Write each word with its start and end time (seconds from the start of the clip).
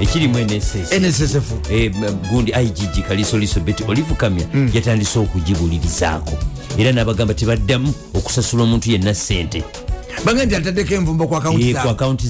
ekirimu 0.00 0.38
nss 0.38 0.92
nssf 1.00 1.52
Eh, 1.70 1.92
gundi 2.30 2.52
igg 2.52 3.04
kaliso 3.08 3.38
lisobet 3.38 3.80
olivukamya 3.88 4.44
Mm. 4.54 4.70
yatandise 4.74 5.18
okugibulirizaako 5.18 6.32
era 6.78 6.92
n'abagamba 6.92 7.34
tebaddamu 7.34 7.94
okusasula 8.14 8.62
omuntu 8.62 8.90
yenna 8.90 9.14
sente 9.14 9.64
bange 10.24 10.46
nti 10.46 10.54
ataddeko 10.56 10.94
envumbo 10.94 11.26
ku 11.28 11.36
akawunti 11.36 11.68
Eh, 11.70 11.74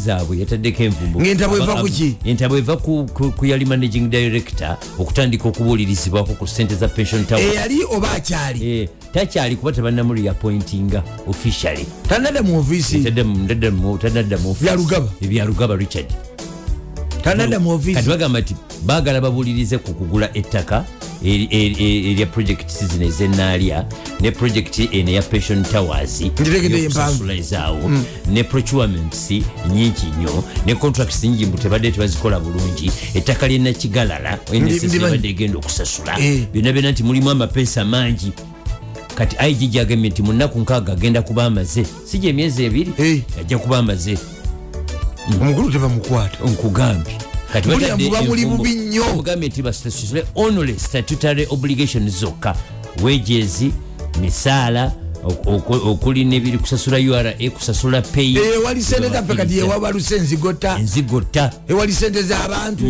zaabwe? 0.05 0.39
yataddeko 0.39 0.83
envumbo. 0.83 1.21
Ng'entabo 1.21 1.57
eva 1.57 1.73
Aba- 1.73 1.83
ku 1.83 1.89
ki? 1.89 2.17
entabo 2.25 2.57
eva 2.59 2.77
ku- 2.77 3.07
yali 3.47 3.65
managing 3.65 4.11
director 4.11 4.77
okutandika 4.99 5.49
okubuulirizibwako 5.49 6.35
ku 6.35 6.47
sente 6.47 6.75
za 6.75 6.89
pension 6.89 7.25
tower. 7.25 7.43
Eyali 7.43 7.85
oba 7.91 8.11
akyali? 8.13 8.81
Eh, 8.81 8.89
takyali 9.15 9.57
kuba 9.57 9.73
tebannamu 9.73 10.15
reappointinga 10.15 11.03
officially. 11.27 11.87
Tanadda 12.09 12.43
mu 12.43 12.59
ofiisi 12.59 12.99
tanadda 13.99 14.37
mu 14.39 14.51
office. 14.51 14.65
Byalugaba? 14.67 15.09
ebyalugaba 15.23 15.77
richard 15.77 16.07
kati 17.95 18.09
bagamba 18.09 18.41
nti 18.41 18.55
baagala 18.87 19.21
babuulirize 19.21 19.79
ku 19.79 19.95
kugula 19.95 20.31
ettaka 20.37 20.85
erya 21.25 22.27
projekiti 22.27 22.87
zino 22.87 23.05
ezenaalya 23.07 23.85
ne 24.21 24.31
projekiti 24.31 24.89
eno 24.93 25.11
eya 25.11 25.23
pension 25.23 25.63
towers 25.65 26.21
ezaawo 27.39 27.91
ne 28.33 28.45
procurements 28.45 29.31
nyingi 29.75 30.07
nnyo 30.19 30.45
ne 30.67 30.75
contracts 30.75 31.25
nyingi 31.25 31.47
mbu 31.47 31.59
tebadde 31.59 31.91
tebazikola 31.91 32.41
bulungi 32.41 32.91
ettaka 33.15 33.49
lyenakigalala 33.49 34.39
nssbadde 34.53 35.29
egenda 35.29 35.59
okusasula. 35.59 36.21
Eh. 36.21 36.41
byonna 36.53 36.73
byonna 36.73 36.91
nti 36.91 37.03
mulimu 37.03 37.31
amapeesa 37.31 37.85
mangi 37.85 38.33
kati 39.15 39.37
igg 39.51 39.77
agambye 39.77 40.11
nti 40.11 40.23
mu 40.23 40.33
nnaku 40.33 40.59
nkaaga 40.61 40.93
agenda 40.93 41.23
kuba 41.23 41.45
amaze 41.45 41.87
si 42.05 42.19
gye 42.19 42.31
emyezi 42.31 42.65
ebiri 42.65 42.93
Eh. 42.99 43.21
ajja 43.41 43.59
kuba 43.59 43.79
amaze 43.79 44.19
omukulu 45.41 45.71
tebamukwata 45.71 46.39
nkugambye. 46.45 47.19
Kati 47.53 47.69
Bulya 47.69 47.81
batadde 47.89 48.05
muba 48.05 48.23
muli 48.23 48.43
envumbo- 48.43 48.57
bubi 48.57 48.75
nnyo. 48.75 49.05
mugambye 49.15 49.49
nti 49.49 49.63
basasule 49.63 50.25
only 50.35 50.79
statutory 50.79 51.47
obligation 51.51 52.11
zokka. 52.11 52.55
Wages 53.03 53.65
misaala 54.21 54.93
ok- 55.25 55.51
ok- 55.51 55.89
okuli 55.91 56.25
nebiri 56.25 56.59
kusasula 56.59 56.99
ura 56.99 57.33
kusasula 57.55 58.03
pay. 58.03 58.37
Ewali 58.37 58.83
sente 58.83 59.11
taffe 59.11 59.35
kati 59.35 59.59
ewabaluse 59.59 60.17
enzigota 60.17 60.79
enzigota 60.79 61.51
ewali 61.69 61.93
sente 61.93 62.23
z'abantu 62.23 62.85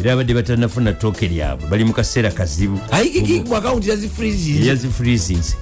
era 0.00 0.12
abadde 0.12 0.34
batanafuna 0.34 0.92
tooke 0.92 1.28
lyabwe 1.28 1.68
bali 1.68 1.84
mu 1.84 1.92
kaseera 1.92 2.30
kazibu. 2.30 2.78
Ayikiki 2.90 3.40
mu 3.48 3.56
akawunti 3.56 3.90
yazifrizi 3.90 4.66
yazifreezings 4.68 5.56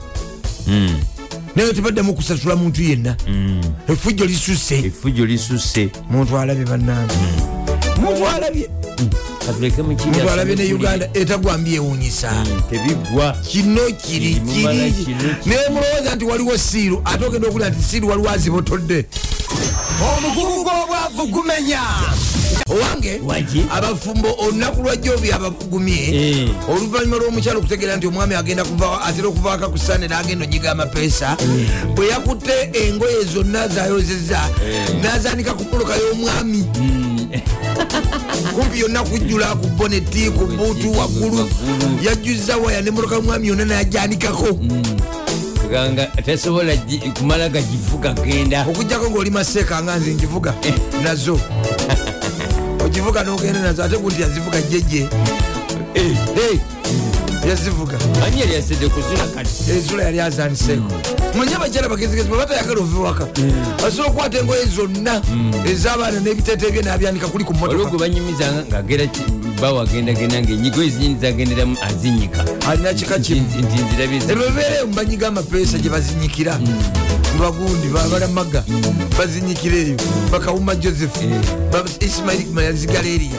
naye 1.57 1.73
tebaddamu 1.73 2.15
kusasula 2.15 2.57
muntu 2.57 2.83
yenna 2.83 3.17
efujjo 3.89 4.25
lisuse 4.25 4.79
efujjo 4.79 5.27
lisusse. 5.27 5.91
Muntu 6.11 6.39
alabye 6.39 6.65
bannange. 6.65 7.15
Muntu 8.01 8.29
alabye. 8.29 8.71
Katuleke 9.47 9.83
muntu 9.83 10.31
alabye 10.31 10.57
ne 10.57 10.75
uganda 10.75 11.11
etagwambye 11.15 11.75
ewunyisa 11.75 12.33
tebigwa. 12.71 13.33
Kino 13.33 13.81
kiri 14.07 14.35
kiri 14.35 14.95
naye 15.47 15.69
mulowooza 15.69 16.15
nti 16.15 16.25
waliwo 16.25 16.59
siiru 16.59 17.03
ate 17.05 17.25
ogenda 17.25 17.49
okulira 17.49 17.71
nti 17.71 17.83
siiru 17.83 18.09
waliwo 18.09 18.31
azibotodde. 18.31 19.07
Omugugu 20.01 20.65
gw'obwavu 20.65 21.27
gumenya 21.27 21.81
owange 22.71 23.21
abafumbo 23.73 24.29
olunaku 24.39 24.83
lwajjobi 24.83 25.33
abavugumye 25.33 25.99
Eh. 26.13 26.49
oluvannyuma 26.69 27.17
lw'omukyalo 27.17 27.59
okutegeera 27.59 27.97
nti 27.97 28.07
omwami 28.07 28.35
agenda 28.35 28.63
atera 29.07 29.29
okuvaako 29.29 29.71
ku 29.71 29.79
ssande 29.79 30.07
n'agenda 30.09 30.45
onyiga 30.45 30.73
amapeesa 30.73 31.37
bwe 31.95 32.09
yakutte 32.09 32.55
engoye 32.73 33.25
zonna 33.33 33.69
zayozeza 33.69 34.41
n'azaanika 35.03 35.55
ku 35.55 35.65
moloka 35.71 35.95
y'omwami. 35.97 36.65
Kumpi 38.55 38.81
yonna 38.81 39.03
kujjula 39.03 39.55
ku 39.61 39.67
boneti 39.79 40.31
ku 40.31 40.47
buutu 40.47 40.93
waggulu. 40.99 41.49
yajjuza 42.03 42.57
waya 42.57 42.83
ne 42.83 42.91
moloka 42.91 43.15
y'omwami 43.15 43.49
yonna 43.49 43.65
nayajanikako 43.65 44.59
ganga 45.71 46.07
tasobola 46.27 46.75
kumala 47.19 47.49
gagivuga 47.49 48.13
genda. 48.13 48.67
Okugjako 48.69 49.11
ngaoli 49.11 49.31
maseeka 49.31 49.83
nga 49.83 49.97
nze 49.97 50.15
njivuga 50.15 50.55
nazo 51.03 51.41
ogivuga 52.91 53.23
nogenda 53.23 53.61
nazo 53.61 53.85
ate 53.85 53.97
gundi 53.97 54.23
yazivuga 54.23 54.63
jeje 54.63 55.09
Hey, 55.95 56.59
yazivuga. 57.49 57.99
Ani 58.27 58.41
yali 58.41 58.57
asedde 58.57 58.89
kuzula 58.89 59.27
kati? 59.35 59.71
Ezula 59.71 60.03
yali 60.03 60.21
azaniseeko 60.21 60.93
manye 61.39 61.55
abakyala 61.55 61.89
bagezigezi 61.89 62.29
babatayagala 62.29 62.81
ove 62.81 62.99
waka 62.99 63.27
asobola 63.87 64.09
okukwata 64.09 64.39
engoye 64.39 64.65
zonna 64.67 65.23
ez'abaana 65.67 66.21
n'ebiteete 66.21 66.71
bye 66.71 66.83
nabyanika 66.83 67.29
kuli 67.29 67.45
ku 67.45 67.53
olwo 67.53 67.67
motoka 67.67 67.91
gwe 67.91 67.99
banyumiza 67.99 68.65
ngagera 68.69 69.07
bawo 69.61 69.81
agendagenda 69.81 70.43
ngaenyigo 70.43 70.83
ezinyini 70.83 71.21
zagenderamu 71.21 71.77
azinyika 71.83 72.45
alina 72.69 72.95
kika 72.95 73.19
kimu 73.19 73.41
nti 73.41 73.83
nzirabye 73.83 74.19
ebebeereyo 74.33 74.87
mubanyiga 74.87 75.29
amapeesa 75.29 75.79
gye 75.79 75.91
bazinyikira 75.91 76.59
mubagundi 77.35 77.89
babalamaga 77.89 78.65
bazinyikira 79.19 79.77
eyo. 79.77 79.97
Bakawuma 80.33 80.75
joseph. 80.75 81.17
Ba- 81.73 81.85
ismail 82.01 82.47
mayazigala 82.53 83.09
eriya 83.09 83.39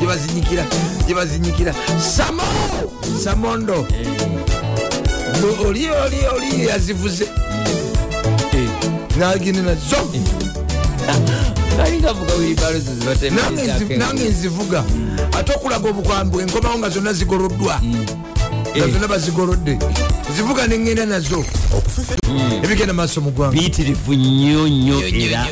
gye 0.00 0.06
bazinyikira 0.06 0.64
gye 1.06 1.14
bazinyikira 1.14 1.74
samo! 1.98 2.42
Samondo. 3.24 3.86
Bo- 5.40 5.68
oli 5.68 5.88
oli 5.90 6.18
oli 6.36 6.66
yazivuze. 6.66 7.26
Nagende 9.18 9.62
nazo. 9.62 9.96
Nange 13.30 13.62
nzi- 13.62 13.96
nange 13.98 14.24
nzivuga. 14.28 14.84
Ate 15.38 15.52
okulaga 15.52 15.88
obukwambwe 15.88 16.42
enkomawo 16.42 16.78
nga 16.78 16.88
zonna 16.90 17.12
zigoloddwa 17.12 17.80
nga 18.76 18.88
zonna 18.88 19.08
bazigolodde 19.08 19.78
zivuga 20.36 20.66
neŋŋenda 20.66 21.06
nazo. 21.06 21.44
Ebigenda 22.62 22.92
maaso 22.92 23.20
mu 23.20 23.30
ggwanga 23.30 23.52
biyitirivu 23.56 24.14
nnyo 24.14 24.68
nnyo 24.68 24.96
era 25.06 25.46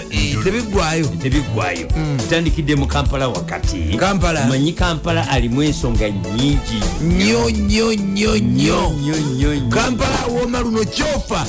tebiggwayo 0.45 1.07
tebigwayo. 1.23 1.87
Tutandikidde 2.19 2.75
mu 2.77 2.87
kampala 2.87 3.29
wakati. 3.29 3.97
Kampala. 3.99 4.47
manyi 4.47 4.73
kampala 4.73 5.29
alimu 5.29 5.63
ensonga 5.63 6.11
nyingi 6.11 6.79
nnyo 7.03 7.51
nnyo 7.51 7.93
nnyo 7.95 8.37
nnyo. 8.39 9.71
Kampala 9.71 10.21
awooma 10.25 10.61
luno 10.61 10.85
kyofa 10.85 11.47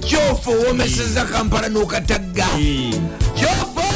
kyofa 0.00 0.50
owoomeseza 0.50 1.24
kampala 1.24 1.68
n'okatagga. 1.68 2.46
Eh, 2.60 2.94
kyofa 3.34 3.86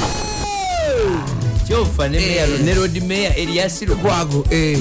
kyofa 1.67 2.09
ne 2.09 2.19
meya 2.19 2.47
ne 2.65 2.75
road 2.75 3.01
meya 3.07 3.37
eriasiro 3.39 3.95
kwago 3.97 4.45
eh. 4.51 4.79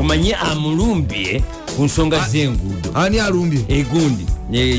omanyi 0.00 0.32
amulumbye 0.32 1.42
ku 1.76 1.84
nsonga 1.84 2.28
z'enguudo 2.28 2.90
ani 2.94 3.18
alumbye 3.20 3.60
egundi 3.68 4.26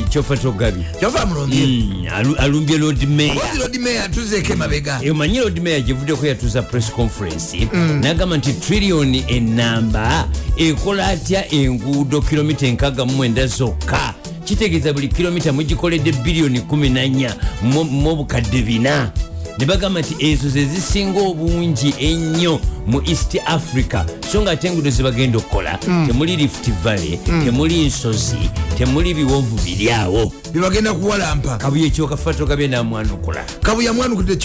kyofa 0.09 0.37
togabye 0.37 0.83
kyofa 0.99 1.21
amulombye 1.21 1.65
Mm, 1.65 2.05
alu- 2.15 2.35
alumbye 2.37 2.77
lord 2.77 3.03
meya 3.09 3.33
wazirodi 3.35 3.79
meya 3.79 4.09
tuzeeko 4.09 4.53
emabega 4.53 5.01
omanyi 5.11 5.39
lord 5.39 5.59
meya 5.61 5.79
gyevuddeko 5.81 6.25
yatuuza 6.27 6.61
press 6.61 6.91
conference. 6.91 7.67
Nagamba 8.01 8.37
nti 8.37 8.53
triliyoni 8.53 9.23
enamba 9.27 10.27
ekola 10.57 11.07
atya 11.07 11.51
enguudo 11.53 12.21
kilomita 12.21 12.67
enkaga 12.67 13.05
mumwenda 13.05 13.47
zokka? 13.47 14.13
Kitegeeza 14.43 14.93
buli 14.93 15.07
kilomita 15.07 15.53
mugikoledde 15.53 16.11
biliyoni 16.11 16.59
14 16.59 17.31
mu 17.61 17.83
mu 17.83 18.09
obukadde 18.09 18.61
bina 18.61 19.11
ne 19.59 19.65
bagamba 19.65 19.99
nti 20.01 20.15
ezo 20.19 20.49
ze 20.49 20.65
zisinga 20.65 21.19
obungi 21.21 21.93
ennyo 21.99 22.59
mu 22.87 23.01
east 23.05 23.37
africa. 23.45 24.03
So 24.31 24.41
nga 24.41 24.51
ate 24.51 24.67
enguudo 24.67 24.89
zebagenda 24.89 25.37
okukola 25.37 25.77
temuli 26.07 26.35
rift 26.35 26.69
valley 26.83 27.17
temuli 27.45 27.85
nsozi 27.85 28.35
temuli 28.77 29.13
biwonvu 29.13 29.55
biri 29.65 29.91
awo. 29.91 30.31
Byebagenda 30.53 30.93
kuwalampa 30.93 31.57
kabuye 31.57 31.87
ekyokafa 31.87 32.33
togabye 32.33 32.67
namwanukula 32.67 33.43
kabuya 33.61 33.93
mwanukudde 33.93 34.35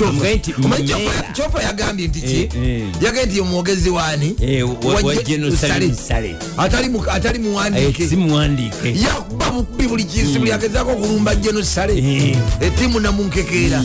kyofa 1.32 1.62
yagambye 1.62 2.08
nti 2.08 2.20
ki? 2.20 2.34
Eh, 2.36 2.48
eh. 2.56 2.82
yagambye 3.02 3.26
nti 3.26 3.40
omwogezi 3.40 3.90
waani 3.90 4.34
Eh, 4.40 4.68
atali 6.56 6.88
mu- 6.88 7.10
atali 7.10 7.38
muwandiike. 7.38 8.06
Yakuba 9.02 9.50
bubi 9.50 9.88
buli 9.88 10.04
kinsi 10.04 10.38
buli 10.38 10.52
agezaako 10.52 10.90
okulumba 10.90 11.34
jeno 11.34 11.62
sale 11.62 11.98
Eh. 11.98 12.36
etimu 12.60 13.00
namunkekeera 13.00 13.82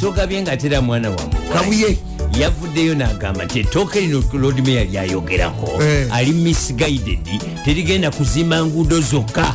Togabye 0.00 0.42
nga 0.42 0.52
atera 0.52 0.80
mwana 0.80 1.10
wamu 1.10 1.32
kabuye. 1.52 1.98
Yavuddeyo 2.40 2.94
n'agamba 2.94 3.44
nti 3.44 3.60
ettooka 3.60 4.00
lino 4.00 4.24
lord 4.32 4.66
mayor 4.66 4.86
lyayogerako 4.86 5.82
Eh. 5.82 6.08
ali 6.12 6.32
misguided 6.32 7.18
terigenda 7.64 8.10
kuzimba 8.10 8.64
nguudo 8.64 9.00
zokka. 9.00 9.54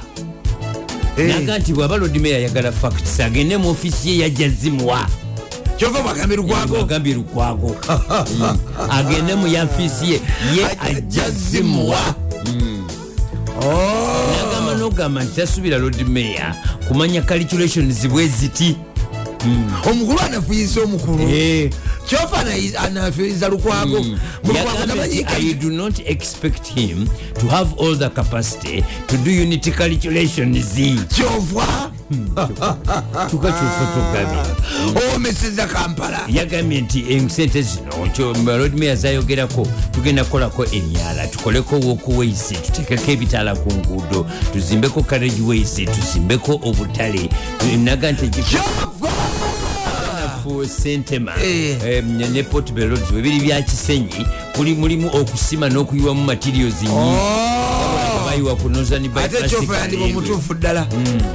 Eh. 1.17 1.27
naga 1.27 1.59
nti 1.59 1.73
bw'aba 1.73 1.97
lord 1.97 2.17
mayor 2.17 2.37
ayagala 2.37 2.71
facts 2.71 3.19
agende 3.19 3.57
mu 3.57 3.69
ofisi 3.69 4.09
ye 4.09 4.17
yajja 4.19 4.49
zimuwa 4.49 5.07
kyova 5.77 6.01
bwagambye 6.01 6.37
lukwago. 6.37 6.77
agambye 6.77 7.13
lukwago. 7.13 7.75
Agende 8.97 9.35
mu 9.35 9.47
yafisi 9.47 10.05
ye 10.11 10.21
ye 10.55 10.65
ajja 10.79 11.29
zimuwa 11.29 12.15
Nogamba 14.87 15.23
nti 15.23 15.35
tasubira 15.35 15.77
lord 15.77 16.07
mayor 16.07 16.55
kumanya 16.87 17.21
calculations 17.21 18.07
bwe 18.07 18.27
ziti 18.27 18.75
omukulu 19.91 20.19
anafuyiza 20.19 20.81
omukulu. 20.81 21.23
Eh. 21.29 21.69
kyofa 22.09 22.43
yagambye 24.55 24.85
nti 24.85 24.93
tamanyiika- 24.93 25.39
i 25.39 25.53
do 25.53 25.69
not 25.69 25.99
expect 26.05 26.73
him 26.75 27.07
to 27.39 27.47
have 27.47 27.69
all 27.83 27.97
the 27.99 28.09
capacity 28.09 28.83
to 29.07 29.17
do 29.17 29.31
unity 29.31 29.71
calculations 29.71 30.77
kyova? 31.15 31.91
Tuka 33.29 33.51
kyofa 33.51 33.87
tugabye 33.93 35.15
omeseza 35.15 35.67
kampala. 35.67 36.19
Yagambye 36.27 36.81
nti 36.81 37.05
esente 37.09 37.61
zino 37.61 38.05
lodmeya 38.57 38.95
zayogerako 38.95 39.67
tugenda 39.91 40.23
kukolako 40.23 40.65
emyala 40.65 41.27
tukoleko 41.27 41.75
wokuwaisi 41.79 42.53
tutekeko 42.55 43.11
ebitaala 43.11 43.55
ku 43.55 43.73
nguudo 43.73 44.25
tuzimbeko 44.53 45.01
carriage 45.03 45.41
ways 45.41 45.75
tuzimbeko 45.75 46.51
obutale 46.63 47.29
naga 47.83 48.11
nti 48.11 48.27
kyova 50.47 50.67
sentema. 50.67 51.31
Eh. 51.43 51.77
em, 51.97 52.17
ne 52.33 52.43
port 52.43 52.71
belods 52.73 53.11
webiri 53.11 53.39
bya 53.39 53.61
kisenyi 53.61 54.25
kuli 54.55 54.73
mulimu 54.75 55.07
okusima 55.13 55.69
n'okuyiwamu 55.69 56.23
materials 56.23 56.81
nyingi 56.81 56.95
ku 58.61 58.69
northern 58.69 59.05
Oh. 59.05 60.53
ddala. 60.53 60.87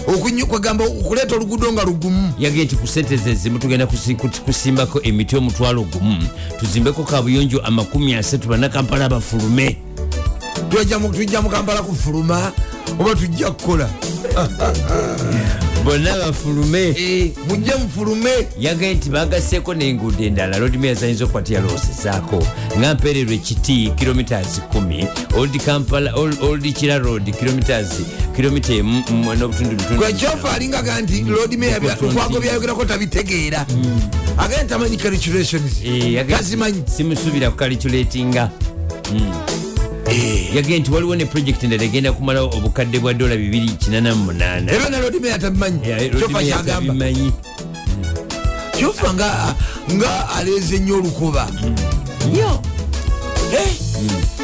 Okunyu- 0.06 0.46
kwegamba 0.46 0.84
okuleeta 0.84 1.34
oluguudo 1.36 1.72
nga 1.72 1.82
lugumu. 1.84 2.32
Yagee 2.38 2.64
nti 2.64 2.76
ku 2.76 2.86
sente 2.86 3.16
ze 3.16 3.34
zimu 3.34 3.58
tugenda 3.58 3.86
kusimbako 4.44 5.00
emiti 5.02 5.36
omutwalo 5.36 5.82
gumu. 5.84 6.28
Tuzimbeko 6.60 7.02
kabuyonjo 7.04 7.60
amakumi 7.60 8.14
asatu 8.14 8.48
bannakampala 8.48 9.04
abafulume 9.04 9.76
Tujja 10.70 10.98
mu- 10.98 11.12
tujja 11.12 11.40
mu 11.42 11.50
kampala 11.50 11.82
kufuluma 11.82 12.52
oba 13.00 13.14
tujja 13.14 13.50
kukola 13.50 13.88
bonna 15.84 16.16
bafulume. 16.18 16.78
Eh, 16.96 17.30
mujje 17.48 17.72
mufulume. 17.74 18.30
Yagaye 18.58 18.94
nti 18.94 19.10
bagaseeko 19.10 19.74
n'enguudo 19.74 20.24
endala. 20.24 20.58
Lodimea 20.58 20.94
zayinza 20.94 21.24
okukwatira 21.24 21.60
lowosezaako 21.60 22.46
nga 22.78 22.94
mpererwa 22.94 23.34
ekiti 23.34 23.92
kilomitas 23.96 24.60
10 24.74 25.06
old 25.36 25.60
kampala 25.64 26.12
Old- 26.14 26.72
kira 26.72 26.98
road 26.98 27.32
kilomitas 27.38 27.88
kilomita 28.36 28.72
emu 28.72 29.02
mu- 29.10 29.34
n'obutundu 29.34 29.76
butundu. 29.76 29.96
Gwekyofa 30.02 30.52
alingaga 30.52 31.00
nti 31.00 31.12
Kutunti. 31.80 32.14
lukwago 32.14 32.40
byayogerako 32.40 32.84
tabitegeera. 32.84 33.66
Agenda 34.38 34.64
tamanyi 34.64 34.96
calculations 34.96 35.72
Eh, 35.84 36.26
tazimanyi. 36.30 36.82
simusuubira 36.96 37.50
kukaliculatinga. 37.50 38.50
Eh, 39.14 39.22
yagaye 40.54 40.78
nti 40.78 40.90
waliwo 40.90 41.16
ne 41.16 41.24
projekiti 41.26 41.64
endala 41.66 41.84
egenda 41.84 42.12
kumalawo 42.12 42.50
obukadde 42.56 42.98
bwa 42.98 43.14
dola 43.14 43.34
288 43.34 44.74
ebyo 44.74 44.98
na 45.00 45.18
mayor 45.20 45.38
tabimanyi. 45.38 45.78
Kyofa 46.18 46.80
bimanyi 46.80 47.32
kyofa 48.78 49.14
nga 49.92 50.28
aleeze 50.36 50.78
nnyo 50.78 50.94
olukuba 50.96 51.48
nnyo 52.28 52.60
Eh, 53.52 53.76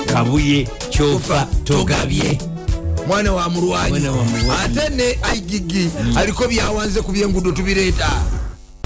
kabuye 0.06 0.68
kyofa 0.90 1.46
togabye. 1.64 2.38
Mwana 3.06 3.32
wa 3.32 3.48
mulwanyi. 3.48 4.06
Ate 4.64 4.88
ne 4.94 5.18
igigi 5.36 5.88
aliko 6.16 6.48
byawanze 6.48 7.00
ku 7.02 7.12
byengudo 7.12 7.52
tubireeta. 7.52 8.08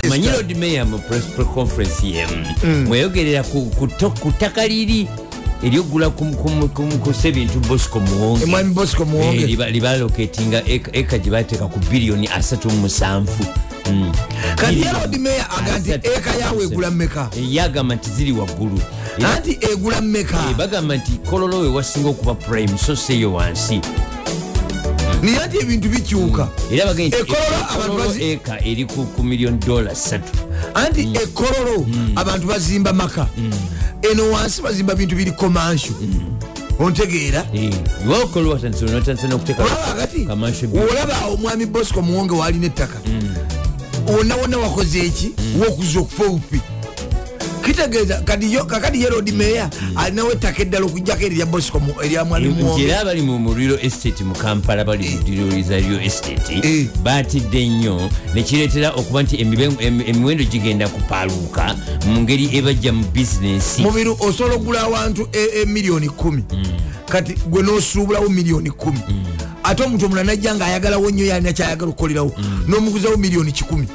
Manyi 0.09 0.27
mayor 0.27 0.85
mu 0.85 0.99
press 0.99 1.23
pre 1.37 1.45
conference 1.45 2.07
yemu 2.07 2.47
mweyogerera 2.87 3.43
ku 3.43 3.89
to- 3.99 4.11
ku 4.11 4.31
ttaka 4.33 4.67
liri 4.67 5.09
eryogula 5.63 6.11
kuse 6.11 7.29
ebintu 7.29 7.61
bosco 7.61 8.01
muwonge 8.01 8.47
mwami 8.47 8.75
bosco 8.75 9.07
Eh, 9.23 9.59
libaloketinga 9.73 10.63
eka 10.93 11.19
gye 11.19 11.31
bateeka 11.31 11.67
ku 11.67 11.79
biliyoni 11.91 12.29
asatu 12.29 12.71
mu 12.71 12.77
musanvu 12.81 13.45
Mm. 13.91 14.13
kati 14.57 14.85
lord 14.85 15.17
mayor 15.19 15.47
aga 15.59 15.79
nti 15.79 15.91
eka 15.93 16.35
yawe 16.41 16.65
egula 16.65 16.91
mmeka? 16.91 17.29
Eh, 17.37 17.55
yagamba 17.55 17.95
nti 17.95 18.11
ziri 18.11 18.33
waggulu. 18.33 18.81
Anti 19.37 19.59
egula 19.73 20.01
mmeka? 20.01 20.37
Eh, 20.51 20.57
bagamba 20.57 20.97
nti 20.97 21.13
kololo 21.31 21.59
we 21.61 21.69
wasinga 21.69 22.09
okuba 22.09 22.35
prime 22.35 22.79
so 22.79 22.97
seeyo 22.97 23.33
wansi 23.33 23.81
naye 25.23 25.39
anti 25.39 25.59
ebintu 25.59 25.89
bikyuka. 25.89 26.49
Nti 26.71 27.05
Ekololo 27.17 28.15
eka 28.21 28.65
eri 28.65 28.85
ku 28.85 29.23
miliyoni 29.23 29.59
dola 29.59 29.95
satu. 29.95 30.33
Anti 30.75 31.01
ekololo 31.01 31.87
abantu 32.17 32.47
bazimba 32.47 32.93
maka. 32.93 33.27
Eno 34.03 34.31
wansi 34.31 34.63
bazimba 34.63 34.95
bintu 34.95 35.17
biri 35.17 35.33
komansho 35.33 35.95
ontegeera. 36.79 37.45
Nokuteeka 39.29 39.63
olaba 39.63 40.09
olaba 40.73 41.27
omwami 41.27 41.67
bosco 41.67 42.03
muwonge 42.03 42.35
walina 42.35 42.67
ettaka. 42.67 42.99
Wonna 44.07 44.37
wonna 44.37 44.59
wakoze 44.59 44.99
eki? 44.99 45.31
Wokuza 45.59 46.01
okufa 46.01 46.25
obufi 46.25 46.61
kitegeeza 47.63 48.21
kakati 48.67 49.03
ye 49.03 49.09
rod 49.09 49.33
meya 49.33 49.71
alinawo 49.97 50.33
ettaka 50.33 50.63
eddala 50.63 50.87
okugjako 50.87 51.23
erya 51.23 51.47
bosco 51.47 51.81
erya 52.05 52.25
mwami 52.25 52.49
nti 52.49 52.63
muwonge 52.63 52.85
era 52.85 53.01
abali 53.01 53.23
mu 53.23 53.55
real 53.55 53.79
estate 53.83 54.25
mu 54.25 54.35
kampala 54.35 54.85
bali 54.85 55.09
mu 55.09 55.23
dirioli 55.23 55.63
za 55.63 55.77
real 55.77 56.03
estate 56.03 56.61
Eh. 56.63 56.87
batidde 57.03 57.69
nnyo 57.69 58.11
nekireetera 58.35 58.91
okuba 58.91 59.23
nti 59.23 59.37
emiwendo 60.07 60.45
gigenda 60.45 60.89
kupaaluuka 60.89 61.77
mu 62.07 62.21
ngeri 62.21 62.51
ebajja 62.57 62.93
mu 62.93 63.05
bizinensi 63.13 63.83
mubiru 63.83 64.17
osobola 64.21 64.55
okugula 64.55 64.81
awantu 64.81 65.29
e- 65.33 65.63
emiliyoni 65.63 66.09
kumi. 66.09 66.45
Kati 67.09 67.35
gwe 67.47 67.63
nosuubulawo 67.63 68.29
miliyoni 68.29 68.71
kumi. 68.71 68.99
Ate 69.63 69.83
omuntu 69.83 70.07
omulala 70.07 70.27
najja 70.27 70.55
nga 70.55 70.67
ayagalawo 70.67 71.11
nnyo 71.11 71.27
yalina 71.27 71.53
kyayagala 71.53 71.91
okukolerawo 71.91 72.33
nomuguzawo 72.69 73.17
miliyoni 73.17 73.53
kikumi 73.53 73.87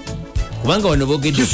kubanga 0.61 0.87
wano 0.87 1.05
boogedde 1.05 1.45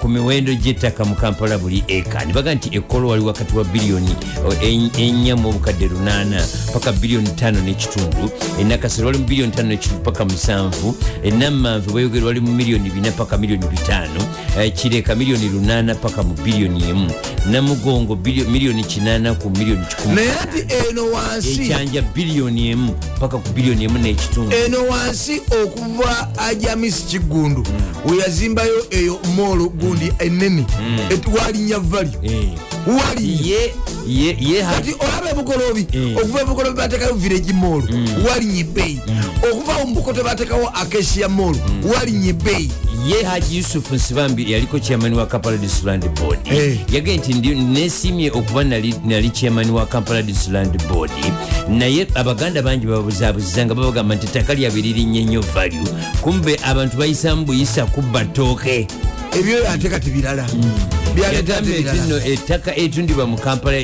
ku- 0.00 0.08
miwendo 0.08 0.52
gy'ettaka 0.54 1.04
mu 1.04 1.14
kampala 1.14 1.58
buli 1.58 1.84
eka. 1.88 2.24
Ne 2.24 2.32
baga 2.32 2.54
nti 2.54 2.68
ekkolo 2.76 3.08
wali 3.08 3.22
wakati 3.24 3.56
wa 3.56 3.64
biliyoni 3.64 4.16
o, 4.46 4.52
en- 4.64 4.90
ennya 4.98 5.36
mu 5.36 5.48
obukadde 5.48 5.86
8 5.88 6.72
paka 6.72 6.92
biliyoni 6.92 7.28
5 7.28 7.62
n'ekitundu. 7.62 8.30
Enakasero 8.60 9.06
wali 9.06 9.18
mu 9.18 9.24
biliyoni 9.24 9.52
5 9.52 9.62
n'ekitundu 9.66 10.02
paka 10.04 10.24
musanvu. 10.24 10.96
Enammanvu 11.24 11.90
bweyogere 11.92 12.24
wali 12.26 12.40
mu 12.40 12.52
miliyoni 12.52 12.88
4 12.90 13.12
paka 13.12 13.38
miliyoni 13.38 13.64
5 13.66 14.70
kireka 14.72 15.14
miliyoni 15.14 15.48
8 15.48 15.94
paka 15.94 16.22
mu 16.22 16.34
biliyoni 16.34 16.84
emu. 16.90 17.10
Namugongo 17.50 18.16
miliyoni 18.16 18.82
8 18.82 19.34
ku 19.34 19.50
miliyoni 19.50 19.82
1 20.06 20.14
naye 20.14 20.30
ati 20.42 20.88
eno 20.88 21.10
wansi. 21.12 21.62
Ekyanja 21.62 22.02
biliyoni 22.02 22.70
emu 22.70 22.94
paka 23.20 23.38
ku 23.38 23.48
biliyoni 23.54 23.84
emu 23.84 23.98
n'ekitundu. 23.98 24.56
Eno 24.66 24.78
wansi 24.88 25.40
okuva 25.64 26.28
ajamisi 26.38 27.02
kigundu 27.04 27.62
weyazimbayo 28.40 28.86
eyo 28.90 29.18
moolo 29.36 29.68
gundi 29.68 30.12
enene. 30.18 30.64
Ye 34.06 34.62
ha- 34.62 34.72
kati 34.74 34.94
olaba 34.98 35.30
ebugolobi 35.30 35.86
Eh. 35.92 36.16
okuva 36.16 36.40
ebugolobi 36.40 36.76
batekayo 36.76 37.14
village 37.14 37.52
moolo 37.52 37.84
walinnya 38.28 38.60
ebbeeyi 38.60 39.00
okuva 39.52 39.84
mubukoto 39.84 40.24
batekawo 40.24 40.68
acacia 40.74 41.28
moolo 41.28 41.58
walinnya 41.84 42.28
ebbeeyi 42.30 42.70
ye 43.06 43.22
haji 43.22 43.56
yusufu 43.56 43.94
nsibambi 43.94 44.52
yaliko 44.52 44.78
chairman 44.78 45.14
wa 45.14 45.26
kampala 45.26 45.56
disland 45.56 46.08
board. 46.20 46.38
Eh. 46.44 46.78
yagee 46.92 47.16
nti 47.16 47.54
nesimye 47.54 48.30
okuba 48.30 48.64
nali 48.64 48.94
nali 49.04 49.30
chairman 49.30 49.70
wa 49.70 49.86
kampala 49.86 50.22
disland 50.22 50.88
board. 50.88 51.10
Naye 51.68 52.06
abaganda 52.14 52.62
bangi 52.62 52.86
babuzabuzizza 52.86 53.66
nga 53.66 53.74
babagamba 53.74 54.14
nti 54.14 54.26
ettaka 54.26 54.54
lyabwe 54.54 54.82
lirinnye 54.82 55.24
nnyo 55.24 55.40
value. 55.40 55.88
Kumbe 56.20 56.60
abantu 56.64 56.96
bayisamu 56.96 57.44
buyisa 57.44 57.86
kubba 57.86 58.24
ttooke 58.24 58.86
ebyo 59.38 59.70
ate 59.70 59.88
kati 59.88 60.10
birala 60.10 60.46
byaleeta 61.20 61.56
ate 61.58 61.70
yagambye 61.70 61.80
nti 61.80 61.96
nno 61.96 62.06
birala 62.06 62.24
ettaka 62.26 62.76
etundibwa 62.76 63.26
mu 63.26 63.36
kampala 63.38 63.76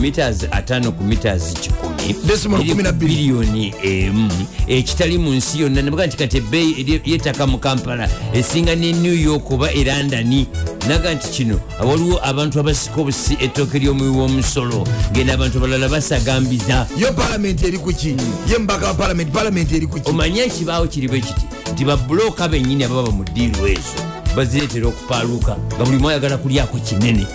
mitas 0.00 0.44
5 0.44 0.90
ku 0.90 1.04
mitas 1.04 1.54
10 1.54 2.26
Decimal 2.26 2.60
eri 2.60 2.70
kumi 2.70 2.82
na 2.82 2.92
ku 2.92 2.96
bbiri. 2.96 3.14
biliyoni 3.14 3.74
emu 3.82 4.30
ekitali 4.68 5.18
mu 5.18 5.30
nsi 5.34 5.60
yonna. 5.60 5.82
Nabaga 5.82 6.06
nti 6.06 6.16
kati 6.16 6.36
ebbeeyi 6.36 7.00
y'ettaka 7.04 7.46
mu 7.46 7.58
kampala 7.58 8.08
esinga 8.34 8.74
ne 8.76 8.92
new 8.92 9.14
york 9.14 9.50
oba 9.50 9.70
e 9.72 9.84
londoni 9.84 10.46
naga 10.88 11.14
nti 11.14 11.28
kino 11.28 11.60
waliwo 11.80 12.20
abantu 12.24 12.60
abasika 12.60 13.00
obusi 13.00 13.36
ettooke 13.40 13.78
ly'omuwi 13.78 14.10
w'omusolo. 14.10 14.86
Ngenda 15.12 15.34
abantu 15.34 15.60
balala 15.60 15.88
basagambiza. 15.88 16.86
Yo 16.98 17.12
palamenti 17.12 17.66
eri 17.66 17.78
kuki 17.78 18.16
ye 18.50 18.58
mubaka 18.58 18.86
wa 18.86 18.94
palamenti 18.94 19.30
palamenti 19.32 19.76
eri 19.76 19.86
kuki 19.86 20.10
omanye 20.10 20.42
ekibaawo 20.42 20.86
kiri 20.86 21.08
bwe 21.08 21.20
kiti 21.20 21.46
nti 21.72 21.84
babulooka 21.84 22.48
bennyini 22.48 22.84
ababa 22.84 23.10
mu 23.10 23.24
ddiiru 23.24 23.66
ezo 23.66 24.11
bazireetera 24.36 24.86
okupaaluuka 24.88 25.56
nga 25.76 25.84
buli 25.84 25.98
mwayagala 25.98 26.36
kulyako 26.38 26.78
kinene. 26.78 27.26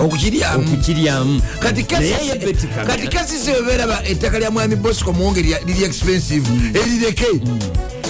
Okukiryamu. 0.00 1.42
Kati 2.86 3.08
kasisi 3.08 3.50
weberaba 3.50 4.02
ettaka 4.04 4.38
lya 4.38 4.50
mwami 4.50 4.76
bosco 4.76 5.12
muwonge 5.12 5.40
lya- 5.42 5.64
liri 5.66 5.84
expensive 5.84 6.48
erireke 6.74 7.26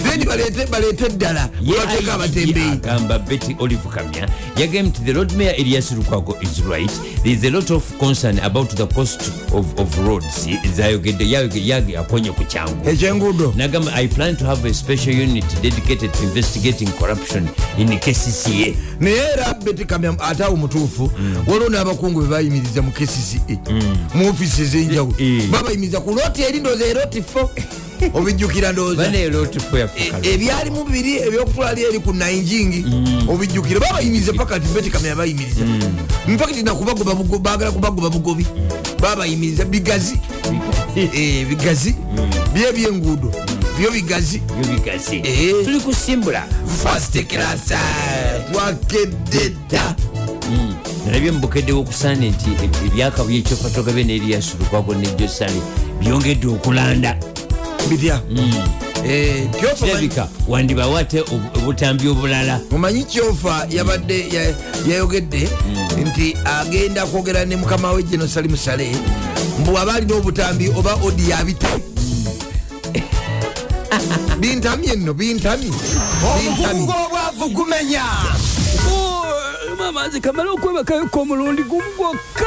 then 0.09 0.25
baleete 0.25 0.67
baleete 0.71 1.05
eddala 1.07 1.49
bateeka 1.67 2.15
abatembeeyi. 2.15 2.71
agamba 2.73 3.19
betty 3.19 3.57
olive 3.59 3.89
kamya 3.89 4.29
yagambye 4.57 4.83
nti 4.83 5.01
the 5.05 5.13
road 5.13 5.33
mayor 5.37 5.55
elias 5.57 5.93
lukwago 5.93 6.37
is 6.43 6.63
right. 6.65 6.91
There 7.23 7.33
is 7.35 7.45
a 7.45 7.51
lot 7.51 7.71
of 7.75 7.99
concern 7.99 8.39
about 8.39 8.71
the 8.77 8.87
cost 8.87 9.21
of, 9.53 9.79
of 9.81 9.99
roads. 10.07 10.47
Zayogedde 10.77 11.25
yayoge- 11.25 11.67
yage 11.67 11.97
akonye 11.99 12.33
ku 12.33 12.45
kyangu. 12.45 12.89
Ekyenguudo. 12.91 13.53
Nagamba 13.57 13.93
i 13.95 14.07
plan 14.09 14.37
to 14.37 14.45
have 14.45 14.65
a 14.65 14.75
special 14.75 15.13
unit 15.15 15.45
dedicated 15.63 16.13
to 16.15 16.23
investigating 16.23 16.89
corruption 16.99 17.49
in 17.79 17.89
kcca 17.99 18.75
naye 19.01 19.17
era 19.33 19.55
betikamya 19.55 20.17
ate 20.21 20.45
awo 20.45 20.57
mutuufu 20.57 21.11
waliwo 21.47 21.69
n'abakungu 21.71 22.21
be 22.23 22.27
bayimiriza 22.29 22.83
mu 22.83 22.91
kcca 22.93 23.71
mu 24.15 24.29
ofiisi 24.31 24.63
ez'enjawulo. 24.63 25.15
Babayimiriza 25.51 26.01
ku 26.01 26.11
looti 26.15 26.43
eri 26.43 26.61
ndooza 26.61 26.87
eroti 26.87 27.23
fo 27.23 27.51
obijjukira 28.15 28.73
baneerotifo 28.73 29.79
E- 29.79 30.35
ebyalimu 30.35 30.85
biri 30.85 31.17
ebyokutwala 31.19 31.81
eri 31.81 31.99
ku 32.01 32.13
nainjingi 32.13 32.85
obijjukire 33.29 33.81
babayimiriza 33.81 34.33
paka 34.33 34.61
ti 34.61 34.69
betikama 34.75 35.09
yabayimiriza. 35.09 35.65
Mpakati 36.29 36.63
nakubagoba 36.63 37.13
bugo- 37.15 37.39
bagala 37.39 37.73
kubagoba 37.73 38.11
bugobi. 38.11 38.47
Babayimiriza 39.01 39.65
bigazi. 39.65 40.19
Bigazi? 41.49 41.95
Bye 42.55 42.73
byenguudo. 42.73 43.33
Byo 43.79 43.91
bigazi. 43.91 44.41
Tuli 45.65 45.81
kusimbula 45.81 46.45
fast 46.83 47.13
class. 47.27 47.73
Twakedde 48.53 49.49
dda. 49.69 49.95
Nalabye 51.07 51.31
mubukeddewo 51.31 51.81
okusaana 51.81 52.27
nti 52.27 52.51
ebyakabuye 52.87 53.39
ekyofatogabe 53.39 54.05
neriyasulukwako 54.05 54.95
nejosale 54.95 55.61
byongedde 56.01 56.47
okulanda 56.47 57.17
bitya 57.89 58.21
kyofa 59.61 59.87
kirabika 59.87 60.29
wandibawa 60.49 61.01
ate 61.01 61.21
obu- 61.21 61.59
obutambi 61.59 62.09
obulala. 62.09 62.61
Mumanyi 62.71 63.05
kyofa 63.05 63.67
yabadde 63.71 64.29
ya- 64.29 64.55
yayogedde 64.89 65.49
nti 66.07 66.37
agenda 66.45 67.07
kwogera 67.07 67.45
ne 67.45 67.57
mukama 67.57 67.93
we 67.93 68.03
geno 68.03 68.29
salimu 68.29 68.57
sale 68.57 68.97
mbu 69.61 69.79
aba 69.79 69.95
alina 69.95 70.15
obutambi 70.15 70.69
oba 70.79 70.95
odi 71.05 71.31
yabita 71.31 71.69
bintamye 74.41 74.97
nno 74.97 75.15
bintamye 75.15 75.71
gw'obwavu 76.87 77.49
gumenya. 77.55 78.03
Mama 79.79 80.09
nze 80.09 80.21
kamala 80.21 80.51
okwebakayoka 80.51 81.21
omulundi 81.21 81.63
gumu 81.63 81.91
gwokka 81.97 82.47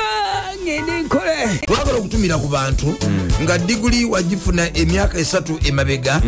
ngende 0.69 1.01
nkole. 1.01 1.59
Twagala 1.67 1.97
okutumira 1.97 2.37
ku 2.37 2.47
bantu 2.47 2.95
nga 3.41 3.57
diguli 3.57 4.05
wagifuna 4.05 4.77
emyaka 4.77 5.17
esatu 5.19 5.59
emabega 5.65 6.21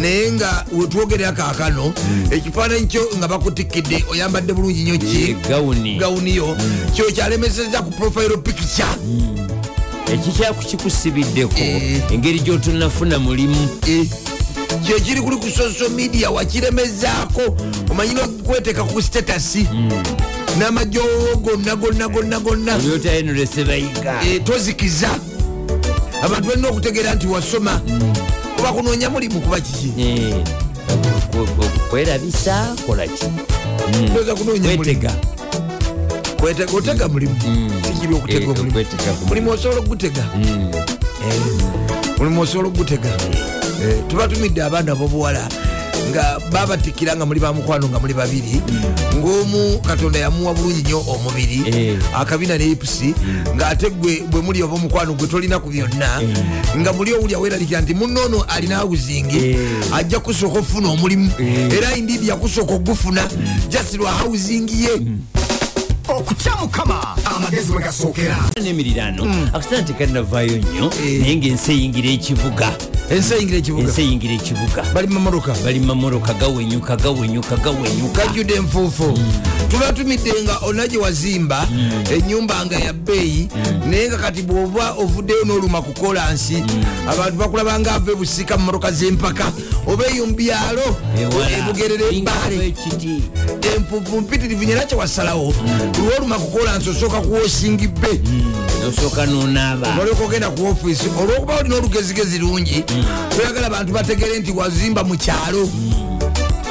naye 0.00 0.32
nga 0.32 0.64
wetwogerera 0.72 1.32
kaakano 1.32 1.92
ekifaananyi 2.30 2.86
kyo 2.86 3.08
nga 3.18 3.28
bakutikidde 3.28 4.04
oyambadde 4.10 4.52
bulungi 4.52 4.82
nnyo 4.82 4.98
ki? 4.98 5.36
Gawuni. 5.48 5.96
Gawuniyo 5.98 6.56
kyo 6.94 7.04
kyalemeseza 7.12 7.82
ku 7.82 7.90
profile 7.90 8.36
picture. 8.36 8.88
Ekikyakukikusibiddeko 10.12 11.54
Eh. 11.58 12.02
engeri 12.12 12.40
gyotonafuna 12.40 13.18
mulimu. 13.18 13.68
Eh, 13.86 14.06
kyekiri 14.86 15.20
kuli 15.20 15.36
ku 15.36 15.50
social 15.50 15.90
media 15.90 16.30
wakiremezaako. 16.30 17.56
Omanyina 17.90 18.22
okweteeka 18.24 18.84
ku 18.84 19.02
statasi 19.02 19.66
n'amajoowo 20.58 21.36
gonna 21.36 21.76
gonna 21.76 22.08
gonna 22.08 22.40
gonna 22.40 22.76
olyotayenolese 22.76 23.64
bayiga 23.64 24.20
Eh, 24.22 24.42
tozikiza. 24.44 25.08
Abantu 26.22 26.48
balina 26.48 26.68
okutegeera 26.68 27.14
nti 27.14 27.26
wasoma 27.26 27.80
kuba 28.56 28.72
kunoonya 28.72 29.10
mulimu 29.10 29.40
kuba 29.40 29.60
kiki? 29.60 29.92
Eh, 30.02 30.34
kwe- 31.32 31.46
kwe- 31.56 31.88
kwerabisa 31.90 32.74
kolaki 32.86 33.24
Ndowooza 34.02 34.34
kunoonya 34.34 34.60
mulimu. 34.62 34.76
Kwetega. 34.84 35.12
Kwete- 36.40 36.76
otega 36.76 37.08
mulimu. 37.08 37.36
Sikibi 37.94 38.14
okutega 38.14 38.40
Eh, 38.50 39.18
mulimu. 39.28 39.50
osobola 39.50 39.80
okugutega? 39.80 40.24
Eh, 40.42 41.40
mulimu 42.18 42.40
osobola 42.40 42.68
okugutega? 42.68 43.08
Eh, 43.08 43.96
tubatumidde 44.08 44.62
abaana 44.62 44.94
bobuwala 44.94 45.48
nga 46.10 46.38
babatikira 46.52 47.16
nga 47.16 47.26
muli 47.26 47.40
bamukwano 47.40 47.88
nga 47.88 47.98
muli 47.98 48.14
babiri. 48.14 48.60
Ng'omu 49.16 49.78
katonda 49.86 50.18
yamuwa 50.18 50.54
bulungi 50.54 50.82
nnyo 50.82 51.00
omubiri 51.08 51.62
Eh. 51.66 51.98
akabina 52.14 52.58
ne 52.58 52.70
ipusi 52.70 53.14
ng'ate 53.56 53.90
gwe 53.90 54.22
bwe 54.30 54.40
muli 54.42 54.62
oba 54.62 54.74
omukwano 54.74 55.14
gwe 55.14 55.26
tolina 55.28 55.58
ku 55.58 55.70
byonna 55.70 56.20
nga 56.76 56.92
muli 56.92 57.12
owulya 57.14 57.38
weeralikira 57.38 57.80
nti 57.80 57.94
munoono 57.94 58.42
alina 58.48 58.76
hausingi 58.76 59.38
Eh. 59.38 59.58
ajja 59.94 60.20
kusooka 60.20 60.58
okufuna 60.58 60.88
omulimu. 60.88 61.30
Era 61.72 61.96
indidi 61.96 62.28
yakusooka 62.28 62.74
okugufuna 62.74 63.28
just 63.68 63.94
lwa 63.94 64.12
hausingi 64.12 64.84
ye. 64.84 64.90
Okutya 66.08 66.56
mukama 66.62 67.16
amagezi 67.24 67.72
we 67.72 67.82
gasookera. 67.82 68.36
Nemiriraano 68.62 69.48
akasana 69.52 69.82
tekanavaayo 69.82 70.56
nnyo 70.58 70.90
Eh. 71.06 71.20
naye 71.20 71.36
ngaensi 71.36 71.72
eyingira 71.72 72.10
ekibuga 72.10 72.70
ensi 73.10 73.34
eyingira 73.34 73.58
ekibuga 73.58 73.88
ensi 73.88 74.00
eyingira 74.00 74.34
ekibuga 74.34 74.82
bali 74.94 75.06
mamotoka 75.06 75.54
bali 75.64 75.80
mamoroka 75.80 76.34
gawenyuka 76.34 76.96
gawenyuka 76.96 77.56
gawenyuka. 77.56 78.26
Gajjudde 78.26 78.54
enfuufu 78.54 79.18
tubatumidde 79.68 80.32
nga 80.42 80.58
olina 80.58 80.86
gye 80.88 80.98
wazimba 80.98 81.68
enyumba 82.14 82.66
nga 82.66 82.78
ya 82.78 82.92
bbeeyi 82.92 83.48
naye 83.86 84.08
nga 84.08 84.16
kati 84.16 84.42
bw'oba 84.42 84.94
ovuddeyo 84.98 85.44
n'oluma 85.44 85.82
ku 85.82 85.92
kolansi 85.92 86.62
abantu 87.08 87.36
bakulaba 87.38 87.78
nga 87.80 87.94
ava 87.94 88.12
ebusika 88.12 88.56
mu 88.56 88.64
motoka 88.64 88.92
z'empaka 88.92 89.52
oba 89.86 90.04
eyo 90.10 90.26
mu 90.26 90.34
byalo 90.34 90.86
ebugerera 91.58 92.06
ebbaale 92.10 92.66
ekiti 92.66 93.22
enfuufu 93.76 94.20
mpitirivu 94.20 94.64
nyera 94.64 94.84
kyewasalawo 94.84 95.54
lwoluma 95.98 96.38
ku 96.38 96.46
kolansi 96.50 96.90
osooka 96.90 97.20
kuwosingi 97.20 97.88
bbe 97.88 98.20
nosooka 98.86 99.26
nonaaba. 99.26 99.94
Nolyoka 99.94 100.24
ogenda 100.24 100.50
ku 100.50 100.66
ofiisi 100.66 101.10
olwokuba 101.20 101.58
olina 101.58 101.76
olugezigezi 101.76 102.38
lungi 102.38 102.84
oyagala 103.38 103.66
abantu 103.66 103.92
bategere 103.92 104.38
nti 104.38 104.52
wazimba 104.52 105.04
mu 105.04 105.16
kyalo. 105.16 105.68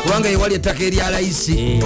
Kubanga 0.04 0.30
yewali 0.30 0.56
ettaka 0.56 0.84
erya 0.84 1.10
layisi. 1.10 1.80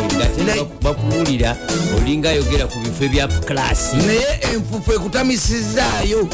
Eh, 0.47 0.65
bakuwulira 0.81 1.55
olinga 1.97 2.29
ayogera 2.29 2.65
ku 2.67 2.79
bifo 2.79 3.03
ebya 3.03 3.27
klasi 3.27 3.95
naye 3.95 4.39
enfufu 4.53 4.93
ekutamisizaayo 4.93 6.27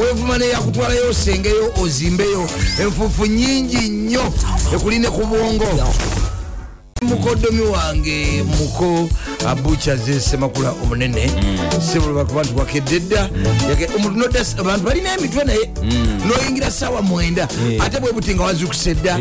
wevuma 0.00 0.38
neyakutwalayo 0.38 1.10
osengeyo 1.10 1.72
ozimbeyo. 1.82 2.48
Enfufu 2.80 3.26
nyingi 3.26 3.88
nnyo 3.88 4.32
ekulina 4.74 5.10
ku 5.10 5.26
bwongo 5.26 5.64
mukodomi 7.02 7.60
wange 7.62 8.42
muko 8.58 9.08
abucha 9.48 9.96
zesemakula 9.96 10.70
omunene. 10.82 11.30
Sebulakuba 11.92 12.42
nti 12.42 12.54
wakedde 12.54 13.00
dda 13.00 13.30
abantu 14.58 14.84
balina 14.84 15.14
emitwe 15.14 15.44
naye. 15.44 15.70
Noyingira 16.26 16.70
sawa 16.70 17.02
mwenda. 17.02 17.48
Ate 17.80 18.00
bwe 18.00 18.12
buti 18.12 18.34
nga 18.34 18.42
wazukuse 18.42 18.94
dda 18.94 19.18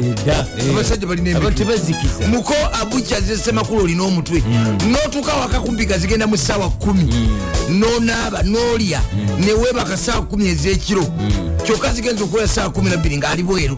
abasajja 0.71 1.07
balina 1.07 1.37
aba 1.37 1.47
emitwe 1.47 1.65
tebazikiza. 1.65 2.27
Muko 2.27 2.53
abucha 2.81 3.21
zesemakulu 3.21 3.83
olina 3.83 4.03
omutwe. 4.03 4.43
Notuuka 4.91 5.33
waka 5.33 5.59
kumpiga 5.59 5.97
zigenda 5.97 6.27
mu 6.27 6.37
ssaawa 6.37 6.69
kumi. 6.69 7.29
Nonaaba 7.69 8.43
nolya. 8.43 9.01
Newebaka 9.39 9.97
saawa 9.97 10.21
kumi 10.21 10.47
ezekiro. 10.47 11.07
Kyokka 11.63 11.93
zigenza 11.93 12.23
okukola 12.23 12.47
saawa 12.47 12.69
kumi 12.69 12.89
nabbiri 12.89 13.17
ngaali 13.17 13.43
bweru. 13.43 13.77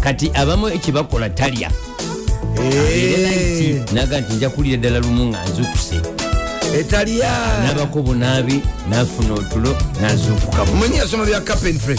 Kati 0.00 0.30
abamu 0.34 0.68
ekyebakola 0.68 1.30
talya 1.30 1.70
naga 3.92 4.20
nti 4.20 4.34
nja 4.34 4.50
kulira 4.50 4.76
ddala 4.76 4.98
lumu 4.98 5.24
nga 5.26 5.38
nzukuse 5.44 6.00
etalya 6.80 7.30
nabako 7.66 8.02
bunaabi 8.02 8.60
nafuna 8.90 9.34
otulo 9.34 9.76
nazuukukamu 10.00 10.76
manyi 10.76 10.96
yasoma 10.96 11.24
bya 11.24 11.40
carpentry. 11.40 11.96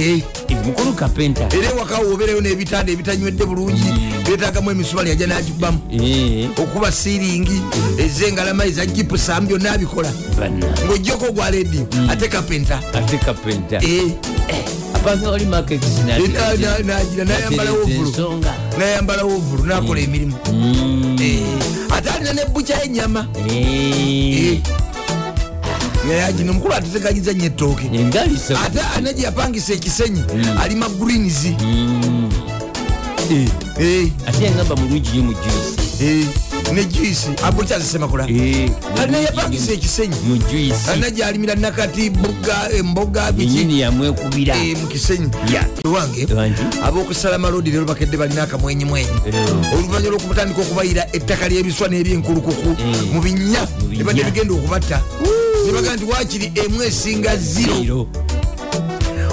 Eh, 0.00 0.22
mukulu 0.64 0.92
kapenta 0.92 1.48
era 1.56 1.70
ewakawo 1.70 2.14
obeereyo 2.14 2.40
n'ebitanda 2.40 2.92
ebitanywedde 2.92 3.44
bulungi 3.44 3.84
byetaagamu 4.24 4.70
emisumali 4.70 5.10
ajja 5.10 5.26
n'agikubamu 5.26 5.78
Eh, 5.90 6.48
okuba 6.56 6.92
siiringi 6.92 7.62
ezengalama 7.98 8.64
ezagipusamu 8.66 9.46
byonna 9.48 9.72
abikola. 9.72 10.12
Ng'ojjako 10.86 11.26
ogwa 11.26 11.50
lediyo 11.50 11.86
ate 12.10 12.28
kapenta 12.28 12.80
ate 12.94 13.18
kapenta 13.18 13.76
Eh, 13.84 14.08
apanga 14.91 14.91
oli 15.10 15.44
maketi 15.46 15.86
na- 16.06 16.18
na- 16.18 16.78
nagira 16.78 17.24
nayambala 17.24 17.70
wovulu 17.72 18.08
ensonga. 18.08 18.54
Nayambala 18.78 19.24
wovulu 19.24 19.64
nakola 19.64 20.00
emirimu. 20.00 20.36
Eh, 21.20 21.42
ate 21.90 22.10
alina 22.10 22.32
ne 22.32 22.44
bukya 22.52 22.84
enyama 22.84 23.26
Eh, 23.48 24.60
naye 26.08 26.24
omukulu 26.50 26.74
ateteganyiza 26.74 27.32
nnyo 27.32 27.44
ettooke 27.46 27.88
ate 28.66 28.80
ane 28.96 29.14
gye 29.14 29.22
yapangisa 29.24 29.72
ekisenyi 29.72 30.22
alima 30.62 30.88
greens 30.88 31.44
Eh, 33.80 34.08
ate 34.26 34.44
yangamba 34.44 34.76
mulungi 34.76 35.10
nyo 35.16 35.22
mu 35.22 35.32
juisi 35.32 36.28
ne 36.72 36.84
juisi 36.84 37.28
abukyazisemakula 37.42 38.26
Eh, 38.30 38.70
alina 39.00 39.18
yapangisa 39.18 39.72
ekisenyi 39.72 40.16
alina 40.90 41.10
gyalimira 41.10 41.54
nakati 41.54 42.10
boga 42.10 42.68
emboga 42.78 43.28
eh, 43.38 44.76
mu 44.80 44.86
kisenyi. 44.88 45.28
Ya. 45.52 45.66
ewange 45.84 46.26
Wangi. 46.34 46.62
abokusala 46.84 47.38
malodi 47.38 47.70
leero 47.70 47.84
bakedde 47.84 48.16
balina 48.16 48.42
akamwenyimwenyi 48.42 49.08
Eh. 49.26 49.34
oluvanyuma 49.74 50.10
lwokubutandika 50.10 50.60
okubayira 50.60 51.06
ettaka 51.12 51.48
lyebiswa 51.48 51.88
n'ebyenkulukuku 51.88 52.70
Eh. 52.80 53.12
mu 53.12 53.20
binnya. 53.20 53.66
ebadde 54.00 54.24
bigenda 54.24 54.54
okubatta 54.54 55.00
nebaga 55.66 55.96
nti 55.96 56.04
wakiri 56.04 56.52
emu 56.54 56.82
esinga 56.82 57.36
ziro 57.36 58.06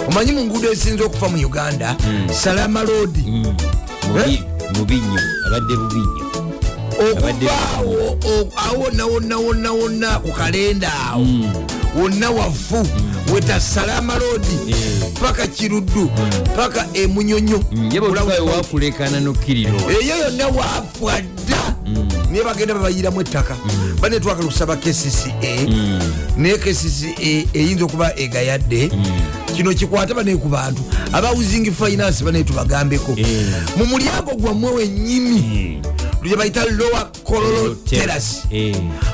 omanyi 0.07 0.31
mu 0.31 0.45
nguudo 0.45 0.71
ezisinza 0.71 1.05
okufa 1.05 1.29
mu 1.29 1.37
uganda? 1.45 1.95
Salama 2.33 2.83
lodi 2.83 3.21
Mubi- 4.09 4.43
mubinyo 4.75 5.19
abadde 5.47 5.75
bubinyo 5.77 6.28
Abadde- 6.99 7.45
okuvaawo 7.47 8.17
o- 8.25 8.49
awo 8.67 8.83
wonna 8.83 9.37
wonna 9.37 9.71
wonna 9.71 10.19
ku 10.19 10.31
kalenda 10.31 10.91
awo 11.11 11.25
wonna 11.95 12.29
wafu 12.31 12.87
weta 13.33 13.59
salama 13.59 14.15
lodi 14.15 14.71
Eh. 14.71 14.75
paka 15.21 15.47
kiruddu 15.47 16.09
paka 16.55 16.87
emunyonyo 16.93 17.63
wakulekana 18.41 19.19
nokkiriro 19.19 19.79
eyo 20.01 20.17
yonna 20.17 20.47
wafwa 20.47 21.21
dda 21.21 21.75
naye 22.31 22.43
bagenda 22.43 22.73
babayiramu 22.73 23.21
ettaka 23.21 23.55
bane 24.01 24.19
twagala 24.19 24.45
okusaba 24.45 24.75
kcca 24.75 25.31
naye 26.37 26.57
kcca 26.57 27.07
eyinza 27.53 27.85
okuba 27.85 28.15
egayadde 28.19 28.91
kino 29.55 29.73
kikwate 29.73 30.13
bane 30.13 30.35
ku 30.37 30.47
bantu 30.49 30.81
aba 31.13 31.27
housing 31.27 31.71
finance 31.71 32.23
bane 32.23 32.43
tubagambeko 32.43 33.15
mu 33.77 33.85
mulyango 33.85 34.35
gwammwe 34.35 34.71
wennyini 34.71 35.81
lye 36.23 36.35
bayita 36.35 36.65
lower 36.65 37.09
kololo 37.23 37.75
terrace. 37.75 38.43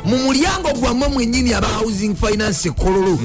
Mu 0.06 0.18
mulyango 0.18 0.70
gwammwe 0.80 1.08
mwennyini 1.08 1.54
aba 1.54 1.68
housing 1.68 2.16
finance 2.16 2.70
kololo. 2.72 3.20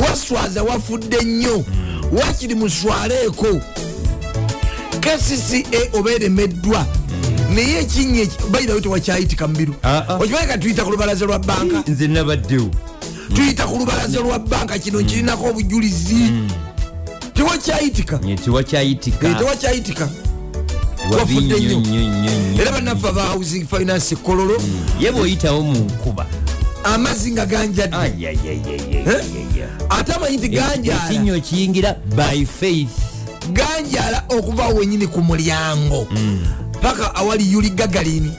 Waswaza 0.00 0.62
wafudde 0.62 1.16
nnyo. 1.24 1.64
Wakiri 2.12 2.54
muswaleeko. 2.54 3.60
Kcca 5.00 5.98
oba 5.98 6.12
eremeddwa 6.12 6.86
naye 7.54 7.78
ekinya 7.80 8.26
bayirawo 8.50 8.80
tewakyayitika 8.80 9.48
mubiru 9.48 9.74
Ah, 9.82 10.04
ah. 10.08 10.14
okimanyi 10.16 10.46
ka 10.46 10.58
tuyita 10.58 10.84
ku 10.84 10.90
lubalaza 10.90 11.26
lwa 11.26 11.38
banka? 11.38 11.82
Nze 11.90 12.06
nabaddewo. 12.08 12.70
Tuyita 13.34 13.66
ku 13.66 13.78
lubalaza 13.78 14.20
lwa 14.20 14.38
banka 14.38 14.78
kino 14.78 15.02
kirinako 15.02 15.44
obujulizi. 15.48 16.32
Tewakyayitika. 17.34 18.18
Tewakyayitika 18.44 20.08
Eh, 21.04 21.10
tewakyayitika 21.10 21.54
wafudde 21.54 21.60
nnyo. 22.06 22.60
era 22.60 22.72
bannaffe 22.72 23.08
aba 23.08 23.22
housing 23.22 23.66
finance 23.66 24.16
kololo 24.16 24.56
ye 25.00 25.12
bweoyitawo 25.12 25.62
mu 25.62 25.78
nkuba. 25.78 26.26
amazzi 26.84 27.32
nga 27.32 27.46
ganjadde 27.46 27.96
ate 29.90 30.12
amanyi 30.12 30.36
nti 30.36 30.48
ganjala 30.48 31.10
ekinyo 31.10 31.40
kiyingira 31.40 31.96
by 32.16 32.44
faith. 32.46 32.90
Ganjala 33.52 34.24
okuvaawo 34.28 34.74
wenyini 34.78 35.06
ku 35.06 35.20
mulyango. 35.22 36.06
Paka 36.82 37.14
awali 37.14 37.52
yuli 37.52 37.70
gagalini. 37.70 38.32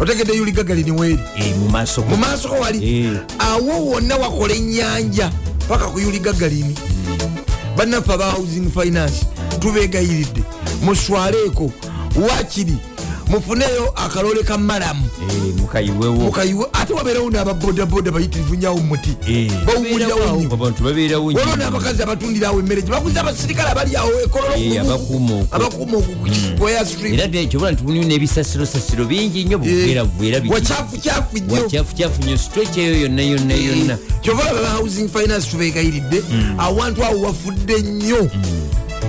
Otegedde 0.00 0.32
yuli 0.36 0.52
gagalini 0.52 0.90
weeri 0.90 1.18
Eh, 1.36 1.54
mu 1.56 1.68
maaso 1.68 2.02
mu 2.02 2.16
maaso 2.16 2.48
ko 2.48 2.54
wali? 2.60 2.78
Eh. 3.06 3.20
awo 3.38 3.86
wonna 3.90 4.16
wakola 4.16 4.54
enyanja 4.54 5.30
paka 5.68 5.86
ku 5.88 6.00
yuli 6.00 6.18
gagalini. 6.18 6.74
Bannaffe 7.76 8.12
aba 8.12 8.30
housing 8.30 8.70
finance 8.70 9.24
tubegayiridde 9.60 10.42
muswaleeko 10.84 11.70
wakiri 12.28 12.76
mufuneyo 13.28 13.92
akalole 13.96 14.42
ka 14.42 14.58
malamu. 14.58 15.00
Eh, 15.22 15.54
mukayiwewo. 15.56 16.14
Mukayiwe 16.14 16.66
ate 16.72 16.92
wabeerawo 16.92 17.30
n'ababodaboda 17.30 18.10
bayitirivu 18.10 18.54
nyawo 18.54 18.78
muti 18.78 19.16
bawumulirawo 19.66 20.42
babeerawo 20.84 21.30
nnyo. 21.32 21.40
waliwo 21.40 21.56
n'abakazi 21.56 22.02
abatundirawo 22.02 22.58
emmere 22.60 22.82
gyebaguza 22.82 23.20
abasirikale 23.20 23.70
abali 23.70 23.96
awo 23.96 24.20
ekololo 24.24 24.54
Eh, 24.56 24.80
abakuuma 24.80 25.34
okwo. 25.34 25.56
abakuuma 25.56 25.96
okugoya 25.98 26.86
street. 26.86 27.14
Era 27.14 27.28
kyobola 27.46 27.72
nti 27.72 27.82
mulimu 27.84 28.04
n'ebisasirosasiro 28.08 29.04
bingi 29.04 29.44
nnyo 29.44 29.58
buveeravuera 29.58 30.42
wakyafukyafu 30.48 32.22
nnyo. 32.22 32.36
Stretch 32.38 32.76
eyo 32.76 33.00
yonna 33.00 33.22
yonna 33.22 33.54
yonna. 33.54 33.98
Kyovala 34.20 34.54
baba 34.54 34.68
housing 34.68 35.08
finance 35.08 35.50
tubegayiridde 35.50 36.22
awantu 36.58 37.04
awo 37.04 37.20
wafudde 37.20 37.82
nnyo 37.82 38.30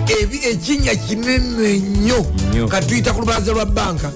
Ekinnya 0.09 0.95
kinene 0.95 1.79
nnyo 1.79 2.25
katuyita 2.69 3.13
ku 3.13 3.19
lubalaza 3.21 3.51
lwa 3.51 3.65
banka. 3.65 4.11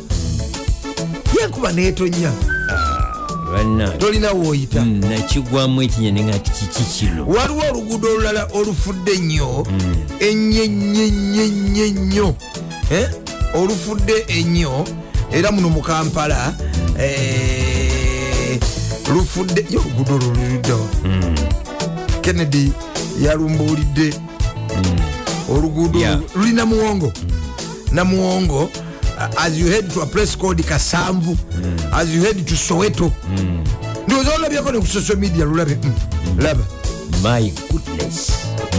Yenkuba 1.41 1.71
netonya 1.71 2.31
banna. 3.53 3.87
Tolina 3.97 4.31
woyita. 4.31 4.81
Mm, 4.81 4.99
nakigwamu 5.09 5.81
ekinyani 5.81 6.23
nga 6.23 6.39
ti 6.39 6.51
kiki 6.51 6.83
kino. 6.83 7.25
Waliwo 7.27 7.63
oluguudo 7.71 8.07
olulala 8.13 8.47
olufudde 8.53 9.17
nnyo. 9.17 9.65
Ennyo 10.19 10.63
ennyo 10.63 12.35
Eh? 12.91 13.09
olufudde 13.53 14.25
ennyo. 14.27 14.85
Era 15.31 15.51
muno 15.51 15.69
mu 15.69 15.81
kampala 15.81 16.53
eh, 16.99 18.59
lufudde 19.13 19.65
oluguudo 19.77 20.15
olwo 20.15 20.33
luliddawa 20.35 20.87
kennedy 22.21 22.71
yalumbuulidde 23.21 24.13
oluguudo 25.51 25.99
Yeah. 25.99 26.19
lulina 26.35 26.65
muwongo. 26.65 27.13
Namuwongo 27.91 28.63
uh, 28.63 29.43
as 29.45 29.57
you 29.59 29.67
head 29.67 29.93
to 29.93 30.01
a 30.01 30.05
place 30.05 30.35
called 30.37 30.63
kasanvu 30.63 31.37
as 31.93 32.09
you 32.15 32.21
head 32.23 32.45
to 32.45 32.55
soweto. 32.55 33.11
Ndowooza 34.07 34.35
olabyako 34.35 34.71
ne 34.71 34.79
ku 34.79 34.87
social 34.87 35.17
media 35.17 35.45
lulabe 35.45 35.77
Mm. 35.83 36.39
laba 36.43 36.63
my 37.23 37.51
goodness. 37.71 38.31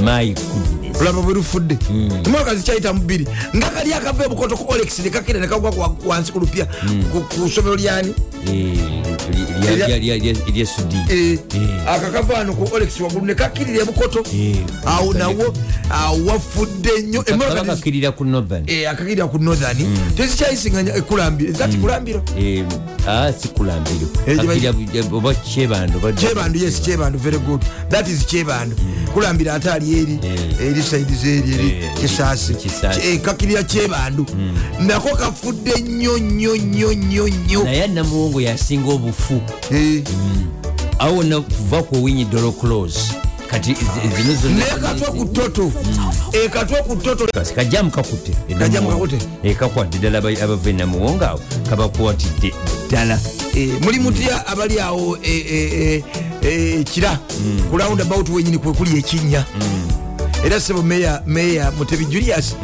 My 0.03 0.35
goodness. 0.35 1.01
Olaba 1.01 1.23
bwe 1.23 1.35
lufudde 1.35 1.79
emotoka 2.25 2.55
zikyayita 2.55 2.93
mu 2.93 3.01
bbiri 3.01 3.27
nga 3.57 3.67
kali 3.71 3.95
akava 3.95 4.25
ebukoto 4.25 4.57
ku 4.57 4.73
olex 4.73 4.99
nekakira 4.99 5.41
nekagwa 5.41 5.95
wansi 6.07 6.33
ku 6.33 6.41
lupya 6.41 6.67
ku- 7.13 7.21
ku 7.41 7.49
ssomero 7.49 7.77
lyani 7.77 8.15
Eh, 8.49 9.10
lya- 9.31 9.77
lya- 9.77 9.99
lya- 9.99 10.19
lya- 10.19 10.53
lya 10.55 10.67
sudi. 10.67 10.97
Eh, 11.09 11.39
Eh. 11.55 11.89
akakava 11.89 12.35
wano 12.35 12.53
ku 12.55 12.69
olex 12.75 13.01
waggulu 13.01 13.27
nekakirira 13.27 13.83
ebukoto 13.83 14.25
Eh. 14.35 14.57
awo 14.87 15.13
nawo 15.15 15.55
awo 15.91 16.27
wafudde 16.27 16.91
nnyo. 17.03 17.25
Emotoka 17.27 17.55
kaba 17.55 17.73
tezi- 17.73 17.77
kakirira 17.79 18.13
ku 18.13 18.25
northern. 18.25 18.65
Akakirira 18.91 19.27
ku 19.27 19.39
northern. 19.39 19.79
Tezikyayisinganya 20.17 20.95
ekulambiro 20.97 21.53
zati 21.53 21.77
kulambiro 21.77 22.23
Eh, 22.39 22.65
ah, 23.07 23.33
si 23.33 23.49
kulambiro 23.49 24.07
Eh, 24.27 24.37
gye 24.39 24.47
bayi- 24.47 24.61
Kakirira 24.61 25.03
bu- 25.09 25.17
oba 25.17 25.35
kyebando 25.35 25.99
oba- 25.99 26.13
kyebandu 26.13 26.59
yes 26.59 26.81
kyebandu. 26.81 27.19
Very 27.19 27.39
good. 27.39 27.63
That 27.91 28.09
is 28.09 28.25
kyebandu. 28.27 28.77
Kulambira 29.15 29.55
ate 29.55 29.71
ali 29.71 30.01
eri 30.01 30.19
eri 30.61 30.83
saidiz 30.83 31.25
eri 31.25 31.53
eri 31.55 31.75
kisaasi 32.01 32.55
kakirira 33.23 33.63
kyebandu. 33.63 34.27
Nako 34.81 35.17
kafudde 35.17 35.73
nnyo 35.81 36.19
nnyo 36.19 36.57
nnyo 36.57 36.93
nnyo 36.95 37.29
nnyo. 37.29 37.65
Naye 37.65 37.87
namuwongo 37.87 38.41
yasinga 38.41 38.91
obufu 38.93 39.20
Eh, 39.71 40.03
awo 40.99 41.17
wonna 41.17 41.41
kuva 41.41 41.83
ku 41.83 41.97
owinyi 41.97 42.25
dolo 42.25 42.53
close 42.53 43.01
kati 43.51 43.75
nekatwa 44.49 45.09
ku 45.13 45.25
toto 45.25 45.73
ekatwa 46.45 46.79
ku 46.83 46.97
toto 46.97 47.27
Kajamu 48.59 48.89
kakute? 48.89 49.19
kakwadde 49.59 49.99
ddala 49.99 50.19
aba- 50.19 50.43
abava 50.45 50.71
enamuwongo 50.71 51.25
awo 51.25 51.41
kabakwatidde 51.71 52.53
ddala 52.89 53.19
Eh, 53.57 53.69
muli 53.83 53.99
mutya 53.99 54.47
abali 54.47 54.81
awo 54.81 55.19
eh, 55.23 55.47
eh, 55.53 55.73
eh, 55.73 56.03
eh, 56.43 56.85
kira 56.85 57.19
ku 57.71 57.77
roundabout 57.79 58.29
wenyini 58.29 58.59
kwe 58.59 58.73
kuli 58.73 58.99
ekinnya 58.99 59.45
era 60.47 60.61
sebo 60.61 60.83
meya 60.83 61.71
mutebi 61.79 62.05
julius. 62.07 62.55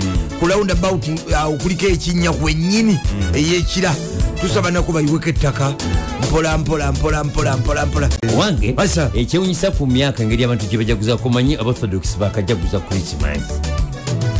Ku 0.40 0.46
roundabout 0.46 1.04
awo 1.36 1.56
kuliko 1.56 1.86
ekinnya 1.86 2.32
kwenyini 2.32 2.98
eyekira 3.34 3.94
tusaba 4.40 4.70
nako 4.70 4.92
bayiweko 4.92 5.28
ettaka. 5.30 5.74
Mpola 6.22 6.58
mpola 6.58 6.92
mpola 6.92 7.24
mpola 7.24 7.56
mpola 7.56 7.86
mpola. 7.86 8.08
Wange 8.38 8.72
Masa. 8.72 9.10
ekyewunyisa 9.14 9.70
ku 9.70 9.86
myaka 9.86 10.22
engeri 10.22 10.44
abantu 10.44 10.66
gye 10.66 10.78
bajaguzaku 10.78 11.30
manyi 11.30 11.54
aborthodox 11.56 12.18
bakajaguza 12.18 12.80
krisimansi 12.80 13.52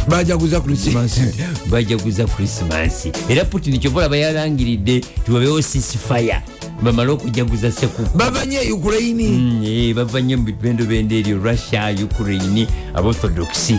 bajaguza 0.08 0.60
krisimansi 0.60 1.20
bajaguza 1.70 2.24
krisimansi 2.26 3.12
era 3.30 3.44
putin 3.44 3.78
kyovola 3.78 4.08
bayalangiridde 4.08 5.00
tiwabewo 5.24 5.62
sisifaya 5.62 6.42
bamale 6.82 7.10
okujaguza 7.12 7.72
sekuku. 7.72 8.18
Bavanye 8.18 8.58
ukraini 8.72 9.28
Mm, 9.28 9.62
eh, 9.64 9.94
bava 9.94 10.20
nnyo 10.20 10.36
mu 10.38 10.44
bipendobendo 10.44 11.16
eryo 11.16 11.38
russia 11.38 11.94
ukraine 12.04 12.66
aborthodoxi 12.94 13.78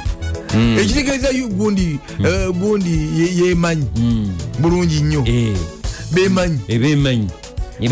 ekitegeeza 0.82 1.30
yu- 1.30 1.48
gundi 1.50 2.00
eh, 2.26 2.50
gundi 2.52 3.10
ye- 3.20 3.46
yemanyi. 3.48 3.86
Bulungi 4.60 5.00
nnyo 5.02 5.24
bemanyi 6.12 6.60
ebemanyi 6.68 7.28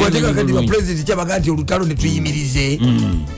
wateeka 0.02 0.34
kati 0.34 0.54
bapulezidenti 0.54 1.04
kyabaga 1.06 1.40
nti 1.40 1.52
olutalo 1.52 1.86
netuyimirize. 1.86 2.80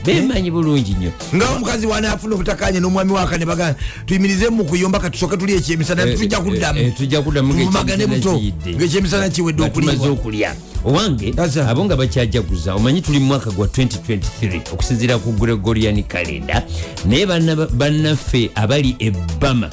Bemanyi 0.04 0.50
bulungi 0.50 0.94
nnyo. 0.94 1.12
Nga 1.34 1.48
omukazi 1.50 1.86
wanaafuna 1.86 2.34
obutakanya 2.34 2.80
n'omwami 2.80 3.12
waka 3.12 3.36
ne 3.38 3.44
bagana 3.46 3.74
tuyimirize 4.06 4.48
mu 4.48 4.64
kuyomba 4.64 4.98
kati 5.00 5.12
tusooke 5.12 5.36
tuli 5.36 5.52
ekyemisana 5.54 6.02
Eh, 6.06 6.18
tujja 6.18 6.36
eh, 6.38 6.42
kuddamu. 6.44 6.78
eh, 6.80 6.92
tujja 6.96 7.22
kuddamu 7.22 7.52
tuvumagane 7.54 8.06
buto 8.06 8.40
ngaekyemisana 8.68 9.28
kiwedde 9.28 9.62
okulya. 10.08 10.54
Owange 10.84 11.34
abo 11.68 11.84
nga 11.84 11.96
bakyajaguza 11.96 12.74
omanyi 12.74 13.00
tuli 13.02 13.18
mu 13.18 13.26
mwaka 13.26 13.50
gwa 13.50 13.66
2023 13.66 14.72
okusinziira 14.72 15.18
ku 15.18 15.32
gregorian 15.32 16.02
calenda 16.08 16.62
naye 17.04 17.26
banna- 17.26 17.68
bannaffe 17.76 18.50
abali 18.54 18.96
ebbama 18.98 19.68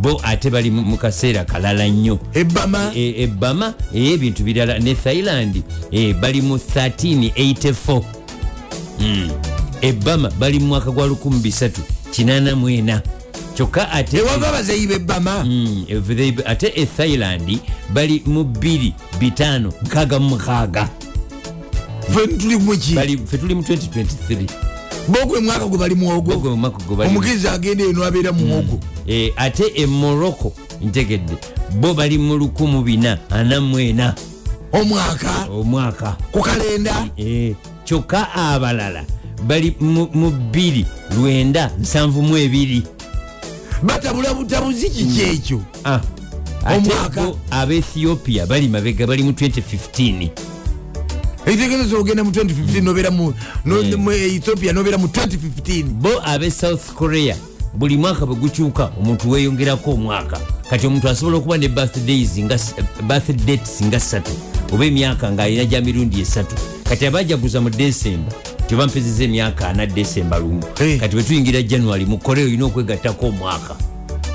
bo 0.00 0.20
ate 0.24 0.50
bali 0.50 0.70
mu 0.70 0.96
kaseera 0.96 1.44
kalala 1.44 1.88
nnyo. 1.88 2.18
Ebama 2.34 2.90
E- 2.94 3.22
ebama 3.22 3.74
ey'ebintu 3.94 4.42
birala 4.44 4.78
ne 4.78 4.94
thailand 4.94 5.62
eh, 5.90 6.14
bali 6.14 6.40
mu 6.42 6.56
1384 6.56 8.02
Mm. 9.00 9.30
ebama 9.82 10.30
bali 10.38 10.58
mu 10.58 10.66
mwaka 10.66 10.90
gwa 10.90 11.06
1384 11.06 13.00
kyokka 13.56 13.90
ate 13.90 14.16
ewava 14.18 14.48
abazeyi 14.48 14.86
bebama 14.86 15.44
Mm, 15.44 15.84
eh, 15.88 15.98
they- 16.08 16.42
ate 16.46 16.72
e 16.76 16.86
thailand 16.86 17.58
bali 17.92 18.22
mu 18.26 18.42
2 18.42 18.92
5 19.18 19.70
66 19.88 20.86
fe 22.14 22.26
tuli 22.38 22.56
muki 22.58 22.94
bali 22.94 23.18
fe 23.26 23.38
tuli 23.38 23.54
mu 23.54 23.62
2023 23.62 24.46
bogwe 25.08 25.40
mwaka 25.40 25.66
gwe 25.66 25.78
bali 25.78 25.94
muwogo 25.94 26.32
omugizi 27.06 27.48
agenda 27.48 27.84
eno 27.84 28.04
abeera 28.04 28.32
muwogo 28.32 28.78
Eh, 29.06 29.32
ate 29.36 29.64
e 29.74 29.86
morocco 29.86 30.52
ntegedde 30.82 31.36
bo 31.80 31.94
bali 31.94 32.18
mu 32.18 32.36
1444 32.36 34.12
omwaka? 34.72 35.46
Omwaka. 35.50 36.16
Ku 36.32 36.40
kalenda? 36.40 37.08
Eh, 37.16 37.54
kyokka 37.84 38.32
abalala 38.34 39.04
bali 39.46 39.74
mu 39.80 40.08
mu 40.14 40.30
2 40.30 40.84
lwenda 41.16 41.70
72 41.80 42.82
batabula 43.82 44.34
butabuzi 44.34 44.90
kiki 44.90 45.20
ekyo 45.22 45.60
Ah, 45.84 46.00
Omwaka. 46.76 47.22
bo 47.22 47.38
abaethiopia 47.50 48.46
bali 48.46 48.68
mabega 48.68 49.06
bali 49.06 49.22
mu 49.22 49.30
2015 49.32 50.30
ekitegerezo 51.46 52.00
ogenda 52.00 52.24
mu 52.24 52.30
2015 52.30 52.80
nobeera 52.82 53.10
mu 53.10 53.34
no- 53.64 53.80
Eh. 53.82 53.98
mu 53.98 54.10
ethiopia 54.12 54.72
nobeera 54.72 54.98
mu 54.98 55.06
2015 55.08 55.82
bo 55.84 56.10
abe 56.24 56.50
south 56.50 56.92
korea 56.94 57.36
buli 57.74 57.96
mwaka 57.96 58.26
bwe 58.26 58.34
gukyuka 58.36 58.90
omuntu 59.00 59.30
weyongerako 59.30 59.90
omwaka. 59.90 60.40
Kati 60.70 60.86
omuntu 60.86 61.08
asobola 61.08 61.36
okuba 61.36 61.58
ne 61.58 61.68
birthdates 61.68 62.38
nga 63.84 64.00
ssatu 64.00 64.30
oba 64.72 64.84
emyaka 64.84 65.30
ng'alina 65.32 65.64
gya 65.64 65.80
mirundi 65.80 66.20
esatu. 66.20 66.54
Kati 66.88 67.06
abajaguza 67.06 67.60
mu 67.60 67.70
desemba 67.70 68.32
tebampezeza 68.68 69.24
emyaka 69.24 69.68
ana 69.68 69.86
desemba 69.86 70.38
lumu. 70.38 70.62
Eh. 70.80 71.00
kati 71.00 71.14
bwe 71.16 71.22
tuyingira 71.24 71.62
january 71.62 72.04
mu 72.06 72.18
korea 72.18 72.44
olina 72.44 72.64
okwegattako 72.66 73.26
omwaka. 73.26 73.74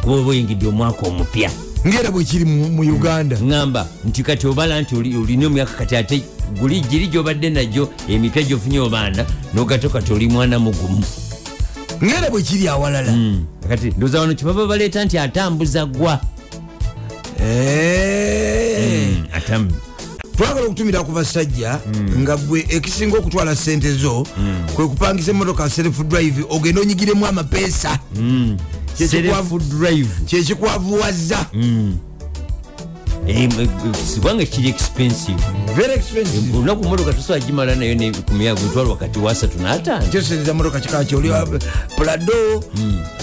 Kuba 0.02 0.16
oba 0.16 0.30
oyingidde 0.30 0.68
omwaka 0.68 1.08
omupya 1.08 1.52
ngaera 1.86 2.12
bwekiri 2.12 2.46
mu 2.46 2.82
uganda. 2.82 3.36
Ŋŋamba 3.38 3.86
nti 4.06 4.24
kati 4.24 4.48
obala 4.48 4.82
nti 4.82 4.96
oli- 4.96 5.16
olina 5.16 5.48
omyaka 5.48 5.74
kati 5.78 5.96
ate 5.96 6.22
guli 6.60 6.82
giri 6.82 7.08
gyobadde 7.08 7.50
nagyo 7.50 7.90
emipya 8.10 8.44
gyofunye 8.44 8.80
obaana 8.80 9.26
nogato 9.54 9.90
kati 9.90 10.14
oli 10.14 10.28
mwana 10.28 10.60
mugumu. 10.60 11.04
Ngaera 12.04 12.30
bwekiri 12.30 12.68
awalala. 12.68 13.12
Mm. 13.12 13.46
kati 13.70 13.94
ndoza 13.98 14.20
wano 14.20 14.34
kyebaba 14.34 14.66
baleeta 14.68 15.06
nti 15.06 15.18
atambuza 15.18 15.86
gwa. 15.86 16.20
Eh. 17.42 19.18
Twagala 20.38 20.66
okutumira 20.66 21.04
ku 21.04 21.12
basajja 21.12 21.80
nga 22.18 22.38
gwe 22.38 22.66
ekisinga 22.70 23.18
okutwala 23.18 23.56
sente 23.56 23.92
zo 23.94 24.28
kwe 24.76 24.88
kupangisa 24.88 25.32
emotoka 25.32 25.70
self 25.70 26.00
drive 26.04 26.46
ogenda 26.50 26.82
onyigiremu 26.82 27.26
amapeesa. 27.26 28.00
Drive. 29.70 30.10
kyekikwavuwaza 30.26 31.46
Eh, 33.28 33.44
eh, 33.44 34.50
kiri 34.50 34.70
expensive. 34.70 35.38
Expensive. 35.96 36.58
Olunaku 36.58 36.84
motoka 36.84 37.14
tosobola 37.14 37.40
gimala 37.46 37.76
nayo 37.76 37.96
ne- 37.96 38.12
ku 38.12 38.34
myaka 38.34 38.62
gutwala 38.62 38.90
wakati 38.90 39.20
wa 39.20 39.34
3 39.34 39.58
n'ataano. 39.62 40.06
Kyosereza 40.08 40.54
motoka 40.54 40.80
kikaki 40.80 41.16
oli 41.16 41.30
wa 41.30 41.46
plado 41.96 42.64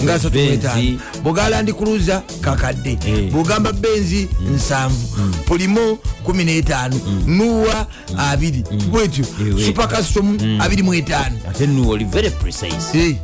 nga 0.03 0.17
35 0.19 0.29
Benzi. 0.29 0.99
bugala 1.23 1.63
cruiser 1.73 2.21
kakadde. 2.41 2.97
Eh. 3.07 3.31
bugamba 3.31 3.73
benzi 3.73 4.27
nsanvu. 4.55 5.07
Pulimo 5.45 5.97
15 6.23 6.99
nuwa 7.25 7.87
2 8.15 8.63
bwetyo 8.91 9.25
Ewe. 9.41 9.65
super 9.65 9.87
custom 9.87 10.37
25 10.37 11.31
ate 11.49 11.67
nuwe 11.67 11.93
oli 11.93 12.05
very 12.05 12.29
precise. 12.29 12.93
Eh, 12.93 13.15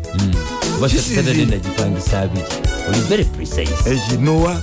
oba 0.77 0.89
saturday 0.89 1.45
nagipangisa 1.45 2.21
abiri 2.21 2.45
oli 2.89 2.99
very 3.09 3.25
precise. 3.25 3.73
Ekinowa 3.85 4.61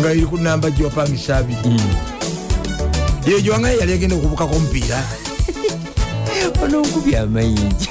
nga 0.00 0.12
iri 0.12 0.26
ku 0.26 0.36
namba 0.38 0.70
gyewapangisa 0.70 1.36
abiri 1.36 1.58
yeyo 3.26 3.40
gyewangaye 3.40 3.78
yali 3.78 3.92
agenda 3.92 4.16
okubukako 4.16 4.54
omupiira. 4.56 5.02
Ono 6.62 6.80
nkubya 6.82 7.22
amayinja. 7.22 7.90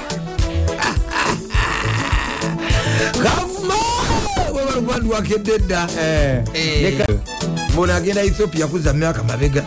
Kavuma! 3.22 3.74
Webalugwandu 4.54 5.10
wakedde 5.10 5.58
dda. 5.58 5.86
Leka- 6.82 7.06
bona 7.76 7.96
agenda 7.96 8.22
ethiopia 8.24 8.66
kuza 8.66 8.92
myaka 8.92 9.22
mabega. 9.22 9.64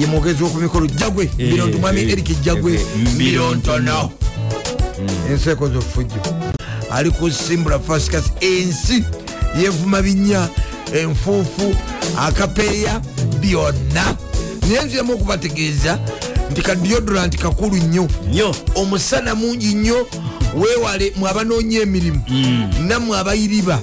Ye 0.00 0.06
mwogezi 0.06 0.42
wokumikolo 0.42 0.86
jagwe 0.86 1.24
Eh, 1.38 1.50
bironto 1.52 1.78
mwami 1.78 2.00
eh, 2.00 2.12
erik 2.12 2.40
jagwe 2.42 2.74
eh, 2.74 2.80
birontono 3.16 4.10
enseeko 5.30 5.68
zofujjo 5.68 6.16
ali 6.90 7.10
kusimbula 7.10 7.78
fasikas 7.78 8.24
ensi 8.40 9.04
yevuma 9.62 10.02
binya 10.02 10.48
enfuufu 10.94 11.76
akapeeya 12.18 13.00
byonna. 13.40 14.16
Naye 14.68 14.84
nziramu 14.84 15.12
okubategeeza 15.12 15.98
nti 16.50 16.62
kadiodoranti 16.62 17.38
kakulu 17.38 17.76
nnyo. 17.76 18.08
Omusana 18.74 19.34
mungi 19.34 19.74
nnyo 19.74 20.06
wewale 20.56 21.12
mwabanoonya 21.16 21.80
emirimu 21.80 22.20
nammwe 22.86 23.18
abayiriba 23.18 23.80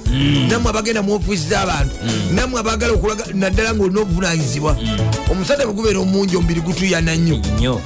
nammwe 0.48 0.70
abagenda 0.70 1.02
mu 1.02 1.14
ofiisi 1.14 1.48
z'abantu 1.48 1.94
nammwe 2.34 2.60
abagala 2.60 2.92
okulaga 2.92 3.24
naddala 3.34 3.74
ngaolina 3.74 4.00
obuvunanyizibwa 4.00 4.76
omusana 5.30 5.64
bwe 5.64 5.74
gubeera 5.74 6.00
omungi 6.00 6.36
omubiri 6.36 6.60
gutuyana 6.60 7.14
nnyo 7.16 7.80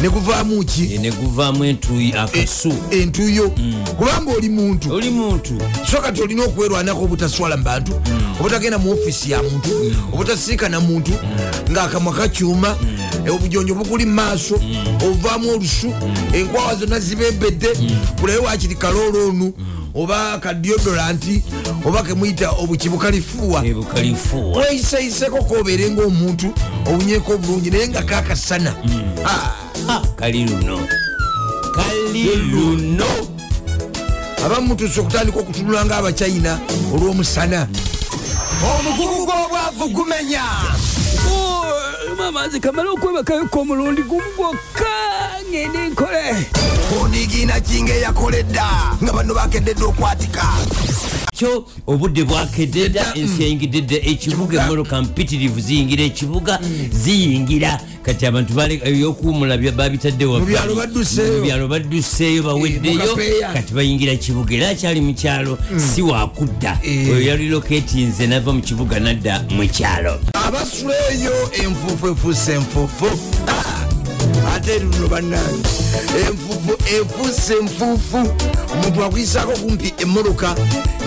nnyo 0.00 0.02
ne 0.02 0.08
guvaamu 0.08 0.64
ki? 0.64 0.98
Ne 0.98 1.10
guvaamu 1.10 1.64
entuyi 1.64 2.12
akasu. 2.12 2.72
entuyo 2.90 3.50
kubanga 3.98 4.32
oli 4.36 4.48
muntu. 4.48 4.94
Oli 4.94 5.10
muntu. 5.10 5.58
So 5.90 6.00
kati 6.00 6.22
olina 6.22 6.44
okwerwanako 6.44 7.04
obutaswala 7.04 7.56
mu 7.56 7.64
bantu 7.64 7.92
obutagenda 8.40 8.78
mu 8.78 8.92
ofiisi 8.92 9.30
ya 9.30 9.42
muntu 9.42 9.70
obutasiikana 10.12 10.80
muntu 10.80 11.12
ngaakamwa 11.70 12.12
kakyuma 12.14 12.76
obujonjo 13.30 13.74
bukuli 13.74 14.04
mu 14.06 14.14
maaso 14.14 14.60
ovaamu 15.02 15.50
olusu 15.50 15.92
enkwawa 16.32 16.74
zonna 16.76 17.00
zibembedde 17.00 17.68
kulayo 18.20 18.42
wakiri 18.42 18.74
kaloolo 18.74 19.28
onu 19.28 19.52
oba 19.94 20.38
kadiodoranti 20.38 21.42
oba 21.88 22.02
kemuyita 22.02 22.50
obukibukalifuuwa 22.50 23.66
ebukalifuwa 23.66 24.58
weyiseeyiseko 24.62 25.42
kobeere 25.44 25.90
ngaomuntu 25.90 26.52
obunyeeko 26.86 27.32
obulungi 27.32 27.70
naye 27.70 27.88
nga 27.88 28.02
kakasana 28.02 28.74
Ah, 29.88 30.00
kali 30.16 30.44
luno. 30.44 30.78
Kali 31.74 32.36
luno. 32.36 33.06
abamu 34.44 34.66
mutuuse 34.68 35.00
okutandika 35.00 35.38
okutunula 35.40 35.84
nga 35.84 35.96
abachina 35.96 36.58
olw'omusana 36.94 37.68
omugugu 38.68 39.24
gw'obwavu 39.26 39.88
gumenya 39.88 40.42
mama 42.18 42.46
nze 42.46 42.60
kamala 42.60 42.90
okwebakayoko 42.90 43.60
omulundi 43.60 44.02
gumu 44.02 44.30
gwokka 44.36 44.92
ngende 45.50 45.88
nkole. 45.88 46.46
Onigiina 47.02 47.60
kinga 47.60 47.94
eyakoledda 47.94 48.66
nga 49.02 49.12
bano 49.12 49.34
bakededde 49.34 49.84
okwatika 49.84 50.42
kyo 51.38 51.64
obudde 51.86 52.24
bwakedde 52.24 52.88
dda 52.88 53.14
ensi 53.14 53.42
yayingidde 53.42 53.80
dda 53.80 53.96
ekibuga 53.96 54.62
emmotoka 54.62 55.02
mpitirivu 55.02 55.60
ziyingira 55.60 56.02
ekibuga 56.04 56.58
ziyingira. 56.92 57.80
Kati 58.02 58.26
abantu 58.26 58.54
bya- 59.56 59.72
babitadde 59.72 60.24
wa- 60.24 60.40
Mu 60.40 60.46
byalo 60.46 60.74
badduseeyo. 61.68 62.42
Baweddeyo. 62.42 62.98
Kati 63.52 63.74
bayingira 63.74 64.16
kibuga 64.16 64.54
era 64.56 64.68
akyali 64.68 65.00
mu 65.00 65.14
kyalo 65.14 65.58
si 65.94 66.02
wakudda 66.02 66.78
Eh. 66.82 67.08
oyo 67.10 67.20
yaliloketinze 67.28 68.26
nava 68.26 68.52
mu 68.52 68.60
kibuga 68.62 69.00
nadda 69.00 69.44
mu 69.50 69.62
kyalo. 69.68 70.18
Abasula 70.34 70.94
eyo 71.12 71.32
enfuufu 71.64 72.06
efuuse 72.08 72.52
enfuufu 72.54 73.06
Ah, 73.48 73.87
ate 74.58 74.78
luno 74.78 75.08
bannange. 75.08 75.68
Enfuufu 76.26 76.72
efuuse 76.96 77.54
enfuufu 77.60 78.16
omuntu 78.72 79.04
akuyisako 79.04 79.52
kumpi 79.52 79.94
emmotoka 79.98 80.54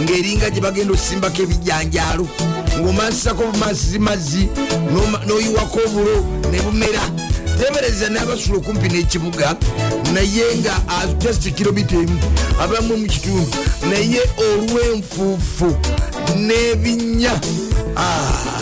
ng'eringa 0.02 0.50
gye 0.50 0.62
bagenda 0.62 0.94
osimbako 0.94 1.42
ebijanjaalo. 1.44 2.28
Ng'omansisako 2.80 3.44
bumazimazi 3.52 4.48
n'oyiwako 5.28 5.80
obulo 5.86 6.26
ne 6.52 6.62
bumera. 6.62 7.04
Tebereza 7.60 8.10
n'abasula 8.10 8.58
okumpi 8.58 8.88
n'ekibuga 8.90 9.56
naye 10.14 10.44
nga 10.58 10.74
just 11.20 11.52
kilomita 11.54 11.96
emu 11.96 12.20
abamu 12.60 12.98
mu 12.98 13.08
kitundu 13.08 13.52
naye 13.90 14.22
olw'enfuufu 14.38 15.76
n'ebinnya. 16.38 17.34
Ah, 17.98 18.61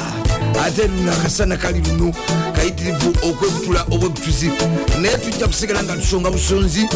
ate 0.65 0.87
luno 0.87 1.11
akasana 1.11 1.57
kali 1.57 1.81
luno 1.81 2.13
kayitirivu 2.55 3.09
okwekutula 3.29 3.81
obwekutuzi 3.91 4.51
naye 5.01 5.17
tujja 5.17 5.47
kusigala 5.47 5.83
nga 5.83 5.95
tusonga 5.97 6.31
busonzi 6.31 6.87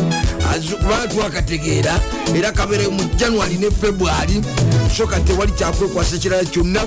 kubanga 0.81 1.07
twakategeera 1.07 1.99
era 2.35 2.51
kabeereyo 2.51 2.91
mu 2.91 3.03
january 3.17 3.55
ne 3.57 3.71
february 3.71 4.41
soka 4.97 5.19
tewali 5.19 5.51
kyakwekwasa 5.51 6.17
kirala 6.17 6.43
kyonna 6.45 6.81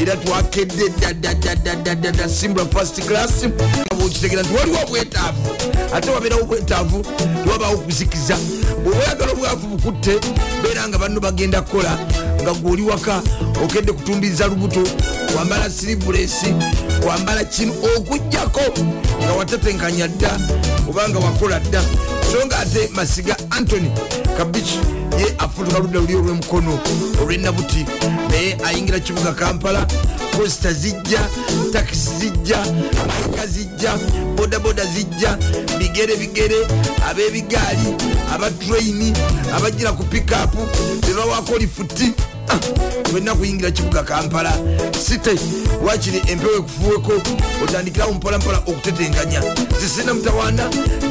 era 0.00 0.16
twakedde 0.16 0.88
ddaddaddaddaddadda 0.88 2.28
simbula 2.28 2.66
fast 2.66 3.00
class. 3.06 3.44
Bwokitegeera 3.98 4.42
nti 4.42 4.54
waliwo 4.54 4.78
obwetaavu 4.82 5.50
ate 5.94 6.10
wabeerawo 6.10 6.42
obwetaavu 6.42 7.04
tewabaawo 7.44 7.78
kuzikiza 7.78 8.36
bwebayagala 8.84 9.32
obwavu 9.32 9.66
bukutte 9.66 10.20
beera 10.62 10.88
nga 10.88 10.98
banno 10.98 11.20
bagenda 11.20 11.62
kukola 11.62 11.98
nga 12.42 12.52
gwoli 12.52 12.82
waka 12.82 13.22
okedde 13.64 13.92
kutumbiriza 13.92 14.46
lubuto 14.46 14.82
wambala 15.36 15.70
silivulesi 15.70 16.54
wambala 17.08 17.44
kino 17.44 17.72
okugjako 17.96 18.60
nga 19.24 19.32
watatenkanya 19.32 20.08
dda 20.08 20.38
obanga 20.88 21.18
wakola 21.18 21.60
dda. 21.60 21.82
So 22.32 22.46
nga 22.46 22.58
ate 22.58 22.88
masiga 22.94 23.36
antony 23.50 23.90
kabici 24.36 24.78
ye 25.18 25.34
afutuka 25.38 25.78
ludda 25.78 26.00
luli 26.00 26.14
olw'emukono 26.14 26.78
olw'enabuti 27.22 27.86
naye 28.30 28.56
ayingira 28.66 29.00
kibuga 29.00 29.32
kampala 29.32 29.86
posita 30.36 30.72
zijja 30.72 31.20
takisi 31.72 32.10
zijja 32.18 32.58
maika 33.08 33.46
zijja 33.46 33.98
bodaboda 34.36 34.84
zijja 34.84 35.38
bigere 35.78 36.16
bigere 36.16 36.66
ab'ebigaali 37.10 37.94
abatraini 38.34 39.12
abajira 39.56 39.92
ku 39.92 40.04
pikapu 40.04 40.58
bebawako 41.06 41.58
lifuti 41.58 42.12
wenna 43.14 43.34
kuyingira 43.34 43.70
kibuga 43.70 44.02
kampala. 44.02 44.52
Site 45.06 45.30
wakiri 45.86 46.22
empewo 46.26 46.56
ekufuweko 46.56 47.12
otandikirawo 47.64 48.12
mpolampola 48.12 48.58
okutetenganya 48.58 49.42
zisina 49.80 50.14
mutawaana 50.14 50.70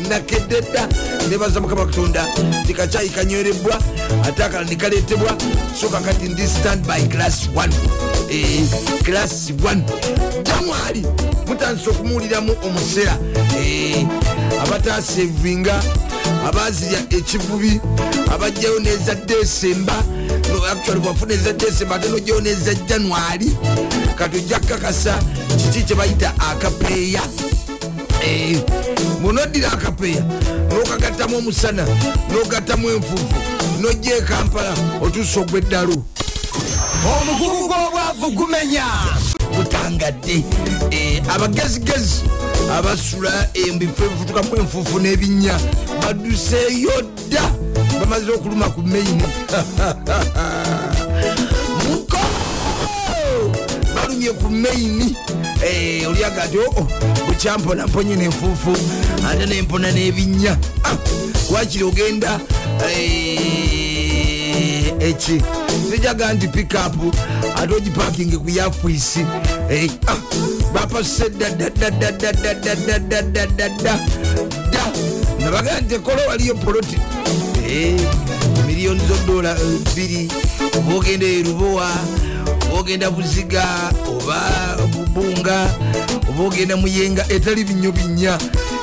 nakeddedda 0.10 0.88
nebaza 1.30 1.60
mukama 1.62 1.86
katonda. 1.86 2.26
Tikacyayi 2.68 3.10
kanywerebwa 3.10 3.82
ate 4.28 4.44
akala 4.44 4.64
nekaleetebwa 4.66 5.38
so 5.82 5.90
kakati 5.90 6.26
ndi 6.26 6.48
stand 6.48 6.86
by 6.88 7.02
class 7.08 7.48
1 7.56 7.70
class 9.04 9.50
1 9.52 9.78
jamwali 10.44 11.06
mutandise 11.48 11.90
okumuwuliramu 11.90 12.56
omuseera 12.64 13.18
Eh, 13.66 14.08
abatasevinga 14.64 15.84
abazirya 16.48 17.00
ekivubi 17.10 17.82
abajjayo 18.34 18.80
neza 18.80 19.16
desemba 19.16 20.04
actually 20.72 21.00
bwafuna 21.02 21.34
eza 21.34 21.54
desemba 21.54 21.96
ate 21.96 22.10
nojjayo 22.10 22.42
neza 22.42 22.74
januari 22.74 23.52
kati 24.16 24.38
ojja 24.38 24.60
kukakasa 24.60 25.20
kiki 25.58 25.84
kyebayita 25.84 26.34
akapeeya? 26.52 27.22
Eh, 28.26 28.58
bwonoddira 29.22 29.72
akapeeya 29.72 30.24
nokagattamu 30.70 31.38
omusana 31.38 31.88
nogattamu 32.34 32.90
enfuufu 32.90 33.36
nojja 33.82 34.16
ekampala 34.16 34.74
otuusa 35.02 35.40
ogweddalo 35.40 35.96
omugugu 37.22 37.68
gw'obwavu 37.68 38.32
gumenya. 38.32 38.86
Butangadde 39.58 40.44
Eh, 40.92 41.22
abagezigezi 41.36 42.22
abasula 42.74 43.48
embifo 43.54 44.06
ebifutukamu 44.06 44.56
enfuufu 44.56 45.00
n'ebinnya. 45.00 45.60
Baduseeyo 46.02 46.92
dda 47.28 47.42
bamaze 48.00 48.32
okuluma 48.32 48.70
ku 48.70 48.82
maini 48.82 49.24
muko! 51.90 52.18
Balumye 53.96 54.32
ku 54.32 54.50
maini 54.50 55.16
Eh, 55.66 56.08
olyaga 56.10 56.44
ati 56.44 56.58
oo 56.58 56.88
bukyampona 57.28 57.88
mponye 57.88 58.16
nenfuufu 58.16 58.78
ate 59.30 59.46
nempona 59.46 59.92
n'ebinnya. 59.92 60.58
Ah, 60.84 60.98
wakiri 61.54 61.84
ogenda 61.84 62.40
eh, 62.86 63.78
eki? 65.00 65.42
Sijaga 65.92 66.34
nti 66.34 66.48
pikapu 66.48 67.12
ate 67.56 67.74
ogipakinge 67.74 68.38
ku 68.38 68.50
yafuisi 68.50 69.26
Eh, 70.68 70.70
ah, 70.70 70.74
bapasise 70.74 71.30
ddadadadadadadadadadadada 71.30 74.00
nabagaa 75.40 75.82
nti 75.82 75.96
ekola 75.96 76.22
waliyo 76.28 76.56
poloti 76.56 76.98
Eh, 77.70 78.00
miliyoni 78.68 79.02
zodola 79.08 79.56
bbiri 79.92 80.32
oba 80.78 80.96
ogenda 80.96 81.26
erubowa 81.28 81.90
oba 82.70 82.80
ogenda 82.80 83.12
buziga 83.12 83.64
oba 84.08 84.42
bubunga 84.92 85.70
oba 86.30 86.44
ogenda 86.44 86.78
muyenga 86.78 87.26
etali 87.30 87.64
binyo 87.64 87.92
binya 87.92 88.38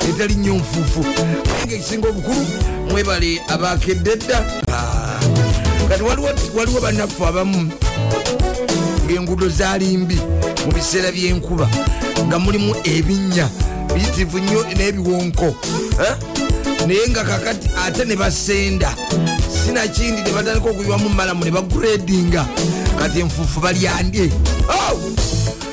etali 0.09 0.35
nnyo 0.35 0.53
nfuufu 0.55 1.03
naye 1.03 1.65
nga 1.65 1.75
ekisinga 1.75 2.09
obukulu 2.09 2.45
mwebale 2.91 3.41
abakedde 3.47 4.15
dda 4.15 4.45
Ah, 4.71 5.19
kati 5.89 6.03
waliwo- 6.03 6.81
bannaffe 6.81 7.25
abamu 7.25 7.71
ng'enguudo 9.07 9.49
zalimbi 9.49 10.19
mu 10.65 10.71
biseera 10.73 11.11
by'enkuba 11.11 11.69
nga 12.27 12.39
mulimu 12.39 12.75
ebinnya 12.83 13.49
biyitirivu 13.93 14.39
nnyo 14.39 14.61
n'ebiwonko 14.75 15.55
Eh? 16.01 16.15
naye 16.87 17.09
nga 17.09 17.23
kakati 17.23 17.67
ate 17.85 18.05
ne 18.05 18.15
basenda 18.15 18.93
sinakindi 19.65 20.21
ne 20.21 20.31
batandika 20.31 20.69
okuyiwamu 20.69 21.09
malamu 21.09 21.45
ne 21.45 21.51
bagradinga 21.51 22.45
kati 22.99 23.19
enfuufu 23.19 23.59
balyandye 23.59 24.29
Oh! 24.69 24.99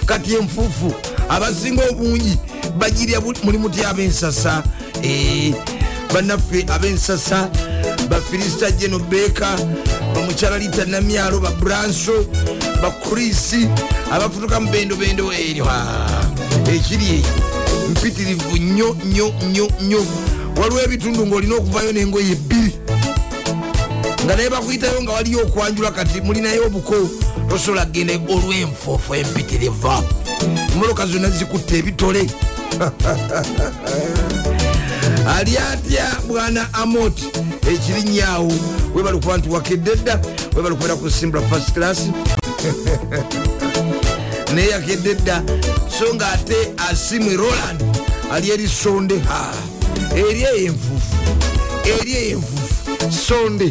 kati 0.07 0.35
enfuufu 0.35 0.95
abasinga 1.29 1.83
obungi 1.91 2.39
bagirya 2.79 3.21
bu- 3.21 3.37
muli 3.45 3.59
muti 3.59 3.85
ab'ensasa 3.85 4.63
Eh, 5.03 5.53
bannaffe 6.15 6.63
ab'ensasa 6.71 7.51
bafirisita 8.09 8.71
geno 8.71 8.99
beka 8.99 9.57
bamukyala 10.33 10.59
lita 10.59 10.85
namyalo 10.85 11.41
babranso 11.41 12.25
bakrisi 12.83 13.69
abafutuka 14.11 14.61
mu 14.61 14.71
bendobendo 14.71 15.33
eryo. 15.33 15.67
Ah, 15.69 16.25
ekiri 16.73 17.21
eyo 17.21 17.27
mpitirivu 17.91 18.57
nnyo 18.57 18.97
nnyo 19.05 19.33
nnyo 19.45 19.69
nnyo. 19.81 20.07
Waliwo 20.57 20.81
ebitundu 20.83 21.27
ngaolina 21.27 21.55
okuvayo 21.57 21.93
n'engoye 21.93 22.33
ebbiri 22.33 22.73
nga 24.25 24.37
naye 24.37 24.49
bakuyitayo 24.51 25.03
nga 25.03 25.13
waliyo 25.13 25.41
okwanjula 25.43 25.91
kati 25.91 26.21
mulinayo 26.21 26.67
obuko 26.67 26.95
tosobola 27.49 27.87
kgenda 27.87 28.15
olw'enfuufu 28.15 29.15
empitirivu. 29.15 29.93
Emoloka 30.73 31.07
zonna 31.07 31.29
zikutta 31.29 31.77
ebitole 31.77 32.25
ali 35.27 35.59
atya 35.59 36.07
bwana 36.29 36.69
amoti 36.75 37.25
ekirinyaawo 37.73 38.53
webali 38.95 39.19
kuba 39.19 39.37
nti 39.37 39.49
wakedde 39.49 39.97
dda 39.97 40.21
webali 40.57 40.75
kubeera 40.75 40.97
ku 40.97 41.11
simbula 41.11 41.43
fast 41.49 41.73
class. 41.75 41.99
Naye 44.55 44.69
yakedde 44.71 45.15
dda 45.15 45.43
so 45.99 46.15
nga 46.15 46.33
ate 46.33 46.57
asimwe 46.91 47.37
roland 47.37 47.83
ali 48.33 48.51
eri 48.51 48.69
sonde 48.69 49.19
ha 49.19 49.53
eri 50.17 50.43
eyo 50.43 50.57
enfuufu 50.57 51.17
eri 52.01 52.15
eyo 52.15 52.31
enfuufu 52.39 53.13
sonde 53.13 53.71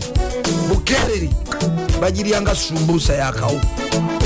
bukereri 0.67 1.29
bagiryanga 2.01 2.55
sumbusa 2.55 3.13
yakawo 3.13 3.61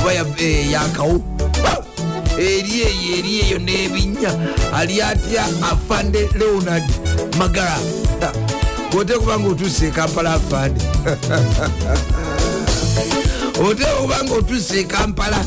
oba 0.01 0.13
ya- 0.13 0.71
yakawo 0.71 1.21
Wow! 1.65 1.83
eri 2.39 2.81
eyo 2.81 3.17
eri 3.17 3.39
eyo 3.41 3.57
n'ebinnya. 3.59 4.31
Ali 4.73 5.01
atya 5.01 5.45
afande 5.71 6.29
leonard 6.35 6.83
magara. 7.37 7.77
Ha! 8.21 8.31
gwote 8.91 9.13
kubanga 9.13 9.47
otuuse 9.49 9.87
ekampala 9.87 10.33
afande 10.33 10.81
ote 13.69 13.83
obanga 14.03 14.33
otuuse 14.33 14.79
ekampala 14.79 15.37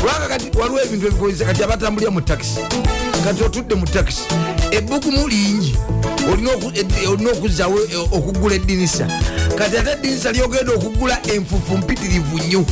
kubanga 0.00 0.28
kati 0.28 0.58
waliwo 0.58 0.80
ebintu 0.80 1.06
ebikozesa 1.06 1.44
kati 1.44 1.62
abatambulira 1.64 2.10
mu 2.10 2.20
takisi 2.20 2.60
kati 3.24 3.44
otudde 3.44 3.74
mu 3.74 3.86
takisi 3.86 4.22
ebbugumu 4.70 5.28
lingi. 5.28 5.76
Olina 6.32 6.50
ed- 6.74 7.08
olina 7.08 7.30
okuzawo 7.30 7.78
eh, 7.80 8.12
okugula 8.12 8.54
eddinisa. 8.54 9.06
Kati 9.58 9.76
ate 9.78 9.90
eddinisa 9.90 10.32
lyogenda 10.32 10.72
okugula 10.72 11.18
enfufu 11.34 11.76
mpitirivu 11.78 12.38
nnyo? 12.38 12.64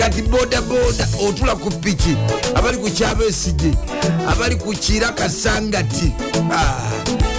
Kati 0.00 0.22
bodaboda 0.22 1.08
otula 1.28 1.54
ku 1.56 1.70
piki. 1.70 2.16
Abali 2.54 2.78
ku 2.78 2.88
kyabesigye 2.90 3.72
abali 4.28 4.56
ku 4.56 4.72
kira 4.72 5.12
kasangati 5.12 6.12
Ah, 6.52 6.90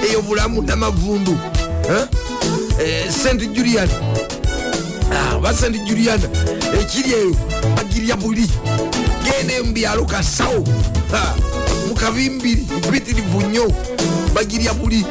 eyo 0.07 0.21
bulamu 0.21 0.61
namavundu. 0.61 1.37
Eh? 1.89 2.05
Eh, 2.79 3.09
st 3.11 3.41
julian. 3.53 3.89
Ah, 5.11 5.35
oba 5.37 5.53
st 5.53 5.73
juliana 5.87 6.29
ekiri 6.79 7.11
eyo 7.11 7.35
bagirya 7.75 8.15
buli. 8.15 8.47
Genda 9.25 9.53
eyo 9.53 9.63
mubyalo 9.63 10.05
kasawo. 10.05 10.63
Ah, 11.13 11.33
mukabimbiri 11.89 12.67
mpitirivu 12.87 13.41
nnyo 13.41 13.71
bagirya 14.33 14.73
buli. 14.73 15.05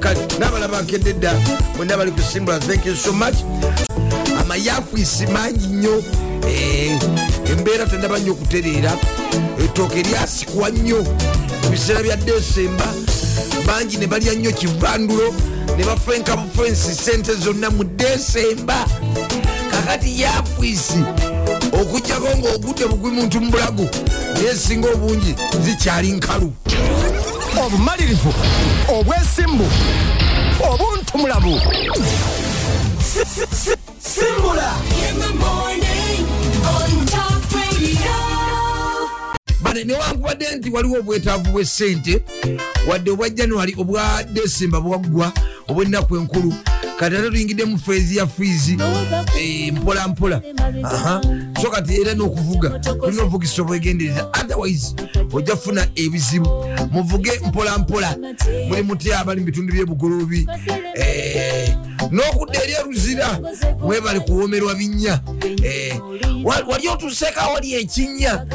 Kati 0.00 0.38
nabala 0.38 0.68
bakedde 0.68 1.12
dda 1.12 1.34
mwena 1.76 1.96
bali 1.96 2.10
kusimbula 2.10 2.58
thank 2.60 2.86
you 2.86 2.96
so 2.96 3.12
much. 3.12 3.36
Amayafuisi 4.40 5.26
mangi 5.26 5.66
nnyo 5.66 6.02
embeera 7.50 7.86
tendaba 7.86 8.18
nnyo 8.18 8.32
okutereera 8.32 8.92
ettooke 9.64 10.02
lyasikwa 10.02 10.70
nnyo 10.70 11.00
mu 11.62 11.70
biseera 11.70 12.02
bya 12.02 12.16
desemba 12.16 12.86
bangi 13.66 13.96
ne 13.96 14.06
balya 14.06 14.34
nnyo 14.34 14.52
kivandulo 14.52 15.34
ne 15.76 15.84
bafenka 15.84 16.36
bufensi 16.36 16.94
sente 16.94 17.34
zonna 17.34 17.70
mu 17.70 17.84
desemba 17.84 18.86
kakati 19.70 20.20
yafwisi 20.20 21.04
okugjako 21.80 22.28
ng'ogudde 22.38 22.86
bugwi 22.86 23.10
muntu 23.10 23.40
mu 23.40 23.50
bulago 23.50 23.88
nesinga 24.42 24.88
obungi 24.88 25.34
zikyali 25.64 26.12
nkalu 26.12 26.52
obumalirivu 27.64 28.34
obwesimbu 28.88 29.66
obuntumulabu 30.70 31.60
simula 33.98 34.72
bane 39.74 39.84
newankubadde 39.84 40.56
nti 40.56 40.70
waliwo 40.70 40.98
obwetaavu 40.98 41.50
bw'essente 41.52 42.22
wadde 42.88 43.10
obwa 43.10 43.30
january 43.30 43.74
obwa 43.78 44.22
desemba 44.32 44.80
bwaggwa 44.80 45.32
obw'ennaku 45.68 46.16
enkulu. 46.16 46.54
Kati 46.98 47.16
ate 47.16 47.30
tuyingidde 47.30 47.64
mu 47.64 47.78
feezi 47.78 48.16
ya 48.16 48.26
fiizi 48.26 48.78
eh, 49.40 49.72
mpola 49.72 50.08
mpola. 50.08 50.42
So 51.62 51.70
kati 51.70 52.00
era 52.00 52.14
n'okuvuga 52.14 52.78
tulina 52.78 53.22
obuvugisa 53.22 53.62
obwegendereza. 53.62 54.26
Otherwise 54.40 54.94
ojja 55.32 55.56
kufuna 55.56 55.86
ebizibu. 55.94 56.48
Muvuge 56.92 57.32
mpola 57.48 57.78
mpola. 57.78 58.16
Muli 58.68 58.82
mutya 58.82 59.20
abali 59.20 59.40
mu 59.40 59.46
bitundu 59.46 59.72
byebugolobi 59.72 60.46
Eh, 60.94 61.76
n'okudda 62.10 62.62
eri 62.62 62.72
eruzira 62.72 63.38
mwebale 63.80 64.20
kuwomerwa 64.20 64.74
binnya. 64.74 65.20
Eh, 65.64 66.00
wa- 66.44 66.62
wali 66.68 66.88
otuseeko 66.88 67.40
awali 67.40 67.74
ekinnya 67.74 68.46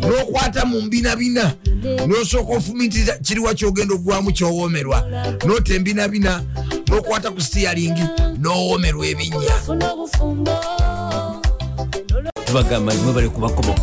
n'okwata 0.00 0.64
mu 0.64 0.80
mbinabina 0.80 1.54
n'osooka 2.06 2.52
ofumitiriza 2.56 3.18
kiriwa 3.18 3.54
kyogenda 3.54 3.94
ogwamu 3.94 4.32
kyowomerwa 4.32 5.04
nota 5.46 5.74
embinabina 5.74 6.42
n'okwata 6.88 7.30
ku 7.30 7.40
stiyalingi 7.40 8.02
n'owomerwa 8.38 9.06
ebinnya. 9.06 9.54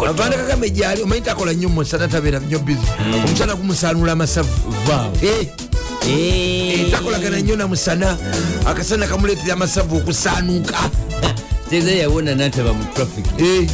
Avanda 0.10 0.38
kagame 0.38 0.70
gyali 0.70 1.02
omanyi 1.04 1.22
takola 1.22 1.54
nnyo 1.54 1.70
musana 1.70 2.08
tabeera 2.08 2.40
nnyo 2.40 2.60
bizi 2.60 2.84
omusana 3.24 3.56
gumusaanula 3.56 4.12
amasavu 4.12 4.50
takolagana 6.92 7.40
nnyo 7.40 7.56
namusana 7.56 8.18
akasana 8.66 9.08
kamuleetera 9.08 9.54
amasavu 9.54 9.98
okusaanuuka 9.98 10.78
teeza 11.70 11.92
yawona 11.92 12.36
nataba 12.36 12.74
mu 12.74 12.86
traffic. 12.96 13.26
Eh, 13.38 13.68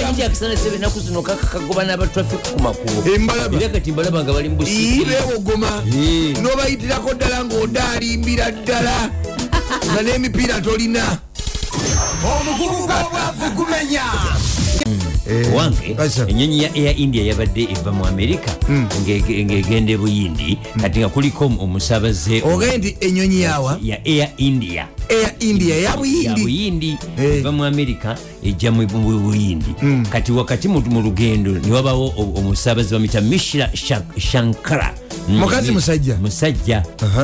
Kati 0.00 0.22
akasana 0.22 0.56
sebe 0.56 0.76
ennaku 0.76 1.00
zino 1.00 1.22
kakagoba 1.22 1.84
n'aba 1.84 2.06
traffic 2.06 2.40
ku. 2.42 2.60
Makubo 2.62 3.04
era 3.60 3.68
kati 3.68 3.92
mbalaba 3.92 4.24
nga 4.24 4.32
bali 4.32 4.48
mu 4.48 4.54
Ii, 4.54 4.58
busiikirivu 4.58 5.04
beewogoma 5.10 5.82
Eh. 5.92 6.36
n'obayitirako 6.40 7.14
ddala 7.14 7.44
ng'odaalimbira 7.44 8.50
ddala. 8.50 9.10
Nga 9.92 10.02
n'emipiira 10.08 10.60
tolina. 10.60 11.04
Omugugu 12.24 12.86
gw'obwavu 12.88 13.46
gumenya 13.56 14.04
wange 15.56 15.94
Basa. 15.94 16.26
enyonyi 16.28 16.62
ya 16.62 16.74
air 16.74 16.94
india 17.00 17.22
yabadde 17.24 17.62
eva 17.70 17.92
mu 17.92 18.06
amerika 18.06 18.50
ng'ege- 18.70 19.44
ng'egenda 19.44 19.92
e 19.92 19.96
buyindi 19.96 20.58
kati 20.80 20.98
nga 21.00 21.08
kuliko 21.08 21.46
omusaabaze 21.58 22.42
ogaye 22.42 22.78
nti 22.78 22.96
enyonyi 23.00 23.40
yawa 23.42 23.78
ya 23.82 23.98
air 24.04 24.28
india. 24.36 24.86
Air 25.08 25.30
india 25.40 25.74
ya 25.76 25.82
ya 25.90 25.96
buyindi 25.96 26.42
buyindi 26.42 26.90
Eh. 27.18 27.38
eva 27.38 27.52
mu 27.52 27.64
amerika 27.64 28.16
ejja 28.42 28.70
mu 28.72 28.86
buyindi. 28.86 29.74
Kati 30.10 30.32
wakati 30.32 30.68
mu 30.68 30.80
lugendo 31.02 31.50
niwabawo 31.58 32.06
o- 32.16 32.32
omusaabaze 32.38 32.90
bamita 32.94 33.20
mishira 33.20 33.70
Sha- 33.74 34.02
shankara. 34.18 34.94
Mukazi 35.28 35.72
musajja? 35.72 36.16
musajja 36.22 36.82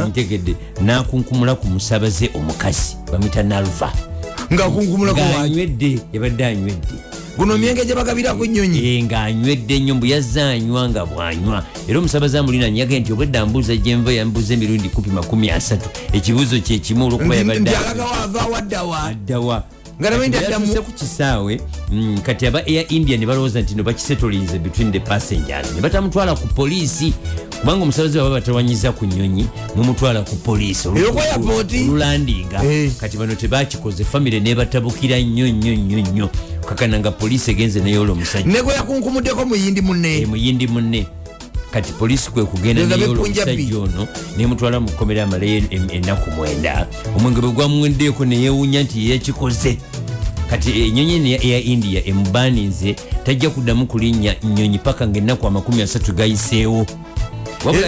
ntegedde 0.08 0.54
nakunkumula 0.80 1.54
ku 1.54 1.66
musaabaze 1.66 2.30
omukazi 2.34 2.96
bamita 3.12 3.42
nalva. 3.42 3.92
Nga 4.52 4.70
kunkumulako 4.70 5.20
waki 5.20 5.32
ng'anywedde 5.38 5.98
yabadde 6.12 6.44
anywedde 6.46 6.94
guno 7.38 7.58
myenge 7.58 7.84
gye 7.84 7.94
bagabirako 7.94 8.44
ennyonyi. 8.44 9.02
Ng'anywedde 9.02 9.78
nnyo 9.80 9.94
mbu 9.94 10.06
yazze 10.06 10.42
anywa 10.42 10.88
nga 10.88 11.06
bw'anywa. 11.06 11.64
Era 11.88 11.98
omusaabaze 11.98 12.38
amulinanya 12.38 12.80
yagee 12.80 13.00
nti 13.00 13.12
obwedda 13.12 13.46
mbuuza 13.46 13.76
gye 13.76 13.96
nva 13.96 14.12
yambuuza 14.12 14.54
emirundi 14.54 14.88
13 14.88 15.78
ekibuuzo 16.12 16.60
kye 16.60 16.78
kimu 16.78 17.06
olwokuba 17.06 17.34
alaga 17.34 18.04
waava 18.04 18.46
waddawa 18.46 19.02
addawa 19.02 19.64
Nga 20.00 20.10
nabindi 20.10 20.36
addamu- 20.36 20.66
yatuse 20.66 20.80
ku 20.80 20.92
kisaawe 20.92 21.60
mm, 21.92 22.18
kati 22.22 22.46
aba 22.46 22.66
air 22.66 22.84
india 22.88 23.16
ne 23.16 23.26
balowooza 23.26 23.60
nti 23.60 23.74
no 23.74 23.82
bakisetolize 23.82 24.58
between 24.58 24.92
the 24.92 25.00
passengers. 25.00 25.72
Ne 25.74 25.80
batamutwala 25.80 26.34
ku 26.34 26.46
poliisi 26.48 27.12
kubanga 27.60 27.82
omusaabaze 27.82 28.18
baba 28.18 28.30
batawanyiza 28.30 28.92
ku 28.92 29.06
nyonyi 29.06 29.46
mumutwala 29.76 30.20
ku 30.22 30.36
poliisi 30.36 30.88
olulandinga 30.88 32.64
Eh. 32.64 32.90
kati 33.00 33.16
bano 33.16 33.34
tebakikoze 33.34 34.04
famire 34.04 34.40
nebatabukira 34.40 35.18
nnyo 35.20 35.48
nnyo 35.48 35.74
nnyo 35.76 35.98
nnyo 36.00 36.28
kakana 36.68 36.98
nga 36.98 37.10
poliisi 37.10 37.50
egenze 37.50 37.80
neyoola 37.80 38.12
omusajja. 38.12 38.46
Ne 38.52 38.62
gwe 38.62 38.74
yakunkumuddeko 38.74 39.44
muyindi 39.44 39.80
munne. 39.80 40.26
Muyindi 40.26 40.66
munne. 40.66 41.06
Kati 41.70 41.92
poliisi 41.92 42.30
kwe 42.30 42.44
kugenda 42.44 42.82
Ndoza 42.82 42.96
neyoola 42.96 43.16
bepunjabi. 43.18 43.50
omusajja 43.52 43.78
ono 43.78 44.08
nemutwala 44.36 44.80
mu 44.80 44.88
kkomera 44.90 45.22
amalayo 45.24 45.62
em- 45.70 45.90
ennaku 45.90 46.30
mwenda. 46.30 46.86
Omwenge 47.16 47.40
bwe 47.40 47.50
gwamweddeeko 47.52 48.24
neyewuunya 48.24 48.82
nti 48.82 49.04
yeyakikoze 49.08 49.78
kati 50.50 50.70
enyonyi 50.82 51.32
ya 51.32 51.40
air 51.40 51.66
india 51.66 52.04
emubaninze 52.04 52.94
tajja 53.24 53.50
kuddamu 53.50 53.86
kulinnya 53.86 54.36
nyonyi 54.44 54.78
paka 54.78 55.06
ngaennaku 55.06 55.46
amakumi 55.46 55.82
asatu 55.82 56.12
gayiseewo. 56.12 56.86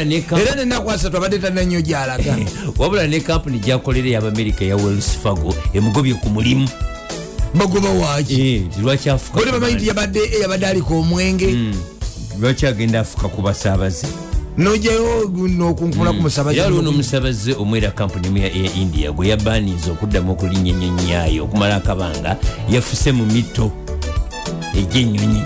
Ne 0.07 0.21
kamp- 0.21 0.41
era 0.41 0.55
nenaku 0.55 0.91
asatu 0.91 1.17
abadde 1.17 1.39
tananyo 1.39 1.81
gyalaga. 1.81 2.39
Wabula 2.79 3.07
ne 3.07 3.21
kampuni 3.21 3.59
gyakolera 3.59 4.09
ey'abamerika 4.09 4.65
ya 4.65 4.77
wells 4.77 5.19
fargo 5.23 5.55
emugobye 5.75 6.15
ku 6.15 6.29
mulimu 6.31 6.69
bagoba 7.55 7.89
waki 7.91 8.41
Eh, 8.43 8.63
lwaki 8.83 9.11
afuka 9.11 9.41
oli 9.41 9.53
bamanyi 9.53 9.75
nti 9.75 9.89
yabadde 9.89 10.21
yabadde 10.43 10.67
aliko 10.67 10.99
omwenge. 11.01 11.57
Lwaki 12.41 12.67
agenda 12.67 13.01
afuka 13.01 13.29
ku 13.29 13.43
basaabaze? 13.43 14.07
Nojayo 14.59 15.31
nokunkumula 15.49 16.13
ku 16.13 16.23
musaba 16.23 16.53
era 16.53 16.65
waliwo 16.65 16.83
n'omusaabaze 16.83 17.53
omwera 17.59 17.91
kampuni 17.91 18.27
emu 18.29 18.39
ya 18.39 18.47
air 18.47 18.71
india 18.79 19.13
gwe 19.13 19.29
yabaaniza 19.29 19.91
okuddamu 19.93 20.33
okulinnya 20.33 20.71
ennyonyi 20.73 21.11
yaayo 21.11 21.45
okumala 21.45 21.77
akabanga 21.77 22.37
yafuse 22.71 23.13
mu 23.13 23.27
mito 23.27 23.73
egy'ennyonyi. 24.75 25.43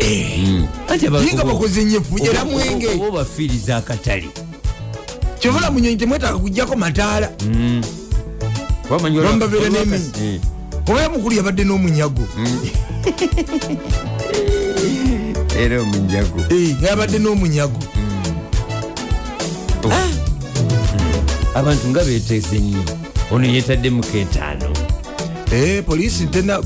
Mm. 0.00 0.66
Oba- 1.08 1.44
bakoze 1.44 1.84
nnyefu, 1.84 2.14
oba- 2.14 2.24
era 2.30 2.44
mwenge. 2.44 2.88
oba 2.88 3.06
obafiiriza 3.06 3.76
akatale. 3.76 4.28
Kyovala 5.38 5.70
munyonyi 5.70 5.96
temwetaaga 5.96 6.38
kujjako 6.38 6.76
mataala 6.76 7.30
Olwa- 8.90 9.70
n'emimi. 9.70 10.10
Eh. 10.34 10.40
oba 10.86 11.08
mukulu 11.08 11.36
yabadde 11.36 11.64
n'omunyago. 11.64 12.22
Era 15.60 15.80
omunyago. 15.82 16.40
Eh, 16.50 16.76
yabadde 16.82 17.18
n'omunyago. 17.18 17.78
Abantu 21.54 21.88
nga 21.88 22.04
beteeze 22.04 22.58
nnyo. 22.58 22.82
Ono 23.30 23.46
yeetaddemu 23.46 24.02
keetaano 24.02 24.70
Eh, 25.52 25.82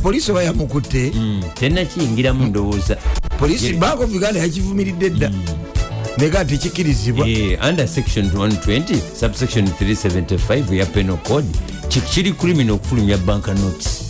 polisi 0.02 0.30
oba 0.32 0.42
yamukutte? 0.42 1.12
Mm, 1.14 1.42
tennakiyingiramu 1.54 2.46
ndowooza. 2.46 2.96
Polisi 3.38 3.72
bank 3.72 4.00
of 4.00 4.14
uganda 4.14 4.40
yakivumiridde 4.40 5.10
dda. 5.10 5.30
Nega 6.18 6.44
tekikkirizibwa. 6.44 7.28
Eh, 7.28 7.58
under 7.68 7.88
section 7.88 8.30
120 8.30 8.96
subsection 9.20 9.64
375 9.80 10.76
ya 10.76 10.86
penal 10.86 11.16
code 11.16 11.48
kiri 11.88 12.32
criminal 12.32 12.74
okufulumya 12.74 13.18
banka 13.18 13.54
notes. 13.54 14.00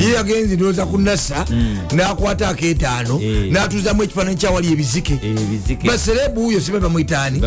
Ye 0.00 0.12
yagenzi 0.12 0.56
ndowooza 0.56 0.86
ku 0.86 0.98
nasa 0.98 1.44
n'akwata 1.92 2.48
akeetaano 2.48 3.20
Eh. 3.22 3.52
n'atuuzamu 3.52 4.02
ekifaananyi 4.02 4.36
kyawali 4.36 4.72
ebizike. 4.72 5.18
Ebizike. 5.22 5.86
Baserebu 5.88 6.40
huyo 6.42 6.60
sibe 6.60 6.80
bamwitaani. 6.80 7.40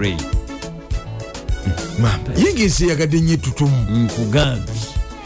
Ray. 0.00 0.16
Yingisi 2.36 2.88
yagadde 2.88 3.18
ettutumu. 3.32 3.86
Nkugambye 3.90 4.74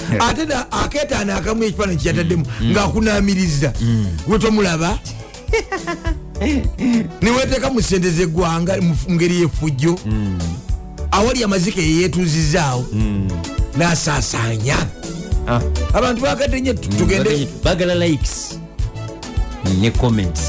ate 0.28 0.42
akeetaano 0.70 1.36
akamu 1.36 1.64
ekifaananyi 1.64 1.98
kyeyataddemu 1.98 2.44
ng'akunaamiriza. 2.62 3.72
Gwe 4.26 4.38
tomulaba? 4.38 4.98
Niweteeka 7.22 7.70
mu 7.70 7.82
sente 7.82 8.10
zeggwanga 8.10 8.76
mu 8.80 8.96
ngeri 9.10 9.40
y'effujjo 9.40 9.98
awali 11.12 11.44
amazike 11.44 11.80
yeyetuuzizaawo 11.82 12.84
n'asaasaanya. 13.78 14.76
Ah, 15.48 15.60
abantu 15.94 16.22
bagadde 16.22 16.60
nnyo 16.60 16.72
tugende 16.74 17.48
bagala 17.64 17.94
likes. 17.94 18.58
Ne 19.80 19.90
comments. 19.90 20.40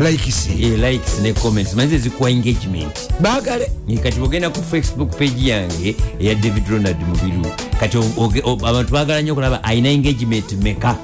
Laikisi 0.00 0.50
Eh, 0.62 0.78
likes 0.90 1.20
ne 1.22 1.32
comments. 1.32 1.74
Manzi 1.74 1.94
ezikuwa 1.94 2.30
engagement. 2.30 2.98
Baagale. 3.20 3.70
Eh, 3.88 3.98
kati 3.98 4.18
bwogenda 4.18 4.50
ku 4.50 4.62
facebook 4.62 5.10
page 5.18 5.48
yange 5.50 5.96
eya 6.20 6.34
david 6.34 6.68
ronald 6.70 6.96
mubiru 7.08 7.46
kati 7.80 7.98
abantu 8.66 8.92
bagala 8.92 9.22
nnyo 9.22 9.32
okulaba 9.32 9.64
alina 9.64 9.88
engagement 9.90 10.52
meka 10.62 10.96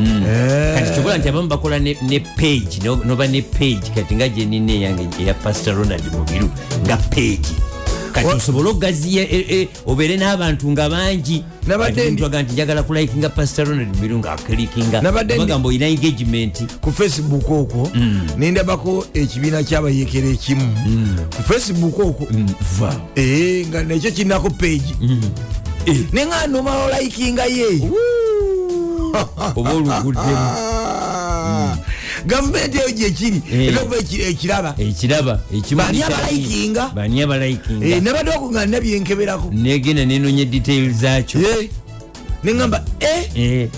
Eh. 0.00 0.74
kati 0.74 0.90
kyokola 0.94 1.18
nti 1.18 1.28
abamu 1.28 1.48
bakola 1.48 1.78
ne 1.78 2.20
page 2.36 2.80
no- 2.84 3.00
noba 3.04 3.26
ne 3.26 3.42
page 3.42 3.90
kati 3.94 4.14
nga 4.14 4.28
gyenina 4.28 4.72
eyange 4.72 5.08
eya 5.22 5.34
pastor 5.34 5.74
ronald 5.74 6.02
mubiru 6.12 6.48
nga 6.86 6.96
page 6.96 7.48
kati 8.12 8.26
osobole 8.26 8.68
okugaziya 8.70 9.22
e- 9.22 9.46
e, 9.50 9.68
obeere 9.86 10.16
n'abantu 10.16 10.70
nga 10.70 10.88
bangi. 10.88 11.44
Aga 12.24 12.42
nti 12.42 12.52
njagala 12.52 12.82
kulikinga 12.82 13.28
pastor 13.28 13.68
ronald 13.68 13.94
mubiru 13.96 14.18
ngaaklikinga 14.18 15.00
Nabadde 15.02 15.34
ndi- 15.34 15.38
bagamba 15.38 15.68
olina 15.68 15.86
engagement. 15.86 16.62
Ku 16.80 16.92
facebook 16.92 17.50
okwo 17.50 17.90
nindabako 18.36 19.06
ekibiina 19.14 19.62
kyabayekera 19.62 20.28
ekimu. 20.28 20.68
Ku 21.36 21.42
facebook 21.42 21.98
okwo 21.98 22.26
va. 22.80 22.94
ee 23.16 23.64
nga 23.66 23.82
nekyo 23.82 24.10
kirinako 24.10 24.50
page. 24.50 24.94
Ne 26.12 26.26
nga 26.26 26.46
nomala 26.46 26.84
olaikinga 26.86 27.44
ye. 27.46 27.80
Oba 29.56 29.70
oluguddemu 29.72 30.69
gavumenti 32.26 32.78
eyo 32.78 32.90
gyekiri 32.90 33.42
Eh. 33.52 33.68
etakuba 33.68 33.96
ekiraba 33.96 34.70
ekiraba 34.78 35.40
Bani 35.76 36.02
abalayikinga? 36.02 36.84
bani 36.94 37.18
Eh, 37.20 37.24
abalayikinga 37.24 38.00
nabadde 38.00 38.30
oko 38.36 38.50
nga 38.50 38.66
nina 38.66 38.80
byenkeberako. 38.80 39.48
Negenda 39.52 40.04
nenonya 40.04 40.44
detail 40.44 40.92
zakyo 40.92 41.40
Eh, 41.40 41.68
neŋamba 42.44 42.84
Eh, 43.00 43.68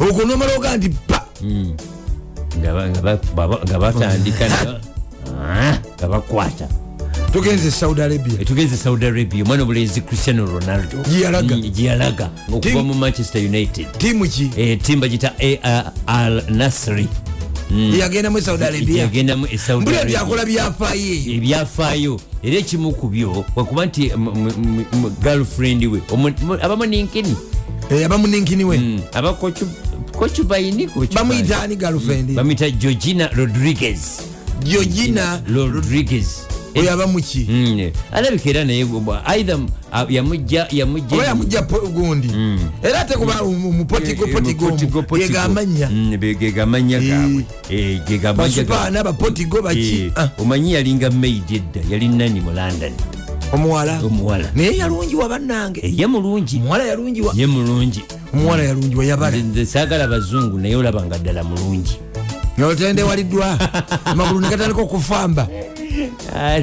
okwo 0.00 0.24
nomala 0.24 0.52
oga 0.56 0.76
nti 0.76 0.88
pa 1.06 1.24
nga 2.58 2.70
ba- 3.34 3.62
nga 3.66 3.78
batandika 3.78 4.46
Ah, 5.38 5.76
nga 5.98 6.06
bakwata 6.08 6.66
tugenze 7.32 7.70
saudi 7.70 8.02
arabia. 8.02 8.44
Tugenze 8.44 8.76
saudi 8.76 9.06
arabia. 9.06 9.42
Omwana 9.44 9.62
obulenzi 9.62 10.00
cristiano 10.00 10.46
ronaldo. 10.46 10.96
Gyeyalaga. 11.72 12.30
Okuva 12.52 12.82
mu 12.82 12.94
manchester 12.94 13.44
united. 13.44 13.86
Tiimu 13.98 14.28
ki? 14.28 14.50
Eh, 14.56 14.78
tim 14.82 15.00
bagita 15.00 15.32
A- 15.62 15.92
al 16.06 16.42
nasri 16.50 17.06
yagendamu 17.98 18.38
arabia. 18.38 19.02
yagendamu 19.02 19.46
e 19.52 19.58
saudi 19.58 19.84
buli 19.84 19.96
arabia. 19.96 20.18
byakola 20.18 20.44
byafaayo 20.44 21.14
ebyafaayo 21.36 22.20
era 22.42 22.56
ekimu 22.56 22.92
ku 22.92 23.08
byo 23.08 23.44
wekuba 23.56 23.86
nti 23.86 24.10
girlfriend 25.22 25.84
we 25.84 26.00
omu- 26.10 26.32
mu- 26.42 26.54
abamuninkini 26.62 27.36
Eh, 27.90 28.06
abamuninkini 28.06 28.64
we. 28.64 29.00
Kocubaini 30.18 30.88
bamuyitaani 31.14 31.76
galufendi 31.76 32.32
bamwita 32.32 32.70
georgina 32.70 33.28
rodriguez. 33.36 34.20
Georgina 34.64 35.40
rodriguez 35.54 36.26
oyo 36.78 36.92
abamuki 36.92 37.46
Mm, 37.48 37.90
alabika 38.12 38.50
era 38.50 38.64
naye 38.64 38.84
bwa- 38.84 39.22
either 39.36 39.54
m- 39.56 39.68
a- 39.92 40.06
yamujja 40.08 40.62
oba 40.64 40.76
yamujja 40.76 41.16
yamujja 41.24 41.62
po- 41.62 41.88
gundi. 41.88 42.28
Era 42.82 43.00
ate 43.00 43.14
kuba 43.14 43.42
mupotigo 43.44 44.26
potigo 44.26 45.16
yegamanya 45.18 45.88
gegamanya 46.38 47.00
gaabwe. 47.00 47.44
Eh, 47.70 48.00
basupaana 48.36 49.04
bapotigo 49.04 49.62
baki. 49.62 50.02
Eh, 50.06 50.12
Ah, 50.16 50.28
omanyi 50.38 50.72
yalinga 50.74 51.10
maid 51.10 51.50
edda 51.50 51.80
yali 51.90 52.08
nani 52.08 52.40
mu 52.40 52.50
london? 52.52 52.92
Omuwala. 53.52 54.00
Omuwala. 54.04 54.50
Naye 54.54 54.76
yalungiwa 54.76 55.28
bannange. 55.28 55.80
Ye 55.80 56.06
mulungi. 56.06 56.56
Omuwala 56.60 56.84
yalungiwa. 56.84 57.32
Ye 57.36 57.46
mulungi. 57.46 58.02
Omuwala 58.34 58.62
yalungiwa 58.62 59.04
yabala. 59.04 59.36
Nze- 59.36 59.64
saagala 59.66 60.06
bazungu 60.06 60.58
naye 60.58 60.76
olaba 60.76 61.02
nga 61.02 61.18
ddala 61.18 61.44
mulungi. 61.44 61.96
Notende 62.58 63.02
waliddwa. 63.02 63.58
Amagulu 64.04 64.40
negatandika 64.40 64.82
okufamba 64.82 65.48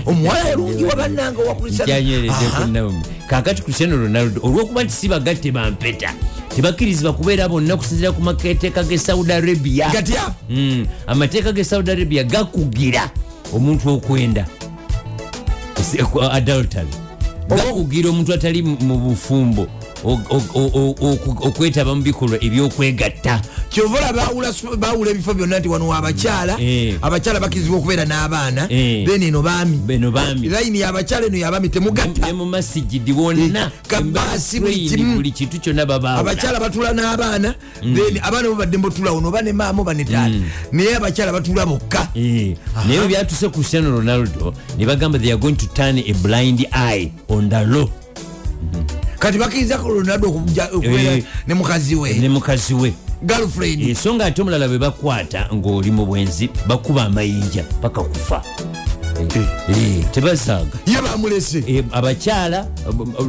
omuwala 0.06 0.50
yalungiwa 0.50 0.96
bannange 0.96 1.42
kyanywereddeko 1.86 2.66
naomi. 2.72 3.02
Kakati 3.30 3.62
cristiano 3.62 3.98
ronaldo 3.98 4.42
olwokuba 4.44 4.84
nti 4.84 4.94
si 4.94 5.08
bagatte 5.08 5.52
bampeta 5.52 6.14
tebakkirizibwa 6.56 7.14
kubeera 7.14 7.50
bonna 7.50 7.78
kusinzira 7.78 8.12
ku 8.12 8.22
mateeka 8.22 8.84
ge 8.84 8.98
saudi 8.98 9.32
arabia. 9.34 9.90
Gatya 9.90 10.34
Mm, 10.50 10.86
amateeka 11.08 11.52
ge 11.52 11.64
saudi 11.64 11.92
arabia 11.92 12.24
gakugira 12.24 13.10
omuntu 13.54 13.90
okwenda. 13.90 14.46
Adultery. 16.32 16.88
Gakugira 17.50 18.10
omuntu 18.10 18.34
atali 18.34 18.62
mu- 18.62 18.98
bufumbo 18.98 19.68
okwetaba 21.42 21.96
mu 21.96 22.02
bikolwa 22.02 22.38
ebyokwegatta. 22.44 23.42
Kyova 23.70 24.14
bawula 24.78 25.12
ebifo 25.12 25.34
byonna 25.34 25.60
nti 25.60 25.68
wano 25.70 25.94
abakyala 25.94 26.58
Eh. 26.60 26.96
abakyala 27.02 27.40
bakizibwa 27.40 27.78
okubeera 27.80 28.06
n'abaana 28.06 28.68
Eh. 28.70 29.06
then 29.06 29.24
eno 29.24 29.42
baami. 29.42 30.48
Layini 30.50 30.80
yabakyala 30.80 31.26
eno 31.28 31.38
yabaami 31.38 31.70
temugatta. 31.70 32.28
Ne 32.28 32.34
mu 32.34 32.46
masigidi 32.46 33.12
wonna 33.12 33.66
Eh, 33.66 33.72
kabaasi 33.88 34.60
buli 34.60 35.32
kitu 35.32 35.60
kyonna 35.60 35.86
babaawula. 35.86 36.32
Abakyala 36.32 36.60
batula 36.60 36.94
n'abaana 36.94 37.56
then 37.82 38.18
abaana 38.24 38.50
bo 38.50 38.56
badde 38.56 38.78
mbotula 38.78 39.12
ono 39.12 39.28
oba 39.28 39.42
ne 39.42 39.52
maama 39.52 39.82
oba 39.82 39.94
ne 39.94 40.04
taata. 40.04 40.36
Naye 40.72 40.96
abakyala 40.96 41.32
batula 41.32 41.66
bokka. 41.66 42.08
Naye 42.16 43.08
byatuse 43.08 43.50
cristiano 43.52 43.90
ronaldo 43.92 44.54
ne 44.78 44.86
bagamba 44.86 45.20
they 45.20 45.32
are 45.32 45.38
going 45.40 45.56
to 45.56 45.68
turn 45.74 45.98
a 46.00 46.14
blind 46.24 46.66
eye 46.72 47.12
on 47.30 47.50
the 47.50 47.66
law 47.66 47.90
kati 49.26 49.38
bakkiriza 49.38 49.78
ronaldo 49.78 50.28
okuja- 50.30 50.70
okubeera 50.74 51.12
Eh. 51.18 51.24
ne 51.48 51.54
mukazi 51.54 51.96
we. 51.96 52.14
ne 52.14 52.30
mukazi 52.30 52.74
we. 52.74 52.94
Girlfriend. 53.26 53.96
So 53.98 54.14
nga 54.14 54.26
ate 54.26 54.42
omulala 54.42 54.68
bwe 54.68 54.78
bakwata 54.78 55.50
ng'oli 55.54 55.92
mu 55.92 56.06
bwenzi 56.06 56.50
bakuba 56.68 57.04
amayinja 57.06 57.64
paka 57.82 58.02
kufa 58.04 58.44
Eh, 59.20 59.48
eh, 59.70 60.06
tebasaaga 60.12 60.78
ye 60.86 61.02
bamulese. 61.02 61.64
Eh, 61.68 61.84
abakyala 61.92 62.68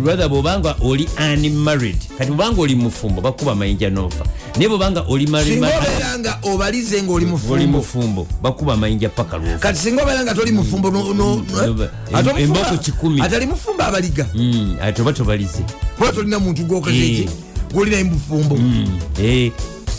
rather 0.05 0.29
bwobanga 0.29 0.75
oli 0.81 1.09
unmarried 1.19 1.97
kati 2.19 2.31
bwobanga 2.31 2.61
oli 2.63 2.75
mufumbo 2.75 3.21
bakuba 3.21 3.53
amayinja 3.53 3.91
nofa. 3.91 4.25
Naye 4.57 4.69
bwobanga 4.69 5.05
oli 5.09 5.27
married 5.27 5.53
singa 5.55 5.67
ma- 5.67 5.79
obeera 5.79 6.19
nga 6.19 6.39
obalize 6.43 7.03
ngaoli 7.03 7.27
oli 7.51 7.67
mufumbo 7.67 8.27
bakuba 8.43 8.73
amayinja 8.75 9.09
paka 9.09 9.37
lwofa. 9.37 9.59
Kati 9.59 9.79
singa 9.79 10.03
obeera 10.03 10.25
nga 10.25 10.35
toli 10.35 10.53
mufumbo 10.53 10.89
omufumbo- 10.89 12.39
emboko 12.39 12.77
kikumi. 12.83 13.21
atali 13.21 13.47
mufumbo 13.47 13.83
abaliga? 13.83 14.27
Mm, 14.35 14.77
ate 14.83 15.03
oba 15.03 15.13
tobalize. 15.13 15.63
Kuba 15.99 16.13
tolina 16.13 16.39
muntu 16.39 16.63
gwokoze 16.65 16.97
Eh. 16.97 17.21
eki 17.21 17.29
gwolinaye 17.73 18.05
mufumbo. 18.05 18.59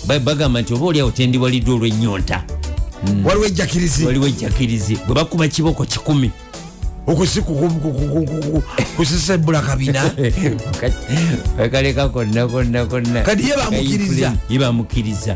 Ba- 0.08 0.20
bagamba 0.20 0.62
nti 0.62 0.74
oba 0.74 0.86
oliawo 0.86 1.12
tendiwaliddwa 1.12 1.76
olw'ennyonta 1.76 2.44
waliwo 3.26 3.45
ejjakirizi 3.45 4.06
waliwo 4.06 4.28
ejjakirizi 4.28 4.95
bwe 5.06 5.16
bakuba 5.16 5.48
kiboko 5.48 5.86
kikumi. 5.86 6.32
Kusisebula 8.98 9.62
kabina 9.62 10.12
bakaleka 11.58 12.10
konna 12.10 12.48
konna 12.48 12.86
konna 12.86 13.22
Kati 13.22 13.50
ye 13.50 13.56
bamukkiriza. 13.58 14.34
ye 14.50 14.60
bamukkiriza 14.60 15.36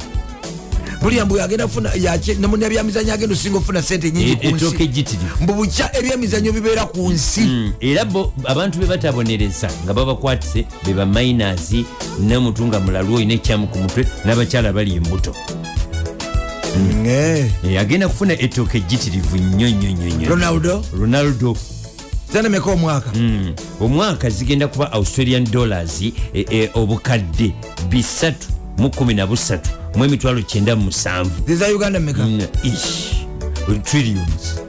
buli 1.02 1.22
mbu 1.22 1.42
agenda 1.42 1.68
funa 1.68 1.90
namuna 2.40 2.70
byamizanyo 2.70 3.14
agenda 3.14 3.34
osinga 3.36 3.58
ofuna 3.58 3.82
sente 3.82 4.12
nyingi 4.12 4.38
mbu 5.42 5.54
bukya 5.54 5.98
ebyemizanyo 5.98 6.52
bibeera 6.52 6.86
ku 6.86 7.10
nsi 7.12 7.42
Mm, 7.42 7.74
era 7.80 8.06
bo 8.06 8.34
abantu 8.46 8.78
be 8.80 8.86
batabonereza 8.86 9.70
nga 9.86 9.94
babakwatise 9.94 10.66
be 10.86 10.94
bamainers 10.94 11.74
nomuntu 12.20 12.66
nga 12.68 12.80
mulalu 12.80 13.16
olina 13.16 13.34
ekyamu 13.34 13.68
ku 13.68 13.78
mutwe 13.80 14.06
n'abakyala 14.26 14.74
bali 14.74 14.96
embuto 14.96 15.34
agenda 17.80 18.08
kufuna 18.10 18.34
etooka 18.40 18.78
ejitirivu 18.78 19.38
nnyo 19.38 19.70
nnyo 19.70 20.30
ronaldo? 20.30 20.86
Ronaldo. 21.00 21.58
Zanemeka 22.34 22.72
omwaka? 22.72 23.12
Mm. 23.16 23.54
omwaka 23.80 24.30
zigenda 24.30 24.68
kuba 24.68 24.92
australian 24.92 25.52
dollars 25.52 26.02
e, 26.02 26.14
e, 26.34 26.70
obukadde 26.74 27.54
bisatu 27.90 28.48
mu 28.78 28.90
kumi 28.90 29.14
na 29.14 29.28
busatu 29.28 29.70
mu 29.96 30.06
emitwalo 30.06 30.42
kyenda 30.42 30.76
mu 30.76 30.84
musanvu. 30.84 31.32
Ziza 31.48 31.68
uganda 31.76 32.00
meka 32.00 32.24
Mm, 32.26 32.42
ish. 32.64 33.12
trillions. 33.84 34.62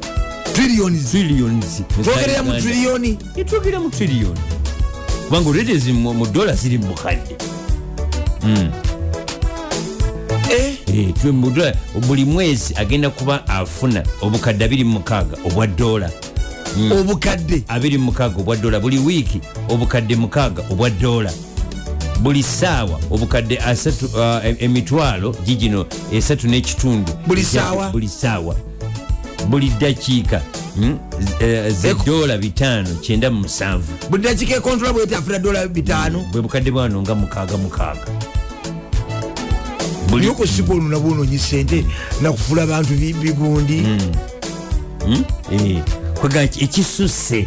Twogerera 2.05 2.43
mu 2.43 2.53
trillioni. 2.61 3.19
Etwogera 3.37 3.81
mu 3.81 3.91
trillion. 3.91 4.37
Kubanga 5.29 5.51
oretezi 5.51 5.93
mu 5.93 6.27
dola 6.27 6.55
ziri 6.55 6.79
mu 6.79 6.87
bukadde. 6.87 7.37
Eh, 8.45 8.59
Eh, 8.59 8.69
twe 11.21 11.31
mu 11.33 11.51
dola 11.51 11.75
buli 12.09 12.25
mwezi 12.25 12.75
agenda 12.77 13.11
kuba 13.11 13.49
afuna 13.49 14.03
obukadde 14.21 14.67
26 14.67 15.25
obwa 15.47 15.67
dola 15.67 16.11
obukadde? 17.01 17.57
26 17.69 18.41
obwa 18.41 18.57
dola 18.57 18.81
buli 18.81 18.99
wiiki 18.99 19.41
obukadde 19.69 20.15
6 20.15 20.51
obwa 20.71 20.91
dola 20.91 21.33
buli 22.21 22.43
saawa 22.43 23.01
obukadde 23.11 23.59
uh, 23.59 24.45
em- 24.47 24.57
emitwalo 24.61 25.37
gigino 25.47 25.87
esatu 26.13 26.47
n'ekitundu. 26.49 27.13
Buli 27.27 27.45
saawa? 27.45 27.91
buli 29.49 29.69
dakiika 29.81 30.43
mm, 30.77 30.99
z- 31.21 31.45
eh, 31.45 31.73
ze 31.75 31.91
Eko- 31.91 32.05
dola 32.07 32.37
5 32.37 32.85
kyenda 33.01 33.31
mu 33.31 33.41
musanvu. 33.41 33.93
Buli 34.11 34.23
dakika 34.23 34.55
ekontola 34.57 34.93
bwete 34.93 35.17
afuna 35.17 35.39
dola 35.39 35.67
bitaano? 35.69 36.25
Bwe 36.33 36.43
bukadde 36.43 36.71
bwano 36.71 37.03
nga 37.03 37.15
mukaaga 37.15 37.57
mukaaga 37.57 38.07
buli 40.13 40.29
okusiga 40.29 40.73
olu 40.75 40.89
nabwonoonyi 40.89 41.39
sente 41.39 41.85
nakufula 42.23 42.63
abantu 42.63 42.95
bi- 42.95 43.13
bigundi. 43.15 43.83
Eh, 45.53 45.83
kwega 46.21 46.45
nti 46.45 46.65
ekisusse. 46.65 47.45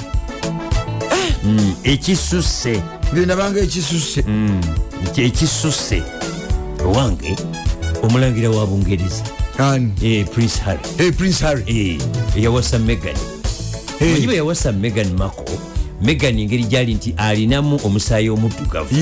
Mm, 1.44 1.74
ekisusse. 1.84 2.82
Nze 3.14 3.26
nabanga 3.26 3.60
ekisusse. 3.60 4.24
Nti 5.12 5.22
ekisusse. 5.22 6.04
Owange 6.86 7.36
omulangira 8.04 8.50
wa 8.50 8.66
bungereza. 8.68 9.24
Eh, 10.04 10.26
prince 10.34 10.60
harry. 10.66 10.80
Eh, 10.98 11.14
prince 11.14 11.46
harry. 11.46 11.98
Eyawasa 12.36 12.80
megan 12.80 13.16
manyi 14.02 14.26
bwe 14.28 14.36
yawasa 14.36 14.72
megan 14.72 15.14
mako 15.18 15.46
megan 16.06 16.40
engeri 16.40 16.64
gyali 16.64 16.94
nti 16.94 17.14
alinamu 17.18 17.80
omusaayi 17.84 18.30
omuddugavu. 18.30 18.96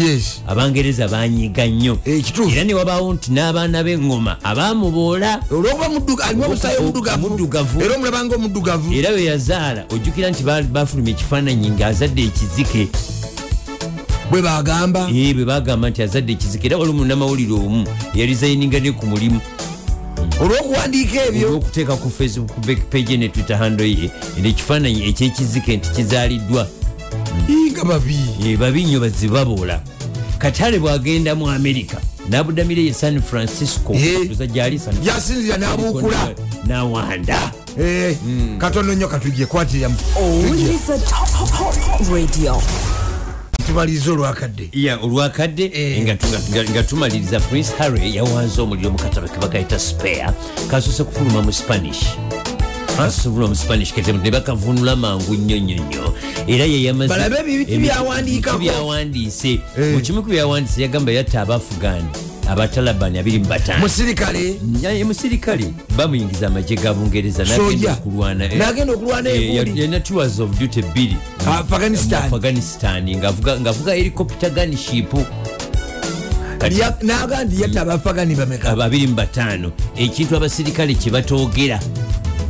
Abangereza 0.48 1.08
banyiga 1.08 1.66
nnyo. 1.68 1.98
Eh, 2.06 2.24
era 2.52 2.64
ne 2.64 2.74
wabaawo 2.74 3.14
nti 3.14 3.32
n'abaana 3.32 3.84
b'engoma 3.84 4.38
abamuboola 4.44 5.40
Omuddugavu. 8.36 8.94
era 8.94 9.10
bwe 9.12 9.24
yazaala 9.26 9.86
ojjukira 9.92 10.30
nti 10.30 10.44
ba- 10.44 10.62
bafulumya 10.64 11.12
ekifaananyi 11.12 11.70
ng'azadde 11.70 12.24
ekizike. 12.24 12.88
Bwe 14.32 14.42
bagamba 14.42 15.10
Eh, 15.12 15.36
bwe 15.36 15.46
bagamba 15.46 15.90
nti 15.90 16.02
azadde 16.02 16.32
ekizike 16.34 16.68
era 16.68 16.78
waliwo 16.78 16.98
munnamawulire 16.98 17.54
omu 17.54 17.88
yarizayininga 18.16 18.80
ne 18.80 18.92
ku 18.92 19.06
mulimu. 19.06 19.40
Olwokuwandiika 20.42 21.26
ebyo. 21.26 21.48
Olwokuteeka 21.48 21.96
ku 21.96 22.10
facebook 22.10 22.50
page 22.90 23.18
ne 23.18 23.30
twitter 23.30 23.58
hando 23.58 23.84
ye 23.86 24.10
nekifaananyi 24.42 25.04
ekyekizike 25.10 25.78
nti 25.78 25.90
kizaaliddwa 25.92 26.68
nga 27.72 27.84
babi. 27.84 28.56
Babi 28.60 28.84
nnyo 28.84 29.00
bazibaboola 29.00 29.82
katale 30.38 30.80
bwagenda 30.80 31.36
mu 31.36 31.50
america 31.50 31.98
nabudamire 32.30 32.84
ye 32.86 32.94
san 32.94 33.22
francisco. 33.22 33.94
Eh. 33.94 34.30
San 34.38 34.48
Francisco. 34.50 34.92
yasinzira 35.06 35.58
n'abuukula. 35.58 36.34
Nawanda. 36.68 37.52
Eh, 37.80 38.16
katono 38.58 38.94
nnyo 38.94 39.08
katujje 39.08 39.46
kwatiramu 39.46 39.96
tumaliriza 43.68 44.12
olwakadde. 44.12 44.70
Ya 44.74 44.98
olwakadde? 45.00 45.72
Eh. 45.74 46.04
nga 46.04 46.16
tu- 46.16 46.28
nga- 46.52 46.70
nga 46.72 46.84
tumaliriza 46.84 47.40
prince 47.40 47.72
harry 47.78 48.16
yawanze 48.16 48.62
omuliro 48.62 48.92
mu 48.92 48.98
katabo 48.98 49.28
ke 49.28 49.40
bakayita 49.40 49.80
spare 49.80 50.26
kasose 50.70 51.04
kufuluma 51.04 51.42
mu 51.42 51.52
spanish 51.54 52.04
spanish 53.56 53.94
kete 53.94 54.14
ne 54.14 54.32
bakavunula 54.32 54.96
mangu 54.96 55.36
nnyo 55.36 55.58
nnyo 55.60 55.76
nnyo 55.76 56.14
era 56.48 56.66
yeyamaze 56.66 57.10
Balabe 57.10 57.38
ebiti 57.54 57.78
byawandiikako. 57.78 58.58
byawandiise 58.60 59.60
Eh. 59.78 59.94
mu 59.94 60.02
kimu 60.02 60.22
ku 60.24 60.30
byawandiise 60.30 60.82
yagamba 60.82 61.12
yatta 61.12 61.42
abaafugani 61.42 62.06
abatalabani 62.50 63.20
abiri 63.20 63.40
mu 63.40 63.46
bataano 63.46 63.80
musirikale 63.82 64.60
Naye 64.82 65.04
musirikale 65.04 65.74
bamuyingiza 65.98 66.48
amagye 66.48 66.76
ga 66.78 66.94
bungereza 66.94 67.44
nagenda 67.44 67.94
okulwana 67.94 68.46
eh, 68.46 68.58
N'agenda 68.58 68.94
okulwana 68.94 69.30
eh, 69.30 69.42
egundi. 69.56 69.80
yalina 69.80 70.00
tours 70.00 70.40
of 70.40 70.60
duty 70.60 70.82
bbiri 70.82 71.18
Ah, 71.48 71.60
Afghanistan. 71.60 73.04
Ng'avuga 73.04 73.94
helicopter 73.94 74.50
gunship 74.52 75.12
Kati 76.58 76.80
Ya- 76.80 76.98
naga 77.02 77.44
nti 77.44 77.62
yatta 77.62 77.82
abafagani 77.82 78.36
bameka 78.36 78.70
ababiri 78.70 79.08
mu 79.08 79.16
bataano 79.16 79.72
ekintu 79.98 80.36
abasirikale 80.38 80.94
kye 80.96 81.12
batoogera 81.12 81.80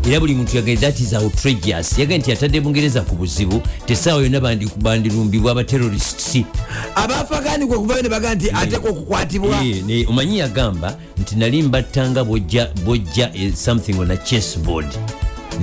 era 0.07 0.19
buli 0.19 0.33
muntu 0.35 0.55
yagende 0.57 0.81
that 0.81 0.99
is 0.99 1.13
outrageous 1.13 1.97
yagende 1.99 2.17
nti 2.17 2.29
yatadde 2.29 2.61
bungereza 2.61 3.01
ku 3.01 3.15
buzibu 3.15 3.61
tesaawa 3.85 4.21
yonna 4.23 4.39
bandi- 4.39 4.69
bandirumbibwa 4.81 5.51
abaterrorists. 5.51 6.37
Abafagani 6.95 7.65
kwe 7.65 7.77
kuvayo 7.77 8.01
ne 8.01 8.09
baga 8.09 8.35
nti 8.35 8.49
ateka 8.51 8.89
okukwatibwa 8.89 9.63
Eh, 9.89 10.09
omanyi 10.09 10.37
yagamba 10.39 10.97
nti 11.17 11.35
nali 11.35 11.61
mbattanga 11.63 12.23
bwojja 12.23 13.31
eh, 13.33 13.53
something 13.55 13.93
on 13.99 14.11
a 14.11 14.17
chessboard. 14.17 14.87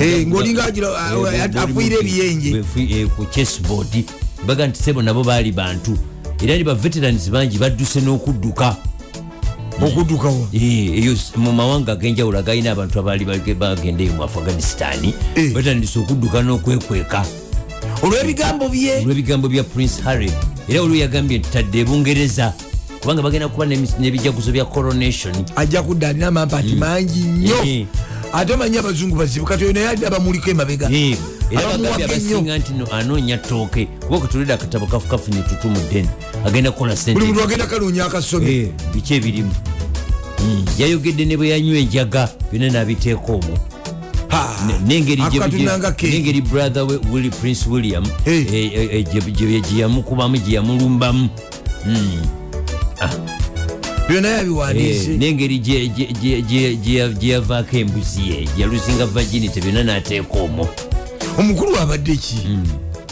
Eh, 0.00 0.26
ng'olinga 0.26 0.64
agira- 0.64 0.96
a- 0.96 1.62
afuuyira 1.62 1.96
ebiyenje. 2.00 2.64
eh, 2.90 3.06
ku 3.16 3.24
chessboard. 3.30 4.04
Baga 4.46 4.66
nti 4.66 4.82
sebo 4.82 5.02
nabo 5.02 5.24
baali 5.24 5.52
bantu. 5.52 5.98
Era 6.42 6.56
ni 6.56 6.64
baveterans 6.64 7.30
bangi 7.30 7.58
badduse 7.58 8.00
n'okudduka 8.00 8.76
okuddukawo 9.82 10.48
eyo 10.52 11.16
mu 11.36 11.52
mawanga 11.52 11.92
ag'enjawulo 11.92 12.38
agalina 12.38 12.72
abantu 12.72 13.00
abaali 13.00 13.24
bage- 13.24 13.54
bagenda 13.54 14.02
eyo 14.04 14.12
mu 14.12 14.22
afghanistan 14.24 15.00
batandise 15.54 15.98
okudduka 15.98 16.42
n'okwekweka. 16.42 17.24
Olw'ebigambo 18.02 18.68
bye? 18.68 19.00
Olw'ebigambo 19.04 19.48
bya 19.48 19.64
prince 19.64 20.00
harry. 20.04 20.30
Era 20.68 20.82
olwo 20.82 20.96
yagambye 20.96 21.38
nti 21.38 21.48
tadde 21.50 21.78
ebungereza 21.80 22.52
kubanga 23.00 23.22
bagenda 23.22 23.48
kuba 23.48 23.66
n'ebijaguzo 23.66 24.52
bya 24.52 24.64
coronation 24.64 25.34
ajja 25.56 25.82
kudda 25.82 26.08
alina 26.08 26.26
amampaati 26.28 26.74
mangi 26.76 27.20
nnyo. 27.20 27.86
Ate 28.32 28.52
omanyi 28.52 28.78
abazungu 28.78 29.16
bazibu 29.16 29.46
kati 29.46 29.64
oyo 29.64 29.72
naye 29.72 29.88
alina 29.88 30.06
abamuliko 30.06 30.50
emabega. 30.50 30.86
Abasinga 32.04 32.58
nti 32.58 32.72
no 32.78 32.86
anoonya 32.92 33.38
ttooke. 33.38 33.88
Kuba 34.06 34.20
katulida 34.20 34.54
akatabo 34.54 34.86
kafukafu 34.86 35.30
netutumudden 35.34 36.06
agenda 36.46 36.70
kukola 36.70 36.94
buli 37.12 37.26
muntu 37.26 37.42
agenda 37.42 37.66
kaloonya 37.66 38.04
akasomyo 38.06 38.48
Eh, 38.48 38.68
biki 38.94 39.14
ebirimu? 39.14 39.50
Mm, 39.50 39.69
yayogedde 40.78 41.24
ne 41.24 41.36
bwe 41.36 41.48
yanywa 41.48 41.78
enjaga 41.78 42.28
byonna 42.52 42.68
n'abiteeka 42.70 43.32
omwo. 43.32 43.56
N'engeri 46.10 46.40
brother 46.42 46.82
we 46.84 46.98
willi 47.12 47.30
prince 47.30 47.66
william. 47.68 48.04
Eh. 48.26 48.46
eh, 48.52 48.72
eh, 48.74 48.88
eh, 48.92 49.04
gye- 49.12 49.32
gye 49.32 49.60
gye 49.60 49.80
yamukubamu 49.80 50.36
gye 50.38 50.54
yamulumbamu 50.54 51.28
Mm, 51.86 52.22
byonna 54.08 54.28
yabiwandiise. 54.28 55.16
N'engeri 55.16 55.58
gye- 55.58 55.88
gye- 55.88 56.12
gye- 56.22 56.42
gye- 56.42 56.76
gye- 56.76 57.14
gye 57.14 57.32
yavaako 57.32 57.76
embuzi 57.76 58.20
ye 58.30 58.36
gye 58.44 58.62
yaluzinga 58.62 59.06
virginity 59.06 59.60
byonna 59.60 59.82
n'ateeka 59.84 60.38
omwo. 60.38 60.68
Omukulu 61.38 61.76
abadde 61.80 62.16
ki? 62.16 62.36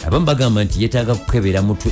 Abamu 0.07 0.25
bagamba 0.25 0.63
nti 0.63 0.81
yeetaaga 0.81 1.15
kukebera 1.15 1.61
mutwe 1.61 1.91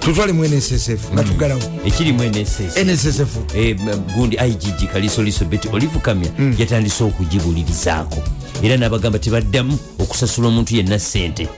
tutwale 0.00 0.32
mu 0.32 0.44
nssf 0.44 1.12
nga 1.12 1.22
tugalawo 1.22 1.62
ekirimu 1.86 2.24
nss 2.24 2.76
nssf 2.84 3.36
Eh, 3.56 3.76
gundi 4.16 4.36
igg 4.36 4.92
kalisoliso 4.92 5.44
beti 5.44 5.68
olivukamya 5.72 6.28
yatandise 6.58 7.04
okugibulirizaako 7.04 8.22
era 8.62 8.76
n'abagamba 8.76 9.18
tebaddamu 9.18 9.78
okusasula 9.98 10.48
omuntu 10.48 10.76
yenna 10.76 10.98
sente 10.98 11.48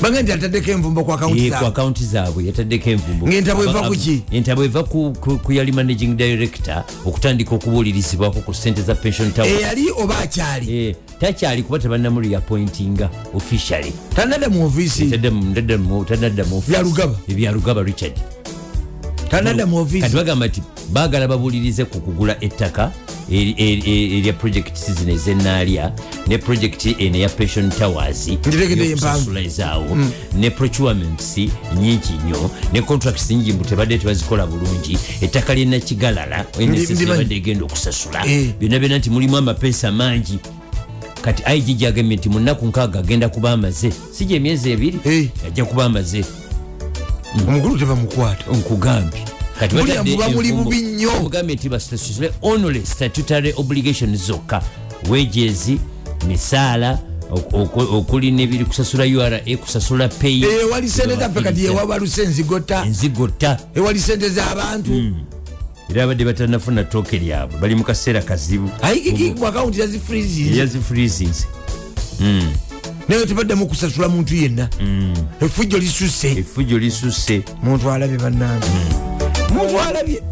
baga 0.00 0.22
nti 0.22 0.32
ataddeko 0.32 0.70
envumbo 0.70 1.04
ku 1.04 1.12
akawunti 1.12 2.04
zaabwe. 2.04 2.44
yataddeko 2.46 2.90
envumbo. 2.90 3.26
Ng'entabo 3.26 3.62
eva 3.64 3.78
Aba- 3.78 3.88
ku 3.88 3.94
ki? 3.94 4.22
entabo 4.32 4.64
eva 4.64 4.82
ku- 4.84 5.12
yali 5.52 5.72
managing 5.72 6.16
director 6.16 6.84
okutandika 7.04 7.54
okubuulirizibwako 7.54 8.40
ku 8.40 8.54
sente 8.54 8.82
za 8.82 8.94
pension 8.94 9.32
tower. 9.32 9.48
Eyali 9.48 9.90
oba 9.96 10.18
akyali? 10.18 10.66
Eh, 10.88 10.94
takyali 11.20 11.62
kuba 11.62 11.78
tebannamuli 11.78 12.34
appointinga 12.34 13.10
officially. 13.34 13.92
Tanadda 14.14 14.48
mu 14.48 14.66
mu- 15.78 16.04
tanadda 16.04 16.44
mu 16.44 16.58
office. 16.58 16.70
Byalugaba? 16.72 17.14
Eh, 17.28 17.34
byalugaba 17.36 17.82
richard 17.82 18.12
tanadda 19.32 19.66
mu 19.66 19.76
kati 19.76 19.82
ofiisi 19.88 20.16
bagamba 20.16 20.46
nti 20.46 20.62
baagala 20.92 21.28
babuulirize 21.28 21.84
ku 21.84 22.00
kugula 22.00 22.36
ettaka 22.40 22.92
erya 23.30 24.32
project 24.32 24.76
zino 24.90 25.12
ezenaalya 25.12 25.92
ne 26.26 26.38
project 26.38 26.86
eno 26.98 27.16
eya 27.16 27.28
pension 27.28 27.70
towers 27.70 28.28
Ngitegedde 28.28 28.84
y'okusasula 28.84 29.40
ezaawo 29.40 29.96
ne 30.36 30.50
procurements 30.50 31.38
nyingi 31.80 32.12
nnyo 32.24 32.50
ne 32.72 32.82
contracts 32.82 33.30
nyingi 33.30 33.52
mbu 33.52 33.64
tebadde 33.64 33.98
tebazikola 33.98 34.46
bulungi. 34.46 34.98
Ettaka 35.20 35.54
lyenakigalala 35.54 36.44
yabadde 37.00 37.36
egenda 37.36 37.64
okusasula 37.64 38.26
Eh. 38.26 38.48
byonna 38.60 38.78
byonna 38.78 38.98
nti 38.98 39.10
mulimu 39.10 39.36
amapeesa 39.36 39.92
mangi. 39.92 40.38
Kati 41.22 41.42
ig 41.56 41.76
gyagambye 41.78 42.16
nti 42.16 42.28
mu 42.28 42.38
nnaku 42.40 42.66
nkaaga 42.66 42.98
agenda 42.98 43.28
kuba 43.28 43.52
amaze. 43.52 43.92
Si 44.12 44.24
gye 44.24 44.36
emyezi 44.36 44.70
ebiri? 44.70 44.98
Eh. 45.04 45.28
ajja 45.46 45.64
kuba 45.64 45.84
amaze 45.84 46.24
omukulu 47.48 47.78
tebamukwata. 47.78 48.44
Nkugambye. 48.52 49.24
Kati 49.60 49.74
Bulya 49.76 49.86
batadde 49.94 50.10
muba 50.10 50.28
muli 50.28 50.48
envumbo. 50.48 50.70
bubi 50.70 50.82
nnyo. 50.82 51.10
Bamugambye 51.10 51.54
nti 51.56 51.68
basasule 51.68 52.32
only 52.42 52.86
statutory 52.86 53.52
obligation 53.56 54.16
zokka. 54.16 54.62
Wages 55.10 55.70
misaala 56.28 56.98
ok- 57.30 57.56
ok- 57.56 57.96
okuli 57.96 58.30
nebiri 58.30 58.64
kusasula 58.64 59.04
ura 59.04 59.40
kusasula 59.60 60.08
pay. 60.08 60.42
Ewali 60.44 60.88
sente 60.88 61.16
zaffe 61.16 61.40
kati 61.42 61.64
yewabaluse 61.64 62.22
enzigota. 62.22 62.84
Enzigota. 62.86 63.58
Ewali 63.74 64.00
sente 64.00 64.28
z'abantu 64.28 65.12
era 65.90 66.04
abadde 66.04 66.24
batanafuna 66.24 66.84
tooke 66.84 67.18
lyabwe 67.18 67.58
bali 67.60 67.74
mu 67.74 67.84
kaseera 67.84 68.22
kazibu. 68.22 68.70
Ayikiki 68.82 69.34
mu 69.38 69.46
akawunti 69.46 69.80
yazifrizi 69.80 70.58
yazifreezings 70.58 71.46
naye 73.08 73.26
tebaddamu 73.26 73.66
kusasula 73.66 74.08
muntu 74.08 74.34
yenna 74.34 74.68
efujjo 75.40 75.78
lisusse. 75.78 76.30
Efujjo 76.30 76.78
lisusse. 76.78 77.42
Muntu 77.62 77.90
alabye 77.90 78.18
bannange. 78.18 78.66
Muntu 79.54 79.80
alabye. 79.80 80.22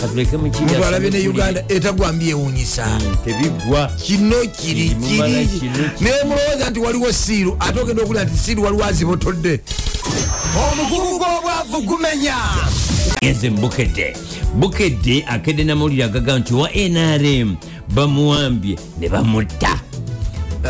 Katuleke 0.00 0.36
muntu 0.36 0.84
alabye 0.84 1.10
ne 1.10 1.28
uganda 1.28 1.64
etagwambye 1.68 2.30
ewunyisa 2.30 2.86
tebigwa. 3.24 3.86
Kino 3.86 4.36
kiri 4.36 4.88
kiri 4.88 5.48
naye 6.00 6.24
mulowooza 6.24 6.70
nti 6.70 6.80
waliwo 6.80 7.12
siiru 7.12 7.56
ate 7.60 7.80
ogenda 7.80 8.02
okulira 8.02 8.24
nti 8.24 8.38
siiru 8.38 8.62
waliwo 8.62 8.84
azibotodde. 8.84 9.60
Omugugu 10.72 11.18
gw'obwavu 11.18 11.82
gumenya 11.82 12.36
yenze 13.22 13.50
bukedde 13.50 14.16
bukedde 14.54 15.24
akedde 15.28 15.64
namawulire 15.64 16.04
agaga 16.04 16.38
nti 16.38 16.54
owa 16.54 16.70
nrm 16.70 17.56
bamuwambye 17.94 18.78
ne 19.00 19.08
bamutta. 19.08 19.80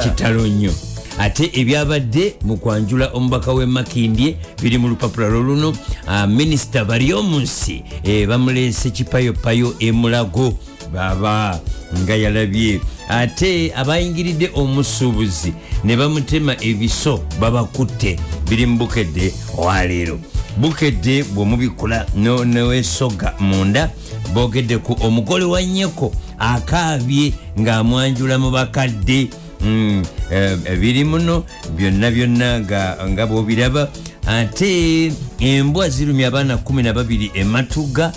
Kitalo 0.02 0.46
nnyo 0.46 0.72
ate 1.18 1.50
ebyabadde 1.54 2.34
mu 2.44 2.56
kwanjula 2.56 3.10
omubaka 3.12 3.52
w'e 3.52 3.66
makindye 3.66 4.36
biri 4.62 4.78
mu 4.78 4.88
lupapula 4.88 5.28
loluno 5.28 5.72
Ah, 6.06 6.26
minisita 6.26 6.84
bali 6.84 7.12
omu 7.12 7.40
nsi 7.40 7.82
eh, 8.04 8.28
bamuleese 8.28 8.90
kipayopayo 8.90 9.74
emulago 9.80 10.58
baba 10.92 11.60
nga 12.02 12.16
yalabye. 12.16 12.80
Ate 13.08 13.72
abayingiridde 13.76 14.50
omusuubuzi 14.54 15.52
ne 15.84 15.96
bamutema 15.96 16.56
ebiso 16.60 17.20
babakutte 17.40 18.18
biri 18.48 18.66
mu 18.66 18.78
bukedde 18.78 19.32
owaleero. 19.58 20.18
Bukedde 20.56 21.22
bwemubikula 21.22 22.06
newesoga 22.14 23.34
munda 23.40 23.90
bogedde 24.34 24.78
ku 24.78 24.96
omugole 25.00 25.44
wa 25.44 25.62
nnyeko 25.62 26.12
akaabye 26.38 27.32
ng'amwanjula 27.60 28.38
mu 28.38 28.50
bakadde 28.50 29.28
Mm, 29.64 30.02
eh, 30.30 30.58
ebiri 30.64 31.04
muno 31.04 31.44
byonna 31.76 32.10
byonna 32.10 32.60
nga, 32.60 33.26
bwobiraba. 33.26 33.88
Ate 34.26 35.12
embwa 35.40 35.88
zirumya 35.88 36.28
abaana 36.28 36.56
12 36.56 37.30
ematuga 37.34 38.12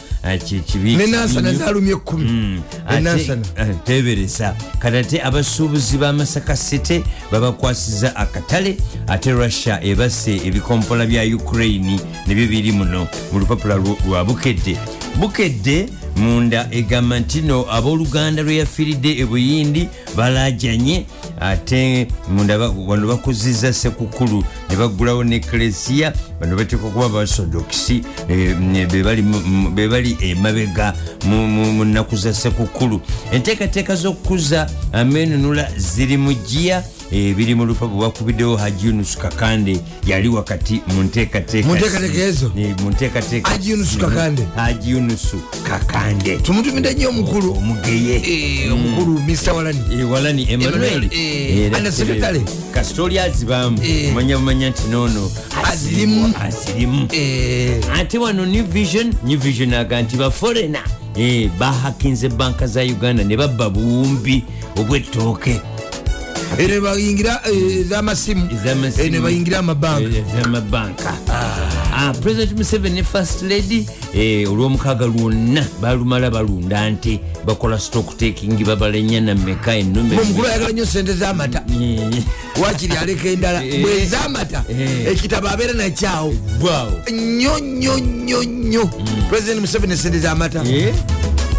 tebereza 3.85 4.55
kati 4.79 4.97
ate 4.97 5.21
abasuubuzi 5.21 5.97
b'amasakasete 5.97 7.03
babakwasiza 7.31 8.15
akatale 8.15 8.77
ate 9.07 9.31
russia 9.31 9.83
ebase 9.83 10.35
ebikompola 10.45 11.05
bya 11.05 11.23
ukraine 11.35 11.99
nebyo 12.27 12.47
biri 12.47 12.71
muno 12.71 13.07
mu 13.31 13.39
lupapula 13.39 13.75
lwa 13.75 14.23
bukedde. 14.25 14.77
Bukedde 15.19 15.89
munda 16.17 16.67
egamba 16.71 17.19
nti 17.19 17.41
no 17.41 17.65
abooluganda 17.71 18.41
lwe 18.43 18.55
yafiiridde 18.55 19.17
ebuyindi 19.19 19.87
balajanye 20.15 21.05
ate 21.39 22.07
munda 22.29 22.57
ba- 22.57 22.69
wano 22.87 23.07
bakuziza 23.07 23.73
sekukulu 23.73 24.43
ne 24.69 24.75
baggulawo 24.75 25.23
ne 25.23 25.35
eklesiya 25.35 26.13
bano 26.41 26.55
bateekwa 26.55 26.89
kuba 26.91 27.09
basodokisi 27.09 28.01
bebali 29.75 30.17
emabega 30.21 30.93
mu- 31.25 31.47
mu 31.47 31.71
mu 31.73 31.85
nnaku 31.85 32.15
za 32.15 32.33
sekukulu 32.33 33.01
enteekateeka 33.31 33.95
z'okukuza 33.95 34.69
amenunula 34.93 35.69
ziri 35.77 36.17
mu 36.17 36.33
jiya 36.33 36.83
biri 37.11 37.55
mu 37.55 37.65
lupapu 37.65 37.97
bakubiddewo 37.97 38.55
haji 38.57 38.85
yunus 38.87 39.17
kakande 39.17 39.79
yali 40.05 40.27
wakati 40.29 40.81
mu 40.87 41.03
nteekateeka 41.03 41.67
Mu 41.67 41.75
nteekateeka 41.75 42.17
ezo? 42.23 42.51
Eh, 42.57 42.75
mu 42.83 42.89
nteekateeka 42.89 43.49
Haji 43.49 43.71
Yunus 44.91 45.35
Kakande? 45.63 46.37
tumutumidde 46.37 46.93
nnyo 46.93 47.09
omukulu 47.09 47.51
omugeye 47.57 48.71
omukulu 48.71 49.19
mr 49.19 49.51
walani. 49.53 49.79
Eh, 49.93 50.11
walani 50.11 50.47
emmanuel. 50.51 50.83
Emmanuel, 50.83 51.09
eh, 51.13 51.77
under 51.77 51.91
secretary. 51.91 52.41
kasita 52.71 53.03
oli 53.03 53.19
azibaamu 53.19 53.79
omanya 54.11 54.37
bumanya 54.37 54.69
nti 54.69 54.81
noono 54.91 55.31
Azirimu. 55.71 56.33
azirimu 56.41 57.07
ate 57.99 58.17
wano 58.17 58.45
new 58.45 58.63
vision 58.63 59.13
new 59.23 59.39
vision 59.39 59.73
aga 59.73 60.01
nti 60.01 60.15
baforena 60.17 60.79
bahakinze 61.59 62.29
banka 62.29 62.67
za 62.67 62.81
uganda 62.83 63.23
ne 63.23 63.37
babba 63.37 63.69
buwumbi 63.69 64.43
obwetooke 64.77 65.61
ne 66.57 66.79
bayingira 66.81 67.41
eh, 67.45 67.81
ez'amasimu 67.81 68.49
Ez'amasimu. 68.51 69.05
Eh, 69.05 69.11
ne 69.11 69.19
bayingira 69.19 69.59
amabanka. 69.59 70.09
Eh, 70.17 70.23
z'amabanka. 70.33 71.13
Ah, 71.93 72.13
president 72.21 72.57
museveni 72.57 72.95
ne 72.95 73.03
first 73.03 73.41
lady 73.41 73.85
eh, 74.13 74.49
olw'omukaaga 74.51 75.05
lwonna 75.05 75.65
balumala 75.81 76.29
balunda 76.29 76.89
nte 76.89 77.19
bakola 77.45 77.79
stock 77.79 78.17
taking 78.17 78.63
babala 78.65 78.97
ennyana 78.97 79.35
mmeka 79.35 79.75
ennume 79.75 80.19
omukulu 80.19 80.47
ayagala 80.47 80.71
nnyo 80.71 80.85
sente 80.85 81.13
z'amata. 81.13 81.63
Eh, 81.81 82.23
wakiri 82.61 82.97
aleka 82.97 83.29
endala 83.29 83.63
Eh. 83.65 83.81
bwe 83.81 84.01
ez'amata 84.03 84.63
Eh. 84.69 85.07
ekitabo 85.11 85.47
abeera 85.49 85.73
nakyawo. 85.73 86.33
Nnyo 87.11 87.59
nnyo 87.59 87.97
nnyo 87.97 88.43
nnyo. 88.43 88.89
President 89.29 89.61
museveni 89.61 89.97
sente 89.97 90.19
z'amata. 90.19 90.63
Eh? 90.65 90.93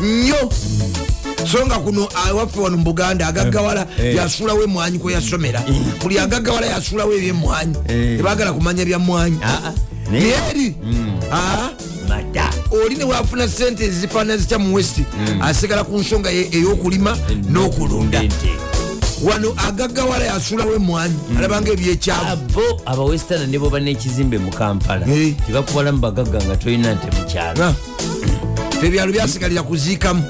nnyo 0.03 0.51
so 1.51 1.67
nga 1.67 1.79
kuno 1.79 2.09
awaffe 2.29 2.61
wano 2.61 2.77
mu 2.77 2.85
buganda 2.85 3.27
agaggawala 3.27 3.87
Eh. 3.99 4.15
yasuulawo 4.17 4.63
emwanyi 4.63 4.99
kwe 4.99 5.13
yasomera. 5.13 5.63
Buli 6.03 6.19
agaggawala 6.19 6.67
yasuulawo 6.67 7.13
ebyemwanyi. 7.13 7.75
Eh. 7.89 8.17
tebagala 8.17 8.53
kumanya 8.53 8.85
byamwanyi 8.85 9.39
Ah, 9.43 9.61
ah, 9.69 9.73
naye? 10.11 10.25
Neeri 10.25 10.75
Ah, 11.33 11.71
mata. 12.09 12.51
Oli 12.71 12.97
ne 12.97 13.05
wafuna 13.05 13.49
sente 13.49 13.85
ezifaanana 13.85 14.37
zitya 14.37 14.59
mu 14.59 14.75
west 14.75 15.01
asigala 15.41 15.85
ku 15.85 15.97
nsonga 15.99 16.31
ey'okulima 16.33 17.17
n'okulunda. 17.49 18.23
wano 19.25 19.51
agaggawala 19.67 20.25
yasuulawo 20.25 20.75
emwanyi 20.75 21.17
alabanga 21.39 21.73
ebyekyavu 21.73 22.31
abo 22.33 22.63
abawestana 22.87 23.47
ne 23.47 23.59
boba 23.59 23.81
n'ekizimbe 23.81 24.39
mu 24.39 24.51
kampala 24.55 25.03
Eh. 25.11 25.35
tebakubala 25.47 25.93
mu 25.93 25.99
bagagga 25.99 26.39
nga 26.45 26.57
tolina 26.57 26.95
nte 26.95 27.09
mukyalo 27.17 27.65
Ah. 27.65 27.75
fe 28.18 28.18
ebyalo 28.83 29.13
byasigalira 29.13 29.63
kuziikamu 29.63 30.23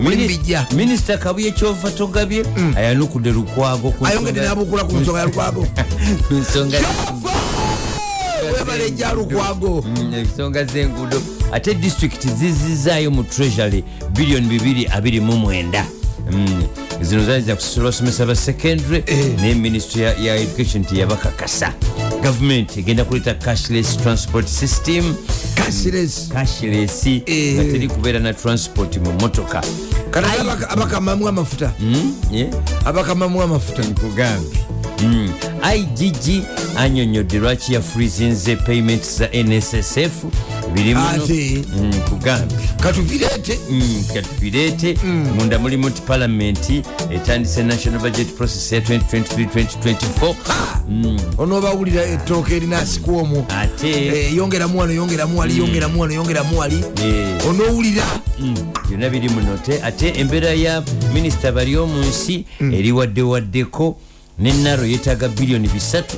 mulimu 0.00 0.28
bijja 0.28 0.66
minisita 0.76 1.18
kabuye 1.18 1.50
kyova 1.50 1.90
togabye 1.90 2.44
ayanukudde 2.76 3.30
lukwago 3.30 3.94
ayongedde 4.04 4.40
n'abukula 4.40 4.84
ku 4.84 4.96
nsonga 4.96 5.18
ya 5.20 5.26
lukwago. 5.26 5.66
Webala 8.58 8.84
ejja 8.84 9.12
lukwago. 9.12 9.82
Mm, 9.82 10.14
ensonga 10.14 10.64
z'enguudo. 10.64 11.22
Ate 11.52 11.74
disitulikiti 11.74 12.28
zizizaayo 12.28 13.10
mu 13.10 13.24
treasury 13.24 13.84
biliyoni 14.10 14.58
229 14.58 15.84
Mm, 16.30 16.62
zino 17.00 17.24
zaali 17.24 17.42
zakusosola 17.42 17.84
basomesa 17.86 18.26
ba 18.26 18.34
secondary 18.36 19.02
Eh. 19.06 19.26
naye 19.40 19.54
ministry 19.54 20.02
ya, 20.02 20.36
education 20.36 20.84
teyabakakasa. 20.84 21.72
Gavumenti 22.22 22.80
egenda 22.80 23.04
kuleeta 23.04 23.34
cashless 23.34 23.96
transport 23.96 24.48
system 24.48 25.14
cashless 25.54 26.28
Eh. 27.26 27.54
nga 27.54 27.64
teri 27.64 27.88
kubeera 27.88 28.18
na 28.20 28.32
transport 28.32 28.96
mu 28.96 29.12
motoka 29.20 29.62
abakamamu 30.70 31.28
amafuta 31.28 31.72
Mm, 31.80 32.14
yeah. 32.32 32.50
abakamamu 32.84 33.42
amafuta 33.42 33.82
nkugambye 33.82 34.58
Mm. 34.60 34.81
Igg 35.74 36.44
anyonyodde 36.76 37.38
lwaki 37.38 37.74
yafrizinze 37.74 38.56
payments 38.56 39.18
za 39.18 39.28
nssf 39.44 40.24
biri 40.74 40.94
muno. 40.94 41.08
Ate. 41.24 41.64
Mm, 41.80 41.92
katubireete 42.80 43.58
Mm, 43.70 44.04
katubireete 44.14 44.96
munda 45.38 45.58
mulimu 45.58 45.88
nti 45.88 46.02
palamenti 46.02 46.82
etandise 47.10 47.62
national 47.62 48.00
budget 48.00 48.28
process 48.36 48.72
ya 48.72 48.80
2023-2024 48.80 50.34
onoobawulira 51.38 52.04
ettooka 52.04 52.54
erinaasiku 52.54 53.16
omwo 53.18 53.46
ate. 53.48 53.90
Eh, 54.06 54.36
yongeramu 54.36 54.78
wano 54.78 54.92
yongeramu 54.92 55.38
wali 55.38 55.58
yongeramu 55.58 56.00
wano 56.00 56.14
yongeramu 56.14 56.58
wali 56.58 56.84
Eh. 57.04 57.46
onoowulira. 57.48 58.04
Mm, 58.40 58.54
byonna 58.88 59.10
biri 59.10 59.28
munote 59.28 59.82
ate 59.82 60.08
embeera 60.20 60.50
ya 60.50 60.82
minisita 61.14 61.52
bali 61.52 61.76
omu 61.76 62.00
nsi 62.00 62.44
eri 62.60 62.92
waddewaddeko 62.92 63.96
nenaro 64.38 64.84
yetaaga 64.86 65.28
biliyoni 65.28 65.68
bisatu 65.68 66.16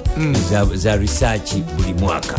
za, 0.51 0.65
za 0.75 0.97
risaaki 0.97 1.57
buli 1.57 1.95
mwaka. 1.95 2.39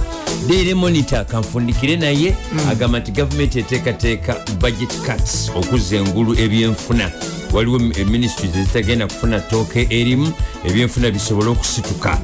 Daily 0.50 0.74
monitor 0.74 1.26
kanfundikire 1.26 1.96
naye 1.98 2.36
agamba 2.72 3.00
nti 3.00 3.12
gavumenti 3.12 3.60
eteekateeka 3.60 4.36
budget 4.60 4.94
cuts 5.06 5.52
okuzza 5.56 5.96
engulu 5.96 6.40
ebyenfuna. 6.40 7.12
Waliwo 7.54 7.80
ministries 7.80 8.56
ezitagenda 8.56 9.08
kufuna 9.08 9.40
tooke 9.40 9.88
erimu 9.90 10.32
ebyenfuna 10.66 11.12
bisobole 11.12 11.50
okusituka. 11.50 12.18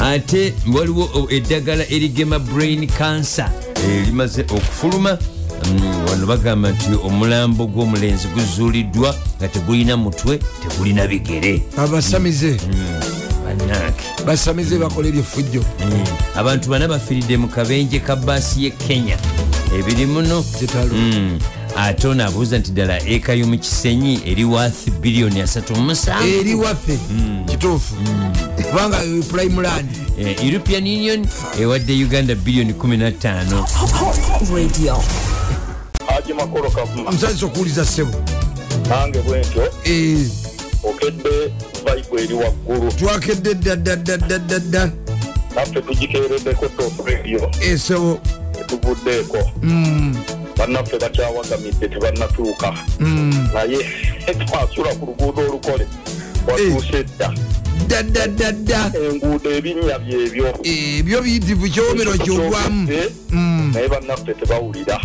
Ate 0.00 0.54
waliwo 0.74 1.26
eddagala 1.30 1.88
erigema 1.90 2.38
brain 2.38 2.86
cancer 2.86 3.50
limaze 4.06 4.42
okufuluma. 4.42 5.10
Mm, 5.10 5.33
wano 6.10 6.26
bagamba 6.26 6.70
nti 6.70 6.86
omulambo 7.04 7.66
gw'omulenzi 7.66 8.28
guzuuliddwa 8.28 9.14
nga 9.38 9.48
tegulina 9.48 9.96
mutwe 9.96 10.38
tegulina 10.62 11.06
bigere. 11.06 11.62
Abasamize. 11.76 12.56
Bannange. 13.44 14.02
Basamize 14.26 14.78
bakola 14.78 15.08
ebyefujjo 15.08 15.64
Mm, 15.84 16.04
abantu 16.36 16.68
bana 16.70 16.88
bafiiridde 16.88 17.36
mu 17.36 17.48
kabenje 17.48 18.00
ka 18.00 18.16
baasi 18.16 18.64
ye 18.64 18.70
kenya. 18.70 19.16
Ebiri 19.78 20.06
muno. 20.06 20.44
Mm, 20.92 21.38
ate 21.76 22.08
ono 22.08 22.24
abuuza 22.26 22.58
nti 22.58 22.70
ddala 22.70 23.02
eka 23.08 23.34
y'omu 23.34 23.58
kisenyi 23.58 24.20
eri 24.26 24.44
waathi 24.44 24.90
biliyoni 24.90 25.42
37 25.42 26.40
eri 26.40 26.54
waffe 26.54 26.98
kituufu. 27.50 27.94
Kubanga 28.70 29.04
eh, 29.04 29.24
prime 29.32 29.62
land. 29.62 29.88
Eh, 30.18 30.36
european 30.46 30.82
union 30.86 31.26
ewadde 31.60 31.92
uganda 32.04 32.34
biliyoni 32.34 32.72
15 32.72 33.64
Haji 36.34 36.46
makolo 36.46 36.70
kavuma 36.70 37.08
omusanyusa 37.10 37.46
okuwuliza 37.46 37.84
ssebo 37.84 38.18
nange 38.88 39.18
bwentyo 39.18 39.72
Eh, 39.84 40.26
okedde 40.84 41.52
vayibu 41.84 42.18
eri 42.18 42.34
waggulu. 42.34 42.92
Twakedde 42.92 43.54
ddaddaddaddaddadda 43.54 44.90
naffe 45.54 45.80
tugikeereddeko 45.82 46.68
top 46.68 47.06
radio 47.06 47.50
esebo 47.60 48.20
tetuvuddeeko 48.52 49.38
bannaffe 50.58 50.98
bakyawagamidde 50.98 51.88
tebannatuuka. 51.88 52.74
Naye 53.54 53.78
twasula 54.46 54.94
ku 54.94 55.06
luguudo 55.06 55.40
olukole. 55.42 55.86
Watuuse 56.48 57.04
dda. 57.04 57.32
Ddaddadda 57.86 58.92
enguudo 59.10 59.50
ebinnya 59.50 59.98
byebyo. 59.98 60.54
Ebyo 60.62 61.22
biyitivu 61.22 61.68
kyomero 61.68 62.12
kyogwamu. 62.12 62.88
Mm. 63.30 63.72
naye 63.74 63.88
bannaffe 63.88 64.34
tebawulira 64.34 65.00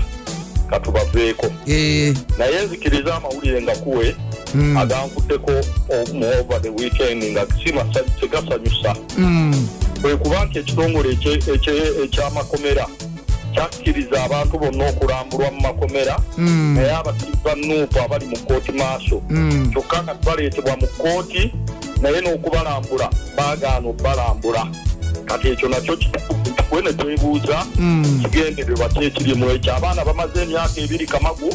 katubaveeko 0.69 1.47
Eh, 1.67 2.15
naye 2.37 2.65
nzikiriza 2.65 3.15
amawulire 3.15 3.61
nga 3.61 3.75
kuwe 3.75 4.15
Mm. 4.55 4.77
aganvuddeko 4.77 5.51
mu 6.13 6.25
over 6.39 6.61
the 6.61 6.69
weekend 6.69 7.23
nga 7.23 7.45
tegasanyusa 8.19 8.95
mm, 9.17 9.67
bwe 10.01 10.15
kuba 10.17 10.45
nti 10.45 10.59
ekitongole 10.59 11.17
ekyamakomera 12.03 12.87
kyakkiriza 13.53 14.23
abantu 14.23 14.59
bonna 14.59 14.89
okulambulwa 14.89 15.51
mu 15.51 15.61
makomera 15.61 16.17
Mm. 16.37 16.75
naye 16.75 16.91
abasiba 16.95 17.55
nuupu 17.55 17.99
abali 17.99 18.25
mu 18.25 18.37
kooti 18.37 18.71
maaso. 18.71 19.21
Kyokka 19.73 20.03
nga 20.03 20.15
tibaleetebwa 20.15 20.77
mu 20.77 20.87
kooti 20.87 21.53
naye 22.01 22.21
n'okubalambula 22.21 23.09
baagaana 23.37 23.87
okubalambula 23.89 24.67
kati 25.29 25.47
ekyo 25.47 25.69
nakyo 25.69 25.97
we 26.71 26.81
ne 26.81 26.93
twebuuza 26.93 27.65
Mm. 27.79 28.19
kigendererwa 28.23 28.89
kyekirimu 28.89 29.49
ekyo 29.49 29.75
abaana 29.75 30.05
bamaze 30.05 30.41
emyaka 30.41 30.81
ebiri 30.81 31.05
kamagu 31.05 31.53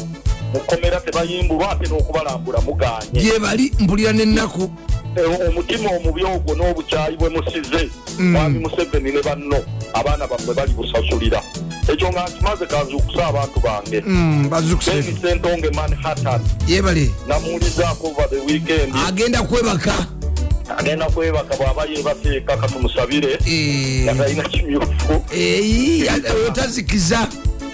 mu 0.53 0.59
kkomera 0.59 0.99
tebayimbulwa 0.99 1.71
ate 1.71 1.87
n'okubalambula 1.89 2.61
mugaanye 2.61 3.21
gye 3.21 3.39
bali 3.39 3.71
mpulira 3.79 4.11
n'ennaku 4.13 4.69
Eh, 5.15 5.47
omutima 5.49 5.89
omubi 5.95 6.23
ogwo 6.23 6.55
n'obukyayi 6.55 7.15
bwe 7.17 7.29
musize. 7.29 7.89
Mm. 8.19 8.31
mwami 8.31 8.59
museveni 8.59 9.11
ne 9.11 9.21
banno. 9.21 9.63
Abaana 9.93 10.27
bammwe 10.27 10.53
bali 10.53 10.73
busasulira 10.73 11.41
ekyo 11.87 12.09
nga 12.11 12.27
nkimaze 12.27 12.65
kanzukusa 12.65 13.27
abantu 13.27 13.59
bange. 13.59 14.01
Mm, 14.05 14.49
beni 14.85 15.17
sentonge 15.21 15.69
manhattan. 15.71 16.41
Yebale 16.67 17.09
namuwulizaako 17.27 18.07
over 18.07 18.27
the 18.29 18.39
weekend. 18.43 18.93
Agenda 19.07 19.41
kwebaka 19.43 20.05
agenda 20.77 21.05
kwebaka 21.09 21.55
bw'aba 21.55 21.85
yebateeka 21.85 22.57
katumusabire 22.57 23.37
Eh, 23.45 24.03
nga 24.03 24.13
talina 24.15 24.43
kimyufu 24.43 25.23
eyi 25.33 26.09
otazikiza 26.47 27.27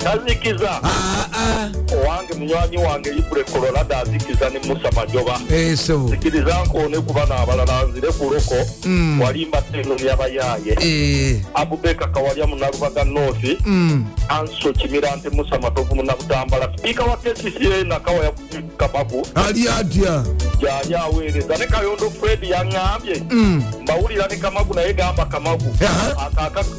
tazikiza 0.04 0.72
Ah, 0.84 1.26
ah. 1.34 1.70
owange 1.96 2.34
munywanyi 2.34 2.78
wange 2.78 3.10
ibule 3.10 3.44
kolorado 3.44 3.96
azikiza 3.98 4.50
ne 4.50 4.60
musa 4.60 4.92
majoba. 4.96 5.40
Eh, 5.52 5.76
zikiriza 6.10 6.64
nkoone 6.66 7.00
kuba 7.00 7.26
n'abalala 7.26 7.84
nzire 7.84 8.12
ku 8.12 8.30
loko. 8.34 8.56
Mm. 8.86 9.22
walimba 9.22 9.64
eno 9.74 9.96
lyabayaaye 9.96 10.78
Eh, 10.82 11.42
abubeka 11.54 12.08
kawalya 12.08 12.48
munalubaga 12.48 13.04
north. 13.04 13.44
Mm, 13.66 14.06
anso 14.30 14.74
kimirante 14.74 15.30
musa 15.30 15.60
matovu 15.60 15.96
munabutambala. 15.96 16.70
Sipiika 16.76 17.04
wa 17.04 17.18
kcca 17.18 17.84
nakawaya 17.88 18.32
kamagu 18.78 19.28
ali 19.36 19.68
atya 19.70 20.24
gyali 20.60 20.96
aweereza 20.96 21.58
ne 21.58 21.66
kayondo 21.66 22.10
fred 22.10 22.44
yaŋŋambye 22.44 23.24
Mm. 23.30 23.64
mbawulira 23.82 24.28
ne 24.28 24.36
kamagu 24.36 24.74
naye 24.74 24.94
gamba 24.94 25.26
kamagu. 25.26 25.76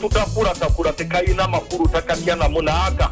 Tutafulatakula 0.00 0.92
tekayina 0.92 1.48
makulu 1.48 1.88
takatya 1.88 2.36
namu 2.36 2.62
naaka 2.62 3.10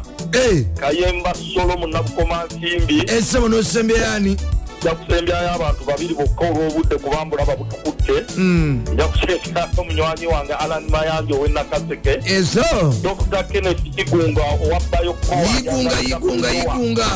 kayemba 0.79 1.33
solo 1.53 1.77
munabukoma 1.77 2.43
nsimbi. 2.45 3.03
Esebo 3.07 3.49
nosembeyani 3.49 4.37
nja 4.81 4.95
kusembyayo 4.95 5.51
abantu 5.53 5.83
babiri 5.85 6.13
bokka 6.15 6.45
olw'obudde 6.45 6.95
kubambula 6.97 7.45
babutukutte. 7.45 8.25
Mm. 8.37 8.81
nja 8.93 9.07
kusembyayo 9.07 9.83
munywanyi 9.83 10.25
wange 10.27 10.53
alan 10.53 10.83
mayanja 10.89 11.35
ow'enakaseke 11.35 12.19
eso? 12.25 12.63
Dr 13.03 13.43
kenneth 13.43 13.81
kigunga 13.95 14.41
owabbayo 14.41 15.15
yigunga 15.55 15.99
yigunga 15.99 16.51
yigunga. 16.51 17.07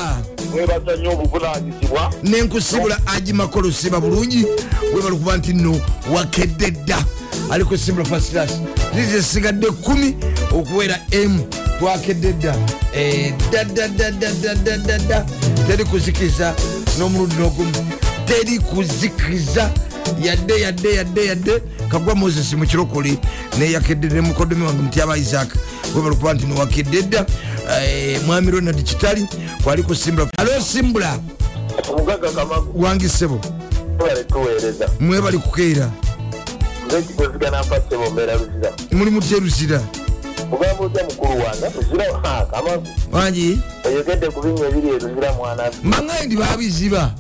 Mwebaza 0.52 0.96
nnyo 0.96 1.12
obuvunanyizibwa 1.12 2.14
nenkusibula 2.24 2.98
agimakolo 3.06 3.72
siba 3.72 4.00
bulungi. 4.00 4.46
Webali 4.96 5.16
kuba 5.16 5.38
nti 5.38 5.54
no 5.54 5.82
wakedde 6.14 6.72
dda 6.72 7.06
ali 7.52 7.66
kusibula 7.66 8.06
fasiras 8.06 8.52
zize 8.96 9.24
sigadde 9.24 9.68
kumi 9.72 10.16
okuwera 10.52 11.00
m 11.12 11.40
twakedde 11.80 12.34
dda. 12.34 12.56
Eh, 12.96 13.34
daddadaddadaddadda 13.52 15.26
teri 15.68 15.86
kuzikiza 15.86 16.56
n'omulundi 17.00 17.36
n'ogumu 17.36 17.72
teri 18.26 18.60
kuzikiza 18.60 19.72
yadde 20.22 20.62
yadde 20.62 20.94
yadde 20.96 21.26
yadde. 21.26 21.62
Kagwa 21.90 22.16
moses 22.16 22.54
mukirokole 22.54 23.18
neyakedde 23.60 24.08
ne 24.08 24.22
mukodomi 24.22 24.66
wange 24.66 24.82
mutyaba 24.82 25.18
isaac. 25.18 25.50
Webali 25.96 26.16
kuba 26.16 26.34
nti 26.34 26.46
nowakedde 26.46 27.02
dda. 27.02 27.26
Eh, 27.82 28.22
mwami 28.26 28.52
ronald 28.52 28.84
kitali 28.84 29.28
kwali 29.64 29.84
kusimbula 29.84 30.30
alo 30.38 30.62
simbula. 30.62 31.20
Bale 34.00 34.24
tuweereza 34.24 34.90
mwebali 35.00 35.38
kukeera 35.38 35.92
ngekigozigana 37.00 37.64
mpasebo 37.64 38.10
mbeera 38.10 38.36
luzira. 38.36 38.74
Muli 38.92 39.12
muterusira 39.12 39.82
mugamba 40.50 40.84
otya 40.84 41.04
mukulu 41.04 41.44
wange 41.44 41.66
luzira 41.76 42.46
kamagu 42.52 42.88
wangi? 43.12 43.60
Oyogedde 43.86 44.28
ku 44.28 44.42
binya 44.42 44.68
ebiri 44.68 44.88
eruzira 44.90 45.34
mwana. 45.34 45.64
Mbaŋŋaye 45.84 46.26
ndi 46.26 46.36
babiziba. 46.36 47.12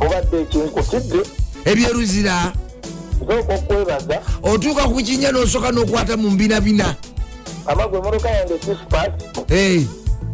Obadde 0.00 0.40
ekinkutidde. 0.40 1.20
Ebyeruzira 1.64 2.52
nsooka 3.20 3.54
okwebaza 3.54 4.18
otuuka 4.42 4.82
ku 4.88 4.96
kinya 4.96 5.32
nosooka 5.32 5.70
n'okwata 5.72 6.16
mu 6.16 6.30
mbinabina. 6.30 6.96
Amagu 7.66 7.96
emotoka 7.96 8.28
yange 8.30 8.58
kispat 8.58 9.12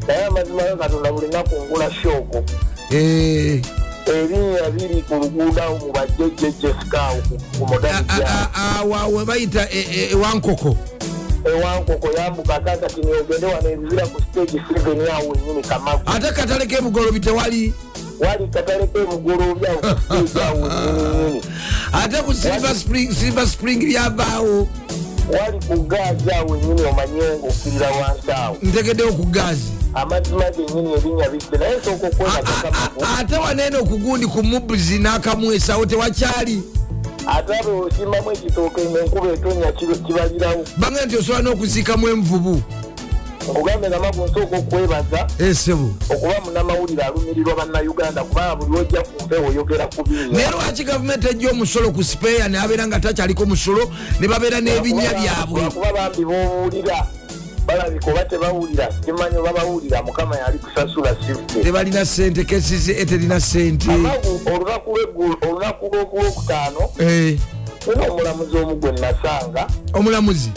naye 0.07 0.25
amazima 0.29 0.63
ga 0.63 0.77
katonda 0.77 1.13
buli 1.13 1.29
naku 1.29 1.55
ngula 1.67 1.91
shooko 1.91 2.45
ebinnya 4.07 4.71
biri 4.71 5.03
ku 5.03 5.15
luguudo 5.15 5.63
awo 5.63 5.79
mu 5.79 5.93
bajjejjejjesikawo 5.93 7.19
ku 7.29 7.65
a- 7.65 7.69
modani 7.69 8.07
a- 8.09 8.49
a- 8.55 8.79
awa 8.81 9.07
we 9.07 9.25
bayita 9.25 9.69
e- 9.71 9.87
e- 9.91 10.09
ewankoko. 10.13 10.77
Ewankoko 11.45 12.09
yambuka 12.13 12.61
kakati 12.61 13.01
niogende 13.01 13.47
wano 13.47 13.69
ebizira 13.71 14.07
ku 14.07 14.21
stage 14.23 14.59
seven 14.75 15.01
awo 15.09 15.29
wenyini 15.29 15.63
kamagu 15.63 16.03
ate 16.07 16.33
katale 16.33 16.67
k'ebugolobi 16.67 17.21
tewali 17.21 17.75
wali? 18.21 18.47
Kataleko 18.49 18.99
emugoloobi 18.99 19.67
awo 19.67 19.79
ku 19.79 20.29
stage 20.29 20.43
awo 20.47 20.63
wenyininyini 20.63 21.43
ate 22.03 22.17
ku 22.23 22.35
silver 22.35 23.47
spring 23.47 23.83
lyavaawo 23.83 24.69
wali 25.31 25.59
ku 25.69 25.77
gaazi 25.87 26.31
awo 26.35 26.51
wenyini 26.53 26.83
omanye 26.83 27.23
ngaokkirira 27.39 27.89
wansi 27.91 28.31
awo. 28.33 28.57
Ntegeddewo 28.63 29.13
ku 29.13 29.25
gaazi 29.27 29.71
amazima 29.97 30.51
genyini 30.51 30.93
ebinnya 30.93 31.29
bisse 31.31 31.57
naye 31.59 31.77
nsooka 31.77 32.07
okwebaza 32.07 32.53
kamagu 32.63 33.05
ate 33.19 33.37
waneeno 33.37 33.81
okugundi 33.81 34.27
ku 34.27 34.43
mubuzi 34.43 34.99
n'akamwesawo 34.99 35.87
tewakyali? 35.87 36.63
Ate 37.27 37.53
abe 37.59 37.71
osimbamu 37.71 38.33
ekitooke 38.33 38.85
nenkuba 38.85 39.33
etonya 39.33 39.73
kibalirawo 39.73 40.65
bange 40.77 41.05
nti 41.07 41.17
osobola 41.17 41.43
n'okuziikamu 41.43 42.09
envubu? 42.09 42.63
Nkugambe 43.51 43.89
namagu 43.89 44.25
nsooka 44.25 44.57
okwebaza 44.57 45.27
esebo 45.39 45.91
okuba 46.11 46.41
munamawulire 46.45 47.03
alumirirwa 47.03 47.55
bannayuganda 47.55 48.25
kubanga 48.25 48.57
buli 48.57 48.81
ojja 48.81 49.01
ku 49.01 49.25
mpewo 49.25 49.49
oyogera 49.49 49.87
ku 49.87 50.05
naye 50.09 50.29
binnya 50.29 50.51
lwaki 50.51 50.85
gavumenti 50.85 51.29
ejja 51.29 51.51
omusolo 51.51 51.91
ku 51.91 52.05
sipeya 52.05 52.49
nabeera 52.49 52.87
nga 52.87 53.01
takyaliko 53.01 53.47
musolo 53.47 53.91
ne 54.21 54.29
babeera 54.29 54.61
n'ebinnya 54.61 55.15
byabwe? 55.15 55.61
kuba 55.71 55.93
bambi 55.93 56.25
bobuulira 56.25 57.07
balabika 57.67 58.11
oba 58.11 58.25
tebawulira 58.25 58.87
kimanyi 59.05 59.37
oba 59.37 59.53
bawulira 59.53 60.03
mukama 60.03 60.37
yali 60.37 60.59
kusasula 60.59 61.17
sifte. 61.27 61.61
Tebalina 61.63 62.05
sente 62.07 62.45
kesizi 62.45 62.93
eterina 62.93 63.41
sente 63.41 63.91
amagu 63.93 64.41
olunaku 64.55 64.97
lw'okulwokutaano 64.97 66.81
Eh, 66.99 67.39
nina 67.87 68.13
omulamuzi 68.13 68.57
omu 68.57 68.77
gwe 68.77 68.93
nasanga. 68.93 69.67
Omulamuzi? 69.95 70.51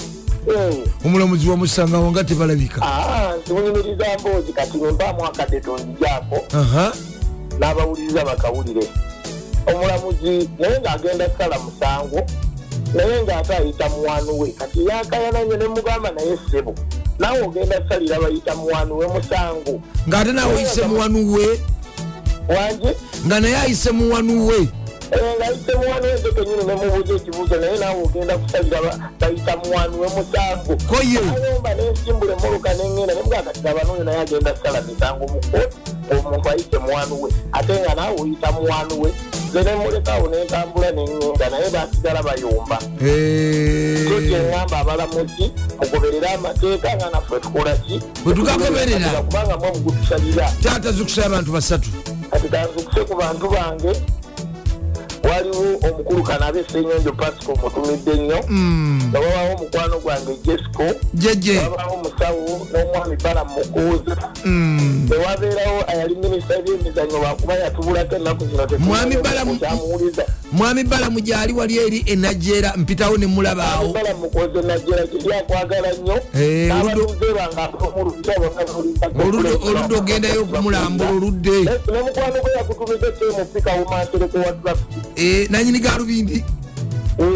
Eh, 0.48 0.76
omulamuzi 1.06 1.50
wamusangawo 1.50 2.12
nga 2.12 2.24
tebalabika. 2.24 2.82
Aa 2.84 3.36
ntimunyumiriza 3.38 4.06
mboozi 4.20 4.54
kati 4.54 4.78
nempaamu 4.78 5.26
akadde 5.26 5.62
tondijaako 5.62 6.38
Aha. 6.54 6.92
n'abawuliriza 7.60 8.26
bakawulire. 8.26 8.88
Omulamuzi 9.68 10.50
naye 10.60 10.80
ng'agenda 10.80 11.30
kusala 11.30 11.60
musango 11.60 12.22
naye 12.94 13.24
ng'ate 13.24 13.54
ayita 13.56 13.90
muwanu 13.90 14.40
we 14.40 14.52
kati 14.52 14.86
yakayananye 14.86 15.58
ne 15.58 15.68
mugamba 15.68 16.12
naye 16.12 16.38
ssebo 16.48 16.76
naawe 17.20 17.42
ogenda 17.42 17.80
kusalira 17.82 18.20
bayita 18.20 18.56
muwanu 18.56 18.98
we 18.98 19.08
musango. 19.08 19.82
Ng'ate 20.08 20.32
nawe 20.34 20.54
oyise 20.56 20.82
muwanu 20.82 21.34
we. 21.34 21.60
Wanje 22.50 22.96
nga 23.28 23.40
naye 23.40 23.56
ayise 23.58 23.92
muwanu 23.92 24.48
we. 24.48 24.56
Eh, 25.12 25.20
ng'ayise 25.40 25.74
muwanu 25.76 26.06
we 26.08 26.14
nze 26.14 26.32
kenyini 26.32 26.64
nemubuuza 26.64 27.14
ekibuuzo 27.16 27.56
naye 27.56 27.78
naawe 27.78 28.04
ogenda 28.04 28.38
kusalira 28.38 28.82
ba- 28.82 29.00
bayita 29.20 29.58
muwanu 29.58 30.02
we 30.02 30.08
musango. 30.08 30.74
Koye. 30.90 31.20
Ayomba 31.20 31.74
nensimbula 31.74 32.34
emmoloka 32.34 32.74
neŋŋenda 32.74 33.14
nemugaa 33.16 33.42
kati 33.42 33.68
abanoyo 33.68 34.04
naye 34.04 34.18
agenda 34.22 34.54
kusala 34.54 34.82
misango 34.82 35.28
mu 35.28 35.40
kooti 35.52 35.78
omuntu 36.16 36.50
ayise 36.50 36.78
muwanu 36.78 37.22
we 37.22 37.30
ate 37.52 37.74
nga 37.80 37.94
naawe 37.96 38.16
oyita 38.22 38.52
muwanu 38.52 39.02
we 39.02 39.10
ze 39.54 39.64
nemulekaawo 39.64 40.28
nentambula 40.28 40.92
neŋŋenda 40.92 41.50
naye 41.50 41.70
basigala 41.70 42.24
bayomba 42.24 42.78
kyeŋŋamba 44.30 44.78
abalamuzi 44.80 45.46
mugoberere 45.80 46.28
amateeka 46.34 46.90
nga 46.96 47.10
naffe 47.10 47.40
tukola 47.40 47.74
ki 47.76 48.00
Bwe 48.24 48.34
tugagoberera. 48.34 49.10
kubanga 49.26 49.58
mwe 49.58 49.72
mugutusalira 49.72 50.52
taata 50.64 50.92
zikusaba 50.92 51.26
abantu 51.28 51.52
basatu 51.52 51.90
kati 52.32 52.48
kanzukuse 52.50 53.02
ku 53.06 53.16
bantu 53.16 53.50
bange 53.50 53.92
waliwo 55.24 55.80
omukulu 55.92 56.24
kanabe 56.24 56.64
senyonjo 56.72 57.12
pasco 57.12 57.56
mutumidde 57.64 58.14
nnyo. 58.16 58.40
Nga 59.10 59.20
wabawo 59.20 59.54
omukwano 59.56 60.00
gwange 60.00 60.34
jesco. 60.46 60.84
Wabawo 61.72 61.94
omusawo 61.94 62.68
n'omwami 62.72 63.16
bala 63.24 63.46
mukuuza. 63.46 64.18
Newabeerawo 65.10 65.84
ayali 65.88 66.16
minisita 66.16 66.62
byemizanyo 66.62 67.18
lwakuba 67.20 67.54
yatubulako 67.54 68.16
ennaku 68.16 68.46
zino 68.46 68.68
Mwami 68.80 69.18
Bala 69.18 69.46
mu- 69.46 69.60
kyamuwuliza. 69.60 70.26
Mwami 70.52 70.84
balamu 70.84 71.20
gyali 71.20 71.54
wali 71.54 71.78
eri 71.78 72.04
enajera 72.08 72.74
mpitawo 72.78 73.18
ne 73.18 73.26
mulabaawo. 73.28 73.94
Bala 73.94 74.14
mukoze 74.14 74.62
najera 74.68 75.06
gyeri 75.06 75.34
akwagala 75.34 75.92
nnyo. 75.94 76.20
Eh, 76.40 76.68
n'abatuuze 76.68 77.34
bange 77.34 77.60
oludde 79.24 79.96
ogendayo 79.96 80.42
okumulambula 80.42 81.10
oludde. 81.10 81.52
Nemukwano 81.92 82.42
gwe 82.42 82.52
yakutumidde 82.58 83.12
temufika 83.12 83.72
wumantereko 83.74 84.38
wa 84.38 84.52
trafiki 84.54 85.00
Eh, 85.00 85.09
nanyini 85.50 85.80
galubindi 85.80 86.44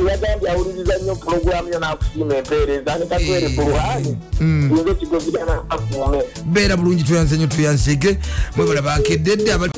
yagambye 0.10 0.50
awuliriza 0.52 0.98
nnyo 0.98 1.16
pulogulamu 1.16 1.70
yo 1.74 1.80
n'akusiima 1.80 2.36
empeereza 2.38 2.98
ne 2.98 3.06
katwere 3.06 3.46
Eh, 3.46 3.56
bulwani 3.56 4.18
mm. 4.42 4.72
yinza 4.76 4.92
ekigozigana 4.92 5.62
akuume 5.70 6.24
beera 6.46 6.78
bulungi 6.78 7.04
tweyanze 7.04 7.38
nyo 7.38 7.48
tweyanzege 7.48 8.18
mwebale 8.56 8.82
bakeddedde 8.82 9.54
abali- 9.54 9.74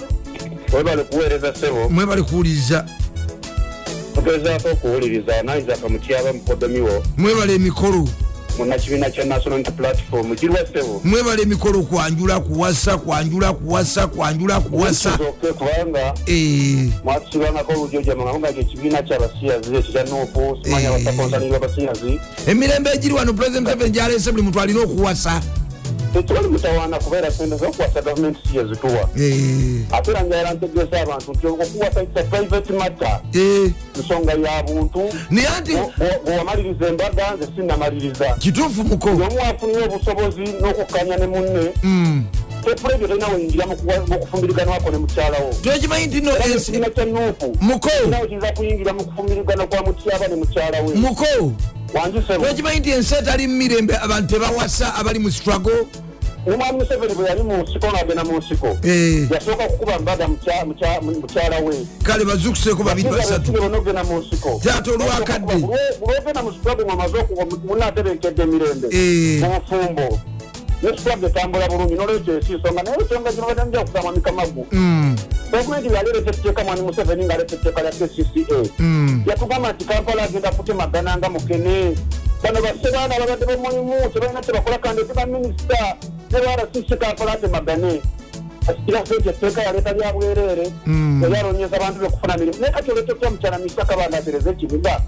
webale 0.73 1.03
kuweereza 1.03 1.55
sebo 1.55 1.89
mwebale 1.89 2.21
kuwuliriza. 2.21 2.85
Tugezaako 4.15 4.69
okuwuliriza 4.69 5.43
naisaka 5.43 5.89
mutyaba 5.89 6.33
mukodomiwo 6.33 7.03
mwebale 7.17 7.55
emikolo 7.55 8.07
munakibiina 8.57 9.09
kya 9.09 9.25
national 9.25 9.53
Unity 9.53 9.71
platform 9.71 10.35
kirwa 10.35 10.57
sebo 10.73 11.01
mwebale 11.03 11.41
emikolo 11.41 11.81
kwanjula 11.83 12.39
kuwasa 12.39 12.97
kwanjula 12.97 13.53
kuwasa 13.53 14.07
kwanjula 14.07 14.59
kuwasa. 14.61 15.17
Kubanga 15.57 16.13
Eh, 16.25 16.89
mwatusibangako 17.03 17.71
olujoja 17.71 18.15
manga 18.15 18.49
ekibiina 18.49 19.01
kyabasiyazi 19.03 19.75
ekyo 19.75 19.91
kya 19.91 20.03
nuupu 20.03 20.57
simanya 20.63 20.89
Eh. 20.89 21.03
basakonsalirwa 21.05 21.57
abasiyazi 21.57 22.19
emirembe 22.47 22.89
egiri 22.93 23.13
wano 23.13 23.33
president 23.33 23.63
museveni 23.67 23.89
gyalese 23.91 24.31
buli 24.31 24.43
muntu 24.43 24.59
alina 24.59 24.79
okuwasa 24.81 25.41
tekibali 26.15 26.47
mutawaana 26.47 26.99
kubeera 26.99 27.31
sente 27.31 27.57
zokuwasa 27.57 28.01
gavumenti 28.01 28.39
si 28.51 28.57
yezituwa 28.57 29.09
Eh, 29.19 29.81
ate 29.91 30.11
era 30.11 30.21
njayala 30.23 30.53
ntegeeza 30.53 31.01
abantu 31.01 31.31
nti 31.33 31.47
okuwasa 31.47 32.03
ita 32.03 32.23
private 32.23 32.73
matter? 32.73 33.21
Eh, 33.33 33.71
nsonga 33.99 34.31
ya 34.33 34.63
buntu 34.63 35.09
naye 35.29 35.47
anti 35.47 35.71
bwewamaliriza 36.25 36.87
embaga 36.87 37.31
nze 37.35 37.47
sinnamaliriza. 37.55 38.33
Kituufu 38.39 38.83
muko? 38.83 39.09
Omu 39.09 39.41
afunire 39.49 39.83
obusobozi 39.85 40.41
n'okukkanya 40.41 41.17
ne 41.17 41.27
munne. 41.27 41.71
Mm. 41.83 42.23
tepulejo 42.65 43.07
tolina 43.07 43.27
weyingira 43.27 43.65
mukufumbiriganwako 44.07 44.89
ne 44.91 44.97
mukyalawo 44.97 45.53
twekimanyi 45.61 46.05
nti 46.05 46.21
no 46.21 46.31
era 46.31 46.45
ensi 46.45 46.71
ekibiina 46.71 46.89
kya 46.89 47.05
nuupu 47.05 47.57
muko? 47.61 47.89
Nawe 48.09 48.27
kiyinza 48.27 48.51
kuyingira 48.51 48.93
mu 48.93 49.03
kufumbirigana 49.05 49.67
kwa 49.67 49.83
mutyaba 49.83 50.27
ne 50.27 50.35
mukyala 50.35 50.81
we. 50.81 50.93
Muko? 50.95 51.25
Twekimanyi 52.41 52.79
nti 52.79 52.89
ensi 52.89 53.15
etali 53.15 53.47
mu 53.47 53.53
mirembe 53.53 53.97
abantu 53.97 54.27
tebawasa 54.33 54.95
abali 54.95 55.19
mu 55.19 55.31
struggle 55.31 55.85
omwami 56.53 56.77
museveni 56.79 57.13
bwe 57.15 57.25
yali 57.29 57.43
mu 57.43 57.57
nsiko 57.63 57.87
ng'agenda 57.91 58.23
mu 58.23 58.37
nsiko 58.37 58.67
Eh, 58.83 59.31
yasooka 59.31 59.63
kukuba 59.67 59.99
mbaga 59.99 60.25
mukya- 60.27 60.65
mukya- 60.65 61.01
mukyala 61.01 61.57
we 61.59 61.75
kale 62.03 62.25
bazukuseeko 62.25 62.83
babiri 62.83 63.09
basatu 63.09 63.53
onogenda 63.63 64.03
mu 64.03 64.19
nsiko 64.19 64.61
taata 64.63 64.91
olwakadde 64.91 65.55
bulwogenda 65.99 66.43
mu 66.43 66.51
sitwabe 66.53 66.83
mwamaze 66.83 67.17
okuba 67.17 67.43
munatebenkedde 67.67 68.43
emirembe 68.43 68.87
Eh. 68.91 69.41
mu 69.41 69.59
bufumbo 69.59 70.19
ne 70.83 70.89
sitwabe 70.97 71.27
etambula 71.27 71.67
bulungi 71.67 71.95
nolwekyo 71.95 72.33
ensisonga 72.37 72.83
naye 72.83 72.97
ensonga 73.01 73.31
gino 73.31 73.47
batanija 73.47 73.79
okugamba 73.81 74.11
mikamagu 74.11 74.65
gavumenti 75.51 75.93
yaleeta 75.93 76.29
etteeka 76.31 76.63
mwani 76.63 76.81
museveni 76.81 77.25
ng'aleeta 77.25 77.55
etteeka 77.55 77.81
lya 77.81 77.91
kcca 77.91 78.57
yatugamba 79.29 79.71
nti 79.73 79.85
kampala 79.85 80.23
agenda 80.23 80.51
kutemagana 80.51 81.17
nga 81.17 81.29
mukene 81.29 81.95
bano 82.43 82.61
basebaana 82.61 83.19
babadde 83.19 83.45
bamulimu 83.45 84.09
tebalina 84.13 84.41
kyebakola 84.41 84.77
kandi 84.77 85.01
ete 85.01 85.25
minisita 85.25 85.95
ne 86.31 86.55
rcc 86.55 86.89
kampala 86.99 87.31
atemagane 87.33 88.01
asikira 88.67 89.05
sente 89.05 89.29
etteeka 89.29 89.61
yaleeta 89.63 89.93
lya 89.93 90.13
bwereere 90.13 90.71
Mm. 90.85 91.23
eryalonyeza 91.23 91.75
abantu 91.77 91.99
bekufuna 91.99 92.37
mirimu 92.37 92.59
naye 92.59 92.73
kati 92.73 92.91
kya 93.19 93.29
mukyala 93.29 93.57
misaka 93.57 93.95
baana 93.97 94.17
atereza 94.17 94.49
ekibuga 94.49 95.01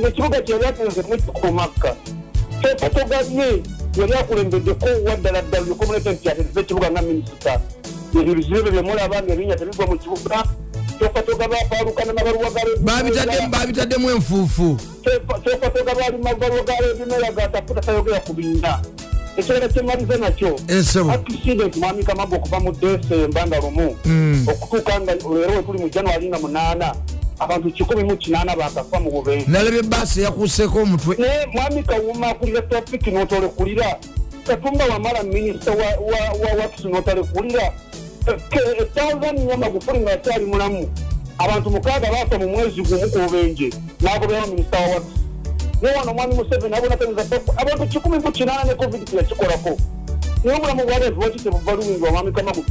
ngaekibuga 0.00 0.40
kyeyali 0.42 0.66
atenzemu 0.66 1.14
ekikumakka 1.14 1.90
kyefotogabye 2.60 3.62
yali 3.98 4.14
akulembeddeko 4.14 4.86
waddala 5.06 5.42
ddala 5.42 5.64
lyokomuleete 5.66 6.10
nti 6.12 6.28
atereza 6.28 6.60
ekibuga 6.60 6.90
nga 6.90 7.02
minisita 7.02 7.60
ebyo 8.20 8.34
bizibu 8.34 8.70
byemulaba 8.70 9.22
ngaebinya 9.22 9.56
tebigwa 9.56 9.86
mu 9.86 9.96
kibuga 9.98 10.38
kyofotogaba 10.98 11.56
apaalukana 11.60 12.12
nabaluwagala 12.12 12.70
Babitadde- 12.80 13.48
babitaddemu 13.50 14.10
enfuufu 14.10 14.76
kyefatoga 15.44 15.94
bali 15.94 16.18
magaluwa 16.22 16.62
ga 16.64 16.74
ebimera 16.90 17.32
gatafuta 17.32 17.80
tayogera 17.80 18.20
ku 18.20 18.32
binnya 18.32 18.80
ekirala 19.36 19.68
kyemaliza 19.68 20.16
nakyo. 20.16 20.56
Accident 21.10 21.76
mwami 21.76 22.04
kamago 22.04 22.36
okuva 22.36 22.60
mu 22.60 22.72
desemba 22.72 23.46
nga 23.46 23.60
lumu. 23.60 23.96
Mm. 24.04 24.46
okutuuka 24.48 25.00
nga 25.00 25.14
leero 25.14 25.52
wetuli 25.56 25.78
mu 25.78 25.88
januari 25.88 26.28
nga 26.28 26.38
munaana 26.38 26.94
abantu 27.38 27.70
kikumi 27.70 28.04
mu 28.04 28.16
kinaana 28.16 28.56
bakafa 28.56 29.00
mu 29.00 29.10
bubenje 29.10 29.46
nalaba 29.48 29.76
ebaasi 29.78 30.20
eyakuuseeko 30.20 30.78
omutwe. 30.78 31.16
Naye 31.18 31.46
mwami 31.52 31.82
kawuma 31.82 32.28
akulira 32.28 32.62
trafiki 32.62 33.10
n'otolekulira 33.10 33.96
katumba 34.46 34.84
wamala 34.84 35.22
minisita 35.22 35.70
wa- 35.70 35.98
wa- 36.10 36.34
wa 36.42 36.50
wakisi 36.62 36.88
n'otolekulira 36.88 37.72
etawuzani 38.80 39.56
magufuli 39.56 39.98
ngaakyali 40.00 40.44
mulamu. 40.44 40.88
Abantu 41.38 41.70
mukaaga 41.70 42.10
baafa 42.12 42.38
mu 42.38 42.48
mwezi 42.48 42.82
gumu 42.82 43.10
ku 43.10 43.18
bubenje 43.18 43.70
n'agoberera 44.00 44.46
minisita 44.46 44.78
wa 44.78 44.86
wakisi 44.94 45.21
naye 45.82 45.96
wano 45.96 46.10
omwami 46.10 46.34
museveni 46.34 46.74
abonateneza 46.76 47.40
abantu 47.56 47.86
kikumi 47.86 48.18
mu 48.18 48.32
kinaana 48.32 48.64
ne 48.64 48.74
covid 48.74 49.04
teyakikolako 49.10 49.78
naye 50.44 50.56
obulamu 50.58 50.84
bwaleevu 50.86 51.20
waki 51.20 51.38
tebuva 51.38 51.72
luwingi 51.72 52.02
wamwami 52.02 52.32
kamagu 52.32 52.64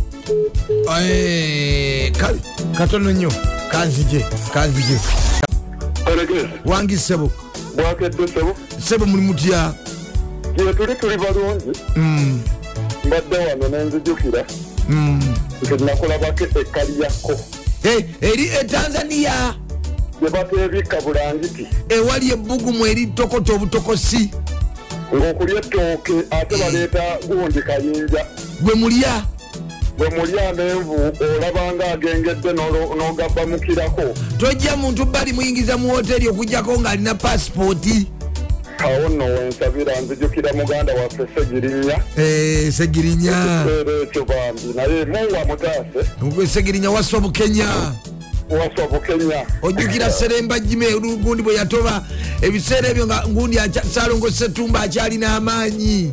Eh, 1.01 2.11
katono 2.77 3.11
nnyo 3.11 3.31
kanzije 3.71 4.25
kanzije 4.53 4.99
wangi 6.65 6.97
sebo. 6.97 7.31
Bwakedde 7.75 8.27
sebo. 8.27 8.55
Sebo 8.87 9.05
muli 9.05 9.21
mutya 9.23 9.73
gye 10.55 10.73
tuli 10.95 11.17
balungi 11.17 11.79
Mm, 11.95 12.41
mbadde 13.05 13.37
wano 13.37 13.67
nenzijukira 13.69 14.45
mm. 14.89 15.35
nti 15.61 15.83
nakulabako 15.83 16.43
ekkaliyako 16.43 17.39
Eh, 17.83 18.05
eri 18.21 18.47
etanzania 18.61 19.55
gye 20.21 20.29
bateebika 20.29 21.01
bulangiti 21.01 21.67
ewali 21.89 22.31
ebbugumu 22.31 22.85
eri 22.87 23.07
tokoto 23.07 23.55
obutokosi. 23.55 24.29
Ng'okulya 25.15 25.57
ettooke 25.59 26.13
ate 26.31 26.57
baleeta 26.57 27.03
gundi 27.27 27.61
kayinja. 27.61 28.25
Gwe 28.61 28.75
mulya? 28.75 29.25
Bwe 29.97 30.09
mulya 30.09 30.49
amenvu 30.49 30.95
olaba 31.37 31.73
nga 31.73 31.91
agengedde 31.91 32.53
n'ogabbamukirako 32.53 34.13
tojja 34.37 34.75
muntu 34.77 35.05
bali 35.05 35.33
muyingiza 35.33 35.77
mu 35.77 35.93
woteri 35.93 36.27
okugjako 36.27 36.79
ng'alina 36.79 37.15
pasipooti 37.15 38.07
awo 38.77 39.09
nno 39.09 39.25
wensabira 39.25 40.01
nzijukira 40.01 40.53
muganda 40.53 40.93
waffe 40.93 41.27
segirinnya 41.35 41.97
Eh, 42.17 42.71
segirinya. 42.73 43.65
Ekyo 44.03 44.25
bambi. 44.25 44.73
Naye 44.75 45.05
muwa 45.05 45.45
mutaase. 45.45 46.47
Segirinya 46.53 46.91
wasa 46.91 47.17
obukenya 47.17 47.67
waswa 48.55 48.87
bukenya. 48.87 49.45
Ojjukira 49.61 50.11
seremba 50.11 50.59
jime 50.59 50.85
gundi 50.99 51.43
bwe 51.43 51.55
yatoba 51.55 52.03
ebiseera 52.41 52.89
ebyo 52.89 53.05
nga 53.05 53.23
gundi 53.27 53.57
salongo 53.93 54.31
setumba 54.31 54.81
akyalina 54.81 55.35
amaanyi 55.35 56.11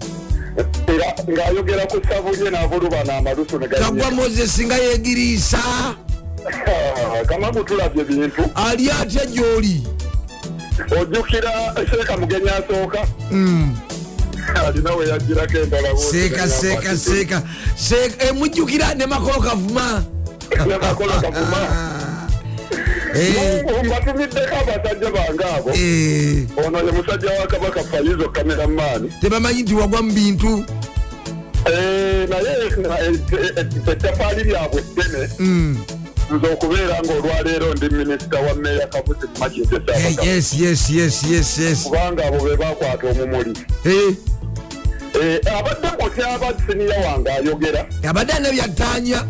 era 0.88 1.14
ng'ayogera 1.28 1.86
ku 1.86 2.00
sabulye 2.08 2.50
n'abulubana 2.50 3.16
amalusu 3.18 3.58
ne 3.58 3.68
kagwa 3.68 3.90
ganyika 3.90 4.10
moses 4.10 4.58
nga 4.66 4.74
yegiriisa 4.76 5.58
kamagu 7.28 7.64
tulabye 7.64 8.04
bintu. 8.04 8.42
Ali 8.54 8.90
atya 8.90 9.26
gyoli? 9.26 9.82
Ojjukira 11.00 11.74
seeka 11.90 12.16
mugenyi 12.16 12.48
asooka. 12.48 13.06
Mm. 13.30 13.76
alina 14.66 14.94
we 14.94 15.08
yagirako 15.08 15.58
endala 15.58 15.96
seeka 15.96 16.48
seeka 16.48 16.96
seeka. 16.96 17.42
Seeka 17.76 18.26
emujjukira 18.28 18.94
ne 18.94 19.06
makolo 19.06 19.40
kavuma 19.40 20.04
nemakola 20.66 21.20
kavuma 21.20 21.58
Eh, 21.62 22.17
mbatumiddeko 23.84 24.54
abasajja 24.56 25.10
bange 25.10 25.44
abo 25.44 25.70
eh, 25.70 26.66
ono 26.66 26.78
ye 26.78 26.92
musajja 26.92 27.30
wa 27.40 27.46
kabaka 27.46 27.82
fayizo 27.84 28.28
kameramaani 28.28 29.12
tebamanyi 29.20 29.62
nti 29.62 29.74
wagwa 29.74 30.02
mu 30.02 30.12
bintu? 30.12 30.64
Naye 32.28 32.52
ettafaali 33.92 34.44
lyabwe 34.44 34.82
ddene. 34.82 35.28
Mm. 35.38 35.78
nze 36.30 36.46
okubeera 36.52 37.00
ngaolwaleero 37.04 37.74
ndi 37.74 37.88
minisita 37.88 38.38
wa 38.40 38.54
meeya 38.54 38.86
kabuzi 38.86 39.20
Eh, 39.24 39.28
mumakindesabaka 39.34 40.24
yes 40.24 40.54
yes 40.60 40.90
yes 40.90 41.22
yes 41.30 41.58
yes. 41.58 41.82
Kubanga 41.82 42.24
abo 42.26 42.44
be 42.44 42.56
bakwata 42.56 43.06
omumuli. 43.10 43.52
Eh, 43.84 44.14
Eh, 45.22 45.40
abadde 45.58 45.88
mutyaba 46.02 46.52
siniya 46.66 46.98
wange 47.08 47.30
ayogera. 47.30 47.86
Abadde 48.08 48.32
ane 48.32 48.52
byattanya 48.52 49.24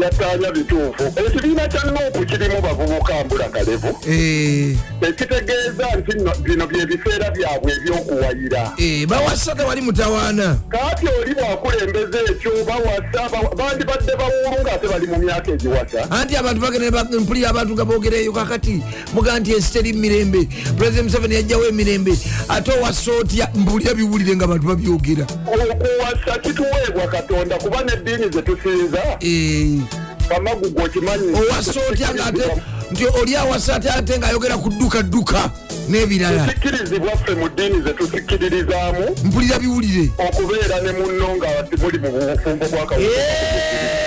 yataanya 0.00 0.52
bituufu. 0.52 1.02
Ekibiina 1.26 1.68
kya 1.68 1.84
nuupu 1.84 2.26
kirimu 2.26 2.60
bavubuka 2.62 3.24
mbula 3.24 3.48
kalevu. 3.48 3.88
Eh, 4.10 4.76
ekitegeeza 5.08 5.86
nti 5.98 6.16
bino 6.42 6.66
byebiseera 6.66 7.30
byabwe 7.30 7.72
ebyokuwayira. 7.72 8.72
Eh, 8.78 9.06
bawasa 9.06 9.54
tewali 9.54 9.80
mutawaana. 9.80 10.56
Kaati 10.68 11.06
oli 11.22 11.34
bwakulembeza 11.34 12.18
ekyo 12.30 12.50
bawasa 12.66 13.28
ba- 13.32 13.54
bandibadde 13.56 14.12
bawulu 14.16 14.62
ngaate 14.62 14.88
bali 14.88 15.06
mu 15.06 15.18
myaka 15.18 15.50
egiwasa. 15.52 16.10
Anti 16.10 16.36
abantu 16.36 16.60
bagenda 16.60 17.04
mpulira 17.04 17.50
abantu 17.50 17.74
nga 17.74 17.84
bogereyo 17.84 18.32
kakati 18.32 18.82
mugaa 19.14 19.38
nti 19.38 19.52
ensi 19.52 19.72
teri 19.72 19.92
mirembe. 19.92 20.48
President 20.78 21.04
museveni 21.04 21.34
yajjawo 21.34 21.66
emirembe 21.66 22.12
ate 22.48 22.72
owasa 22.72 23.10
otya 23.20 23.48
mpulira 23.54 23.94
biwulire 23.94 24.36
nga 24.36 24.44
abantu 24.44 24.66
babyogera. 24.66 25.26
Okuwasa 25.46 26.38
kituweebwa 26.42 27.06
katonda 27.06 27.56
kuba 27.58 27.82
n'eddiini 27.82 28.30
zetusinza 28.32 29.00
Eh, 29.20 29.83
owasa 30.30 31.80
otya 31.90 32.14
ngaate 32.14 32.62
nti 32.90 33.06
oli 33.20 33.36
awasa 33.36 33.76
ate 33.76 33.90
ate 33.90 34.18
ngaayogera 34.18 34.56
ku 34.56 34.70
dduka 34.70 35.02
dduka 35.02 35.50
n'ebirala. 35.88 36.46
Tekikkirizibwa 36.46 37.16
ffe 37.16 37.34
mu 37.34 37.48
ddiini 37.48 37.82
zetusikkiririzaamu 37.82 39.16
mpulira 39.24 39.58
biwulire. 39.58 40.10
Okubeera 40.18 40.80
ne 40.80 40.92
munno 40.92 41.36
nga 41.36 41.62
timuli 41.62 41.98
mu 41.98 42.10
bufumbo 42.10 42.66
bwakawuka 42.68 43.12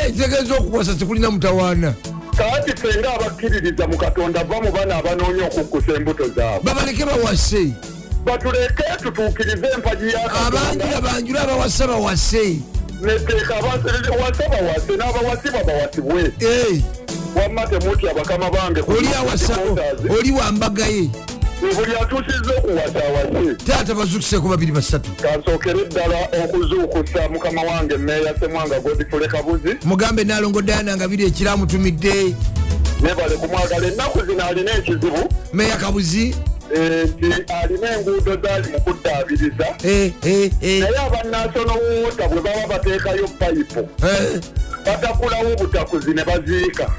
kitegeeza 0.06 0.56
okuwasa 0.56 0.96
tekulina 0.96 1.32
mutawaana. 1.32 1.94
Kaati 2.38 2.72
ffe 2.72 3.00
nga 3.00 3.14
abakkiririza 3.14 3.88
mu 3.88 3.98
katonda 3.98 4.44
va 4.44 4.62
mu 4.62 4.72
bana 4.72 4.96
abanoonya 4.96 5.46
okukkusa 5.46 5.94
embuto 5.94 6.28
zaabwe. 6.28 6.64
Babaleke 6.64 7.06
bawase. 7.06 7.74
Batuleke 8.26 8.84
tutuukirize 9.04 9.68
empagi 9.76 10.14
ya 10.14 10.32
abanjula 10.48 11.02
banjula 11.02 11.42
abawasa 11.42 11.88
bawase 11.88 12.60
neteeka 13.02 13.54
wasa 13.56 14.50
bawase 14.50 14.98
n'abawasibwa 14.98 15.64
bawasibwe 15.64 16.32
Eh, 16.40 16.82
wamma 17.36 17.68
temutya 17.68 18.14
bakama 18.14 18.50
bange 18.50 18.82
oli 18.88 19.08
awasa 19.20 19.56
supporters. 19.56 20.18
oli 20.20 20.32
wambagaye 20.32 21.10
buli 21.62 21.96
atuusizza 22.02 22.54
okuwasa 22.58 23.00
awase 23.08 23.56
taata 23.56 23.94
bazukiseko 23.96 24.48
babiri 24.50 24.72
basatu. 24.72 25.10
Kansookere 25.12 25.86
ddala 25.86 26.28
okuzuukusa 26.44 27.30
mukama 27.30 27.62
wange 27.62 27.98
meeya 27.98 28.34
semwanga 28.40 28.80
godifule 28.80 29.28
kabuzi 29.28 29.78
mugambe 29.86 30.24
nalongo 30.24 30.62
dayana 30.62 30.98
nga 30.98 31.08
biri 31.08 31.26
ekiramutumidde 31.26 32.36
nebale 33.02 33.36
kumwagala 33.36 33.88
ennaku 33.88 34.26
zino 34.26 34.44
alina 34.46 34.72
ekizibu. 34.78 35.30
Meya 35.54 35.78
kabuzi 35.78 36.36
nti 36.72 37.54
alina 37.54 37.98
enguudo 37.98 38.36
zaali 38.36 38.72
mu 38.72 38.80
kuddaabiriza. 38.82 39.68
Eh, 39.84 40.12
eh, 40.26 40.52
eh, 40.62 40.80
naye 40.80 40.98
abanasono 40.98 41.74
wuuta 41.74 42.28
bwe 42.28 42.42
baba 42.42 42.68
bateekayo 42.68 43.28
payipu 43.28 43.80
eh. 43.80 44.42
batakulawo 44.86 45.54
obutakuzi 45.54 46.14
ne 46.14 46.24
baziika. 46.24 46.90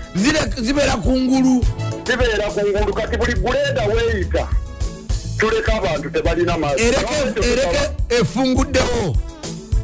Zibeera 0.61 0.97
kungulu 0.97 1.65
zibeera 2.07 2.51
ku 2.51 2.61
ngulu. 2.61 2.95
Kati 2.95 3.17
buli 3.17 3.35
guleeda 3.35 3.87
weeyita 3.87 4.49
tuleka 5.39 5.75
abantu 5.75 6.11
tebalina 6.11 6.57
ereke 6.77 7.51
ereke 7.53 7.91
efunguddewo 8.09 9.17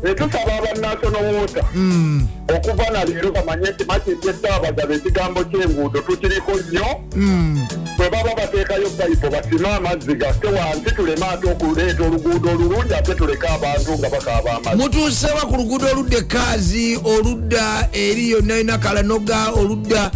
Eh, 0.07 0.15
tusaba 0.15 0.53
abanasono 0.59 1.19
wuuta 1.19 1.65
Mm, 1.75 2.27
okuva 2.57 2.91
na 2.91 3.05
leero 3.05 3.33
bamanye 3.33 3.71
nti 3.71 3.85
makindi 3.85 4.29
esaabagaba 4.29 4.95
ekigambo 4.95 5.45
ky'enguudo 5.45 6.01
tukiriko 6.01 6.53
nnyo. 6.53 6.87
Mm. 7.17 7.67
bwe 7.97 8.11
baba 8.11 8.35
bateekayo 8.37 8.91
payipo 8.91 9.31
basime 9.31 9.69
amazzi 9.69 10.15
gatte 10.15 10.47
wansi 10.47 10.91
tuleme 10.97 11.27
ate 11.27 11.51
okuleeta 11.51 12.03
oluguudo 12.05 12.51
olulungi 12.51 12.95
ate 12.95 13.15
tuleke 13.15 13.47
abantu 13.49 13.99
nga 13.99 14.09
bakaaba 14.11 14.51
amazzi. 14.57 14.77
Mutuusewa 14.83 15.41
ku 15.41 15.57
luguudo 15.57 15.87
oludda 15.87 16.17
ekaazi 16.19 17.01
oludda 17.05 17.89
eri 17.93 18.31
yonna 18.31 18.55
yonna 18.57 18.79
kalanoga 18.79 19.51
oludda 19.57 20.11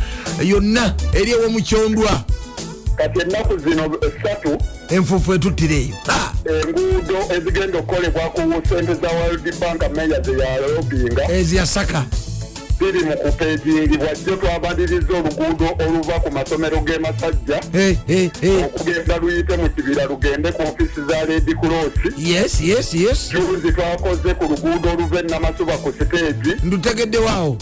yonna 0.44 0.94
eri 1.14 1.30
ewomukyondwa 1.32 2.12
kati 2.96 3.20
ennaku 3.20 3.58
zino 3.58 3.84
essatu 4.06 4.58
enfuufu 4.90 5.34
etuttira 5.34 5.74
eyo 5.74 5.94
Ah, 6.08 6.32
enguudo 6.50 7.16
ezigenda 7.36 7.78
okukolebwa 7.78 8.22
ku 8.34 8.40
sente 8.68 8.94
za 8.94 9.08
world 9.08 9.58
bank 9.60 9.82
meya 9.96 10.20
zeyalobinga 10.20 11.32
eziyasaka 11.32 12.04
ziri 12.78 13.04
mu 13.04 13.16
kupeejingibwa 13.16 14.14
jjo 14.14 14.36
twabaliriza 14.36 15.12
oluguudo 15.18 15.66
oluva 15.86 16.20
ku 16.20 16.30
masomero 16.30 16.80
g'e 16.80 16.98
masajja. 16.98 17.60
Eh, 17.74 17.96
eh, 18.08 18.30
eh. 18.42 18.64
okugenda 18.64 19.16
luyite 19.18 19.56
mu 19.56 19.68
kibira 19.70 20.04
lugende 20.04 20.52
ku 20.52 20.62
ofisi 20.62 21.00
za 21.08 21.24
ledi 21.24 21.54
cross. 21.54 21.92
Yes 22.18 22.60
yes 22.60 22.94
yes. 22.94 23.30
Juzi 23.30 23.72
twakoze 23.72 24.34
ku 24.34 24.44
luguudo 24.44 24.90
oluva 24.92 25.20
enamasuba 25.20 25.76
ku 25.78 25.92
siteegi. 25.98 26.54
Ndutegeddewaawo 26.64 27.56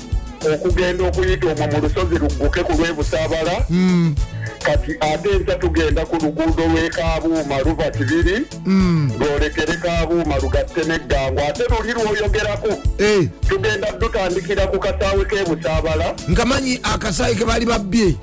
okugenda 0.55 1.05
okuyita 1.09 1.47
omwo 1.47 1.67
mu 1.67 1.79
lusozi 1.83 2.15
lugguke 2.19 2.63
ku 2.63 2.73
lwebusaabala 2.73 3.55
kati 4.67 4.93
ate 5.01 5.29
ensa 5.31 5.55
tugenda 5.55 6.03
ku 6.07 6.17
luguudo 6.17 6.63
lw'ekabuuma 6.67 7.57
luva 7.65 7.91
kibiri 7.91 8.37
lwolekere 9.19 9.77
kabuuma 9.83 10.37
lugatte 10.43 10.81
n'eggango 10.89 11.41
ate 11.49 11.63
luli 11.71 11.93
lwoyogerako. 11.93 12.69
Eh, 12.99 13.29
tugenda 13.49 13.91
dutandikira 14.01 14.67
ku 14.67 14.79
kasaawe 14.79 15.25
k'ebusaabala 15.25 16.15
nkamanyi 16.29 16.81
akasaayi 16.83 17.35
ke 17.37 17.45
baali 17.45 17.67
babbye. 17.67 18.17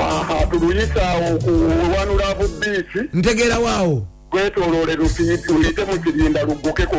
Aha 0.00 0.46
tuluyisaawo 0.50 1.38
ku 1.44 1.50
lwanulaavu 1.50 2.48
biiki 2.60 3.00
ntegeerawaawo 3.12 4.06
gwetoloole 4.30 4.94
luyite 4.96 5.84
mu 5.84 5.96
kirinda 6.02 6.42
lugguke 6.42 6.86
ku 6.86 6.96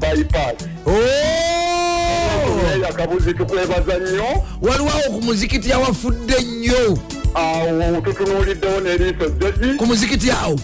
bypass. 0.00 0.56
Oh! 0.86 1.59
Akabuzi 2.88 3.34
tukwebaza 3.34 3.98
nnyo. 3.98 4.42
Waliwo 4.62 4.90
ku 5.14 5.22
muzikiti 5.22 5.72
awafudde 5.72 6.34
nnyo. 6.42 6.98
Awo 7.34 8.00
tutunuuliddewo 8.00 8.80
n'eriiso 8.80 9.28
jogi 9.38 9.74
ku 9.78 9.86
muzikiti 9.86 10.30
awo 10.30 10.58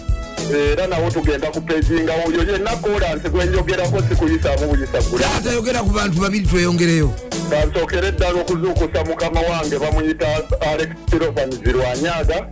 era 0.55 0.87
nawo 0.87 1.11
tugenda 1.11 1.47
kupejinga 1.51 2.13
oyo 2.27 2.51
yenna 2.51 2.75
kolansi 2.75 3.29
gwenjogerako 3.29 4.01
sikuyisaamu 4.09 4.67
buyisa 4.67 5.01
gula 5.09 5.27
taata 5.27 5.51
yogera 5.51 5.79
ku 5.83 5.89
bantu 5.89 6.19
babiri 6.21 6.45
tweyongereyo. 6.45 7.13
Kansookere 7.49 8.07
eddala 8.07 8.41
okuzuukusa 8.41 9.03
mukama 9.05 9.39
wange 9.41 9.79
bamuyita 9.79 10.27
alex 10.71 10.89
tirovanis 11.09 11.59
lwanyaga 11.65 12.47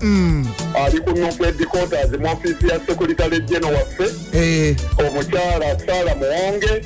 ali 0.86 1.00
ku 1.02 1.10
nufu 1.20 1.46
edicotas 1.46 2.12
mu 2.20 2.32
ofiisi 2.34 2.68
ya 2.68 2.80
sekuritale 2.88 3.40
geno 3.40 3.68
waffe. 3.68 4.08
Eh, 4.34 4.76
omukyala 4.98 5.80
sara 5.86 6.16
muwonge 6.16 6.82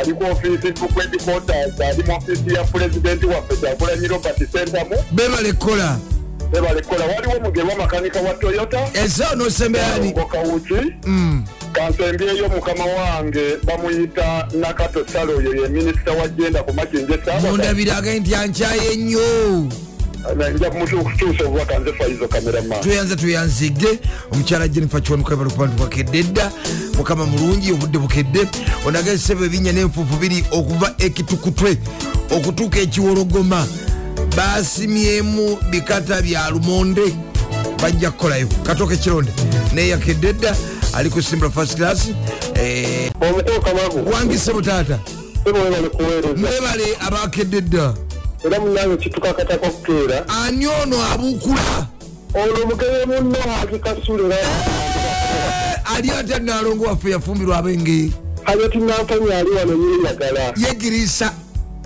ali 0.00 0.12
ku 0.14 0.24
ofiisi 0.24 0.68
nufu 0.68 1.00
edicotas 1.00 1.80
ali 1.80 2.02
mu 2.02 2.16
ofiisi 2.16 2.54
ya 2.54 2.64
pulezidenti 2.64 3.26
waffe 3.26 3.56
kyagulanyi 3.56 4.08
robert 4.08 4.52
sentamu. 4.52 4.96
Bebale 5.12 5.52
kola 5.52 5.98
ebalekola 6.52 7.04
waliwo 7.04 7.40
mugerwa 7.44 7.76
makanika 7.76 8.20
wa 8.20 8.34
toyota? 8.34 8.88
Esawo 9.04 9.34
nosembeyani 9.34 10.10
ngokawuki 10.10 10.74
kansembyeyo 11.72 12.48
mukama 12.48 12.84
wange 12.84 13.56
bamuyita 13.64 14.48
nakato 14.60 15.06
salo 15.12 15.36
oyo 15.36 15.54
ye 15.62 15.68
minisita 15.68 16.12
wa 16.12 16.28
jenda 16.28 16.62
ku 16.62 16.72
makinje 16.72 17.18
saaba 17.24 17.50
mundabirage 17.50 18.20
nti 18.20 18.34
ankyaye 18.34 18.96
nnyo. 18.96 19.68
Nja 20.54 20.70
kumutuusa 20.70 21.44
obubaka 21.44 21.78
nze 21.78 21.92
faizo 21.92 22.28
kamerama. 22.28 22.74
Tweyanza 22.74 23.16
tweyanzidde 23.16 23.98
omukyala 24.32 24.68
jennifer 24.68 25.02
kiwanukwebala 25.02 25.50
ku 25.50 25.56
bantu 25.56 25.82
bakedde 25.82 26.22
dda 26.22 26.52
mukama 26.96 27.26
mulungi 27.26 27.72
obudde 27.72 27.98
bukedde. 27.98 28.48
Onagezesebwa 28.86 29.46
ebinya 29.46 29.72
n'enfuufu 29.72 30.16
biri 30.16 30.44
okuva 30.50 30.94
ekitukutwe 30.98 31.78
okutuuka 32.30 32.80
ekiwologoma 32.80 33.66
basimyemu 34.36 35.58
bikata 35.70 36.22
bya 36.22 36.50
lumonde. 36.50 37.14
Bajja 37.82 38.10
kukolayo 38.10 38.46
katooka 38.62 38.94
ekironde 38.94 39.32
naye 39.74 39.88
yakedde 39.88 40.32
dda 40.32 40.56
ali 40.94 41.10
ku 41.10 41.22
simbula 41.22 41.50
fast 41.50 41.76
class. 41.76 42.08
Eh, 42.54 43.10
wangise 44.12 44.52
butaata 44.52 44.98
mwebale 46.36 46.96
abakedde 47.00 47.60
dda. 47.60 47.94
Era 48.44 48.60
munange 48.60 48.96
kitukakatako 48.96 49.70
kukeera. 49.70 50.24
Ani 50.28 50.66
ono 50.66 50.96
abuukula 51.12 51.86
ono 52.34 52.62
omugere 52.62 53.06
munno 53.06 53.38
agikasulira 53.62 54.36
ali 55.96 56.10
ate 56.10 56.38
nalongo 56.38 56.84
waffe 56.84 57.10
yafumbirwa 57.10 57.58
abenge 57.58 58.10
hajati 58.44 58.78
nampanyi 58.78 59.32
ali 59.32 59.50
wano 59.50 59.72
yeyagala 59.72 60.52
yegirisa 60.56 61.32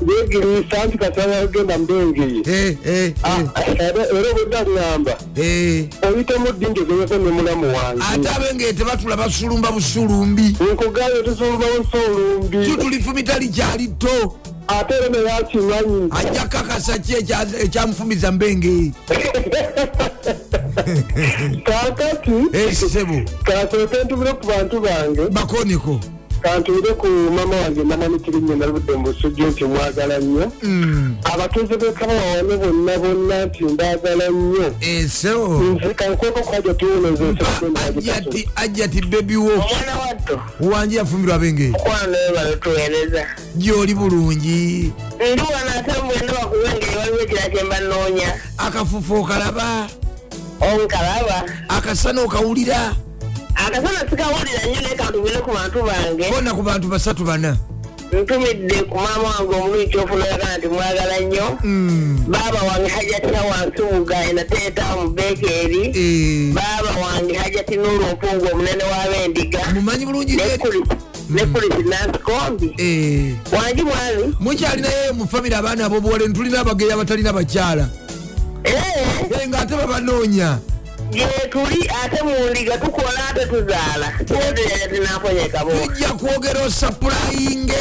yegiriisa 0.09 0.85
nti 0.87 0.99
kasaba 0.99 1.37
agenda 1.39 1.79
mbengeye 1.79 2.43
Eh, 2.47 2.77
eh, 2.87 3.13
eh, 3.25 3.77
era 3.81 4.05
obudde 4.31 4.57
aŋŋamba 4.57 5.13
eh. 5.37 5.85
oyitemu 6.09 6.53
ddi 6.53 6.67
njogezeko 6.71 7.15
ne 7.25 7.31
mulamu 7.31 7.67
ate 7.67 7.77
wange 7.77 8.29
abenge 8.29 8.73
tebatula 8.73 9.17
basulumba 9.17 9.71
busulumbi 9.73 10.57
nkugayo 10.73 11.23
tusolulawo 11.23 11.79
nsolumbi 11.81 12.67
tutulifumita 12.67 13.39
likyali 13.39 13.89
tto 13.89 14.37
ate 14.69 14.95
era 14.95 15.09
neyakimanyi 15.09 16.09
ajja 16.11 16.45
kakasa 16.49 16.99
ki 16.99 17.13
ekya- 17.13 17.63
ekyamufumiza 17.65 18.33
mbenge 18.33 18.93
kakati 21.65 22.33
kasooke 23.45 23.97
ntubire 24.05 24.33
ku 24.33 24.47
bantu 24.47 24.81
bange 24.81 25.29
bakoniko 25.31 26.01
kantuire 26.43 26.95
ku 26.95 27.07
mama 27.07 27.57
wange 27.57 27.85
namanitirinnyo 27.85 28.57
naludde 28.57 28.93
mu 28.93 29.03
busujju 29.03 29.47
nti 29.47 29.65
mwagala 29.65 30.19
nnyo. 30.19 30.53
Abatuuze 31.25 31.77
b'ekabawa 31.77 32.23
wane 32.37 32.57
bonna 32.57 32.99
bonna 32.99 33.47
nti 33.47 33.65
mbaagala 33.65 34.29
nnyo. 34.29 34.75
Eso. 34.81 35.49
Nze 35.63 35.95
kankweko 35.95 36.41
kwaja 36.41 36.75
tuwoneza 36.75 37.25
ajati 38.57 39.01
bebiwo 39.01 39.65
wanje 40.61 40.97
yafumbirwa 40.97 41.39
benge 41.39 41.73
okwano 41.75 42.17
ebalo 42.31 42.57
tuweereza. 42.57 43.27
Gyoli 43.57 43.95
bulungi. 43.95 44.93
Ndi 45.17 45.43
wano 45.43 45.71
ate 45.79 46.03
mwena 46.03 46.33
bakuwengeri 46.33 46.97
waliwo 46.97 47.21
ekira 47.21 47.49
kyemba 47.49 47.81
noonya 47.81 48.35
akafufu 48.59 49.15
okalaba. 49.15 49.89
Onkalaba. 50.61 51.45
Akasana 51.69 52.23
okawulira 52.23 52.95
akasana 53.55 54.01
sikawulira 54.11 54.63
nnyo 54.67 54.81
naye 54.81 54.95
kantubire 54.97 55.39
ku 55.41 55.51
bantu 55.53 55.79
bange. 55.83 56.25
Kona 56.31 56.55
ku 56.55 56.63
bantu 56.63 56.89
basatu 56.89 57.25
bana. 57.25 57.57
Ntumidde 58.13 58.75
ku 58.91 58.97
maama 58.99 59.29
wange 59.39 59.55
omuluyi 59.57 59.87
kyofuna 59.89 60.25
oyagala 60.25 60.59
nti 60.59 60.69
mwagala 60.69 61.21
nnyo. 61.21 61.59
Mm. 61.65 62.25
baaba 62.29 62.61
wange 62.63 62.89
hajatira 62.89 63.41
wansubuga 63.43 64.25
enateeta 64.31 64.97
mu 64.97 65.09
beekeri 65.11 65.83
Eh, 65.95 66.55
baaba 66.55 66.91
wange 67.01 67.35
hajati 67.35 67.77
n'olumpungu 67.77 68.47
omunene 68.53 68.85
w'abendiga 68.85 69.61
mumanyi 69.75 70.07
bulungi 70.07 70.35
nge- 70.37 70.85
ne 71.31 71.47
kulisi 71.47 71.83
nansikombi 71.89 72.75
Eh, 72.79 73.35
wangi 73.53 73.83
mwami 73.83 74.35
mukyalinayo 74.41 75.15
mu 75.15 75.27
famire 75.29 75.57
abaana 75.57 75.87
abobuwole 75.87 76.27
ntulina 76.29 76.61
abageyi 76.61 76.93
abatalina 76.93 77.33
bakyala. 77.33 77.89
Eh, 78.65 79.49
ng'ate 79.49 79.75
babanoonya 79.77 80.59
gye 81.11 81.27
tuli 81.51 81.91
ate 82.05 82.23
mundiga 82.23 82.79
tukola 82.79 83.29
ate 83.31 83.47
tuzaala 83.47 84.13
tujja 84.27 86.09
kwogera 86.09 86.63
osapurayinge 86.63 87.75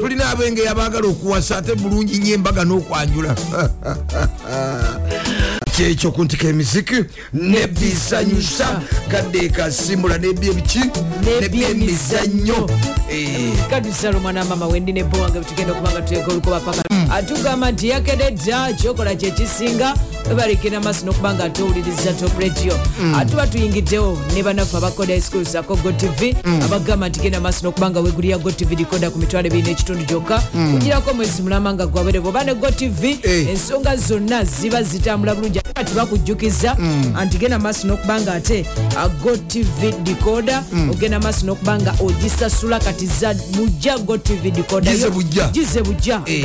tulina 0.00 0.30
abengeyi 0.30 0.68
abaagala 0.68 1.08
okuwasa 1.08 1.56
ate 1.56 1.74
bulungi 1.74 2.18
nyo 2.18 2.34
embaga 2.34 2.64
n'okwanjula 2.64 3.36
kyekyo 5.80 6.10
ku 6.12 6.24
ntika 6.24 6.48
emiziki 6.48 6.94
nebisanyusa 7.32 8.80
kadde 9.08 9.48
kasimbula 9.48 10.18
nebyebiki 10.18 10.80
nebyemizannyo 11.24 12.68
Eh, 13.12 13.52
kadusalo 13.70 14.20
mwana 14.20 14.44
mama 14.44 14.66
wendi 14.66 14.92
ne 14.92 15.04
bowange 15.04 15.40
tugenda 15.40 15.72
okubanga 15.72 16.02
tuleka 16.02 16.30
olukoba 16.30 16.60
paka. 16.60 16.82
Atugamba 17.12 17.70
nti 17.70 17.88
yakededda 17.88 18.72
kyokola 18.72 19.14
kyekisinga 19.14 19.94
webalekera 20.28 20.80
maaso 20.80 21.06
n'okubanga 21.06 21.44
atowuliriza 21.44 22.12
top 22.12 22.38
radio. 22.38 22.78
Atuba 23.18 23.46
tuyingiddewo 23.46 24.18
ne 24.34 24.42
banafu 24.42 24.76
abakoda 24.76 25.20
school 25.20 25.44
sako 25.44 25.76
go 25.76 25.92
tv 25.92 26.36
abagamba 26.64 27.08
nti 27.08 27.20
genda 27.20 27.40
maaso 27.40 27.66
n'okubanga 27.66 28.00
wegulira 28.00 28.38
go 28.38 28.50
tv 28.50 28.76
dikoda 28.76 29.10
ku 29.10 29.18
mitwalo 29.18 29.46
ebiri 29.46 29.62
n'ekitundu 29.62 30.04
gyokka. 30.04 30.38
Kugirako 30.72 31.10
omwezi 31.10 31.42
mulama 31.42 31.74
nga 31.74 31.86
gwabere 31.86 32.20
bwoba 32.20 32.44
ne 32.44 32.54
go 32.54 32.70
tv 32.70 33.18
Eh. 33.22 33.48
ensonga 33.50 33.96
zonna 33.96 34.44
ziba 34.44 34.82
zitambula 34.82 35.34
bulungi 35.34 35.60
kati 35.74 35.94
bakujjukiza 35.94 36.76
anti 37.16 37.38
genda 37.38 37.58
maaso 37.58 37.86
n'okubanga 37.88 38.32
ate 38.34 38.66
a 38.98 39.08
go 39.08 39.36
tv 39.36 39.92
dikoda 40.02 40.64
ogenda 40.90 41.20
maaso 41.20 41.46
n'okubanga 41.46 41.94
ogisasula 42.00 42.78
kati 42.78 43.06
za 43.06 43.34
bujja 43.34 43.98
go 43.98 44.18
tv 44.18 44.50
dikoda 44.50 44.90
Gize 44.92 45.10
bujja. 45.10 45.48
bujja. 45.82 46.22
Eh, 46.26 46.42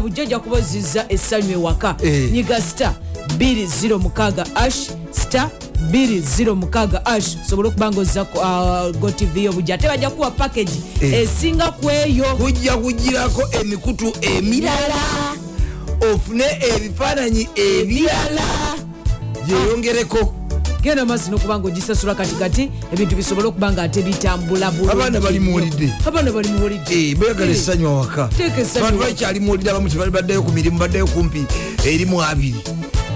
bujja. 0.00 0.22
ojja 0.22 0.38
kuba 0.38 0.56
ozizza 0.56 1.04
essanyu 1.08 1.52
ewaka. 1.52 1.96
Eh. 2.02 2.30
nyiga 2.32 2.60
star 2.62 2.94
206 3.38 4.44
ash 4.54 4.76
star 5.10 5.50
206 5.92 7.00
ash 7.04 7.36
sobole 7.50 7.68
okubanga 7.68 8.00
ozza 8.00 8.24
ku, 8.24 8.40
ah, 8.42 8.92
go 9.00 9.10
tv 9.10 9.44
yo 9.44 9.52
bujja 9.52 9.74
ate 9.74 9.88
bajja 9.88 10.10
kuwa 10.10 10.30
package 10.30 10.72
Eh. 11.00 11.12
esinga 11.12 11.70
ku 11.70 11.90
eyo. 11.90 12.24
Kujja 12.36 12.76
kugirako 12.76 13.42
emikutu 13.60 14.12
emirala 14.20 14.94
ofune 16.14 16.44
ebifaananyi 16.76 17.48
ebirala 17.54 18.46
gyeyongereko 19.46 20.34
genda 20.82 21.04
maaso 21.04 21.30
n'okubanga 21.30 21.68
ogisasula 21.68 22.14
katikati 22.14 22.70
ebintu 22.92 23.16
bisobole 23.16 23.46
okuba 23.48 23.72
nga 23.72 23.82
ate 23.82 24.02
bitambula 24.02 24.70
Abaana 24.90 25.20
bali 25.20 25.40
mu 25.40 25.50
nnyo. 25.50 25.58
holiday. 25.58 25.90
abaana 26.06 26.32
bali 26.32 26.48
mu 26.48 26.58
holiday. 26.58 27.10
Eh, 27.10 27.16
beagala 27.18 27.50
essanyu 27.50 27.88
awaka 27.88 28.28
awaka. 28.30 28.96
bakyali 28.98 29.40
muwulira 29.40 29.70
abamu 29.72 29.88
tebali 29.88 30.10
baddayo 30.10 30.42
ku 30.42 30.52
mirimu 30.52 30.78
baddayo 30.78 31.06
kumpi 31.06 31.42
erimu 31.84 32.22
abiri 32.22 32.54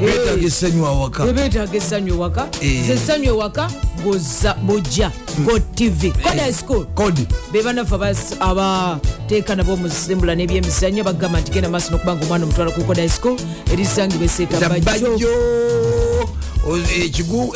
betaaga 0.00 0.46
essanyu 0.46 0.86
awaka. 0.86 1.24
Bebetaaga 1.26 1.76
essanyu 1.76 2.14
ewaka 2.14 2.48
Eh. 2.62 2.86
ze 2.86 2.92
essanyu 2.92 3.24
ewaka 3.34 3.70
bw'ozza- 4.04 4.56
bw'ojja 4.64 5.10
go 5.44 5.58
tv 5.74 6.10
koda 6.22 6.52
school. 6.52 6.86
Kodi 6.94 7.26
bebanafe 7.52 7.94
abateeka 8.40 9.54
nabo 9.56 9.72
omusembula 9.72 10.34
n'ebyemizannyo 10.34 11.04
bagamba 11.04 11.40
nti 11.40 11.50
genda 11.52 11.68
maaso 11.68 11.90
n'okubanga 11.92 12.24
omwana 12.24 12.44
omutwala 12.44 12.70
ku 12.70 12.84
koda 12.84 13.08
school 13.08 13.36
erisangibwa 13.72 14.24
eseeta 14.26 14.68
bajjo. 14.68 14.80
Tabajjo 14.84 15.28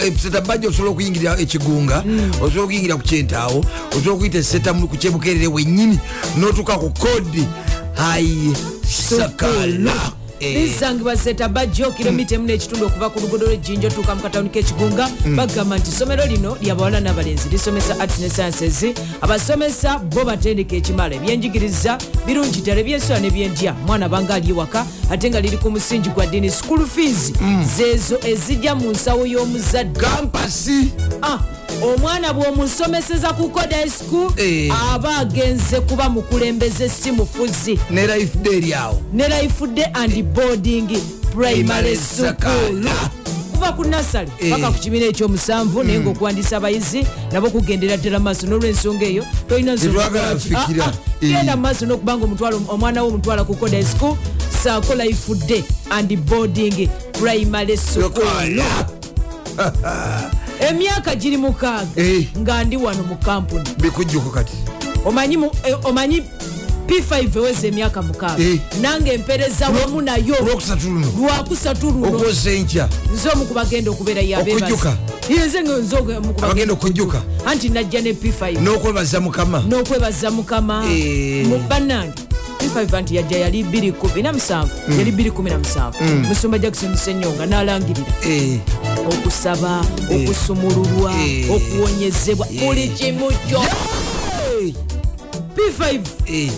esetabajjo 0.07 0.69
osobola 0.69 0.91
okuyingira 0.91 1.39
ekigunga 1.39 2.05
osobola 2.43 2.63
okuyingira 2.65 2.97
ku 2.97 3.03
kyentaawo 3.03 3.65
osobola 3.93 4.15
okuyita 4.17 4.39
esetamu 4.39 4.89
ku 4.89 4.97
kyebukerere 4.97 5.47
wenyini 5.47 5.99
notuuka 6.39 6.79
ku 6.79 6.91
kodi 6.91 7.45
hayi 7.95 8.53
sakala 8.85 10.13
Eh, 10.41 10.55
lisangibwa 10.55 11.17
seeta 11.17 11.49
bajjo 11.49 11.91
kilomita 11.91 12.35
emu 12.35 12.47
n'ekitundu 12.47 12.87
okuva 12.87 13.11
ku 13.11 13.21
luguudo 13.21 13.47
lw'ejjinja 13.47 13.89
otuuka 13.89 14.15
mu 14.15 14.23
katawuni 14.23 14.51
k'ekigunga 14.51 15.09
bagamba 15.37 15.79
nti 15.79 15.91
isomero 15.91 16.27
lino 16.27 16.57
lyabawala 16.61 17.01
n'abalenzi 17.01 17.49
lisomesa 17.49 18.01
arts 18.01 18.19
ne 18.19 18.29
sciences. 18.29 18.85
Abasomesa 19.21 19.99
bo 19.99 20.25
batendeka 20.25 20.77
ekimala 20.77 21.15
ebyenjigiriza 21.15 21.99
birungi 22.27 22.61
ddala 22.61 22.81
ebyensula 22.81 23.21
n'ebyendya 23.21 23.73
mwana 23.87 24.09
banga 24.09 24.35
ali 24.35 24.51
ewaka 24.51 24.87
ate 25.11 25.31
nga 25.31 25.41
liri 25.41 25.57
ku 25.57 25.71
musingi 25.71 26.09
gwa 26.11 26.27
ddiini 26.27 26.51
school 26.51 26.87
fees. 26.87 27.33
Zeezo 27.77 28.19
ezijja 28.27 28.75
mu 28.75 28.91
nsawo 28.91 29.27
y'omuzadde. 29.27 30.01
Kampasi. 30.01 30.93
Ah, 31.23 31.39
omwana 31.83 32.33
bw'omusomeseza 32.33 33.33
ku 33.33 33.49
koda 33.49 33.77
school 33.91 34.33
Eh. 34.37 34.73
aba 34.93 35.17
agenze 35.19 35.81
kuba 35.81 36.09
mukulembeze 36.09 36.89
si 36.89 37.13
mufuzi 37.13 37.79
ne 37.91 38.07
life 38.07 38.39
day 38.39 38.57
eryawo 38.59 39.01
ne 39.13 39.29
life 39.29 39.67
day 39.75 39.85
and 39.95 40.23
boarding 40.35 40.89
primary 41.33 41.97
school 41.97 42.35
kuva 43.53 43.73
ku 43.77 43.85
nasale 43.85 44.29
Eh. 44.41 44.51
paka 44.51 44.71
ku 44.73 44.79
kibiina 44.79 45.07
ekyomusanvu 45.07 45.83
naye 45.85 46.01
ngaokuwandiisa 46.01 46.57
abayizi 46.57 47.07
nabo 47.33 47.51
kugendera 47.51 47.97
ddala 47.97 48.19
maaso 48.21 48.47
n'olwensonga 48.47 49.07
eyo 49.07 49.25
tolina. 49.49 49.73
Ah, 49.73 49.77
ah, 50.57 50.93
genda 51.21 51.53
Eh. 51.53 51.59
maaso 51.59 51.87
n'okubanga 51.87 52.25
omutwala 52.25 52.57
omwana 52.69 53.03
wo 53.03 53.09
omutwala 53.09 53.45
ku 53.45 53.55
koda 53.55 53.85
school 53.85 54.17
saako 54.63 54.95
life 54.95 55.35
day 55.47 55.65
and 55.91 56.17
boarding 56.27 56.89
primary 57.13 57.77
school. 57.77 58.11
emyaka 60.69 61.15
giri 61.15 61.37
mukaaga 61.37 61.87
nga 62.39 62.65
ndi 62.65 62.77
wano 62.77 63.03
mu 63.03 63.17
kampuni. 63.17 63.69
Bikujjuko 63.79 64.31
kati. 64.31 64.53
Omanyi 65.05 65.35
eh, 65.65 65.77
omanyi 65.85 66.23
p5 66.89 67.37
eweza 67.39 67.67
emyaka 67.67 68.03
mukaaga? 68.03 68.45
Nange 68.81 69.11
empereza 69.15 69.69
wamu 69.69 70.01
nayo. 70.03 70.37
lwakusatu 71.21 71.91
luno. 71.91 72.09
Okwosa 72.17 72.51
enkya 72.51 72.89
nze 73.15 73.29
omu 73.29 73.45
bagenda 73.55 73.91
okubeera 73.91 74.21
Okujjuka? 74.41 74.97
yenze 75.29 75.59
Abagenda 76.43 76.73
okujjuka? 76.73 77.23
anti 77.47 77.69
najja 77.69 78.01
ne 78.01 78.13
p5 78.13 78.61
n'okwebaza 78.61 79.21
mukama. 79.21 79.61
N'okwebaza 79.69 80.31
mukama. 80.31 80.85
Eh. 80.91 81.47
mu 81.47 81.59
bannange. 81.69 82.13
P5 82.59 82.97
anti 82.97 83.17
yajja 83.17 83.39
yali 83.39 83.63
217 83.63 84.67
Mm. 84.89 84.99
yali 84.99 85.11
217 85.13 86.29
musumba 86.29 86.59
jackson 86.59 86.97
senyonga 86.97 87.47
n'alangirira. 87.47 88.07
Eh, 88.27 88.59
okusaba 89.09 89.85
okusumululwa 90.15 91.13
Eh. 91.23 91.51
okuwonyezebwa 91.51 92.47
Eh. 92.53 92.61
buli 92.67 92.89
kimu 92.89 93.27
kyo 93.49 93.61
p5 95.57 96.01
eh. 96.27 96.51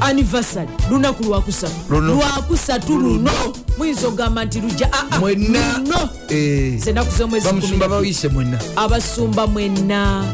anniversary. 0.00 0.68
Lunaku 0.90 1.24
lwakusatu 1.24 1.72
lwakusatu 2.00 2.98
luno. 2.98 3.30
Muyinza 3.78 4.08
okugamba 4.08 4.44
nti 4.44 4.60
lujja. 4.60 4.88
Aa 4.92 5.18
mwenna. 5.18 5.78
Luno. 5.78 6.08
Eh. 6.28 6.78
zenaku 6.78 7.10
z'omwezi 7.18 7.46
bamusumba 7.46 7.86
12. 7.86 7.88
bawise 7.88 8.28
mwenna. 8.28 8.58
Abasumba 8.76 9.46
mwenna. 9.46 10.24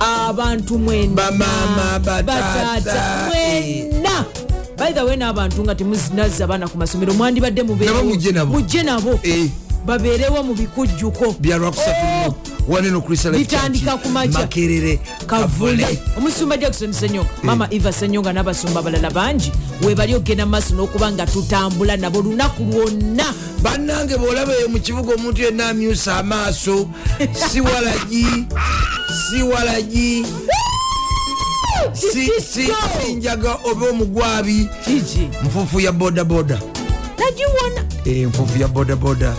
Abantu 0.00 0.78
mwenna. 0.78 1.30
Bataata 2.00 3.28
mwenna. 3.28 4.24
Way 5.06 5.16
n'abantu 5.16 5.62
nga 5.64 5.74
temuzinazza 5.74 6.44
abaana 6.44 6.68
ku 6.68 6.78
masomero 6.78 7.14
mwandibadde 7.14 7.62
mubeerewo. 7.62 8.16
Nabo 8.82 9.18
Eh. 9.84 9.86
babeerewo 9.86 10.42
mu 10.42 10.54
bikujjuko. 10.54 11.36
Luno 11.42 12.34
waneno 12.68 13.00
Bitandika 13.00 13.96
ku 14.02 14.08
makya. 14.08 14.40
makerere 14.40 14.98
kavule. 15.26 15.98
Omusumba 16.16 16.56
jackson 16.56 16.92
senyonga 16.92 17.28
mama 17.42 17.68
eva 17.70 17.92
senyonga 17.92 18.32
n'abasumba 18.32 18.80
abalala 18.80 19.10
bangi. 19.10 19.52
Webali 19.82 20.14
ogenda 20.14 20.46
maaso 20.46 20.74
n'okuba 20.74 21.12
nga 21.12 21.26
tutambula 21.26 21.96
nabo 21.96 22.22
lunaku 22.22 22.62
lwonna. 22.64 23.24
Bannange 23.62 24.16
bwolabayo 24.16 24.68
mu 24.68 24.80
kibuga 24.80 25.14
omuntu 25.14 25.42
yenna 25.42 25.68
amyusa 25.68 26.16
amaaso. 26.18 26.88
Si 27.52 27.60
walagi. 27.60 28.46
Si 29.30 29.42
walagi. 29.42 30.24
Si- 31.92 32.30
si- 32.40 32.72
sinjaga 33.06 33.58
oba 33.64 33.86
omugwabi. 33.90 34.68
Nfuufu 35.44 35.80
ya 35.80 35.92
bodaboda 35.92 36.58
nagiwona 37.18 37.84
Eh, 38.04 38.26
nfuufu 38.28 38.58
ya 38.58 38.68
bodaboda 38.68 39.34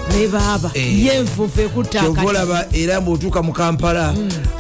Eh. 0.74 1.06
yenfuufu 1.06 1.62
ekutta 1.62 2.00
kyova 2.00 2.22
akati 2.22 2.28
olaba 2.30 2.66
era 2.74 3.02
bweotuuka 3.02 3.42
mu 3.44 3.54
kampala 3.54 4.14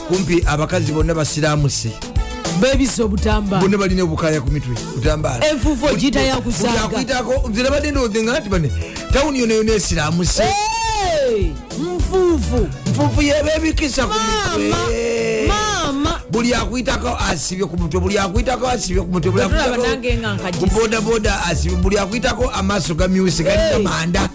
kumpi 0.07 0.44
abakazi 0.45 0.91
bonna 0.91 1.14
basiramuse 1.14 1.90
bebisa 2.61 3.03
obutamba 3.03 3.57
bonna 3.60 3.77
balina 3.77 4.03
obukaya 4.03 4.41
ku 4.41 4.52
mitwe 4.52 4.76
butambaala 4.95 5.49
enfuufu 5.49 5.86
ogiyita 5.86 6.22
yakusaaga 6.22 6.84
akwitako 6.84 7.49
nze 7.49 7.64
nabadde 7.64 7.91
ndowoozenga 7.91 8.40
nti 8.40 8.49
bane 8.49 8.69
tawuni 9.14 9.40
yona 9.40 9.53
yona 9.53 9.73
esiramuse 9.73 10.44
nfuufu 11.80 12.68
nfuufu 12.90 13.22
yebebikisa 13.22 14.07
ku 14.07 14.14
mitwe 14.57 14.69
buli 16.36 16.53
akwitako 16.53 17.16
asibye 17.32 17.66
ku 17.66 17.78
mutwe 17.78 17.99
buli 17.99 18.18
akwitako 18.20 18.68
asibye 18.68 19.02
ku 19.02 19.12
mutwe 19.12 19.32
ku 20.60 20.66
bodaboda 20.68 21.45
asibye 21.45 21.78
buli 21.78 21.98
akwitako 21.98 22.49
amaaso 22.52 22.94
gamyuse 22.95 23.44
galina 23.44 23.80
manda 23.80 24.30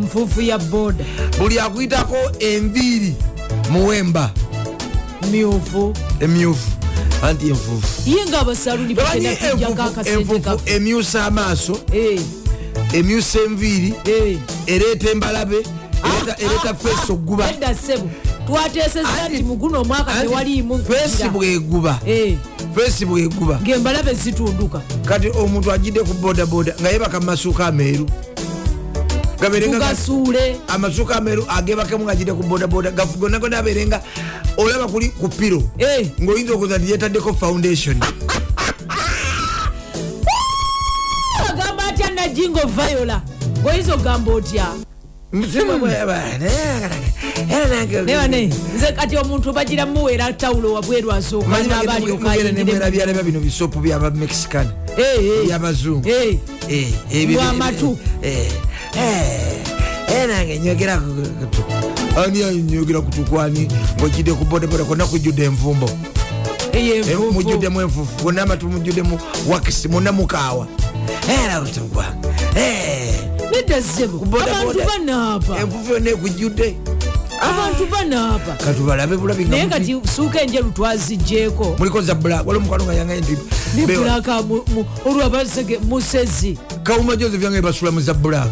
nfuufu 0.00 0.40
ya 0.40 0.58
boda. 0.58 1.04
Buli 1.38 1.58
akwitako 1.60 2.16
enviiri 2.40 3.14
muwemba. 3.70 4.30
Myufu. 5.30 5.94
Emyufu. 6.20 6.70
Anti 7.22 7.48
enfuufu 7.48 8.10
ye 8.10 8.26
nga 8.26 8.40
abasaluni 8.40 8.96
Omanyi 8.98 9.26
bagenda 9.26 9.50
kujjako 9.50 10.00
enfuufu- 10.10 10.50
akasente 10.50 10.74
emyusa 10.76 11.24
amaaso? 11.24 11.78
Emyusa 12.92 13.38
enviiri 13.46 13.94
ereeta 14.66 15.10
embalabe 15.10 15.56
ereeta- 16.38 16.74
feesi 16.74 17.12
okuguba 17.12 17.44
Anti- 18.54 19.34
nti 19.34 19.42
mu 19.42 19.56
guno 19.56 19.80
omwaka 19.80 20.12
tewaliimu 20.22 20.78
feesi 20.84 21.28
bweguba 21.28 21.98
feesi 22.74 23.04
bweguba 23.06 23.58
ngembalabe 23.62 24.14
zitunduka 24.14 24.80
kati 25.04 25.28
omuntu 25.30 25.72
agidde 25.72 26.00
ku 26.00 26.14
bodaboda 26.14 26.74
nga 26.80 26.88
yebaka 26.90 27.20
mumasuuka 27.20 27.66
ameeru. 27.66 28.06
Gabeerenga 29.40 29.78
ga- 29.78 29.84
tugasuule. 29.90 30.56
amasuuka 30.68 31.16
ameeru 31.16 31.44
agebakemu 31.48 32.04
nga 32.04 32.12
agidde 32.12 32.32
ku 32.32 32.42
bodaboda. 32.42 32.90
Gonna 32.90 33.58
abeerenga. 33.58 34.02
Olaba 34.56 34.86
kuli 34.88 35.08
ku 35.08 35.28
piro. 35.28 35.62
Eh. 35.78 36.08
ng'oyinza 36.20 36.52
okuza 36.54 36.78
nti 36.78 36.90
yetaddeko 36.92 37.34
foundation. 37.34 37.96
Agamba 41.48 41.84
atya 41.88 42.10
najingo 42.10 42.60
vayola 42.66 43.22
ngoyinza 43.62 43.94
okugamba 43.94 44.32
otya 44.32 44.66
nebane 48.06 48.46
nze 48.76 48.92
kati 48.96 49.16
omuntu 49.16 49.52
bagira 49.52 49.86
muweera 49.86 50.32
tawulo 50.32 50.72
wabweru 50.72 51.12
asooka 51.12 51.62
naaba 51.62 51.94
alyoka 51.94 52.30
ayingiremu. 52.30 52.58
nemwerabyalaba 52.64 53.22
bino 53.22 53.40
bisopu 53.40 53.78
byaba 53.80 54.10
mexican 54.10 54.66
Eh, 54.96 55.04
eh. 55.24 55.46
byabazungu 55.46 56.08
Eh, 56.08 56.38
Eh, 58.22 58.48
eh, 60.08 60.28
nange 60.28 60.58
nyogera 60.58 61.02
ani 62.24 62.42
anyogera 62.42 63.00
kutukwani 63.00 63.68
ngaojidde 63.98 64.32
ku 64.32 64.44
bodaboda 64.44 64.84
konna 64.84 65.06
kujjudde 65.06 65.44
envumbo. 65.44 65.90
Mujjuddemu 67.32 67.80
enfufu 67.80 68.22
gonna 68.24 68.42
amatu 68.42 68.68
mujjuddemu 68.68 69.18
wakisi 69.48 69.88
muna 69.88 70.12
mukaawa. 70.12 70.66
Era 71.28 71.60
kutukwa 71.60 72.04
nedda 73.56 73.82
ssebo 73.82 74.26
abantu 74.42 74.80
banaaba 74.86 75.60
enfufu 75.60 75.92
yonna 75.92 76.10
ekujjudde 76.10 76.76
abantu 77.42 77.86
banaaba 77.86 78.52
katubalabe 78.64 79.16
bulabi 79.16 79.44
naye 79.44 79.66
kati 79.66 79.96
suuka 80.16 80.42
enjeru 80.42 80.70
twazigjeeko 80.70 81.76
muliko 81.78 82.00
za 82.02 82.14
black 82.14 82.46
waliwo 82.46 82.60
mukwano 82.60 82.84
nga 82.84 82.94
yangaye 82.94 83.20
nti 83.20 83.36
nebulaka 83.76 84.44
olwabasege 85.04 85.78
musezi. 85.78 86.58
Kawuma 86.82 87.16
joseph 87.16 87.42
yangaye 87.42 87.62
basula 87.62 87.90
mu 87.90 88.00
za 88.00 88.14
black 88.14 88.50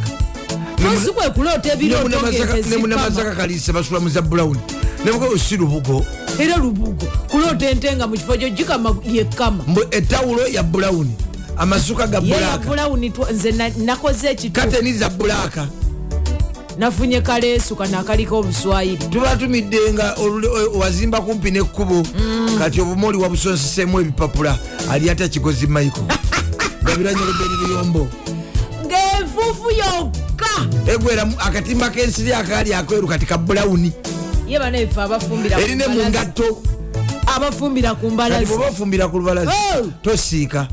asi 0.93 1.11
kwe 1.11 1.31
kuloota 1.31 1.73
ebirooto 1.73 2.09
ne 2.09 2.17
munamazaka 2.17 2.55
ng'entezikama 2.55 3.35
kalise 3.37 3.73
basula 3.73 4.01
mu 4.01 4.09
za 4.09 4.23
brown 4.23 4.57
nemuko 5.05 5.39
si 5.39 5.57
lubugo. 5.57 6.05
Era 6.39 6.57
lubugo. 6.57 7.07
Kuloota 7.31 7.71
ente 7.71 7.97
nga 7.97 8.07
mu 8.07 8.15
kifo 8.15 8.37
kyo 8.37 8.51
gikama 8.51 8.97
yekkama. 9.05 9.65
Etawulo 9.91 10.47
ya 10.47 10.63
brown 10.63 11.09
amasuka 11.59 12.07
ga 12.07 12.21
bulawuni 12.21 13.13
na- 13.57 13.69
nakoze 13.85 14.31
ekitu 14.31 14.53
kateni 14.61 14.93
za 14.93 15.09
black 15.09 15.59
nafunye 16.79 17.21
kaleesu 17.21 17.77
kano 17.77 17.99
akaliko 17.99 18.39
obuswayiri. 18.39 19.05
Tubatumidde 19.11 19.79
nga 19.93 20.15
olule- 20.17 20.49
o- 20.49 20.79
wazimba 20.79 21.21
kumpi 21.21 21.51
nekkubo. 21.51 21.95
Mm. 22.19 22.59
kati 22.59 22.81
obumu 22.81 23.07
oli 23.07 23.19
wabusonsesemu 23.19 24.01
ebipapula. 24.01 24.59
Ali 24.91 25.11
ata 25.11 25.29
kigozi 25.29 25.67
michael. 25.67 26.07
Gabiranyolodde 26.85 27.45
ebiyombo 27.45 28.09
ng'enfuufu 28.87 29.71
yokka! 29.71 30.93
Egweramu 30.93 31.35
akatimba 31.39 31.91
k'ensiri 31.91 32.33
akaali 32.33 32.75
akeeru 32.75 33.09
kati 33.09 33.27
ka 33.27 33.39
brown 33.39 33.93
ye 34.49 34.59
banefe 34.59 35.01
abafumbira 35.01 35.57
ku 35.57 35.63
erine 35.63 35.87
mu 35.89 36.01
ngatto. 36.11 36.63
Abafumbira 37.27 37.95
ku 37.95 38.11
mbalazi 38.11 38.47
bwoba 38.47 38.67
ofumbira 38.69 39.09
ku 39.09 39.19
lubalazi 39.19 39.49
Oh! 39.51 39.87
tosiika 40.03 40.69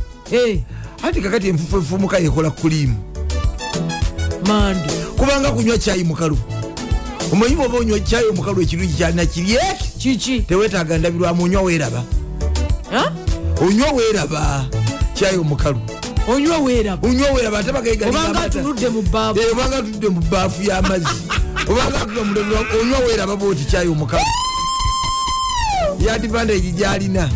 anti 1.04 1.22
kakati 1.22 1.48
enfufu 1.50 1.78
efumuka 1.78 2.18
yekola 2.18 2.50
kuliimu 2.52 2.96
mando 4.48 4.94
kubanga 5.18 5.52
kunywa 5.52 5.78
kyayi 5.78 6.04
mukalu. 6.04 6.38
Omanyi 7.34 7.56
bwoba 7.56 7.78
onywa 7.78 8.00
kyayi 8.00 8.28
omukalu 8.30 8.62
ekirungi 8.62 8.94
kyalina 8.94 9.26
kiryeki 9.26 9.88
kiki? 10.00 10.42
Tewetaaga 10.42 10.98
ndabirwamu 10.98 11.44
onywa 11.44 11.62
weeraba. 11.62 12.04
Onywa 13.62 13.92
weeraba 13.92 14.66
kyayi 15.14 15.38
omukalu. 15.38 15.80
Onywa 16.28 16.58
weeraba. 16.58 17.08
Onywa 17.08 17.32
weeraba 17.32 17.60
ate 17.60 17.70
obanga 18.10 18.42
atunudde 18.42 18.90
mu 18.90 19.02
bbaafu 19.02 19.40
obanga 19.52 19.78
atudde 19.78 20.10
mu 20.10 20.22
baafu 20.32 20.64
y'amazzi 20.64 21.22
obanga 21.70 22.02
atudde 22.02 22.42
mu 22.48 22.56
onywa 22.82 23.00
weeraba 23.08 23.36
bwoti 23.36 23.66
kyayi 23.66 23.88
omukalu. 23.90 24.26
Yadivantage 26.00 26.72
gyalina 26.72 27.30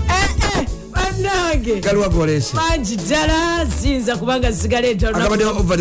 bannange 1.45 1.79
galwagolese 1.81 2.55
mangi 2.55 2.95
ddala 2.95 3.65
siyinza 3.81 4.15
kubanga 4.17 4.51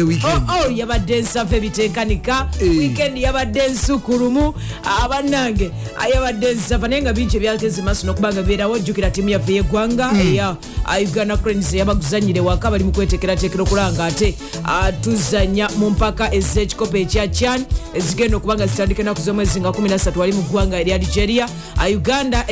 weekend. 0.05 0.43
Oh, 0.49 0.67
oh, 0.67 0.71
yabadde 0.71 1.19
ensafu 1.19 1.55
ebiteekanika. 1.55 2.49
Eh. 2.61 2.71
wiikendi 2.79 3.23
yabadde 3.23 3.61
ensukulumu 3.61 4.55
abannange 5.03 5.71
yabadde 6.15 6.51
ensafa 6.51 6.89
naye 6.89 7.03
nga 7.03 7.13
bingi 7.13 7.37
ebyakezi 7.37 7.83
maaso 7.83 8.07
nokubanga 8.07 8.43
bibeerawo 8.43 8.79
jjukira 8.79 9.11
tiimu 9.11 9.29
yaffe 9.29 9.55
yeggwanga. 9.55 10.09
Hmm. 10.09 10.21
eya 10.21 10.57
ah, 10.85 10.99
uganda 11.01 11.37
cranes 11.37 11.73
yabaguzanyire 11.73 12.41
waka 12.41 12.71
bali 12.71 12.85
mu 12.85 12.93
kwetekeratekera 12.93 13.63
okulanga 13.63 14.05
ate 14.05 14.35
ah, 14.65 14.93
tuzanya 14.93 15.69
mu 15.79 15.91
mpaka 15.91 16.35
ez'ekikopo 16.35 16.97
ekya 16.97 17.29
chan 17.29 17.65
ezigenda 17.95 18.37
okubanga 18.37 18.67
zitandika 18.67 19.03
enaku 19.03 19.21
z'omwezi 19.21 19.61
nga 19.61 19.69
13 19.69 20.19
wali 20.19 20.33
mu 20.33 20.43
ggwanga 20.43 20.81
erya 20.81 20.99
nigeria. 20.99 21.49
Ah, 21.77 21.89
uganda 21.89 22.45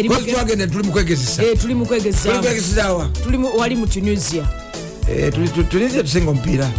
tuli 1.57 1.75
mu 1.75 1.87
Eh, 3.33 3.57
wali 3.59 3.77
mu 3.77 3.87
tunisia. 3.87 4.45
Tulinze 5.71 6.03
tusinga 6.03 6.31
omupiira. 6.31 6.71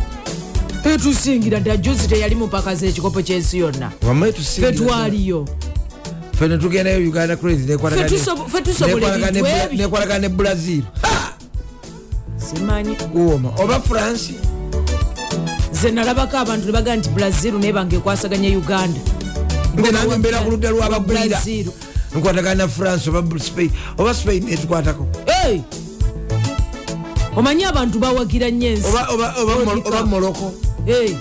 Etusingira 0.83 1.59
dda 1.59 1.77
juzi 1.77 2.07
teyali 2.07 2.35
mu 2.35 2.45
mpaka 2.47 2.75
z'ekikopo 2.75 3.21
ky'ensi 3.21 3.57
yonna. 3.57 3.91
Fe 4.21 4.31
tusingira 4.31 4.71
twaliyo. 4.71 5.45
Fe 6.39 6.47
netugendayo 6.47 7.07
uganda 7.09 7.35
crazy 7.35 7.65
nekwalagana 9.75 10.19
ne 10.19 10.29
brazil. 10.29 10.83
Simanyi. 12.37 12.95
Kuwoma 12.95 13.49
oba 13.57 13.79
france 13.79 14.33
nze 15.83 15.91
nalabako 15.91 16.37
abantu 16.37 16.65
nebagaa 16.65 16.95
nti 16.95 17.09
brazil 17.09 17.53
naye 17.59 17.73
bangekwasaganya 17.73 18.57
uganda. 18.57 18.99
Nze 19.77 19.91
nange 19.91 20.17
mbeera 20.17 20.39
ku 20.39 20.51
ludda 20.51 20.69
lwabagwira 20.69 21.27
Brazil. 21.27 21.67
nkwatagana 22.15 22.55
na 22.55 22.67
france 22.67 23.09
oba 23.97 24.13
spain 24.13 24.43
netukwatako! 24.43 25.07
Omanyi 27.35 27.63
abantu 27.65 27.99
bawagira 27.99 28.49
nnyo 28.49 28.67
ensi. 28.69 28.87
Oba- 28.87 29.07
oba- 29.13 29.33
oba 29.41 29.65
Mo- 29.65 29.71
Olika. 29.71 29.89
oba 29.89 30.03
moroko 30.05 30.53
Hey, 30.85 31.15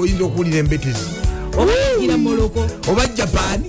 oyinza 0.00 0.24
okuwulira 0.24 0.58
embetezi 0.58 1.04
obawagira 1.58 2.16
moloko 2.16 2.60
oba 2.88 3.06
japani 3.06 3.68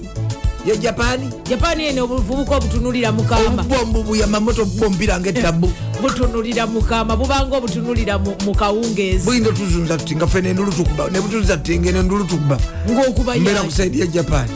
ye 0.66 0.78
japani 0.78 1.30
japaani 1.50 1.84
eno 1.86 2.04
obuvubuka 2.06 2.56
obutunulira 2.56 3.12
mukama. 3.12 3.62
Obubombu 3.62 4.04
buyamamoto 4.04 4.62
obubombiranga 4.62 5.30
ettabu. 5.30 5.68
Butunulira 6.02 6.68
mukama. 6.68 7.16
Bubanga 7.16 7.58
obutunulira 7.58 8.18
mu 8.20 8.32
mu 8.46 8.56
kawungeezi. 8.56 9.26
Buyinza 9.26 9.50
otuzunza 9.50 9.98
tuti 9.98 10.16
nga 10.16 10.28
fene 10.28 10.50
endulu 10.50 10.72
tukuba 10.72 11.10
nebutuliza 11.12 11.58
tuti 11.58 11.80
ngene 11.80 12.00
endulu 12.00 12.24
tukuba 12.24 12.58
ng'okuba 12.90 13.36
mbeera 13.36 13.60
ku 13.60 13.66
yaki 13.66 13.76
saidi 13.76 14.00
ya 14.00 14.08
japani 14.08 14.52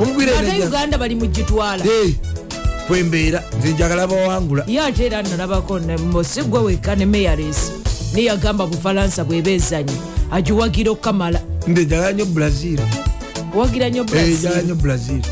omugwira 0.00 0.38
ate 0.38 0.62
uganda 0.66 0.98
bali 0.98 1.14
mu 1.14 1.26
gitwala 1.26 1.84
kwembeera 2.88 3.42
nze 3.58 3.72
njagala 3.72 4.06
bawangula. 4.06 4.64
Ye 4.66 4.80
ate 4.80 5.06
era 5.06 5.22
nalabako 5.22 5.78
musigwe 6.12 6.58
wekka 6.60 6.96
ne 6.96 7.06
mayares 7.06 7.72
neyagamba 8.14 8.66
bufalansa 8.66 9.24
bweba 9.24 9.50
ezanyi 9.50 9.96
agiwagira 10.30 10.90
okukamala 10.90 11.40
nze 11.68 11.84
njagala 11.84 12.12
nyo 12.12 12.24
brazil. 12.24 12.80
Wagira 13.54 13.88
nnyo 13.88 14.02
Eh, 14.02 14.08
njagala 14.08 14.62
brazil 14.62 14.66
nyo 14.66 14.74
brazil. 14.74 15.22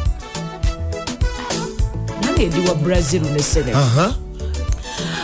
Nange 2.23 2.47
ndi 2.47 2.69
wa 2.69 2.75
brazil 2.75 3.23
ne 3.23 3.43
senegal 3.43 3.77
Aha. 3.83 4.15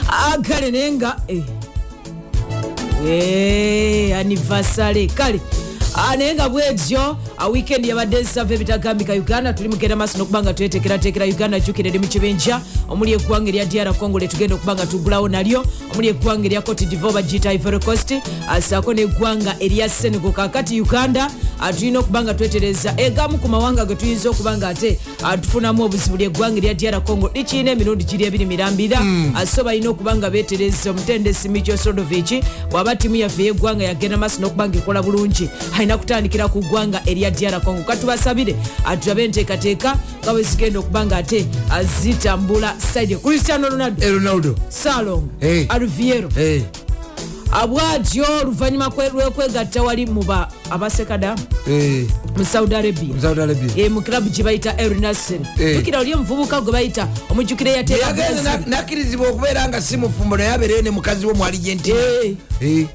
Ah, 0.09 0.37
naye 0.61 0.93
nga 0.93 1.17
eh. 1.29 1.43
Eh, 3.07 4.17
anniversary 4.19 5.07
kale 5.07 5.41
naye 5.97 6.35
nga 6.35 6.49
bwetyo 6.49 7.17
ah, 7.39 7.49
weekend 7.49 7.87
yabadde 7.87 8.21
nsava 8.21 8.55
ebitagambika 8.55 9.13
uganda. 9.13 9.53
Tuli 9.53 9.69
mugenda 9.69 9.97
maaso 9.97 10.19
nokubanga 10.19 10.55
twetekeratekera 10.55 11.27
uganda 11.27 11.61
jukira 11.61 11.89
eri 11.89 11.99
mu 11.99 12.07
kibinja 12.07 12.61
omuli 12.89 13.13
eggwanga 13.13 13.49
erya 13.49 13.65
dr 13.67 13.95
congo 13.95 14.19
letugenda 14.19 14.55
okubanga 14.55 14.87
tugulawo 14.87 15.29
nalyo. 15.29 15.65
Omuli 15.93 16.09
eggwanga 16.09 16.47
erya 16.47 16.63
cote 16.63 16.87
divo 16.87 17.13
bagiyita 17.13 17.53
ivory 17.53 17.79
coast. 17.79 18.15
Ah, 18.49 18.61
saako 18.61 18.95
neggwanga 18.95 19.57
erya 19.61 19.89
senegal 19.89 20.33
kakati 20.33 20.81
uganda. 20.81 21.31
Ah, 21.61 21.73
tulina 21.73 21.99
okubanga 21.99 22.35
twetereza 22.35 22.95
egamu 22.97 23.39
ku 23.39 23.49
mawanga 23.49 23.85
ge 23.85 23.95
tuyinza 23.95 24.31
okubanga 24.31 24.69
ate 24.69 24.99
ah, 25.23 25.37
tufunamu 25.37 25.85
obuzibu 25.85 26.17
lyeggwanga 26.17 26.59
erya 26.59 26.75
dr 26.75 27.01
congo. 27.01 27.31
Likiina 27.35 27.71
emirundi 27.71 28.05
giri 28.05 28.25
ebiri 28.25 28.47
mirambira. 28.47 28.99
Ah, 29.35 29.47
so 29.47 29.65
balina 29.65 29.91
okubanga 29.91 30.31
betereza 30.31 30.91
omutendesi 30.91 31.49
micho 31.49 31.77
sodovici 31.77 32.43
bw'aba 32.71 32.97
tiimu 32.97 33.17
yaffe 33.17 33.45
yeggwanga 33.45 33.85
yagenda 33.85 34.17
maaso 34.17 34.41
n'okubanga 34.41 34.79
ekola 34.79 35.03
bulungi 35.03 35.49
alina 35.83 35.99
kutandikira 35.99 36.49
ku 36.49 36.61
ggwanga 36.61 37.03
erya 37.07 37.31
dr 37.31 37.61
congo. 37.61 37.83
Katubasabire 37.83 38.55
atulabe 38.85 39.25
enteekateeka 39.25 39.97
nga 40.25 40.33
bwe 40.33 40.43
zigenda 40.43 40.79
okubanga 40.79 41.17
ate 41.17 41.47
ah, 41.71 41.83
zitambula 41.85 42.75
saidi 42.93 43.17
cristiano 43.17 43.69
ronaldo. 43.69 44.07
Eh, 44.07 44.13
salong. 44.69 45.29
Eh. 45.41 45.67
alviero. 45.69 46.29
Eh, 46.39 46.63
bwatyo 47.67 48.25
oluvannyuma 48.41 48.87
kwe- 48.91 49.11
lwekwegatta 49.13 49.83
wali 49.83 50.07
mu 50.07 50.23
ba 50.25 50.49
abasekadamu 50.71 51.43
mu 52.37 52.45
saudi 52.45 52.75
arabia. 52.75 53.15
Mu 53.91 54.01
kilabu 54.03 54.31
gye 54.31 54.43
bayita 54.45 54.75
Eh. 55.61 55.77
jukira 55.77 55.99
oli 56.01 56.15
omuvubuka 56.15 56.61
gwe 56.61 56.73
bayita 56.73 57.09
omujjukira 57.31 57.71
nakkirizibwa 58.67 59.29
okubeera 59.29 59.69
nga 59.69 59.81
si 59.83 59.97
mufumbo 59.97 60.37
naye 60.37 60.51
abeereyo 60.53 60.83
ne 60.83 60.91
mukazi 60.91 61.27
wo 61.27 61.35
mu 61.35 61.45
argentina 61.45 61.97
Eh. 62.61 62.87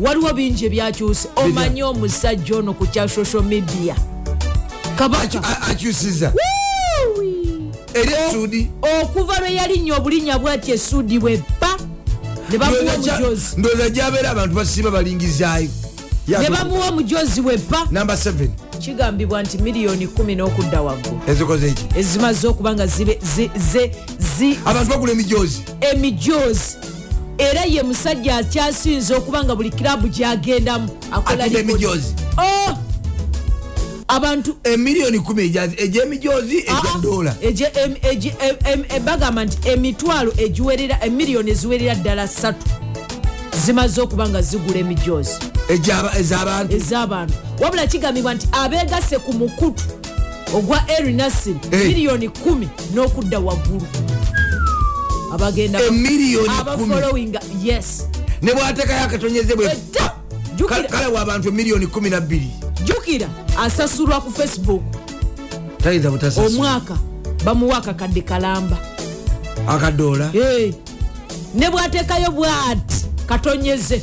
Waliwo 0.00 0.32
bingi 0.32 0.64
ebyakyuse 0.66 1.28
omanye 1.36 1.82
omusajja 1.84 2.56
ono 2.56 2.72
ku 2.74 2.86
kya 2.86 3.08
social 3.08 3.42
media. 3.42 3.94
Aky- 3.94 4.96
kabaka 4.96 5.42
a- 5.42 5.60
akyusiza 5.70 6.32
eri 7.94 8.12
esudi 8.28 8.70
okuva 9.02 9.38
lwe 9.40 9.54
yalinnya 9.54 9.96
obulinnya 9.96 10.38
bwati 10.38 10.70
esudi 10.72 11.18
bwebba 11.18 11.76
ne 12.50 12.58
bamuwa 12.58 12.94
omujozi. 12.94 13.56
ndowooza 13.56 13.90
gyabeera 13.90 14.30
abantu 14.30 14.54
basiba 14.54 14.90
balingizaayo. 14.90 15.68
Ne 16.28 16.50
bamuwa 16.50 16.88
omujozi 16.88 17.40
bwebba 17.42 17.86
namba 17.90 18.14
7 18.16 18.48
kigambibwa 18.78 19.42
nti 19.42 19.58
miliyoni 19.58 20.06
1 20.06 20.34
n'okudda 20.36 20.80
waggulu. 20.82 21.20
Ezikoze 21.28 21.66
eki 21.68 21.84
ezimaze 21.98 22.46
okuba 22.48 22.74
nga 22.74 22.86
zibe 22.86 23.18
zi- 23.36 23.50
zi- 24.38 24.58
abantu 24.64 24.90
bagula 24.90 25.12
emijozi. 25.12 25.60
emijozi 25.80 26.76
era 27.40 27.64
ye 27.64 27.82
musajja 27.82 28.36
akyasinze 28.36 29.14
okuba 29.14 29.44
nga 29.44 29.54
buli 29.56 29.70
kirabu 29.70 30.08
gyagendamu 30.08 30.88
akola 31.12 31.44
atunda 31.44 31.60
likodi. 31.62 31.72
emijozi 31.84 32.14
Oh! 32.38 32.74
abantu 34.08 34.56
emiliyoni 34.64 35.18
1 35.18 35.40
egy'emijozi 35.82 36.64
Ah, 36.68 36.78
egya 36.78 37.00
dola. 37.02 37.34
Em- 37.40 38.56
em- 38.72 38.84
em- 38.96 39.04
bagamba 39.04 39.44
nti 39.44 39.68
emitwalo 39.68 40.32
egiwerera 40.36 40.98
emiliyoni 41.04 41.50
eziwerera 41.50 41.94
ddala 41.94 42.28
ssatu 42.28 42.66
zimaze 43.64 44.00
okuba 44.00 44.28
nga 44.28 44.42
zigula 44.42 44.78
Egy'aba- 45.68 46.18
ez'abantu. 46.18 47.34
Wabula 47.60 47.86
kigambibwa 47.86 48.34
nti 48.34 48.48
abeegase 48.52 49.18
ku 49.18 49.32
mukutu 49.32 49.84
ogwa 50.54 50.82
eri 50.98 51.12
nasir 51.12 51.54
Eh. 51.70 51.86
miliyoni 51.86 52.28
1 52.28 52.68
n'okudda 52.94 53.38
waggulu 53.38 53.86
abagenda 55.32 55.80
emiliyoni 55.82 56.48
1 56.48 56.60
abafollowinga 56.60 57.40
yes. 57.64 58.06
Ne 58.42 58.52
bwatekayo 58.54 59.04
akatonyeze 59.04 59.54
bwe 59.56 59.66
Etta! 59.66 60.12
Jukira- 60.56 60.88
kale 60.88 61.06
wa 61.06 61.20
abantu 61.20 61.48
emiliyoni 61.48 61.86
12 61.86 62.40
jukira 62.84 63.28
asasulwa 63.58 64.20
ku 64.20 64.30
facebook. 64.30 64.82
Tayinza 65.82 66.10
butasasula 66.10 66.46
omwaka 66.48 66.96
bamuwa 67.44 67.76
akakadde 67.78 68.20
kalamba. 68.22 68.78
Akadola 69.68 70.30
Eh, 70.34 70.74
ne 71.54 71.70
bwatekayo 71.70 72.30
bwati 72.30 73.06
katonyeze. 73.26 74.02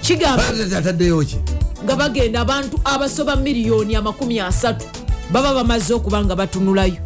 Kigamba 0.00 0.44
ataddeyo 0.78 1.22
ki? 1.24 1.36
Nga 1.84 1.96
bagenda 1.96 2.40
abantu 2.40 2.80
abasoba 2.84 3.36
miliyoni 3.36 3.96
amakumi 3.96 4.40
asatu 4.40 4.86
baba 5.30 5.54
bamaze 5.54 5.94
okuba 5.94 6.24
nga 6.24 6.36
batunulayo. 6.36 6.96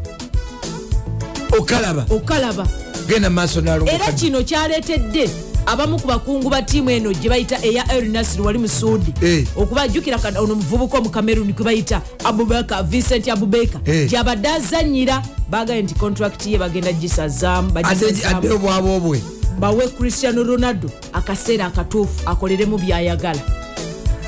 Okalaba. 1.59 2.07
Okalaba 2.11 2.66
genda 3.09 3.31
mumaaso 3.31 3.59
era 3.61 3.70
nalongoka 3.73 4.12
kino 4.12 4.43
kyaleetedde 4.43 5.31
abamu 5.66 5.99
ku 6.01 6.07
bakungu 6.07 6.51
ba 6.51 6.62
tiimu 6.62 6.91
eno 6.91 7.12
gye 7.12 7.28
bayita 7.28 7.59
eya 7.65 7.85
el 7.97 8.11
nasir 8.11 8.43
wali 8.43 8.59
mu 8.59 8.69
suudi 8.69 9.12
Eh. 9.23 9.47
okubajjukira 9.57 10.19
kana 10.19 10.41
ono 10.41 10.55
muvubuka 10.55 10.99
omukameruni 10.99 11.53
gwe 11.53 11.65
bayita 11.65 12.03
abubeka 12.24 12.83
vincent 12.83 13.28
abubeka 13.28 13.81
Eh. 13.85 14.09
gyabadde 14.11 14.49
azanyira 14.49 15.23
bagaye 15.51 15.83
nti 15.83 15.95
contract 15.95 16.47
ye 16.47 16.59
bagenda 16.59 16.93
gisazaamu 16.93 17.70
bagisazaamu 17.70 18.37
adde 18.37 18.51
obwaba 18.51 18.91
obwe? 18.97 19.23
Bawe 19.59 19.89
cristiano 19.89 20.43
ronaldo 20.45 20.91
akaseera 21.12 21.66
akatuufu 21.66 22.28
akoleremu 22.28 22.78
byayagala. 22.78 23.41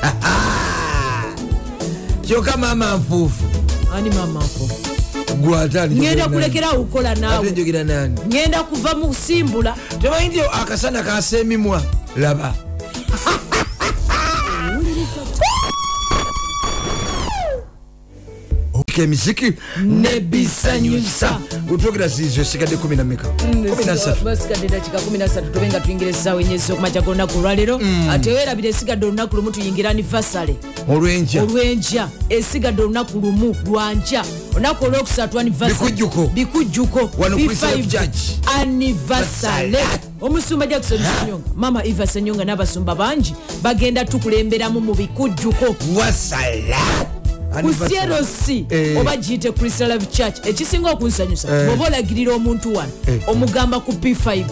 Kyokka 2.26 2.56
maama 2.56 2.96
nfuufu. 2.96 3.44
Ani 3.94 4.10
mama 4.10 4.40
nfo 4.40 4.87
gwatali 5.38 5.94
ngenda 5.96 6.28
kulekerawo 6.28 6.84
kukola 6.84 7.14
naawe 7.14 7.50
njogera 7.50 7.84
nani? 7.84 8.20
Ngenda 8.26 8.62
kuva 8.62 8.94
mu 8.94 9.06
kusimbula 9.08 9.74
temanyi 10.02 10.28
nti 10.28 10.40
akasana 10.40 11.02
kasemimwa 11.02 11.82
laba 12.16 12.54
emisiki 19.02 19.52
nebisanyusa 19.84 21.40
otwogera 21.74 22.08
siizo 22.10 22.40
esigadde 22.40 22.76
13 22.76 24.24
basigadde 24.24 24.68
dakika 24.68 24.98
13 24.98 25.52
tube 25.52 25.68
nga 25.68 25.80
tuyingira 25.80 26.10
essaawa 26.10 26.40
enyezi 26.42 26.72
okumakya 26.72 27.02
golunaku 27.02 27.38
olwaleero 27.38 27.80
ate 28.10 28.32
weerabira 28.32 28.68
esigadde 28.68 29.06
olunaku 29.06 29.36
lumu 29.36 29.50
tuyingira 29.50 29.90
anivasale 29.90 30.56
olwenkya 30.88 31.42
olwenkya 31.42 32.08
esigadde 32.28 32.82
olunaku 32.82 33.20
lumu 33.20 33.56
lwankya 33.66 34.24
olunaku 34.54 34.84
olwokusatu 34.84 35.38
Bikujjuko. 35.38 36.26
bikujjuko 36.34 37.10
Wano 37.18 37.36
B5 37.36 37.46
Christian 37.46 37.88
Church. 37.88 38.18
anivasale 38.60 39.78
omusumba 40.20 40.66
jackson 40.66 40.98
senyonga. 40.98 41.44
Mama 41.56 41.84
eva 41.84 42.06
senyonga 42.06 42.44
n'abasumba 42.44 42.94
bangi. 42.94 43.34
Bagenda 43.62 44.04
tukulemberamu 44.04 44.80
mu 44.80 44.94
bikujjuko 44.94 45.76
wasala 45.96 46.78
ku 47.62 47.74
sierosi 47.88 48.66
Eh. 48.70 48.96
oba 49.00 49.16
giyite 49.16 49.52
crystal 49.52 49.88
life 49.92 50.06
church 50.12 50.46
ekisinga 50.46 50.90
okunsanyusa 50.90 51.48
bweoba 51.48 51.86
olagirira 51.86 52.34
omuntu 52.34 52.74
wano 52.74 52.92
Eh. 53.06 53.20
omugamba 53.28 53.80
ku 53.80 53.92
p5 53.92 54.44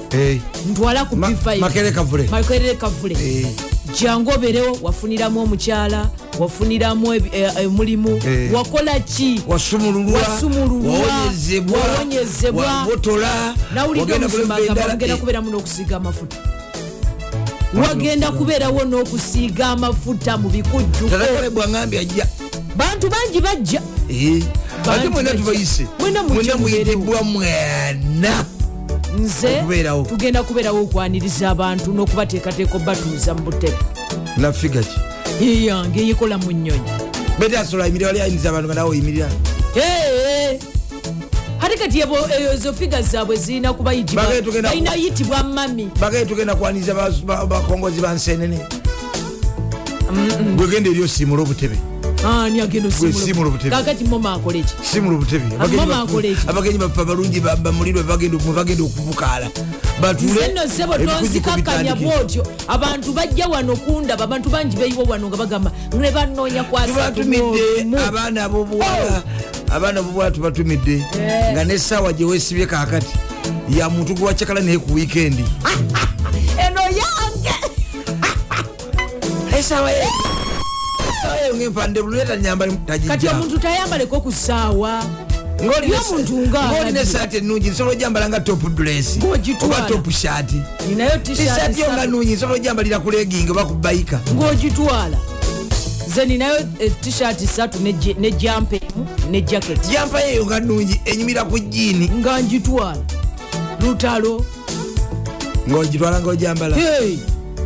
ntwala 0.70 1.05
ku 1.05 1.16
Ma- 1.16 1.28
p5 1.31 1.59
Makerere 2.31 2.74
Kavule. 2.77 3.15
Eh. 3.15 3.47
jangu 4.01 4.31
oberewo 4.31 4.78
wafuniramu 4.83 5.41
omukyala 5.43 6.11
wafuniramu 6.39 7.15
eh, 7.15 7.23
eh, 7.33 7.66
omulimu 7.66 8.20
Eh. 8.27 8.53
wakola 8.55 9.01
ki 9.01 9.41
wasumululwa 9.49 10.19
Wasumululwa, 10.20 10.93
wawonyezebwa 10.99 11.78
wawonyezebwa. 11.78 12.66
wabotola 12.66 13.55
nawulidde 13.74 14.12
wagenda 14.12 14.27
omusumba 14.27 14.55
kulembera 14.55 14.62
agamba 14.65 14.83
endala. 14.83 14.93
wagenda 14.93 15.16
kubeeramu 15.16 15.51
n'okusiiga 15.51 15.97
amafuta 15.97 16.37
wagenda 17.74 18.31
kubeerawo 18.33 18.85
n'okusiiga 18.85 19.66
amafuta 19.66 20.37
mu 20.39 20.49
bikujjuko 20.49 21.16
bantu 22.77 23.09
bangi 23.09 23.40
bajja. 23.40 23.82
Eh. 24.09 24.43
Ate 24.90 25.09
mwena 25.09 25.31
tubayise? 25.35 25.86
Mwena 25.98 26.23
muyitibwa 26.59 27.23
mwena 27.23 28.44
nze 29.19 29.62
tugenda 30.09 30.43
kubeerawo 30.43 30.82
okwaniriza 30.82 31.51
abantu 31.51 31.93
n'okubateekateeka 31.93 32.77
obatuuza 32.77 33.35
mu 33.35 33.40
butebe. 33.43 33.77
Nafiga 34.36 34.81
ki? 34.82 34.98
Yeyange 35.44 36.01
eyikola 36.01 36.39
mu 36.39 36.51
nnyonyi. 36.53 36.90
Bete 37.39 37.59
asobola 37.59 37.85
ayimirira 37.85 38.07
wali 38.09 38.20
ayiniriza 38.20 38.48
abantu 38.51 38.66
nga 38.69 38.74
nawe 38.74 38.90
oyimirira? 38.90 39.28
Ate 41.61 41.77
kati 41.78 42.03
ezo 42.55 42.73
figa 42.73 43.03
zaabwe 43.03 43.36
zirina 43.36 43.73
kuba 43.73 43.93
yitibwa- 43.93 44.23
mami. 45.44 45.90
Bagaye 46.01 46.24
tugenda 46.27 46.55
kwaniriza 46.55 46.94
bakongozi 47.48 48.01
bansenene 48.01 48.59
gwegenda 50.57 50.90
eri 50.90 51.03
osimula 51.03 51.43
obutebe 51.43 51.77
ani 52.27 52.61
agenda 52.61 52.89
Gwe 52.89 53.12
siimula 53.12 53.48
obutebe. 53.48 53.70
kakati 53.70 54.05
moma 54.05 54.32
akola 54.35 54.59
eki 54.59 54.74
simula 54.82 55.16
obutebe 55.16 55.44
Abagenyi 55.55 55.77
mama 55.77 55.94
baffe- 55.94 56.03
akola 56.09 56.28
eki? 56.28 56.48
abagenyi 56.48 56.78
baffe 56.78 57.01
abalungi 57.01 57.40
ba- 57.40 57.57
bamulirwe 57.57 58.03
bagenda 58.03 58.39
mwe 58.39 58.55
bagenda 58.55 58.85
okubukaala. 58.85 59.51
Batule 60.01 60.31
nze 60.32 60.48
nno 60.48 60.61
sebo 60.69 60.93
bitandike. 61.94 62.05
bwotyo. 62.05 62.43
Abantu 62.69 63.12
bajja 63.12 63.47
wano 63.48 63.77
kundaba 63.77 64.24
abantu 64.24 64.51
bangi 64.51 64.77
beyiwa 64.77 65.05
wano 65.09 65.28
nga 65.28 65.36
bagamba 65.36 65.70
ne 65.98 66.11
banoonya 66.11 66.65
tubatumidde 66.65 67.43
kwasatumu 67.44 67.98
abaana 67.98 68.44
abobuwala 68.44 69.23
abaana 69.73 70.01
abobuwala 70.01 70.31
tubatumidde 70.31 70.94
Eh. 71.19 71.53
nga 71.53 71.65
nesawa 71.65 72.12
gyewesibye 72.12 72.66
kakati 72.66 73.07
ya 73.70 73.89
muntu 73.90 74.15
gwewacakala 74.15 74.61
naye 74.61 74.78
ku 74.78 74.94
wiikendi 74.94 75.44
eno 76.66 76.81
yange! 76.82 77.55
Esawa 79.59 79.90
kati 83.06 83.28
omuntu 83.28 83.59
tayambaleko 83.59 84.20
ku 84.20 84.32
ssaawa. 84.32 85.02
Yo 85.56 85.72
muntu 86.12 86.36
nga 86.48 86.60
ng'olina 86.68 87.01
alabye. 87.01 87.02
esaati 87.02 87.36
ennungi 87.36 87.70
nsobola 87.70 87.97
ojambala 87.97 88.28
nga 88.28 88.40
top 88.40 88.62
dress 88.76 89.16
oba 89.62 89.80
top 89.88 90.10
shaati 90.10 90.60
esaati 91.32 91.80
yo 91.80 91.93
nga 91.93 92.06
nnungi 92.06 92.32
nsobola 92.34 92.55
ojambalira 92.60 92.98
ku 93.01 93.10
legging 93.10 93.51
oba 93.51 93.64
ku 93.64 93.74
bayika 93.74 94.20
ng'ogitwala 94.34 95.16
ze 96.14 96.24
ninayo 96.26 96.56
eh, 96.78 96.93
t-shirt 97.01 97.40
satu 97.47 97.78
ne 97.80 98.30
jampa 98.30 98.76
emu 98.76 99.06
ne 99.30 99.40
jacket. 99.40 99.80
Jampa 99.90 100.20
yeyo 100.20 100.47
nga 100.47 100.60
nnungi 100.60 101.01
enyumira 101.05 101.44
ku 101.44 101.59
jiini 101.59 102.09
nga 102.09 102.40
njitwala 102.40 103.02
lutalo. 103.80 104.44
Ng'ogitwala 105.68 106.20
ng'ojambala 106.20 106.76
Hey, 106.76 107.18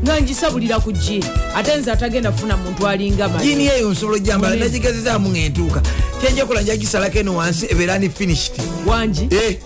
nga 0.02 0.20
njisabulira 0.20 0.80
ku 0.80 0.92
jini 0.92 1.24
ate 1.56 1.76
nze 1.76 1.92
atagenda 1.92 2.32
funa 2.32 2.56
muntu 2.56 2.86
alinga 2.88 3.28
mali 3.28 3.66
eyo 3.68 3.90
nsobola 3.90 4.16
ojambala 4.16 4.54
Munene. 4.54 4.64
nagigezezaamu 4.72 5.28
ng'entuuka. 5.30 5.80
Kyenjakola 6.20 6.62
njagisalako 6.62 7.18
eno 7.18 7.36
wansi 7.36 7.66
ebeera 7.70 7.98
ni 7.98 8.08
finished. 8.10 8.52
Wangi 8.86 9.28
Eh, 9.30 9.56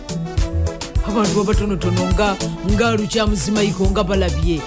abantu 1.09 1.41
abatonotono 1.41 2.03
nga 2.13 2.37
nga 2.73 2.97
lukyamuzimayiko 2.97 3.91
nga 3.91 4.05
balabye 4.05 4.61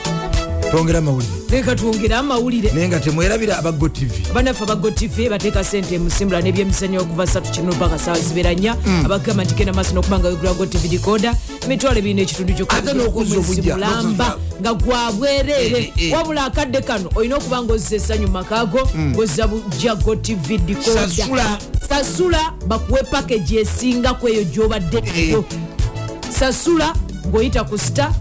twongera 0.72 1.00
amawulire. 1.00 1.32
Leka 1.50 1.76
twongere 1.76 2.16
amawulire. 2.16 2.72
Naye 2.74 2.88
nga 2.88 3.00
temwerabira 3.00 3.58
abago 3.58 3.90
tv 3.90 4.12
banaffe 4.34 4.64
abagotife 4.64 5.30
bateeka 5.30 5.64
sente 5.64 6.00
musimbula 6.00 6.42
n'ebyemizanyo 6.42 7.02
okuva 7.02 7.24
3 7.24 7.52
kino 7.52 7.74
paka 7.74 8.00
sawa 8.00 8.20
zibera 8.20 8.54
nnya 8.54 8.76
Mm. 8.86 9.06
abagamba 9.06 9.44
nti 9.44 9.54
genda 9.56 9.74
maaso 9.74 9.94
n'okubanga 9.94 10.28
wegula 10.28 10.54
gotiv 10.54 10.90
decoda 10.90 11.34
emitwalo 11.66 11.98
ebiri 12.00 12.14
n'ekitundu 12.14 12.54
Ate 12.70 12.94
n'okuzza 12.94 13.38
obujja, 13.40 13.74
mulamba 13.76 14.02
n'okuzza- 14.02 14.38
nga 14.62 14.74
gwa 14.74 15.12
bwereere. 15.12 15.78
Eh, 15.80 15.92
eh, 15.98 16.04
eh. 16.08 16.14
wabula 16.14 16.46
akadde 16.46 16.82
kano 16.82 17.10
olina 17.16 17.36
okuba 17.38 17.62
ngaozza 17.64 17.96
essanyu 17.96 18.28
makaago 18.28 18.80
ng'ozza 18.98 19.48
bujja 19.48 19.96
gotiv 19.96 20.40
decoda 20.66 21.08
Mm. 21.08 21.58
Sasula. 21.90 22.54
bakuwe 22.68 23.04
package 23.04 23.56
esinga 23.62 24.14
ku 24.20 24.28
eyo 24.28 24.44
gy'obadde 24.44 25.02
nayo 25.02 25.46
sasula 26.30 26.94
ng'oyita 27.28 27.64
ku 27.64 27.78
sta 27.78 28.12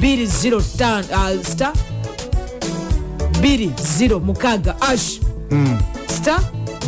205 0.00 1.04
uh, 1.12 1.44
sta 1.44 1.72
20 3.40 4.20
mukaaga 4.20 4.74
ash. 4.80 5.20
Sta 6.16 6.40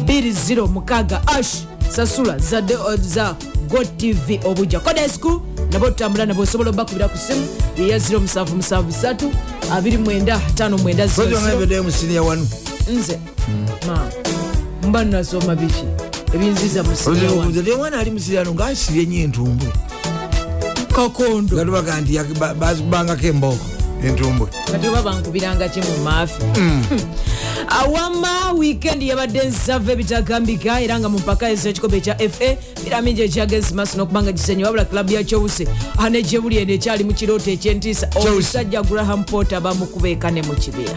20 0.05 0.69
mukaaga 0.69 1.21
ash. 1.27 1.65
Sasula 1.89 2.39
za, 2.39 2.59
uh, 2.61 2.95
za 3.01 3.37
god 3.69 3.97
tv 3.97 4.41
obujja 4.45 4.81
kodesku 4.81 5.41
nabo 5.73 5.87
tutambula 5.91 6.27
nabo 6.27 6.43
osobola 6.43 6.71
obakubira 6.71 7.09
ku 7.09 7.19
simu. 7.19 7.47
Yeya 7.79 7.99
0773 7.99 9.29
29 9.71 11.09
kozi 11.15 11.35
wange 11.35 11.49
50 11.49 11.55
ebeddeyo 11.55 11.83
musiniya 11.83 12.23
wanu. 12.23 12.49
Nze. 12.93 13.19
Ma 13.87 14.09
mba 14.89 15.05
nasoma 15.05 15.55
biki 15.55 15.85
ebinziza 16.35 16.83
omwana 17.75 17.99
ali 17.99 18.11
musirano 18.11 18.55
ngaasibye 18.55 19.07
nyo 19.07 19.21
entumbwe. 19.25 19.69
Kakondo. 20.97 21.57
Nga 21.57 21.65
tubaga 21.65 22.01
nti 22.01 22.15
yak- 22.15 22.39
ba- 22.39 22.55
bazikubangako 22.55 23.27
embooko 23.27 23.65
entumbwe 24.07 24.49
kati 24.73 24.89
oba 24.89 25.03
bankubiranga 25.03 25.69
ki 25.69 25.81
mu 25.81 26.05
maafi 26.05 26.43
awama 27.81 28.53
wiikendi 28.53 29.09
yabadde 29.09 29.45
nsava 29.45 29.93
ebitagambika 29.93 30.81
era 30.81 30.99
nga 31.01 31.09
mu 31.09 31.19
mpaka 31.19 31.51
ez'ekikobe 31.51 31.97
ekya 31.97 32.15
fa 32.31 32.57
biramingi 32.85 33.23
ekyagenzi 33.23 33.75
maaso 33.75 33.97
n'okubanga 33.97 34.33
gisenye 34.33 34.65
wabula 34.65 34.85
klabu 34.85 35.13
ya 35.13 35.25
chelsea 35.25 35.67
ane 35.99 36.23
gyebuli 36.23 36.59
eno 36.59 36.73
ekyali 36.73 37.05
mu 37.05 37.15
kirooto 37.15 37.51
ekyentiisa 37.51 38.09
omusajja 38.15 38.83
graham 38.83 39.25
porter 39.25 39.61
bamukubeeka 39.61 40.31
ne 40.31 40.43
mu 40.43 40.55
kibira. 40.55 40.97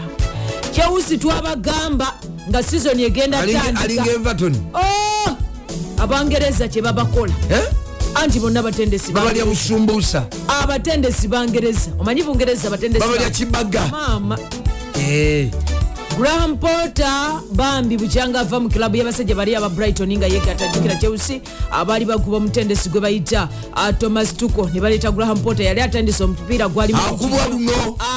Chelsea 0.74 1.18
twabagamba 1.18 2.14
nga 2.48 2.62
sizoni 2.62 3.04
egenda 3.04 3.38
tandika. 3.46 4.04
Oh! 4.74 5.36
abangereza 5.98 6.68
kye 6.68 6.82
babakola. 6.82 7.32
Eh? 7.50 7.85
Anti 8.22 8.40
bonna 8.40 8.62
batendesi 8.62 9.12
babalya 9.12 9.44
busumbuusa 9.44 10.26
abatendesi 10.62 11.28
bangereza. 11.28 11.90
Omanyi 11.98 12.22
bungereza 12.22 12.70
babalya 12.70 13.00
ba- 13.00 13.30
kibaga 13.30 13.86
maama. 13.90 14.38
Eh, 14.98 15.48
graham 16.18 16.56
porter 16.56 17.40
bambi 17.52 17.96
bukyanga 17.98 18.40
ava 18.40 18.60
mu 18.60 18.68
kilabu 18.68 18.96
y'abasajja 18.96 19.34
bali 19.34 19.54
aba 19.56 19.68
brighton 19.68 20.08
nga 20.16 20.26
yekatajukira 20.26 20.96
chelsea 20.96 21.40
abaali 21.70 22.04
bakuba 22.04 22.36
omutendesi 22.36 22.88
gwe 22.88 23.00
bayita 23.00 23.48
ah, 23.74 23.92
thomas 23.92 24.32
tuko. 24.36 24.70
Ne 24.72 24.80
baleeta 24.80 25.10
graham 25.12 25.38
porter 25.38 25.66
yali 25.66 25.80
atandise 25.80 26.24
omupiira 26.24 26.68
gwali 26.68 26.92
mu- 26.94 27.00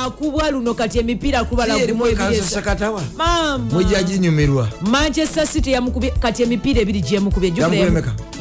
akubwa 0.05 0.51
luno. 0.51 0.73
Kati 0.73 0.99
emipiira 0.99 1.39
akubala 1.39 1.73
gumu 1.73 1.83
ebiri 1.83 1.93
esa- 1.93 2.13
erimuekansasakatawa 2.15 3.01
maama. 3.17 3.65
Mwejja 3.71 4.03
ginyumirwa 4.03 4.69
manchester 4.81 5.47
city 5.47 5.75
kati 6.19 6.43
emipiira 6.43 6.81
ebiri 6.81 7.01
gyemukubye 7.01 7.53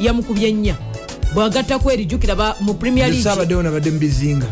yamukubye 0.01 0.51
nnya 0.53 0.75
bwagattako 1.33 1.91
eri 1.91 2.05
jjukira 2.05 2.35
ba- 2.35 2.55
mu 2.61 2.73
premier 2.73 3.07
league. 3.09 3.23
Saabaddewo 3.23 3.63
nabadde 3.63 3.91
mubizinga 3.91 4.47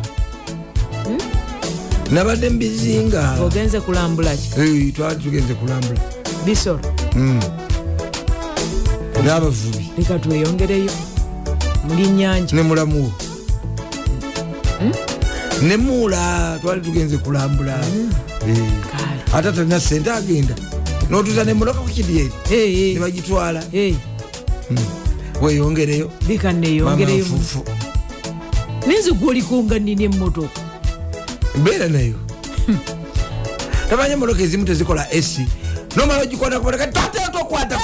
nabadde 2.11 2.49
mubizinga 2.49 3.37
ogenze 3.41 3.79
kulambula 3.79 4.35
ki? 4.35 4.91
Twali 4.95 5.15
tugenze 5.23 5.53
kulambula. 5.53 5.99
Bisolo. 6.45 6.79
N'abavubi. 9.23 9.91
Leka 9.97 10.19
tweyongereyo. 10.19 10.91
Muli 11.87 12.07
nyanja 12.07 12.55
ne 12.55 12.61
mulamuwo 12.63 13.11
ne 15.61 15.77
muula. 15.77 16.59
Twali 16.61 16.81
tugenze 16.81 17.17
kulambula. 17.17 17.75
Ate 19.33 19.51
talina 19.51 19.79
sente 19.79 20.11
agenda. 20.11 20.55
Notuza 21.09 21.43
nemotoka 21.43 21.79
ku 21.79 21.89
kidyeri 21.89 22.31
nebagitwala 22.93 23.63
weyongereyo 25.41 26.11
leka 26.27 26.53
neyongereyo 26.53 27.26
nfufu 27.26 27.64
ninzi 28.88 29.11
gwolikunga 29.11 29.80
nina 29.80 30.03
emmotoka 30.03 30.61
mbeera 31.55 31.88
nayo 31.88 32.15
tabanya 33.89 34.14
emotoka 34.14 34.41
ezimu 34.41 34.65
tezikola 34.65 35.14
esi 35.14 35.45
nomala 35.95 36.22
ogikwata 36.23 36.59
kumotoka 36.59 36.88
tateetokwata 36.88 37.80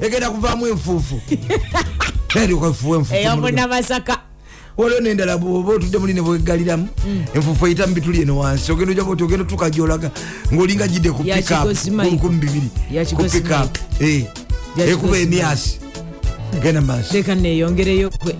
egenda 0.00 0.30
kuvaamu 0.30 0.66
enfuufu 0.66 1.20
erikofuwa 2.42 2.98
enfuufu 2.98 3.14
eyamuna 3.14 3.68
masaka. 3.68 4.18
Waliwo 4.76 5.00
nendala 5.00 5.38
bwoba 5.38 5.72
otudde 5.72 5.98
muli 5.98 6.12
nebwegaliramu 6.14 6.88
enfuufu 7.34 7.66
eyita 7.66 7.86
mubituli 7.86 8.22
eno 8.22 8.38
wansi. 8.38 8.72
Ogenda 8.72 8.90
ojja 8.92 9.02
oti 9.04 9.24
ogenda 9.24 9.42
otuuka 9.44 9.70
gyolaga 9.70 10.10
ngaolinga 10.52 10.88
gidde 10.88 11.10
ku 11.10 11.22
bibiri 11.22 12.70
Ya 12.90 13.04
ku 13.04 13.16
Kigozi 13.16 13.40
pickup 13.40 13.78
Ya 14.76 14.86
ekuba 14.86 15.18
emyasi 15.18 15.83
genda 16.62 16.80
maaso 16.80 17.14
leka 17.14 17.34
neyongereyo 17.34 18.10
kwe. 18.10 18.34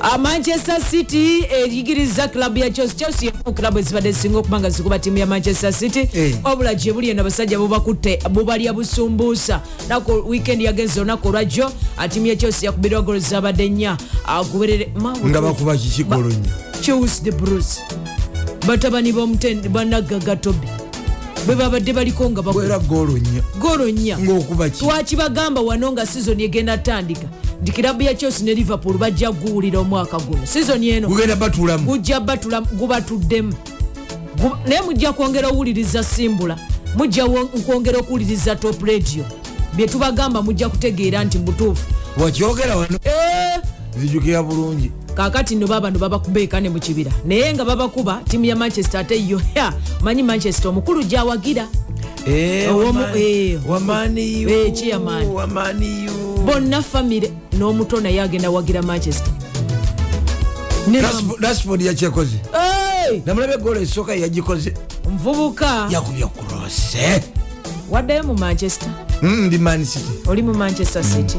Ah, 0.00 0.18
manchester 0.18 0.80
city 0.90 1.44
eyigiriza 1.50 2.28
klabu 2.28 2.58
ya 2.58 2.70
chelsea. 2.70 2.96
Chelsea 2.98 3.30
yemu 3.30 3.54
klabu 3.54 3.78
ezibadde 3.78 4.12
zisinga 4.12 4.38
okubanga 4.38 4.70
zikuba 4.70 4.98
tiimu 4.98 5.18
ya 5.18 5.26
manchester 5.26 5.72
city. 5.72 6.08
Eh. 6.12 6.34
wabula 6.44 6.74
gyebuli 6.74 7.10
eno 7.10 7.20
abasajja 7.20 7.58
bubakutte 7.58 8.18
bubalya 8.30 8.72
busumbuusa 8.72 9.60
naku 9.88 10.24
weekend 10.28 10.62
yagenze 10.62 11.00
olunaku 11.00 11.28
olwajjo 11.28 11.72
ah, 11.98 12.08
tiimu 12.08 12.26
ya 12.26 12.36
chelsea 12.36 12.66
yakubirwa 12.66 13.02
golo 13.02 13.18
zabadde 13.18 13.68
nnya. 13.68 13.96
Agoberere 14.26 14.88
nga 15.26 15.40
bakuba 15.42 15.76
kikigolo 15.76 16.28
nnyo 16.28 16.50
chelsea 16.80 17.24
the 17.24 17.32
bruce. 17.32 17.80
Batabani 18.66 19.12
banagaga 19.72 20.36
tobi 20.36 20.68
bwe 21.46 21.54
babadde 21.54 21.92
baliko 21.92 22.30
nga 22.30 22.42
bwera 22.42 22.78
golo 22.78 23.18
nnyo 23.18 23.42
golo 23.60 23.88
nnya. 23.90 24.18
Ngaokuba 24.18 24.68
ki? 24.70 24.78
Twakibagamba 24.78 25.60
wano 25.60 25.92
nga 25.92 26.06
sizoni 26.06 26.44
egenda 26.44 26.78
tandika 26.78 27.28
nti 27.62 27.72
kirabu 27.72 28.02
ya 28.02 28.14
chelsea 28.14 28.44
ne 28.44 28.54
liverpool 28.54 28.98
bajja 28.98 29.32
kuguwulira 29.32 29.80
omwaka 29.80 30.18
guno. 30.18 30.46
Sizoni 30.46 30.88
eno 30.88 31.08
batulamu 31.36 31.84
gujja 31.84 32.20
batula 32.20 32.60
gubatuddemu. 32.60 33.54
Gu- 34.42 34.68
naye 34.68 34.82
mujja 34.82 35.12
kwongera 35.12 35.48
owuliriza 35.48 36.04
simbula 36.04 36.58
mujja 36.96 37.24
wo- 37.24 37.46
kwongera 37.46 37.98
okuwuliriza 37.98 38.56
top 38.56 38.82
radio. 38.82 39.24
Bye 39.76 39.86
tubagamba 39.86 40.42
mujja 40.42 40.68
kutegeera 40.68 41.24
nti 41.24 41.38
mutuufu. 41.38 41.86
Wakyogera 42.20 42.76
wano? 42.76 42.98
Eh, 43.04 43.60
zijukira 44.00 44.42
bulungi. 44.42 44.90
Kakati 45.14 45.54
no 45.56 45.66
babano 45.66 45.98
babakubeeka 45.98 46.60
ne 46.60 46.68
mu 46.68 46.78
kibira. 46.80 47.12
Naye 47.24 47.54
nga 47.54 47.64
babakuba 47.64 48.20
tiimu 48.28 48.44
ya 48.44 48.56
manchester 48.56 49.00
ate 49.00 49.26
yo 49.28 49.40
ya 49.54 49.72
manyi 50.00 50.22
manchester 50.22 50.68
omukulu 50.68 51.02
gyawagira. 51.04 51.68
Eh, 52.26 52.68
eh, 53.18 53.58
bonna 56.46 56.82
famire 56.82 57.32
n'omuto 57.58 58.00
naye 58.00 58.20
agenda 58.22 58.50
wagira 58.50 58.82
manchester. 58.82 59.32
Rashford 61.40 61.82
yakyekoze 61.82 62.36
namulabe 63.26 63.54
egolo 63.54 63.80
esooka 63.80 64.14
yagikoze 64.14 64.74
omuvubuka 65.06 65.88
yakubya 65.90 66.26
kurose 66.26 67.22
waddayo 67.90 68.22
mu 68.24 68.34
manchester? 68.34 68.88
Mm, 69.22 69.46
ndi 69.46 69.58
man 69.58 69.84
city. 69.84 70.12
Oli 70.28 70.42
mu 70.42 70.54
manchester 70.54 71.04
city. 71.04 71.38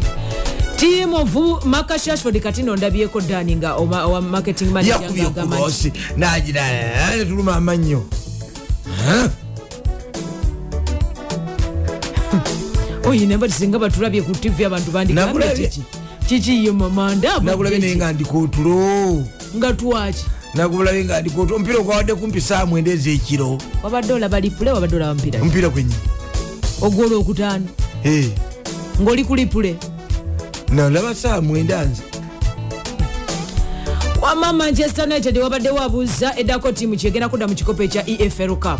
Team 0.78 1.14
of 1.14 1.66
Marcus 1.66 2.06
Rashford 2.08 2.40
kati 2.42 2.64
no 2.64 2.76
ndabyeko 2.76 3.22
Dani 3.22 3.56
nga 3.56 3.76
owa 3.76 4.22
marketing 4.22 4.72
manager 4.72 5.02
yakubye 5.02 5.24
ng'agamba 5.24 5.56
nti- 5.56 5.60
kulosi 5.60 5.92
nagira 6.18 6.62
netuluma 7.18 7.56
amannyo. 7.56 8.04
Oyina 13.06 13.38
bati 13.38 13.54
singa 13.54 13.80
batulabye 13.80 14.22
ku 14.22 14.32
tv 14.32 14.66
abantu 14.66 14.92
bandigambe 14.92 15.40
Nakulabye. 15.40 15.72
Kiki 16.28 16.42
kikiyo 16.42 16.74
mamanda 16.74 17.40
nakulabe 17.40 17.80
naye 17.80 17.96
nga 17.96 18.14
ndikutulo 18.14 19.24
nga 19.56 19.74
twaki? 19.74 20.26
Nakulabe 20.54 21.06
nga 21.06 21.22
ndikutulo 21.22 21.56
omupiira 21.56 21.80
ogwawadde 21.80 22.16
kumpi 22.16 22.42
saa 22.42 22.66
mwenda 22.66 22.92
ezekiro. 22.92 23.58
Wabadde 23.84 24.14
olaba 24.14 24.40
lipule 24.40 24.72
wabadde 24.72 24.96
olaba 24.96 25.14
mpira 25.14 25.42
omupiira 25.42 25.70
gwenye 25.70 25.96
ogwolwokutaano 26.82 27.66
ng'oli 29.02 29.24
ku 29.24 29.36
lipule 29.36 29.76
nalaba 30.70 31.16
saa 31.16 31.42
mwenda 31.42 31.86
nze. 31.86 32.04
Wama 34.22 34.54
manchester 34.54 35.06
united 35.06 35.38
wabadde 35.38 35.70
wabuuza 35.70 36.36
eddako 36.38 36.72
tiimu 36.72 36.96
kyegenda 36.96 37.30
kudda 37.30 37.48
mu 37.48 37.56
kikopo 37.56 37.84
ekya 37.84 38.10
efl 38.10 38.56
cup. 38.56 38.80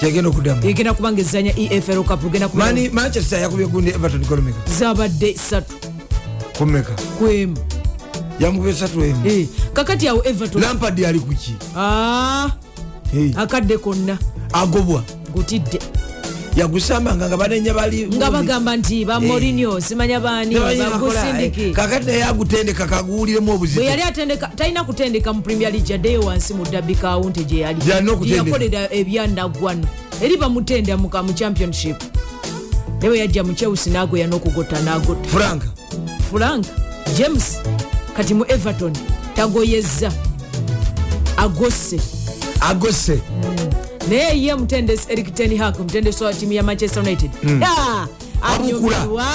Kyegenda 0.00 0.30
okuddamu 0.30 0.68
egenda 0.68 0.94
kubanga 0.94 1.20
ezanya 1.20 1.52
efl 1.58 2.02
cup 2.02 2.54
mani 2.54 2.88
manchester 2.88 3.40
yakubye 3.40 3.66
gundi 3.66 3.90
everton 3.90 4.24
golomeka 4.24 4.58
zabadde 4.78 5.34
satu 5.34 5.87
kumeka 6.58 6.92
kwemu. 7.18 7.56
Yamukubye 8.40 8.74
satu 8.74 9.04
emu 9.04 9.26
Eh, 9.26 9.46
kakati 9.72 10.08
awo 10.08 10.22
everton. 10.24 10.62
Lampard 10.62 11.04
ali 11.04 11.20
kuki 11.20 11.54
Ah, 11.76 12.50
Eh, 13.14 13.32
akadde 13.36 13.78
konna. 13.78 14.18
Agobwa. 14.52 15.02
Gutidde. 15.34 15.78
Yagusambanga 16.56 17.28
nga 17.28 17.36
banenya 17.36 17.74
bali 17.74 18.06
nga 18.06 18.30
bagamba 18.30 18.76
nti 18.76 19.04
ba 19.04 19.20
Eh. 19.22 19.80
simanya 19.80 20.20
baani 20.20 20.54
bagusindiki 20.54 21.70
kakati 21.72 22.06
naye 22.06 22.24
agutendeka 22.24 22.86
kaguwuliremu 22.86 23.46
bwe 23.46 23.54
obuzito 23.54 23.82
yali 23.82 24.02
atendeka 24.02 24.46
talina 24.56 24.84
kutendeka 24.84 25.32
mu 25.32 25.42
premier 25.42 25.70
league 25.72 25.94
addeyo 25.94 26.20
wansi 26.20 26.54
mu 26.54 26.64
dabi 26.64 26.94
kawunti 26.94 27.44
gye 27.44 27.58
yali. 27.60 27.78
Yakolera 28.26 28.88
ebyanaggwano 28.92 29.86
eri 30.20 30.36
bamutenda 30.36 30.96
mu 30.96 31.08
championship. 31.34 31.96
Ne 33.02 33.08
bwe 33.08 33.18
yajja 33.18 33.44
mu 33.44 33.54
chelsea 33.54 33.92
n'agoya 33.92 34.26
n'okugota 34.26 34.80
n'agota. 34.82 35.28
Frank 35.28 35.62
frank 36.30 36.66
james 37.18 37.58
kati 38.16 38.34
mu 38.34 38.44
everton 38.48 38.92
tagoyezza. 39.36 40.12
Agosse 41.36 42.00
agose. 42.60 43.20
Naye 44.10 44.42
ye 44.42 44.54
mutendesi 44.54 45.06
eric 45.08 45.34
tenhak 45.34 45.78
mutendesi 45.78 46.24
wa 46.24 46.34
tiimu 46.34 46.52
ya 46.52 46.62
manchester 46.62 47.02
united. 47.02 47.30
Abukula. 48.42 49.26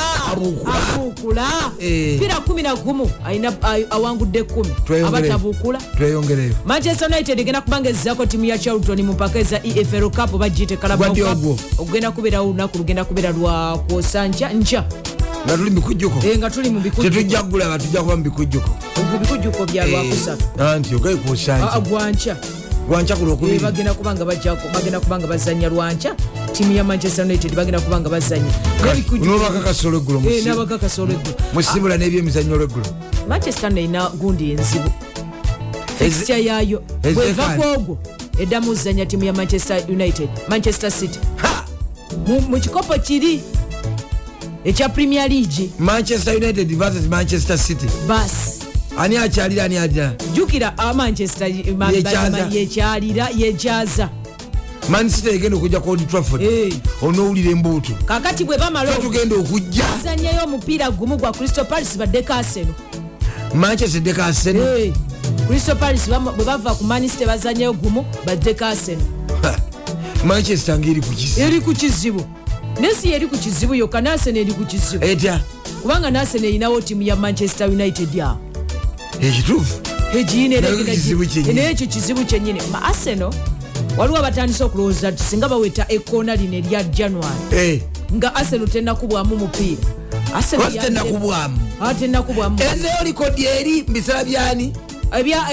mpira 2.15 2.35
11 2.75 3.07
ayina 3.25 3.53
ay- 3.61 3.85
awangudde 3.89 4.41
10 4.41 4.65
Tweyongere. 4.85 5.07
abatabukula 5.07 5.79
tweyongereyo 5.97 6.53
manchester 6.65 7.07
united 7.11 7.39
egenda 7.39 7.61
kubanga 7.61 7.89
ezzako 7.89 8.25
tiimu 8.25 8.45
ya 8.45 8.57
charlton 8.57 9.01
mu 9.03 9.13
mpaka 9.13 9.39
eza 9.39 9.61
efl 9.63 10.09
cup 10.09 10.33
oba 10.33 10.49
Gwadde 10.97 11.23
ogwo. 11.23 11.57
ogenda 11.77 12.11
kubeerawo 12.11 12.47
olunaku 12.49 12.77
lugenda 12.77 13.05
kubeera 13.05 13.31
lwa 13.31 13.77
kwosa 13.77 14.27
nca 14.27 14.49
nca 14.53 14.83
nga 15.45 15.57
tuli 15.57 15.69
mubikujjuko 15.69 16.27
Eh, 16.27 16.37
nga 16.37 16.49
tuli 16.49 16.69
mu 16.69 16.79
bikujjuko 16.79 17.09
tetujja 17.15 17.43
kugulaba 17.43 17.79
tujja 17.79 18.01
kuba 18.01 18.15
mubikujjuko 18.15 18.69
Mu 19.11 19.19
bikujjuko 19.19 19.65
bya 19.65 19.85
lwakusatu 19.87 20.45
anti 20.63 20.95
ogaye 20.95 21.15
Ah, 21.15 21.19
ah, 21.19 21.29
kusanja 21.29 21.79
gwanca 21.79 22.35
gwanca 22.87 23.15
ku 23.15 23.21
Eh, 23.21 23.27
lwokubiri 23.27 23.59
bagenda 23.59 23.93
kubanga 23.93 24.25
bagenda 24.25 24.99
kubanga 24.99 25.27
bazanya 25.27 25.69
lwanca. 25.69 26.15
Tiimu 26.53 26.71
ya 26.73 26.83
manchester 26.83 27.25
united 27.25 27.55
bagenda 27.55 27.79
kubanga 27.79 28.09
bazanya 28.09 28.51
n'olwakakasa 29.11 29.87
olweggulo 29.87 30.21
Eh, 30.29 30.43
n'abakakasa 30.45 31.01
olweggulo 31.01 31.35
musibula 31.53 31.97
n'ebyemizanyo 31.97 32.53
olweggulo 32.53 32.85
manchester 33.27 33.71
neyina 33.71 34.09
gundi 34.09 34.51
enzibu. 34.51 34.89
Fixture 35.99 36.43
yaayo. 36.43 36.83
Ezekali. 37.03 37.15
bwevako 37.15 37.71
ogwo 37.73 37.97
eddamu 38.39 38.71
ozanya 38.71 39.05
tiimu 39.05 39.23
ya 39.23 39.33
manchester 39.33 39.83
united. 39.89 40.29
Manchester 40.49 40.91
city. 40.91 41.19
Mu 42.49 42.59
kikopo 42.59 42.93
kiri 42.99 43.41
ekya 44.65 44.89
premier 44.89 45.27
league 45.29 45.69
manchester 45.79 46.35
united 46.35 46.71
versus 46.77 47.07
manchester 47.07 47.57
city. 47.57 47.87
Bas. 48.07 48.59
Ani 48.97 49.17
akyalira 49.17 49.63
ani 49.63 49.77
alira 49.77 50.13
jukira 50.33 50.77
amanchester 50.77 51.47
Yekyaza. 51.47 52.47
yekyalira 52.51 53.29
yekyaza 53.37 54.09
man 54.89 55.09
city 55.09 55.29
egenda 55.29 55.57
okujja 55.57 55.79
ku 55.79 55.89
old 55.89 56.07
trafford. 56.09 56.41
Eh. 56.41 56.73
onoowulira 57.01 57.51
embuutu. 57.51 57.93
Kakati 58.05 58.43
bwe 58.43 58.57
bamala 58.57 58.91
fe 58.91 59.01
tugenda 59.01 59.35
okujja. 59.35 59.83
Bazanyayo 59.83 60.43
omupiira 60.43 60.91
gumu 60.91 61.17
gwa 61.17 61.31
crystal 61.31 61.65
palace 61.65 61.97
baddeko 61.97 62.33
aseno 62.33 62.73
manchester 63.55 64.01
dekaseno 64.01 64.77
Eh, 64.77 64.93
crystal 65.47 65.75
palace 65.75 66.11
bwe 66.37 66.45
bava 66.45 66.75
ku 66.75 66.83
manisite 66.83 67.25
bazanyayo 67.25 67.73
gumu 67.73 68.05
baddeko 68.25 68.65
aseno 68.65 69.01
manchester 70.25 70.79
ngaeri 70.79 71.01
ku 71.01 71.09
kisi 71.13 71.41
eri 71.41 71.61
ku 71.61 71.73
kizibu 71.73 72.25
nesi 72.81 73.11
eri 73.13 73.27
ku 73.27 73.37
kizibu 73.37 73.75
yokka 73.75 74.01
nasene 74.01 74.39
eri 74.41 74.53
ku 74.53 74.65
kizibu 74.65 75.05
etya 75.05 75.39
kubanga 75.81 76.11
nasene 76.11 76.47
erinawo 76.47 76.81
tiimu 76.81 77.01
ya 77.01 77.15
manchester 77.15 77.69
united 77.69 78.19
awo 78.21 78.37
ekituufu 79.21 79.79
naye 81.53 81.69
ekyo 81.71 81.87
kizibu 81.87 82.25
kyennyini 82.25 82.61
ma 82.71 82.81
arsenal 82.83 83.33
waliwo 83.97 84.17
abatandise 84.19 84.63
okulowooza 84.63 85.11
nti 85.11 85.23
singa 85.23 85.49
baweta 85.49 85.85
ekkoona 85.89 86.35
lino 86.35 86.57
erya 86.57 86.83
january 86.83 87.35
Eh, 87.57 87.81
nga 88.15 88.35
arsenal 88.35 88.67
tenakubwamu 88.67 89.35
mupiira. 89.35 89.81
Tenakubwamu 90.81 91.57
tenakubwamu 91.99 92.59
ezeyo 92.73 93.03
likodi 93.03 93.45
eri 93.45 93.81
mbisala 93.87 94.23
byani? 94.23 94.73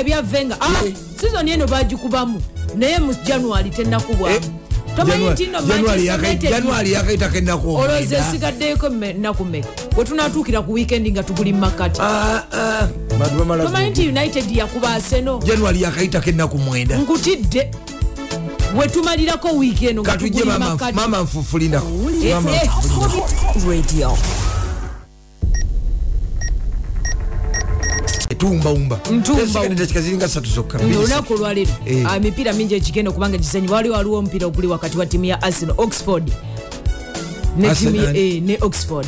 Ebya 0.00 0.22
venga. 0.22 0.56
Ah, 0.60 0.86
Eh. 0.86 0.92
sizoni 1.20 1.50
eno 1.50 1.66
bagikubamu. 1.66 2.42
Naye 2.76 2.98
mu 2.98 3.14
january 3.26 3.70
tenakubwamu 3.70 4.40
tomanyi 5.04 6.06
januari 6.50 6.92
yakayitako 6.92 7.36
ennaku 7.38 7.68
olowooza 7.68 7.96
omwenda. 7.96 8.28
esigaddeyoko 8.28 8.86
ennaku 8.86 9.44
mmeka 9.44 9.68
bwe 9.94 10.04
tunatuukira 10.04 10.62
ku 10.62 10.72
wiikendi 10.72 11.12
nga 11.12 11.22
tuguli 11.22 11.52
makati 11.52 12.00
Ah, 12.00 12.42
ah, 12.52 12.88
tomanyi 13.64 13.90
nti 13.90 14.08
united 14.08 14.50
yakuba 14.56 14.94
aseno 14.94 15.38
januari 15.44 15.82
yakayitako 15.82 16.30
ennaku 16.30 16.58
mwenda. 16.58 16.96
Nkutidde. 16.98 17.70
Bwe 18.76 18.88
tumalirako 18.88 19.48
wiiki 19.48 19.86
eno 19.86 20.02
katujje 20.02 20.44
mama 20.44 20.68
makati 20.70 20.96
mama 28.44 28.56
nfufulina 28.56 28.64
Mama 28.64 28.96
Eh, 28.96 29.00
Radio. 29.00 29.00
etumbawumba 29.00 29.00
Ntumbawumba. 29.10 29.74
dakika 29.74 30.00
ziringa 30.00 30.28
satu 30.28 30.50
zokka 30.50 30.78
olunaku 30.78 31.34
olwaleero 31.34 31.70
Eh. 31.86 32.06
ah, 32.06 32.16
emipiira 32.16 32.52
mingi 32.52 32.74
egigenda 32.74 33.10
okubanga 33.10 33.38
gizanyibwa 33.38 33.76
waliwo 33.76 33.96
waliwo 33.96 34.18
omupiira 34.18 34.46
oguli 34.46 34.66
wakati 34.66 34.98
wa 34.98 35.06
tiimu 35.06 35.24
ya 35.24 35.42
arsenal 35.42 35.74
oxford. 35.78 36.32
Ne 37.56 37.68
eh, 38.14 38.58
oxford 38.62 39.06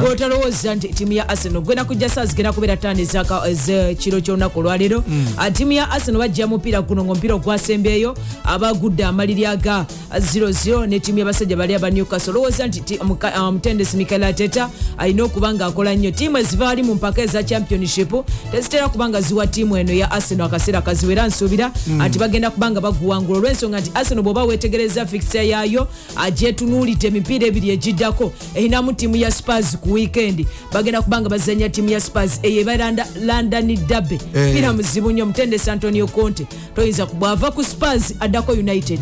bwotalowooza 0.00 0.74
nti 0.74 0.88
tiimu 0.88 1.12
ya 1.12 1.28
arsenal 1.28 1.62
gwena 1.62 1.84
kujja 1.84 2.08
saa 2.08 2.24
zigenda 2.26 2.52
kubeera 2.52 2.76
ttaano 2.76 3.00
ezekiro 3.48 4.20
kyolunaku 4.20 4.58
olwaleero. 4.60 5.04
Ah, 5.36 5.50
tiimu 5.50 5.72
ya 5.72 5.90
arsenal 5.90 6.18
bajja 6.20 6.46
mupiira 6.46 6.82
guno 6.82 7.04
ngaomupiira 7.04 7.34
ogwasembeeyo 7.34 8.16
abagudde 8.44 9.04
amaliri 9.04 9.46
aga 9.46 9.86
00 10.10 10.86
ne 10.86 11.00
tiimu 11.00 11.18
y'abasajja 11.18 11.56
bali 11.56 11.74
aba 11.74 11.90
newcastle. 11.90 12.30
Olowooza 12.32 12.66
nti 12.66 12.80
ti- 12.80 12.98
muka- 12.98 13.34
ah, 13.34 13.52
michael 13.94 14.24
ateta 14.24 14.70
alina 14.98 15.24
okuba 15.24 15.54
nga 15.54 15.66
akola 15.66 15.94
nnyo 15.94 16.10
tiimu 16.10 16.38
ezivaali 16.38 16.82
mu 16.82 16.94
mpaka 16.94 17.22
eza 17.22 17.42
championship 17.42 18.12
tezitera 18.52 18.88
kuba 18.88 19.08
nga 19.08 19.20
ziwa 19.20 19.46
tiimu 19.46 19.76
eno 19.76 19.92
ya 19.92 20.10
arsenal 20.10 20.46
akaseera 20.46 20.82
kaziwera 20.82 21.26
nsuubira. 21.26 21.70
Nti 22.08 22.18
bagenda 22.18 22.50
kuba 22.50 22.70
nga 22.70 22.80
baguwangula. 22.80 23.38
Olw'ensonga 23.38 23.80
nti 23.80 23.90
arsenal 23.94 24.22
bw'oba 24.24 24.44
weetegereza 24.44 25.06
fixture 25.06 25.48
yaayo 25.48 25.88
agyetunuulidde 26.16 27.06
emipiira 27.08 27.46
ebiri 27.46 27.70
egiddako 27.70 28.32
erinamu 28.54 28.92
tiimu 28.92 29.16
ya 29.16 29.30
spars 29.66 29.76
ku 29.82 29.92
wiikendi 29.92 30.46
bagenda 30.72 31.02
kuba 31.02 31.20
nga 31.20 31.28
bazanya 31.28 31.68
tiimu 31.68 31.88
ya 31.90 32.00
spars 32.00 32.40
eyo 32.42 32.60
eba 32.60 32.76
london 33.22 33.76
dabe 33.88 34.18
Eh. 34.34 34.50
mpira 34.52 34.72
muzibu 34.72 35.10
nnyo 35.12 35.26
mutendesi 35.26 35.70
antonio 35.70 36.06
conte. 36.06 36.46
Toyinza 36.74 37.06
bwava 37.06 37.50
ku 37.50 37.64
spars 37.64 38.14
addako 38.20 38.52
united. 38.52 39.00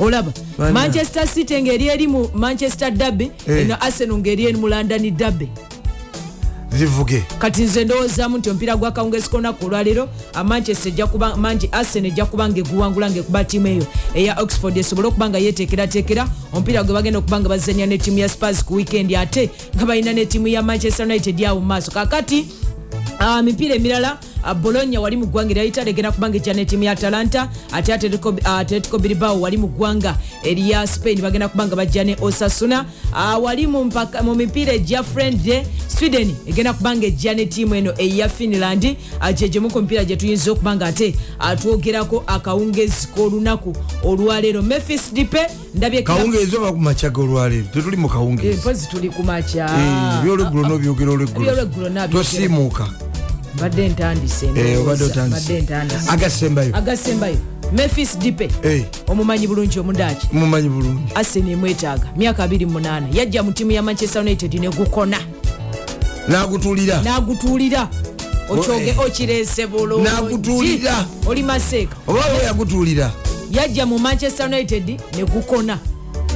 Olaba 0.00 0.32
manchester 0.72 1.26
city 1.28 1.62
ngeri 1.62 1.88
eri 1.88 2.06
mu 2.06 2.28
manchester 2.34 2.90
dabe 2.90 3.30
Eh. 3.48 3.60
eno 3.62 3.76
arsenal 3.80 4.18
ngeri 4.18 4.44
eri 4.44 4.56
mu 4.56 4.68
london 4.68 5.16
dabe 5.16 5.48
zivuge. 6.76 7.22
Kati 7.38 7.62
nze 7.62 7.84
ndowoozamu 7.84 8.38
nti 8.38 8.50
omupiira 8.50 8.76
gwa 8.76 8.90
kawungezi 8.92 9.28
konaku 9.30 9.66
olwaleero 9.66 10.08
amanchester 10.34 10.92
ejja 10.92 11.06
kuba 11.06 11.36
mangi 11.36 11.68
arsenal 11.72 12.10
ejja 12.10 12.26
kuba 12.26 12.48
nga 12.48 12.58
eguwangula 12.58 13.10
nga 13.10 13.18
ekuba 13.18 13.44
tiimu 13.44 13.66
eyo 13.66 13.86
eya 14.14 14.40
oxford 14.42 14.76
esobole 14.76 15.08
okuba 15.08 15.28
nga 15.28 15.38
yeteekerateekera 15.38 16.28
omupiira 16.52 16.82
gwe 16.82 16.94
bagenda 16.94 17.18
okuba 17.18 17.40
nga 17.40 17.48
bazanya 17.48 17.86
ne 17.86 17.98
tiimu 17.98 18.18
ya 18.18 18.28
spars 18.28 18.64
ku 18.64 18.74
weekend 18.74 19.14
ate 19.14 19.50
nga 19.76 19.86
balina 19.86 20.12
ne 20.12 20.26
tiimu 20.26 20.48
ya 20.48 20.62
manchester 20.62 21.06
united 21.06 21.44
awo 21.44 21.60
mu 21.60 21.66
maaso. 21.66 21.90
Kakati 21.90 22.46
ah, 23.18 23.38
emipiira 23.38 23.74
emirala 23.74 24.18
bolonya 24.62 25.00
wali 25.00 25.16
mu 25.16 25.26
ggwanga 25.26 25.50
eryayitale 25.50 25.90
egenda 25.90 26.12
kubanga 26.12 26.36
ejja 26.36 26.54
netiimu 26.54 26.84
ya 26.84 26.92
atalanta 26.92 27.48
ate 27.72 27.92
atletico 27.94 28.98
bilbao 28.98 29.40
wali 29.40 29.56
mu 29.56 29.68
ggwanga 29.68 30.16
erya 30.44 30.86
spain 30.86 31.20
bagenda 31.20 31.48
kubanga 31.48 31.76
bajja 31.76 32.04
ne 32.04 32.16
osasuna. 32.20 32.84
Wali 33.42 33.66
mu 33.66 34.34
mipiira 34.36 34.72
egya 34.72 35.02
friend 35.02 35.66
sweden 35.88 36.34
egenda 36.46 36.72
kubanga 36.72 37.06
ejja 37.06 37.34
ne 37.34 37.46
tiimu 37.46 37.74
eno 37.74 37.92
eya 37.98 38.28
finland. 38.28 38.96
Gyegyemu 39.34 39.70
ku 39.70 39.80
mipiira 39.82 40.04
gye 40.04 40.16
tuyinza 40.16 40.52
okuba 40.52 40.76
nga 40.76 40.86
ate 40.86 41.14
uh, 41.40 41.54
twogerako 41.60 42.24
akawungezi 42.26 43.08
k'olunaku 43.14 43.72
olwaleero. 44.04 44.62
Memphis 44.62 45.12
dipe 45.12 45.40
ndabye 45.74 46.02
kawungeezi 46.02 46.56
oba 46.56 46.72
kumacaga 46.72 47.20
olwaleero 47.22 47.66
tetuli 47.74 47.96
mu 47.96 48.06
Eh, 48.08 48.12
kawungeezi 48.12 48.58
mpozi 48.60 48.88
tuli 48.88 49.10
ku 49.10 49.22
makya. 49.22 49.64
Eh, 49.64 50.22
byolweggulo 50.24 50.68
nobyogera 50.68 51.10
olweggulo. 51.12 52.08
Tosiimuuka 52.12 52.88
mbadde 53.58 53.88
ntandise 53.88 54.46
Eh, 54.46 54.52
obadde 54.52 54.74
ndowooza. 54.80 55.04
otandise. 55.04 55.52
Mbadde 55.52 55.60
ntandise. 55.60 56.10
Agasembayo. 56.10 56.76
Agasembayo. 56.76 57.36
Memphis 57.72 58.18
dipe 58.18 58.48
Eh. 58.64 58.84
omumanyi 59.06 59.46
bulungi 59.46 59.78
omudaki 59.80 60.28
mumanyi 60.32 60.68
bulungi. 60.68 61.12
Arsen 61.14 61.48
emwetaaga 61.48 62.06
myaka 62.16 62.46
28 62.46 63.06
yajja 63.12 63.42
mu 63.42 63.52
tiimu 63.52 63.70
ya 63.72 63.82
manchester 63.82 64.22
united 64.22 64.54
negukona 64.54 65.18
n'agutuulira. 66.28 67.88
Okyoge 68.50 68.94
Oh, 68.98 69.02
eh. 69.02 69.06
okirese 69.06 69.66
bulungi. 69.66 70.04
N'agutuulira. 70.08 71.04
oli 71.26 71.42
maseeka 71.42 71.96
oba 72.06 72.20
we 72.20 72.44
yagutuulira. 72.44 73.12
Yajja 73.50 73.86
mu 73.86 73.98
manchester 73.98 74.46
united 74.46 75.00
negukona 75.16 75.78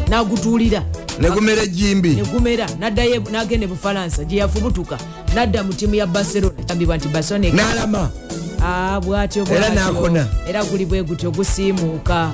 n'agutuulira. 0.09 0.83
Negumera 1.21 1.63
ejjimbi. 1.63 2.09
Negumera. 2.09 2.67
Naddayo 2.81 3.21
n'agenda 3.33 3.65
e 3.67 3.69
bufalansa 3.69 4.25
gye 4.25 4.39
yafubutuka. 4.39 4.99
Nadda 5.35 5.63
mu 5.65 5.73
tiimu 5.73 5.95
ya 5.95 6.07
barcelona 6.07 6.55
ambibwa 6.73 6.97
nti 6.97 7.09
eka- 7.49 7.57
n'alama. 7.57 8.11
Ah, 8.65 9.01
bwatyo 9.01 9.47
Era 9.51 9.69
n'akona. 9.75 10.27
era 10.49 10.65
guli 10.65 10.87
bwe 10.87 11.03
gutyo 11.03 11.31
gusiimuuka. 11.31 12.33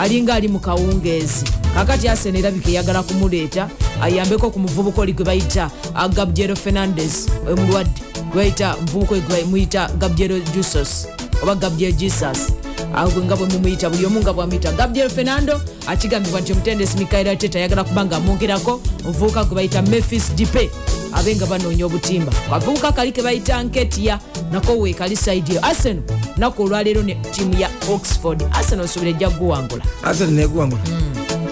Alinga 0.00 0.34
ali 0.34 0.48
mu 0.48 0.58
kawungeezi. 0.58 1.44
Kakati 1.74 2.08
asen 2.08 2.36
erabika 2.36 2.70
eyagala 2.70 3.02
kumuleeta 3.02 3.68
ayambeko 4.02 4.50
ku 4.50 4.58
muvubuka 4.58 5.00
oli 5.02 5.12
gwe 5.12 5.24
bayita 5.24 5.70
ah, 5.94 6.08
gabrielo 6.08 6.54
fernandes 6.56 7.26
omulwadde 7.50 7.90
gwe 8.30 8.34
bayita 8.36 8.76
muvubuka 8.80 9.14
muyita 9.50 9.90
gabrielo 9.98 10.38
jusos 10.54 11.06
oba 11.42 11.54
gabriel 11.54 11.92
jesus 11.92 12.52
Ah, 12.96 13.08
gwe 13.08 13.24
nga 13.24 13.36
bwe 13.36 13.46
mumuyita 13.46 13.90
buli 13.90 14.06
omu 14.06 14.20
nga 14.20 14.32
bwamuyita 14.32 14.72
gabriel 14.72 15.10
fernando 15.10 15.60
akigambibwa 15.86 16.40
nti 16.40 16.52
omutendesi 16.52 16.98
mikaira 16.98 17.36
teta 17.36 17.58
ayagala 17.58 17.84
kuba 17.84 18.04
nga 18.04 18.16
amwongerako 18.16 18.80
omuvubuka 19.04 19.44
gwe 19.44 19.54
bayita 19.54 19.82
memphis 19.82 20.34
dipe 20.34 20.70
abe 21.12 21.34
nga 21.36 21.46
banoonya 21.46 21.86
obutimba. 21.86 22.32
Kavubuka 22.50 22.92
kali 22.92 23.12
ke 23.12 23.22
bayita 23.22 23.62
nketia 23.62 24.18
nako 24.52 24.78
weekali 24.78 25.16
saidi 25.16 25.52
eyo 25.52 25.64
arsenal 25.64 26.02
naku 26.36 26.62
olwaleero 26.62 27.02
ne 27.02 27.14
tiimu 27.14 27.58
ya 27.60 27.70
oxford. 27.90 28.42
Arsenal 28.52 28.84
osuubira 28.84 29.10
ejja 29.10 29.28
guwangula. 29.30 29.84
Ate 30.04 30.26
neguwangula 30.26 30.82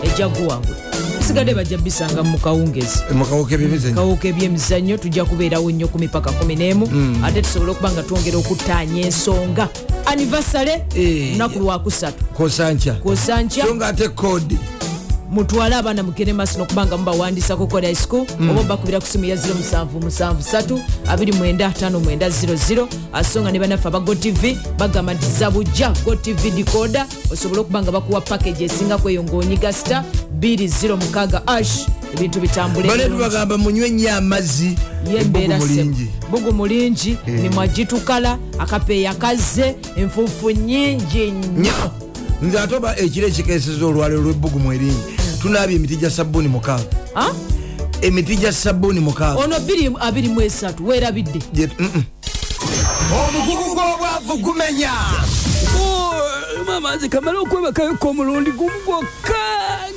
ejja 0.02 0.28
guwangula 0.28 0.91
sigadde 1.22 1.54
bajja 1.54 1.78
bisanga 1.78 2.22
mu 2.22 2.38
kawungezi. 2.38 2.98
Mukawuka 3.14 3.54
ebyemizanyo 3.54 3.94
kawuka 3.94 4.28
ebyemizannyo. 4.28 4.96
Tujja 4.98 5.24
kubeerawo 5.24 5.70
nnyo 5.70 5.88
ku 5.88 5.98
mipaka 5.98 6.30
11 6.30 6.86
Mm. 6.92 7.24
ate 7.24 7.42
tusobole 7.42 7.70
okuba 7.72 7.92
nga 7.92 8.02
twongera 8.02 8.38
okutaanya 8.38 9.00
ensonga. 9.06 9.68
Anivasale 10.06 10.84
Eh. 10.94 11.32
lunaku 11.32 11.58
lwakusatu 11.58 12.24
kosanca 12.24 12.92
kusankya 13.02 13.64
so 13.66 13.74
nga 13.74 13.86
ate 13.86 14.08
kodi 14.08 14.58
mutwale 15.32 15.74
abaana 15.76 16.02
mugende 16.02 16.32
maaso 16.32 16.59
nokubanga 16.59 16.96
mubawandisako 16.96 17.66
koda 17.66 17.94
school 17.94 18.26
Mm. 18.40 18.50
oba 18.50 18.62
bakubira 18.62 19.00
ku 19.00 19.06
simu 19.06 19.24
ya 19.24 19.36
0773 19.36 20.78
29900 21.06 22.86
asonga 23.12 23.52
ne 23.52 23.59
banaffe 23.59 23.88
aba 23.88 24.00
gotv 24.00 24.56
bagamba 24.78 25.14
nti 25.14 25.26
zabujja 25.38 25.92
gotv 26.04 26.54
dikoda 26.54 27.06
osobole 27.32 27.60
okuba 27.60 27.82
nga 27.82 27.92
bakuwa 27.92 28.20
package 28.20 28.64
esingako 28.64 29.10
eyo 29.10 29.22
ng'onyiga 29.24 29.72
star 29.72 30.04
206 30.40 31.40
ash 31.46 31.86
ebintu 32.14 32.40
bitambule 32.40 32.88
bane 32.88 33.02
bulungi. 33.04 33.16
tubagamba 33.24 33.59
munywe 33.59 33.90
nnyo 33.90 34.16
amazzi 34.16 34.76
yembeera 35.14 35.59
bugu 36.30 36.52
mulingi 36.52 37.16
Eh. 37.26 37.40
mimwa 37.42 37.66
gitukala 37.68 38.38
akapeeya 38.59 39.14
kazze 39.14 39.74
enfuufu 39.96 40.50
nyingi 40.50 41.30
nnyo 41.30 41.56
nnyo 41.59 41.72
nze 42.42 42.59
ate 42.59 42.74
oba 42.76 42.96
ekiro 42.98 43.28
ekikeseza 43.28 43.86
olwaliro 43.86 44.20
lwebbugumu 44.22 44.72
eringi 44.72 45.21
tunaabye 45.43 45.77
emiti 45.77 45.97
gya 45.97 46.10
sabbuuni 46.10 46.48
mukaaga. 46.48 46.85
Emiti 48.02 48.36
gya 48.36 48.52
sabbuuni 48.52 49.01
mukaaga. 49.01 49.39
Ono 49.40 49.56
23 49.59 50.81
weerabidde. 50.86 51.39
Gye- 51.55 51.70
mm, 51.78 51.90
mm. 51.94 52.05
omugugu 53.12 53.74
gw'obwavu 53.74 54.36
gumenya. 54.39 54.93
Mama 56.66 56.97
nze 56.97 57.09
kamala 57.09 57.40
okwebakayoko 57.40 58.09
omulundi 58.09 58.51
gumu 58.52 58.78
gwokka 58.86 59.35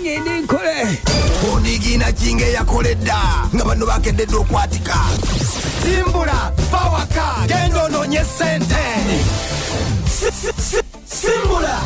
ngende 0.01 0.39
nkole. 0.39 0.99
Onigiina 1.53 2.11
kinga 2.11 2.45
eyakoledda 2.45 3.17
nga 3.55 3.65
bano 3.65 3.85
bakededde 3.85 4.35
okwatika. 4.35 4.95
Simbula 5.83 6.51
fawaka 6.71 7.47
genda 7.47 7.83
onoonye 7.83 8.25
sente 8.37 8.85
Si- 10.09 10.31
si- 10.31 10.61
si- 10.61 10.83
simbula 11.21 11.81